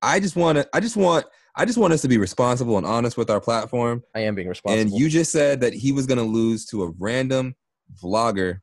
I 0.00 0.20
just 0.20 0.36
want 0.36 0.58
to. 0.58 0.68
I 0.72 0.80
just 0.80 0.96
want. 0.96 1.26
I 1.56 1.64
just 1.64 1.76
want 1.76 1.92
us 1.92 2.02
to 2.02 2.08
be 2.08 2.18
responsible 2.18 2.78
and 2.78 2.86
honest 2.86 3.16
with 3.16 3.30
our 3.30 3.40
platform. 3.40 4.04
I 4.14 4.20
am 4.20 4.36
being 4.36 4.48
responsible. 4.48 4.80
And 4.80 4.92
you 4.92 5.08
just 5.08 5.32
said 5.32 5.60
that 5.60 5.74
he 5.74 5.90
was 5.90 6.06
going 6.06 6.18
to 6.18 6.24
lose 6.24 6.64
to 6.66 6.84
a 6.84 6.92
random 6.98 7.56
vlogger 8.00 8.60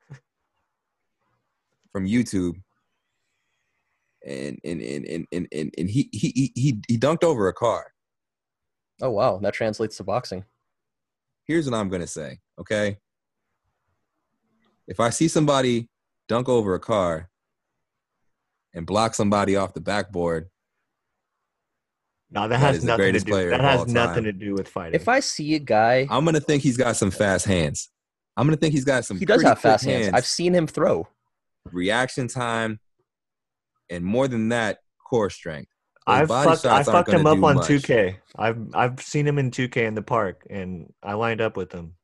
from 1.95 2.05
YouTube. 2.05 2.55
And 4.27 4.59
and 4.65 4.81
and 4.81 5.05
and 5.05 5.25
and, 5.31 5.47
and, 5.53 5.73
and 5.77 5.89
he, 5.89 6.09
he 6.11 6.29
he 6.35 6.51
he 6.55 6.81
he 6.89 6.97
dunked 6.97 7.23
over 7.23 7.47
a 7.47 7.53
car. 7.53 7.85
oh 9.01 9.11
wow, 9.11 9.37
that 9.41 9.53
translates 9.53 9.95
to 9.97 10.03
boxing. 10.03 10.43
Here's 11.45 11.69
what 11.69 11.77
I'm 11.77 11.87
going 11.89 12.01
to 12.01 12.07
say, 12.07 12.39
okay? 12.59 12.97
If 14.87 14.99
I 14.99 15.09
see 15.11 15.27
somebody 15.29 15.87
dunk 16.27 16.49
over 16.49 16.73
a 16.73 16.79
car 16.79 17.29
and 18.73 18.85
block 18.85 19.13
somebody 19.13 19.55
off 19.55 19.73
the 19.73 19.79
backboard, 19.81 20.49
No, 22.31 22.41
that 22.41 22.49
That 22.49 22.59
has 22.59 22.77
is 22.77 22.81
the 22.81 22.87
nothing 22.87 23.13
to 23.13 23.19
do. 23.19 23.31
player 23.31 23.49
That 23.51 23.61
has 23.61 23.87
nothing 23.87 24.15
time. 24.15 24.23
to 24.25 24.31
do 24.33 24.53
with 24.55 24.67
fighting. 24.67 24.99
If 24.99 25.07
I 25.07 25.19
see 25.21 25.53
a 25.55 25.59
guy, 25.59 26.07
I'm 26.09 26.25
going 26.25 26.33
to 26.35 26.41
think 26.41 26.61
he's 26.63 26.77
got 26.77 26.95
some 26.97 27.11
fast 27.11 27.45
hands. 27.45 27.89
I'm 28.35 28.47
going 28.47 28.57
to 28.57 28.59
think 28.59 28.73
he's 28.73 28.83
got 28.85 29.05
some 29.05 29.17
he 29.19 29.25
does 29.25 29.37
pretty 29.37 29.49
have 29.49 29.59
fast 29.59 29.83
quick 29.85 29.95
hands. 29.95 30.13
I've 30.15 30.25
seen 30.25 30.53
him 30.53 30.65
throw. 30.67 31.07
Reaction 31.71 32.27
time, 32.27 32.79
and 33.89 34.03
more 34.03 34.27
than 34.27 34.49
that, 34.49 34.79
core 35.07 35.29
strength. 35.29 35.71
Those 36.07 36.15
I've 36.15 36.27
fucked, 36.27 36.65
I 36.65 36.83
fucked 36.83 37.09
him 37.09 37.25
up 37.25 37.41
on 37.43 37.55
much. 37.55 37.67
2K. 37.67 38.17
I've 38.37 38.75
I've 38.75 39.01
seen 39.01 39.27
him 39.27 39.39
in 39.39 39.49
2K 39.49 39.77
in 39.87 39.95
the 39.95 40.01
park, 40.01 40.45
and 40.49 40.93
I 41.01 41.13
lined 41.13 41.41
up 41.41 41.57
with 41.57 41.71
him. 41.71 41.95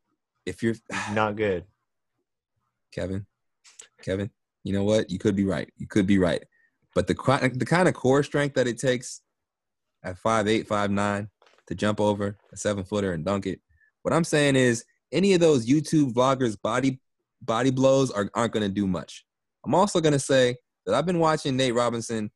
If 0.45 0.63
you're 0.63 0.75
Not 1.13 1.35
good. 1.35 1.65
Kevin, 2.91 3.25
Kevin, 4.03 4.31
you 4.63 4.73
know 4.73 4.83
what? 4.83 5.09
You 5.09 5.19
could 5.19 5.35
be 5.35 5.45
right. 5.45 5.71
You 5.77 5.88
could 5.88 6.07
be 6.07 6.17
right. 6.17 6.43
But 6.93 7.07
the 7.07 7.13
the 7.55 7.65
kind 7.65 7.88
of 7.88 7.93
core 7.93 8.23
strength 8.23 8.55
that 8.55 8.67
it 8.67 8.79
takes 8.79 9.21
at 10.03 10.17
five 10.17 10.47
eight, 10.47 10.67
five 10.67 10.91
nine 10.91 11.29
to 11.67 11.75
jump 11.75 12.01
over 12.01 12.38
a 12.51 12.57
seven 12.57 12.83
footer 12.83 13.13
and 13.13 13.23
dunk 13.23 13.45
it. 13.45 13.61
What 14.01 14.13
I'm 14.13 14.23
saying 14.23 14.55
is, 14.55 14.83
any 15.11 15.33
of 15.33 15.39
those 15.39 15.67
YouTube 15.67 16.13
vloggers 16.13 16.59
body 16.61 16.99
body 17.41 17.71
blows 17.71 18.11
are, 18.11 18.29
aren't 18.33 18.53
going 18.53 18.67
to 18.67 18.73
do 18.73 18.88
much. 18.88 19.25
I'm 19.65 19.75
also 19.75 20.01
going 20.01 20.13
to 20.13 20.19
say 20.19 20.55
that 20.85 20.95
I've 20.95 21.05
been 21.05 21.19
watching 21.19 21.55
Nate 21.55 21.73
Robinson 21.75 22.31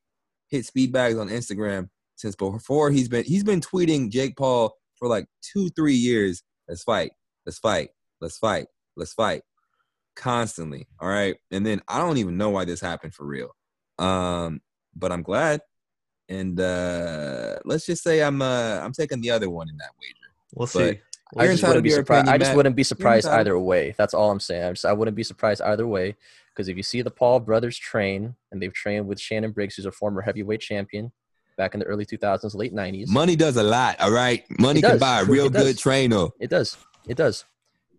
hit 0.47 0.65
speed 0.65 0.91
bags 0.91 1.17
on 1.17 1.29
Instagram 1.29 1.89
since 2.15 2.35
before 2.35 2.91
he's 2.91 3.09
been 3.09 3.25
he's 3.25 3.43
been 3.43 3.61
tweeting 3.61 4.09
Jake 4.11 4.37
Paul 4.37 4.75
for 4.95 5.07
like 5.07 5.25
two 5.41 5.69
three 5.69 5.95
years. 5.95 6.43
Let's 6.67 6.83
fight. 6.83 7.11
Let's 7.45 7.59
fight. 7.59 7.89
Let's 8.21 8.37
fight. 8.37 8.67
Let's 8.95 9.13
fight. 9.13 9.41
Constantly. 10.15 10.87
All 10.99 11.09
right. 11.09 11.35
And 11.51 11.65
then 11.65 11.81
I 11.87 11.97
don't 11.97 12.17
even 12.17 12.37
know 12.37 12.49
why 12.51 12.65
this 12.65 12.79
happened 12.79 13.13
for 13.13 13.25
real. 13.25 13.49
Um, 13.99 14.61
but 14.95 15.11
I'm 15.11 15.23
glad. 15.23 15.61
And 16.27 16.59
uh 16.59 17.57
let's 17.65 17.85
just 17.85 18.01
say 18.03 18.23
I'm 18.23 18.41
uh 18.41 18.79
I'm 18.81 18.93
taking 18.93 19.21
the 19.21 19.29
other 19.29 19.49
one 19.49 19.69
in 19.69 19.77
that 19.77 19.91
wager. 19.99 20.33
We'll 20.55 20.67
But 20.67 20.95
see. 20.95 21.01
I 21.37 21.47
just 21.47 21.63
wouldn't 21.63 21.83
be 21.83 21.89
to 21.89 21.95
your 21.95 22.01
surprised. 22.01 22.27
opinion, 22.27 22.41
I 22.41 22.45
just 22.45 22.55
wouldn't 22.55 22.75
be 22.75 22.83
surprised 22.83 23.27
either 23.27 23.59
way. 23.59 23.93
That's 23.97 24.13
all 24.13 24.31
I'm 24.31 24.39
saying. 24.39 24.63
I, 24.63 24.69
just, 24.71 24.85
I 24.85 24.93
wouldn't 24.93 25.17
be 25.17 25.23
surprised 25.23 25.61
either 25.61 25.85
way 25.85 26.15
because 26.55 26.69
if 26.69 26.77
you 26.77 26.83
see 26.83 27.01
the 27.01 27.11
Paul 27.11 27.41
brothers 27.41 27.77
train 27.77 28.35
and 28.51 28.61
they've 28.61 28.73
trained 28.73 29.07
with 29.07 29.19
Shannon 29.19 29.51
Briggs, 29.51 29.75
who's 29.75 29.85
a 29.85 29.91
former 29.91 30.21
heavyweight 30.21 30.61
champion 30.61 31.11
back 31.57 31.73
in 31.73 31.79
the 31.81 31.85
early 31.85 32.05
2000s, 32.05 32.55
late 32.55 32.73
90s. 32.73 33.09
Money 33.09 33.35
does 33.35 33.57
a 33.57 33.63
lot. 33.63 33.99
All 33.99 34.11
right, 34.11 34.43
money 34.59 34.81
can 34.81 34.97
buy 34.97 35.21
a 35.21 35.25
real 35.25 35.49
good 35.49 35.77
trainer. 35.77 36.27
It 36.39 36.49
does. 36.49 36.77
It 37.07 37.17
does. 37.17 37.43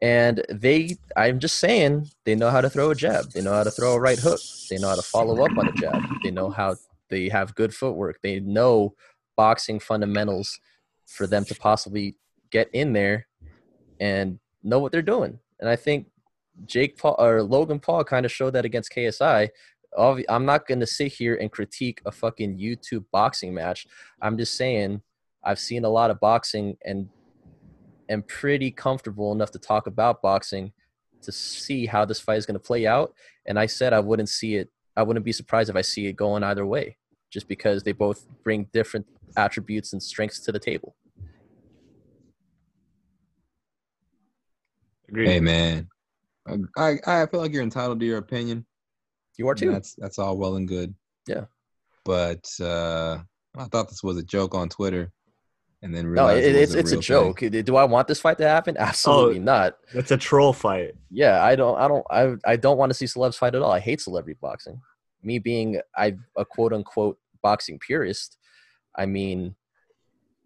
And 0.03 0.45
they, 0.51 0.97
I'm 1.17 1.39
just 1.39 1.59
saying, 1.59 2.09
they 2.25 2.35
know 2.35 2.51
how 2.51 2.61
to 2.61 2.69
throw 2.69 2.91
a 2.91 2.95
jab. 2.95 3.31
They 3.33 3.43
know 3.43 3.53
how 3.53 3.65
to 3.65 3.71
throw 3.71 3.95
a 3.95 4.01
right 4.01 4.19
hook. 4.19 4.41
They 4.71 4.79
know 4.79 4.89
how 4.89 4.95
to 4.95 5.03
follow 5.03 5.45
up 5.45 5.57
on 5.57 5.69
a 5.69 5.73
jab. 5.73 6.03
They 6.23 6.31
know 6.31 6.51
how 6.51 6.77
they 7.09 7.29
have 7.29 7.55
good 7.55 7.75
footwork. 7.75 8.21
They 8.23 8.41
know 8.41 8.95
boxing 9.37 9.81
fundamentals 9.81 10.59
for 11.07 11.27
them 11.27 11.45
to 11.47 11.55
possibly 11.55 12.17
get 12.51 12.69
in 12.73 12.93
there 12.93 13.27
and 14.01 14.39
know 14.63 14.79
what 14.79 14.93
they're 14.93 15.03
doing. 15.03 15.39
And 15.61 15.69
I 15.69 15.77
think 15.77 16.09
Jake 16.65 16.97
Paul 16.97 17.17
or 17.19 17.43
Logan 17.43 17.81
Paul 17.81 18.05
kind 18.05 18.25
of 18.25 18.33
showed 18.33 18.55
that 18.55 18.65
against 18.65 18.93
KSI. 18.93 19.51
I'm 19.99 20.45
not 20.45 20.67
going 20.67 20.81
to 20.81 20.87
sit 20.87 21.13
here 21.13 21.37
and 21.37 21.53
critique 21.53 22.01
a 22.07 22.13
fucking 22.13 22.59
YouTube 22.59 23.05
boxing 23.13 23.55
match. 23.55 23.87
I'm 24.21 24.39
just 24.39 24.57
saying 24.57 25.03
I've 25.45 25.59
seen 25.59 25.85
a 25.85 25.89
lot 25.89 26.11
of 26.11 26.21
boxing 26.21 26.77
and 26.85 27.09
am 28.09 28.23
pretty 28.23 28.71
comfortable 28.71 29.33
enough 29.33 29.51
to 29.53 29.59
talk 29.59 29.87
about 29.87 30.23
boxing 30.23 30.73
to 31.23 31.33
see 31.33 31.87
how 31.87 32.05
this 32.05 32.21
fight 32.21 32.39
is 32.39 32.47
going 32.47 32.59
to 32.59 32.61
play 32.61 32.87
out. 32.87 33.13
And 33.47 33.59
I 33.59 33.67
said 33.67 33.93
I 33.93 34.01
wouldn't 34.01 34.29
see 34.29 34.57
it. 34.57 34.71
I 34.97 35.03
wouldn't 35.03 35.25
be 35.25 35.33
surprised 35.33 35.71
if 35.71 35.77
I 35.77 35.83
see 35.83 36.07
it 36.07 36.15
going 36.15 36.43
either 36.43 36.65
way, 36.65 36.97
just 37.31 37.49
because 37.49 37.83
they 37.83 37.93
both 37.93 38.27
bring 38.45 38.69
different 38.73 39.07
attributes 39.37 39.93
and 39.93 40.03
strengths 40.03 40.41
to 40.41 40.53
the 40.53 40.59
table. 40.59 40.95
Agreed. 45.09 45.29
Hey 45.29 45.41
man, 45.41 45.89
I 46.77 46.97
I 47.07 47.27
feel 47.27 47.41
like 47.41 47.53
you're 47.53 47.63
entitled 47.63 48.01
to 48.01 48.07
your 48.07 48.19
opinion. 48.19 48.67
You 49.39 49.49
are 49.49 49.53
and 49.53 49.61
too. 49.61 49.71
That's 49.73 49.95
that's 49.95 50.19
all 50.19 50.37
well 50.39 50.57
and 50.57 50.67
good. 50.69 50.95
Yeah. 51.27 51.45
But 52.05 52.49
uh 52.61 53.19
I 53.59 53.65
thought 53.65 53.89
this 53.89 54.03
was 54.03 54.17
a 54.19 54.23
joke 54.23 54.55
on 54.55 54.69
Twitter, 54.69 55.11
and 55.83 55.95
then 55.95 56.05
No, 56.13 56.27
realized 56.29 56.45
it, 56.47 56.55
it 56.55 56.59
it's 56.63 56.75
was 56.75 56.93
it's 56.93 57.11
a 57.11 57.15
real 57.15 57.33
joke. 57.35 57.65
Do 57.65 57.77
I 57.77 57.85
want 57.85 58.07
this 58.07 58.21
fight 58.21 58.39
to 58.39 58.47
happen? 58.49 58.77
Absolutely 58.79 59.39
Oh. 59.41 59.43
not. 59.43 59.77
That's 59.95 60.11
a 60.11 60.17
troll 60.17 60.53
fight. 60.53 60.93
Yeah, 61.11 61.43
I 61.43 61.57
don't. 61.57 61.79
I 61.79 61.89
don't. 61.89 62.07
I 62.11 62.35
I 62.53 62.57
don't 62.57 62.77
want 62.79 62.91
to 62.91 62.95
see 62.95 63.07
celebs 63.07 63.37
fight 63.37 63.55
at 63.55 63.63
all. 63.63 63.73
I 63.73 63.81
hate 63.81 64.01
celebrity 64.01 64.39
boxing. 64.41 64.81
Me 65.23 65.39
being 65.39 65.81
I 65.97 66.17
a 66.37 66.45
quote 66.45 66.73
unquote 66.73 67.19
boxing 67.43 67.79
purist. 67.79 68.37
I 68.95 69.07
mean, 69.07 69.55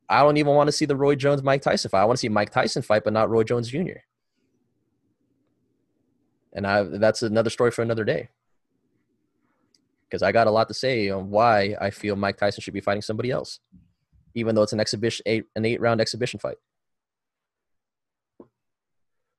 I 0.09 0.23
don't 0.23 0.37
even 0.39 0.55
want 0.55 0.69
to 0.69 0.73
see 0.73 0.87
the 0.87 0.97
Roy 0.97 1.15
Jones 1.15 1.43
Mike 1.43 1.63
Tyson 1.63 1.91
fight. 1.91 2.03
I 2.03 2.05
want 2.05 2.17
to 2.17 2.21
see 2.21 2.29
Mike 2.29 2.51
Tyson 2.51 2.83
fight, 2.83 3.05
but 3.05 3.13
not 3.13 3.29
Roy 3.31 3.43
Jones 3.45 3.69
Jr. 3.69 4.01
And 6.53 6.67
I 6.67 6.83
that's 6.83 7.23
another 7.23 7.51
story 7.51 7.71
for 7.71 7.83
another 7.83 8.05
day. 8.05 8.29
Because 10.09 10.23
I 10.23 10.33
got 10.33 10.49
a 10.49 10.51
lot 10.51 10.69
to 10.69 10.75
say 10.75 11.09
on 11.11 11.31
why 11.31 11.77
I 11.81 11.91
feel 11.91 12.17
Mike 12.17 12.37
Tyson 12.37 12.61
should 12.63 12.75
be 12.75 12.81
fighting 12.81 13.03
somebody 13.03 13.31
else, 13.31 13.61
even 14.35 14.55
though 14.55 14.63
it's 14.63 14.73
an 14.73 14.81
exhibition, 14.81 15.23
eight, 15.27 15.45
an 15.55 15.65
eight 15.65 15.81
round 15.81 16.01
exhibition 16.01 16.41
fight, 16.41 16.57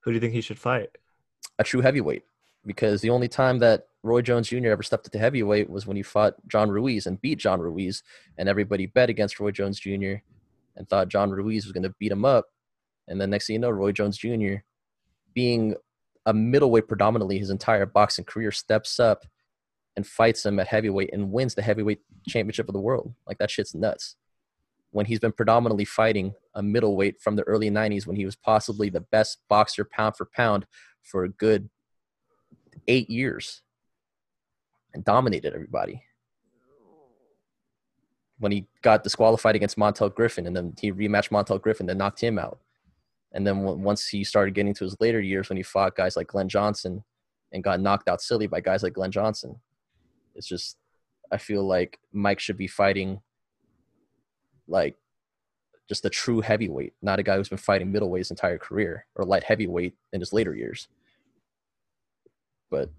Who 0.02 0.12
do 0.12 0.14
you 0.16 0.22
think 0.22 0.34
he 0.34 0.42
should 0.42 0.60
fight? 0.60 0.90
a 1.60 1.64
true 1.64 1.82
heavyweight. 1.82 2.24
Because 2.66 3.02
the 3.02 3.10
only 3.10 3.28
time 3.28 3.60
that 3.60 3.88
Roy 4.04 4.22
Jones 4.22 4.50
Jr. 4.50 4.68
ever 4.68 4.84
stepped 4.84 5.08
into 5.08 5.18
heavyweight 5.20 5.70
was 5.70 5.88
when 5.88 5.98
he 5.98 6.04
fought 6.04 6.36
John 6.48 6.70
Ruiz 6.70 7.06
and 7.08 7.22
beat 7.22 7.40
John 7.40 7.60
Ruiz, 7.60 8.04
and 8.38 8.48
everybody 8.48 8.86
bet 8.86 9.10
against 9.10 9.40
Roy 9.40 9.52
Jones 9.52 9.80
Jr. 9.80 10.16
and 10.76 10.88
thought 10.88 11.08
John 11.10 11.32
Ruiz 11.32 11.66
was 11.66 11.72
going 11.72 11.84
to 11.84 11.96
beat 12.00 12.12
him 12.12 12.26
up. 12.26 12.48
And 13.08 13.20
then 13.20 13.30
next 13.32 13.48
thing 13.48 13.56
you 13.56 13.60
know, 13.60 13.70
Roy 13.72 13.92
Jones 13.92 14.18
Jr., 14.18 14.56
being 15.34 15.76
a 16.32 16.34
middleweight 16.34 16.88
predominantly 16.88 17.38
his 17.38 17.50
entire 17.50 17.86
boxing 17.86 18.24
career, 18.24 18.54
steps 18.54 19.02
up 19.02 19.26
and 19.98 20.08
fights 20.08 20.46
him 20.46 20.62
at 20.62 20.68
heavyweight 20.68 21.10
and 21.12 21.30
wins 21.30 21.56
the 21.56 21.62
heavyweight 21.62 22.00
championship 22.26 22.70
of 22.70 22.74
the 22.74 22.80
world. 22.80 23.14
Like 23.28 23.38
that 23.40 23.52
shit's 23.52 23.76
nuts. 23.76 24.16
When 24.92 25.06
he's 25.06 25.20
been 25.20 25.34
predominantly 25.34 25.84
fighting 25.84 26.34
a 26.56 26.64
middleweight 26.64 27.20
from 27.20 27.36
the 27.36 27.44
early 27.44 27.70
90s 27.70 28.08
when 28.08 28.16
he 28.16 28.24
was 28.24 28.38
possibly 28.38 28.90
the 28.90 29.02
best 29.02 29.40
boxer 29.50 29.84
pound 29.84 30.16
for 30.16 30.24
pound 30.26 30.66
for 31.04 31.26
a 31.26 31.30
good 31.30 31.70
eight 32.88 33.10
years 33.10 33.62
and 34.94 35.04
dominated 35.04 35.54
everybody. 35.54 36.02
When 38.40 38.54
he 38.54 38.68
got 38.82 39.04
disqualified 39.04 39.58
against 39.58 39.78
Montel 39.78 40.16
Griffin, 40.16 40.48
and 40.48 40.56
then 40.56 40.74
he 40.80 40.94
rematched 40.94 41.30
Montel 41.30 41.62
Griffin, 41.62 41.90
and 41.90 42.00
knocked 42.00 42.22
him 42.22 42.40
out. 42.40 42.60
And 43.34 43.46
then 43.46 43.62
w- 43.62 43.78
once 43.78 44.08
he 44.08 44.24
started 44.24 44.54
getting 44.54 44.74
to 44.76 44.84
his 44.84 44.98
later 45.00 45.22
years, 45.22 45.50
when 45.50 45.58
he 45.58 45.64
fought 45.64 45.96
guys 45.96 46.16
like 46.16 46.28
Glenn 46.28 46.50
Johnson 46.50 47.04
and 47.52 47.64
got 47.64 47.80
knocked 47.80 48.10
out 48.10 48.22
silly 48.22 48.48
by 48.48 48.62
guys 48.62 48.84
like 48.84 48.94
Glenn 48.94 49.12
Johnson, 49.12 49.60
it's 50.36 50.48
just 50.48 50.78
I 51.32 51.38
feel 51.38 51.66
like 51.66 52.00
Mike 52.12 52.40
should 52.40 52.58
be 52.58 52.68
fighting 52.68 53.22
like 54.68 54.96
just 55.88 56.06
a 56.06 56.10
true 56.10 56.42
heavyweight, 56.42 56.94
not 57.02 57.20
a 57.20 57.24
guy 57.24 57.36
who's 57.36 57.50
been 57.50 57.58
fighting 57.58 57.92
middleweight 57.92 58.22
his 58.22 58.32
entire 58.32 58.58
career 58.58 59.06
or 59.16 59.26
light 59.26 59.44
heavyweight 59.44 59.96
in 60.14 60.20
his 60.22 60.34
later 60.34 60.56
years. 60.56 60.88
But 62.70 62.90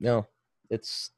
no, 0.00 0.26
it's 0.70 1.10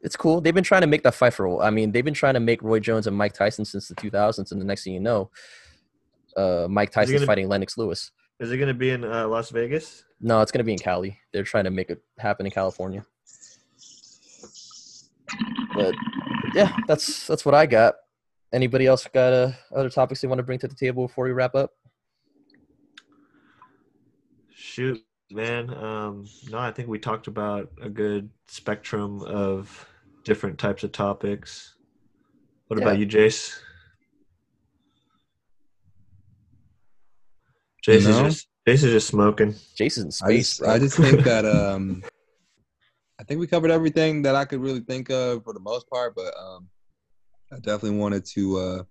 it's 0.00 0.16
cool. 0.16 0.40
They've 0.40 0.54
been 0.54 0.64
trying 0.64 0.80
to 0.80 0.88
make 0.88 1.04
that 1.04 1.14
fight 1.14 1.34
for. 1.34 1.62
I 1.62 1.70
mean, 1.70 1.92
they've 1.92 2.04
been 2.04 2.14
trying 2.14 2.34
to 2.34 2.40
make 2.40 2.62
Roy 2.62 2.80
Jones 2.80 3.06
and 3.06 3.16
Mike 3.16 3.34
Tyson 3.34 3.64
since 3.64 3.88
the 3.88 3.94
2000s, 3.94 4.50
and 4.50 4.60
the 4.60 4.64
next 4.64 4.84
thing 4.84 4.94
you 4.94 5.00
know, 5.00 5.30
uh, 6.36 6.66
Mike 6.68 6.90
Tyson's 6.90 7.14
gonna- 7.16 7.26
fighting 7.26 7.48
Lennox 7.48 7.76
Lewis. 7.78 8.10
Is 8.40 8.50
it 8.50 8.56
going 8.56 8.68
to 8.68 8.74
be 8.74 8.90
in 8.90 9.04
uh, 9.04 9.28
Las 9.28 9.50
Vegas? 9.50 10.04
No, 10.20 10.40
it's 10.40 10.50
gonna 10.52 10.64
be 10.64 10.72
in 10.72 10.78
Cali. 10.78 11.18
They're 11.32 11.42
trying 11.42 11.64
to 11.64 11.70
make 11.70 11.90
it 11.90 12.00
happen 12.18 12.46
in 12.46 12.52
California. 12.52 13.04
But 15.74 15.94
yeah, 16.54 16.76
that's 16.86 17.26
that's 17.26 17.44
what 17.44 17.54
I 17.54 17.66
got. 17.66 17.94
Anybody 18.52 18.86
else 18.86 19.06
got 19.12 19.32
uh, 19.32 19.52
other 19.74 19.90
topics 19.90 20.20
they 20.20 20.28
want 20.28 20.38
to 20.38 20.42
bring 20.42 20.58
to 20.60 20.68
the 20.68 20.74
table 20.74 21.06
before 21.06 21.24
we 21.24 21.32
wrap 21.32 21.54
up? 21.54 21.70
Shoot, 24.54 25.02
man. 25.30 25.72
Um, 25.74 26.26
no, 26.50 26.58
I 26.58 26.70
think 26.70 26.88
we 26.88 26.98
talked 26.98 27.26
about 27.26 27.70
a 27.80 27.88
good 27.88 28.28
spectrum 28.46 29.22
of 29.22 29.88
different 30.24 30.58
types 30.58 30.84
of 30.84 30.92
topics. 30.92 31.74
What 32.68 32.80
about 32.80 32.98
you, 32.98 33.06
Jayce? 33.06 33.58
Jayce 37.86 38.04
No. 38.04 38.10
is 38.26 38.34
just 38.34 38.48
Jayce 38.66 38.84
is 38.84 38.92
just 38.92 39.08
smoking. 39.08 39.54
Jason's 39.76 40.20
in 40.22 40.26
I 40.26 40.30
space. 40.30 40.58
just. 40.58 40.62
I 40.68 40.78
just 40.78 40.96
think 40.96 41.24
that 41.24 41.44
um, 41.58 42.02
I 43.18 43.24
think 43.24 43.40
we 43.40 43.46
covered 43.46 43.70
everything 43.70 44.22
that 44.22 44.34
I 44.36 44.44
could 44.44 44.60
really 44.60 44.80
think 44.80 45.10
of 45.10 45.44
for 45.44 45.52
the 45.52 45.60
most 45.60 45.88
part, 45.90 46.14
but 46.14 46.32
um, 46.38 46.68
I 47.52 47.56
definitely 47.56 47.98
wanted 47.98 48.24
to 48.34 48.58
uh, 48.58 48.82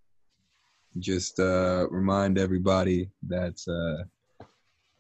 just 1.00 1.40
uh, 1.40 1.88
remind 1.90 2.38
everybody 2.38 3.10
that 3.28 3.58
uh, 3.68 4.46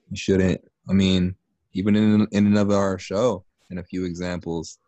you 0.09 0.15
shouldn't. 0.15 0.61
I 0.89 0.93
mean, 0.93 1.35
even 1.73 1.95
in 1.95 2.27
in 2.31 2.47
and 2.47 2.57
of 2.57 2.72
our 2.72 2.97
show, 2.97 3.43
and 3.69 3.80
a 3.80 3.84
few 3.84 4.05
examples 4.05 4.80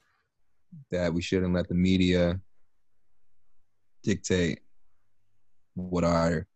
that 0.91 1.13
we 1.13 1.21
shouldn't 1.21 1.53
let 1.53 1.67
the 1.67 1.75
media 1.75 2.39
dictate 4.03 4.59
what 5.75 6.03
our 6.03 6.47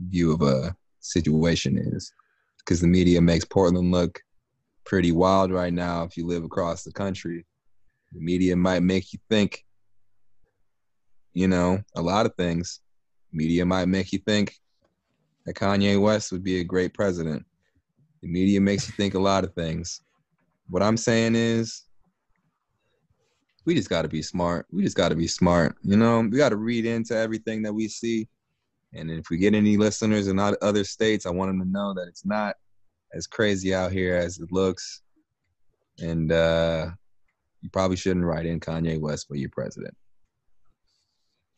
view 0.00 0.32
of 0.32 0.42
a 0.42 0.74
situation 1.00 1.78
is 1.78 2.12
because 2.58 2.80
the 2.80 2.86
media 2.86 3.20
makes 3.20 3.44
Portland 3.44 3.90
look 3.90 4.20
pretty 4.84 5.12
wild 5.12 5.52
right 5.52 5.72
now. 5.72 6.04
If 6.04 6.16
you 6.16 6.26
live 6.26 6.44
across 6.44 6.82
the 6.82 6.92
country, 6.92 7.46
the 8.12 8.20
media 8.20 8.56
might 8.56 8.82
make 8.82 9.12
you 9.12 9.18
think, 9.28 9.64
you 11.32 11.48
know, 11.48 11.80
a 11.94 12.02
lot 12.02 12.26
of 12.26 12.34
things. 12.34 12.80
Media 13.32 13.64
might 13.64 13.86
make 13.86 14.12
you 14.12 14.18
think 14.18 14.54
that 15.46 15.54
Kanye 15.54 16.00
West 16.00 16.32
would 16.32 16.42
be 16.42 16.60
a 16.60 16.64
great 16.64 16.94
president. 16.94 17.44
The 18.22 18.28
media 18.28 18.60
makes 18.60 18.88
you 18.88 18.94
think 18.96 19.14
a 19.14 19.20
lot 19.20 19.44
of 19.44 19.54
things. 19.54 20.02
What 20.68 20.82
I'm 20.82 20.96
saying 20.96 21.34
is, 21.34 21.84
we 23.66 23.74
just 23.74 23.90
got 23.90 24.02
to 24.02 24.08
be 24.08 24.22
smart. 24.22 24.66
We 24.72 24.82
just 24.82 24.96
got 24.96 25.10
to 25.10 25.14
be 25.14 25.28
smart. 25.28 25.76
You 25.82 25.96
know, 25.96 26.20
we 26.20 26.36
got 26.36 26.48
to 26.48 26.56
read 26.56 26.86
into 26.86 27.16
everything 27.16 27.62
that 27.62 27.72
we 27.72 27.88
see. 27.88 28.28
And 28.94 29.10
if 29.10 29.30
we 29.30 29.36
get 29.36 29.54
any 29.54 29.76
listeners 29.76 30.26
in 30.28 30.38
other 30.38 30.84
states, 30.84 31.26
I 31.26 31.30
want 31.30 31.50
them 31.50 31.60
to 31.60 31.68
know 31.68 31.94
that 31.94 32.08
it's 32.08 32.24
not 32.24 32.56
as 33.14 33.26
crazy 33.26 33.74
out 33.74 33.92
here 33.92 34.16
as 34.16 34.38
it 34.38 34.50
looks. 34.50 35.02
And 36.00 36.32
uh, 36.32 36.90
you 37.60 37.70
probably 37.70 37.96
shouldn't 37.96 38.24
write 38.24 38.46
in 38.46 38.58
Kanye 38.60 39.00
West 39.00 39.28
for 39.28 39.36
your 39.36 39.50
president. 39.50 39.94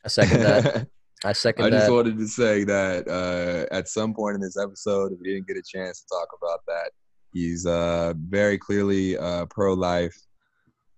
I 0.05 0.09
second 0.09 0.41
that. 0.41 0.89
I 1.25 1.33
second 1.33 1.67
I 1.67 1.71
just 1.71 1.87
that. 1.87 1.93
wanted 1.93 2.19
to 2.19 2.27
say 2.27 2.65
that 2.65 3.07
uh, 3.07 3.73
at 3.73 3.89
some 3.89 4.13
point 4.13 4.35
in 4.35 4.41
this 4.41 4.57
episode, 4.57 5.13
if 5.13 5.21
we 5.21 5.33
didn't 5.33 5.47
get 5.47 5.57
a 5.57 5.63
chance 5.63 6.01
to 6.01 6.07
talk 6.09 6.29
about 6.37 6.61
that, 6.67 6.91
he's 7.33 7.65
uh, 7.65 8.13
very 8.17 8.59
clearly 8.59 9.17
uh, 9.17 9.47
pro 9.47 9.73
life, 9.75 10.17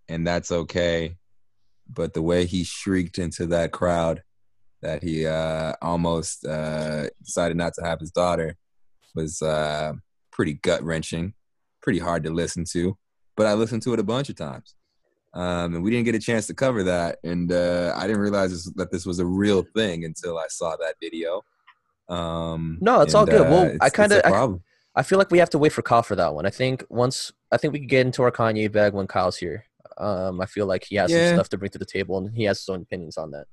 and 0.08 0.26
that's 0.26 0.50
okay. 0.50 1.16
But 1.92 2.14
the 2.14 2.22
way 2.22 2.46
he 2.46 2.64
shrieked 2.64 3.18
into 3.18 3.46
that 3.48 3.72
crowd 3.72 4.22
that 4.84 5.02
he 5.02 5.26
uh, 5.26 5.72
almost 5.80 6.44
uh, 6.46 7.08
decided 7.24 7.56
not 7.56 7.72
to 7.74 7.82
have 7.82 7.98
his 8.00 8.10
daughter, 8.10 8.54
was 9.14 9.40
uh, 9.40 9.94
pretty 10.30 10.54
gut 10.54 10.82
wrenching, 10.82 11.32
pretty 11.80 11.98
hard 11.98 12.22
to 12.24 12.30
listen 12.30 12.64
to. 12.72 12.96
But 13.36 13.46
I 13.46 13.54
listened 13.54 13.82
to 13.84 13.94
it 13.94 13.98
a 13.98 14.04
bunch 14.04 14.28
of 14.28 14.36
times, 14.36 14.74
um, 15.32 15.74
and 15.74 15.82
we 15.82 15.90
didn't 15.90 16.04
get 16.04 16.14
a 16.14 16.18
chance 16.20 16.46
to 16.48 16.54
cover 16.54 16.82
that. 16.84 17.18
And 17.24 17.50
uh, 17.50 17.94
I 17.96 18.06
didn't 18.06 18.20
realize 18.22 18.50
this, 18.52 18.70
that 18.76 18.92
this 18.92 19.06
was 19.06 19.18
a 19.20 19.26
real 19.26 19.64
thing 19.74 20.04
until 20.04 20.38
I 20.38 20.46
saw 20.48 20.76
that 20.76 20.96
video. 21.02 21.42
Um, 22.08 22.76
No, 22.82 23.00
it's 23.00 23.14
all 23.14 23.24
good. 23.26 23.40
uh, 23.40 23.44
Well, 23.50 23.62
I 23.62 23.66
it's- 23.66 23.86
it's 23.86 23.96
kinda- 23.96 24.22
a 24.24 24.28
I- 24.28 24.30
problem. 24.30 24.62
I 24.96 25.02
feel 25.02 25.18
like 25.18 25.30
we 25.32 25.38
have 25.38 25.50
to 25.50 25.58
wait 25.58 25.72
for 25.72 25.82
Kyle 25.82 26.04
for 26.04 26.14
that 26.14 26.34
one. 26.34 26.46
I 26.46 26.50
think 26.50 26.84
once 26.88 27.32
I 27.50 27.56
think 27.56 27.72
we 27.72 27.80
can 27.80 27.88
get 27.88 28.06
into 28.06 28.22
our 28.22 28.30
Kanye 28.30 28.70
bag 28.70 28.92
when 28.92 29.06
Kyle's 29.08 29.36
here. 29.38 29.64
Um, 29.98 30.40
I 30.40 30.46
feel 30.46 30.66
like 30.66 30.84
he 30.84 30.94
has 30.96 31.10
Yeah. 31.10 31.28
some 31.30 31.36
stuff 31.38 31.48
to 31.50 31.58
bring 31.58 31.70
to 31.72 31.78
the 31.78 31.84
table, 31.86 32.18
and 32.18 32.32
he 32.36 32.44
has 32.44 32.58
his 32.60 32.68
own 32.68 32.82
opinions 32.82 33.16
on 33.16 33.30
that. 33.32 33.46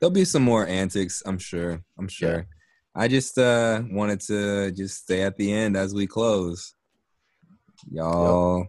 There'll 0.00 0.12
be 0.12 0.24
some 0.24 0.42
more 0.42 0.66
antics, 0.66 1.22
I'm 1.26 1.38
sure. 1.38 1.82
I'm 1.98 2.08
sure. 2.08 2.46
I 2.94 3.08
just 3.08 3.38
uh 3.38 3.82
wanted 3.90 4.20
to 4.22 4.70
just 4.72 5.02
stay 5.02 5.22
at 5.22 5.36
the 5.36 5.52
end 5.52 5.76
as 5.76 5.94
we 5.94 6.06
close. 6.06 6.74
Y'all 7.90 8.66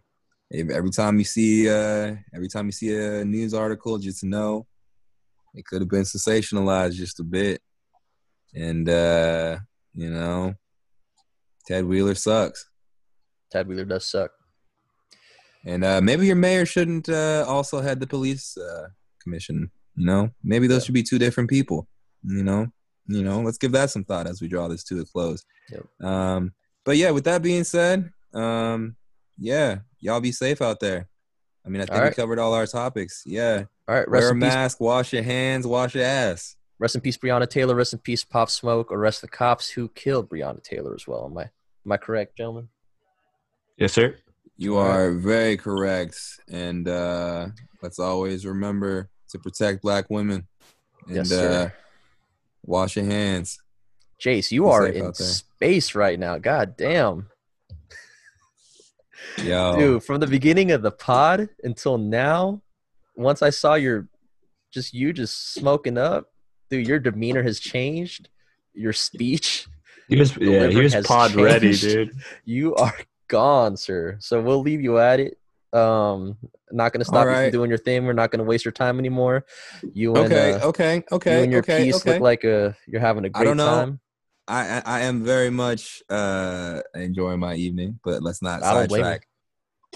if- 0.52 0.70
every 0.70 0.90
time 0.92 1.18
you 1.18 1.24
see 1.26 1.70
uh 1.70 2.16
every 2.34 2.48
time 2.48 2.66
you 2.68 2.72
see 2.72 2.96
a 2.96 3.24
news 3.26 3.54
article, 3.54 3.98
just 3.98 4.24
know 4.24 4.66
it 5.56 5.66
could 5.66 5.82
have 5.82 5.90
been 5.90 6.04
sensationalized 6.04 6.94
just 6.94 7.20
a 7.20 7.24
bit. 7.24 7.62
And 8.54 8.88
uh, 8.90 9.60
you 9.94 10.10
know, 10.12 10.54
Ted 11.68 11.86
Wheeler 11.86 12.16
sucks. 12.16 12.70
Ted 13.52 13.68
Wheeler 13.68 13.86
does 13.86 14.06
suck. 14.06 14.32
And 15.66 15.84
uh 15.84 16.02
maybe 16.02 16.28
your 16.28 16.36
mayor 16.36 16.66
shouldn't 16.66 17.10
uh 17.10 17.46
also 17.48 17.82
head 17.82 18.00
the 18.00 18.08
police 18.08 18.58
uh 18.58 18.88
commission. 19.24 19.72
You 20.00 20.06
know, 20.06 20.32
maybe 20.42 20.66
those 20.68 20.84
Yeah. 20.84 20.86
should 20.86 20.94
be 20.94 21.04
two 21.04 21.20
different 21.20 21.50
people. 21.50 21.86
You 22.24 22.42
know, 22.44 22.68
you 23.08 23.22
know, 23.22 23.42
let's 23.42 23.58
give 23.58 23.74
that 23.74 23.90
some 23.90 24.06
thought 24.06 24.28
as 24.28 24.42
we 24.42 24.48
draw 24.48 24.70
this 24.70 24.84
to 24.86 25.02
a 25.02 25.06
close. 25.06 25.44
Yep. 25.70 25.86
Um, 26.10 26.54
but 26.86 26.96
yeah, 26.96 27.12
with 27.12 27.26
that 27.26 27.42
being 27.42 27.66
said, 27.66 28.10
um, 28.34 28.96
yeah, 29.38 29.80
y'all 30.00 30.22
be 30.22 30.32
safe 30.32 30.62
out 30.62 30.80
there. 30.80 31.10
I 31.66 31.70
mean, 31.70 31.82
I 31.82 31.86
think 31.86 31.98
All 31.98 32.04
we 32.06 32.12
covered 32.12 32.40
all 32.40 32.54
our 32.54 32.66
topics. 32.66 33.24
Yeah, 33.26 33.66
All 33.90 33.96
right, 33.96 34.08
rest 34.10 34.22
wear 34.24 34.30
a 34.30 34.34
in 34.34 34.40
peace. 34.40 34.54
mask, 34.54 34.80
wash 34.80 35.12
your 35.12 35.24
hands, 35.24 35.68
wash 35.68 35.96
your 35.96 36.06
ass. 36.06 36.56
Rest 36.80 36.96
in 36.96 37.02
peace, 37.02 37.18
Breonna 37.18 37.50
Taylor. 37.50 37.76
Rest 37.76 37.92
in 37.92 38.00
peace, 38.00 38.24
Pop 38.24 38.50
Smoke. 38.50 38.94
Arrest 38.94 39.20
the 39.20 39.28
cops 39.28 39.70
who 39.70 39.90
killed 39.90 40.30
Breonna 40.30 40.64
Taylor 40.64 40.96
as 40.96 41.06
well. 41.06 41.26
Am 41.26 41.38
I 41.38 41.50
am 41.86 41.92
I 41.92 41.98
correct, 41.98 42.38
gentlemen? 42.38 42.70
Yes, 43.78 43.92
sir. 43.92 44.16
You 44.56 44.78
All 44.78 44.88
right. 44.88 44.96
are 44.96 45.12
very 45.14 45.58
correct, 45.58 46.18
and 46.50 46.88
uh, 46.88 47.48
let's 47.82 48.00
always 48.00 48.46
remember 48.46 49.10
to 49.30 49.40
protect 49.40 49.82
Black 49.82 50.10
women. 50.10 50.48
And 51.08 51.16
Yes, 51.18 51.32
uh, 51.32 51.36
sir. 51.36 51.74
wash 52.66 52.96
your 52.96 53.06
hands. 53.06 53.60
Jayce, 54.22 54.52
you 54.52 54.64
be 54.64 54.70
are 54.70 54.88
in 54.88 55.14
space 55.14 55.96
right 55.96 56.20
now. 56.20 56.38
God 56.38 56.76
damn. 56.78 57.30
Yo, 59.38 59.76
Dude, 59.78 60.04
from 60.04 60.20
the 60.20 60.28
beginning 60.28 60.72
of 60.72 60.82
the 60.82 60.92
pod 60.92 61.50
until 61.64 61.98
now, 61.98 62.62
once 63.16 63.42
I 63.42 63.50
saw 63.50 63.76
your 63.76 64.08
just 64.72 64.94
you 64.94 65.14
just 65.14 65.54
smoking 65.54 65.98
up, 65.98 66.32
dude, 66.70 66.88
your 66.88 67.00
demeanor 67.00 67.44
has 67.44 67.60
changed. 67.60 68.30
Your 68.74 68.94
speech, 68.94 69.68
He 70.08 70.16
was 70.16 70.36
yeah, 70.38 70.68
he 70.68 70.78
was 70.78 70.94
has 70.94 71.06
pod 71.06 71.34
ready, 71.36 71.76
dude. 71.76 72.12
you 72.46 72.76
are 72.76 72.96
gone, 73.28 73.78
sir. 73.78 74.18
So 74.20 74.42
we'll 74.42 74.62
leave 74.62 74.82
you 74.82 75.00
at 75.00 75.20
it. 75.20 75.39
Um, 75.74 76.38
not 76.72 76.94
gonna 76.94 77.06
stop 77.06 77.28
you 77.30 77.36
from 77.36 77.52
doing 77.52 77.70
your 77.70 77.78
thing. 77.78 78.06
We're 78.06 78.14
not 78.14 78.32
gonna 78.32 78.44
waste 78.44 78.66
your 78.66 78.72
time 78.72 79.00
anymore. 79.00 79.46
You 79.94 80.16
and 80.16 80.26
okay, 80.26 80.54
uh, 80.54 80.68
okay, 80.68 81.04
okay, 81.12 81.36
you 81.36 81.44
and 81.44 81.52
your 81.52 81.62
okay, 81.62 81.84
piece 81.84 81.96
okay. 81.96 82.14
look 82.14 82.22
like 82.22 82.44
a 82.44 82.76
you're 82.88 83.02
having 83.02 83.26
a 83.26 83.30
great 83.30 83.46
don't 83.46 83.58
know. 83.58 83.66
time. 83.66 84.00
I, 84.48 84.62
I 84.78 84.82
I 84.86 85.00
am 85.02 85.24
very 85.24 85.52
much 85.52 86.02
uh 86.10 86.82
enjoying 86.96 87.40
my 87.40 87.56
evening, 87.56 88.00
but 88.04 88.24
let's 88.24 88.42
not 88.42 88.64
I 88.64 88.74
don't 88.74 88.88
blame 88.88 89.02
you. 89.02 89.06
sidetrack. 89.06 89.28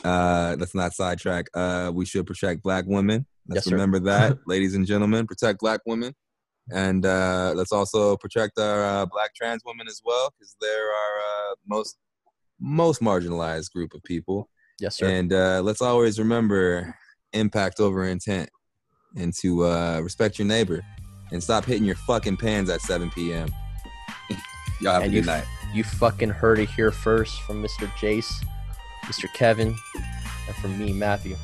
Uh, 0.04 0.56
let's 0.60 0.76
not 0.76 0.94
sidetrack. 0.94 1.48
Uh, 1.54 1.92
we 1.94 2.06
should 2.06 2.26
protect 2.26 2.62
Black 2.62 2.86
women. 2.86 3.26
Let's 3.48 3.66
Yes, 3.66 3.72
remember 3.72 4.00
that, 4.12 4.38
ladies 4.46 4.76
and 4.76 4.86
gentlemen. 4.86 5.28
Protect 5.28 5.60
Black 5.60 5.82
women, 5.86 6.14
and 6.72 7.06
uh, 7.06 7.54
let's 7.56 7.72
also 7.72 8.18
protect 8.18 8.60
our 8.60 8.84
uh, 8.84 9.06
Black 9.06 9.34
trans 9.34 9.62
women 9.66 9.88
as 9.88 10.02
well, 10.04 10.32
because 10.38 10.56
they're 10.62 10.90
our 10.90 11.52
uh, 11.52 11.56
most 11.68 11.98
most 12.60 13.02
marginalized 13.02 13.72
group 13.72 13.94
of 13.94 14.04
people. 14.04 14.50
Yes, 14.84 14.98
sir. 14.98 15.08
And 15.08 15.32
uh, 15.32 15.62
let's 15.64 15.82
always 15.82 16.20
remember 16.20 16.94
impact 17.32 17.80
over 17.80 18.06
intent, 18.06 18.50
and 19.16 19.34
to 19.36 19.64
uh, 19.64 20.02
respect 20.04 20.38
your 20.38 20.46
neighbor, 20.46 20.82
and 21.32 21.42
stop 21.42 21.64
hitting 21.64 21.86
your 21.86 21.96
fucking 21.96 22.36
pans 22.36 22.70
at 22.70 22.82
7 22.82 23.10
p.m. 23.12 23.48
Y'all 24.82 24.92
have 24.96 25.04
And 25.04 25.14
a 25.14 25.16
you 25.16 25.22
good 25.22 25.28
night. 25.28 25.46
You 25.74 25.86
fucking 25.86 26.32
heard 26.32 26.60
it 26.60 26.68
here 26.68 26.92
first 26.92 27.42
from 27.44 27.64
Mr. 27.64 27.88
Jayce, 27.96 28.30
Mr. 29.06 29.34
Kevin, 29.34 29.74
and 30.48 30.56
from 30.58 30.78
me, 30.78 30.92
Matthew. 30.92 31.38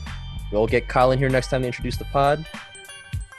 We'll 0.52 0.68
get 0.68 0.90
Kyle 0.90 1.14
in 1.14 1.18
here 1.18 1.30
next 1.30 1.50
time 1.50 1.62
to 1.62 1.68
introduce 1.68 1.96
the 1.96 2.06
pod. 2.06 2.46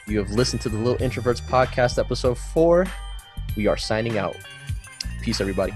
You 0.06 0.16
have 0.16 0.31
listened 0.31 0.62
to 0.62 0.70
the 0.70 0.78
Little 0.78 0.97
Introverts 0.97 1.43
podcast, 1.43 1.98
episode 1.98 2.39
four. 2.39 2.86
We 3.55 3.66
are 3.66 3.77
signing 3.77 4.16
out. 4.16 4.35
Peace, 5.20 5.43
everybody. 5.43 5.74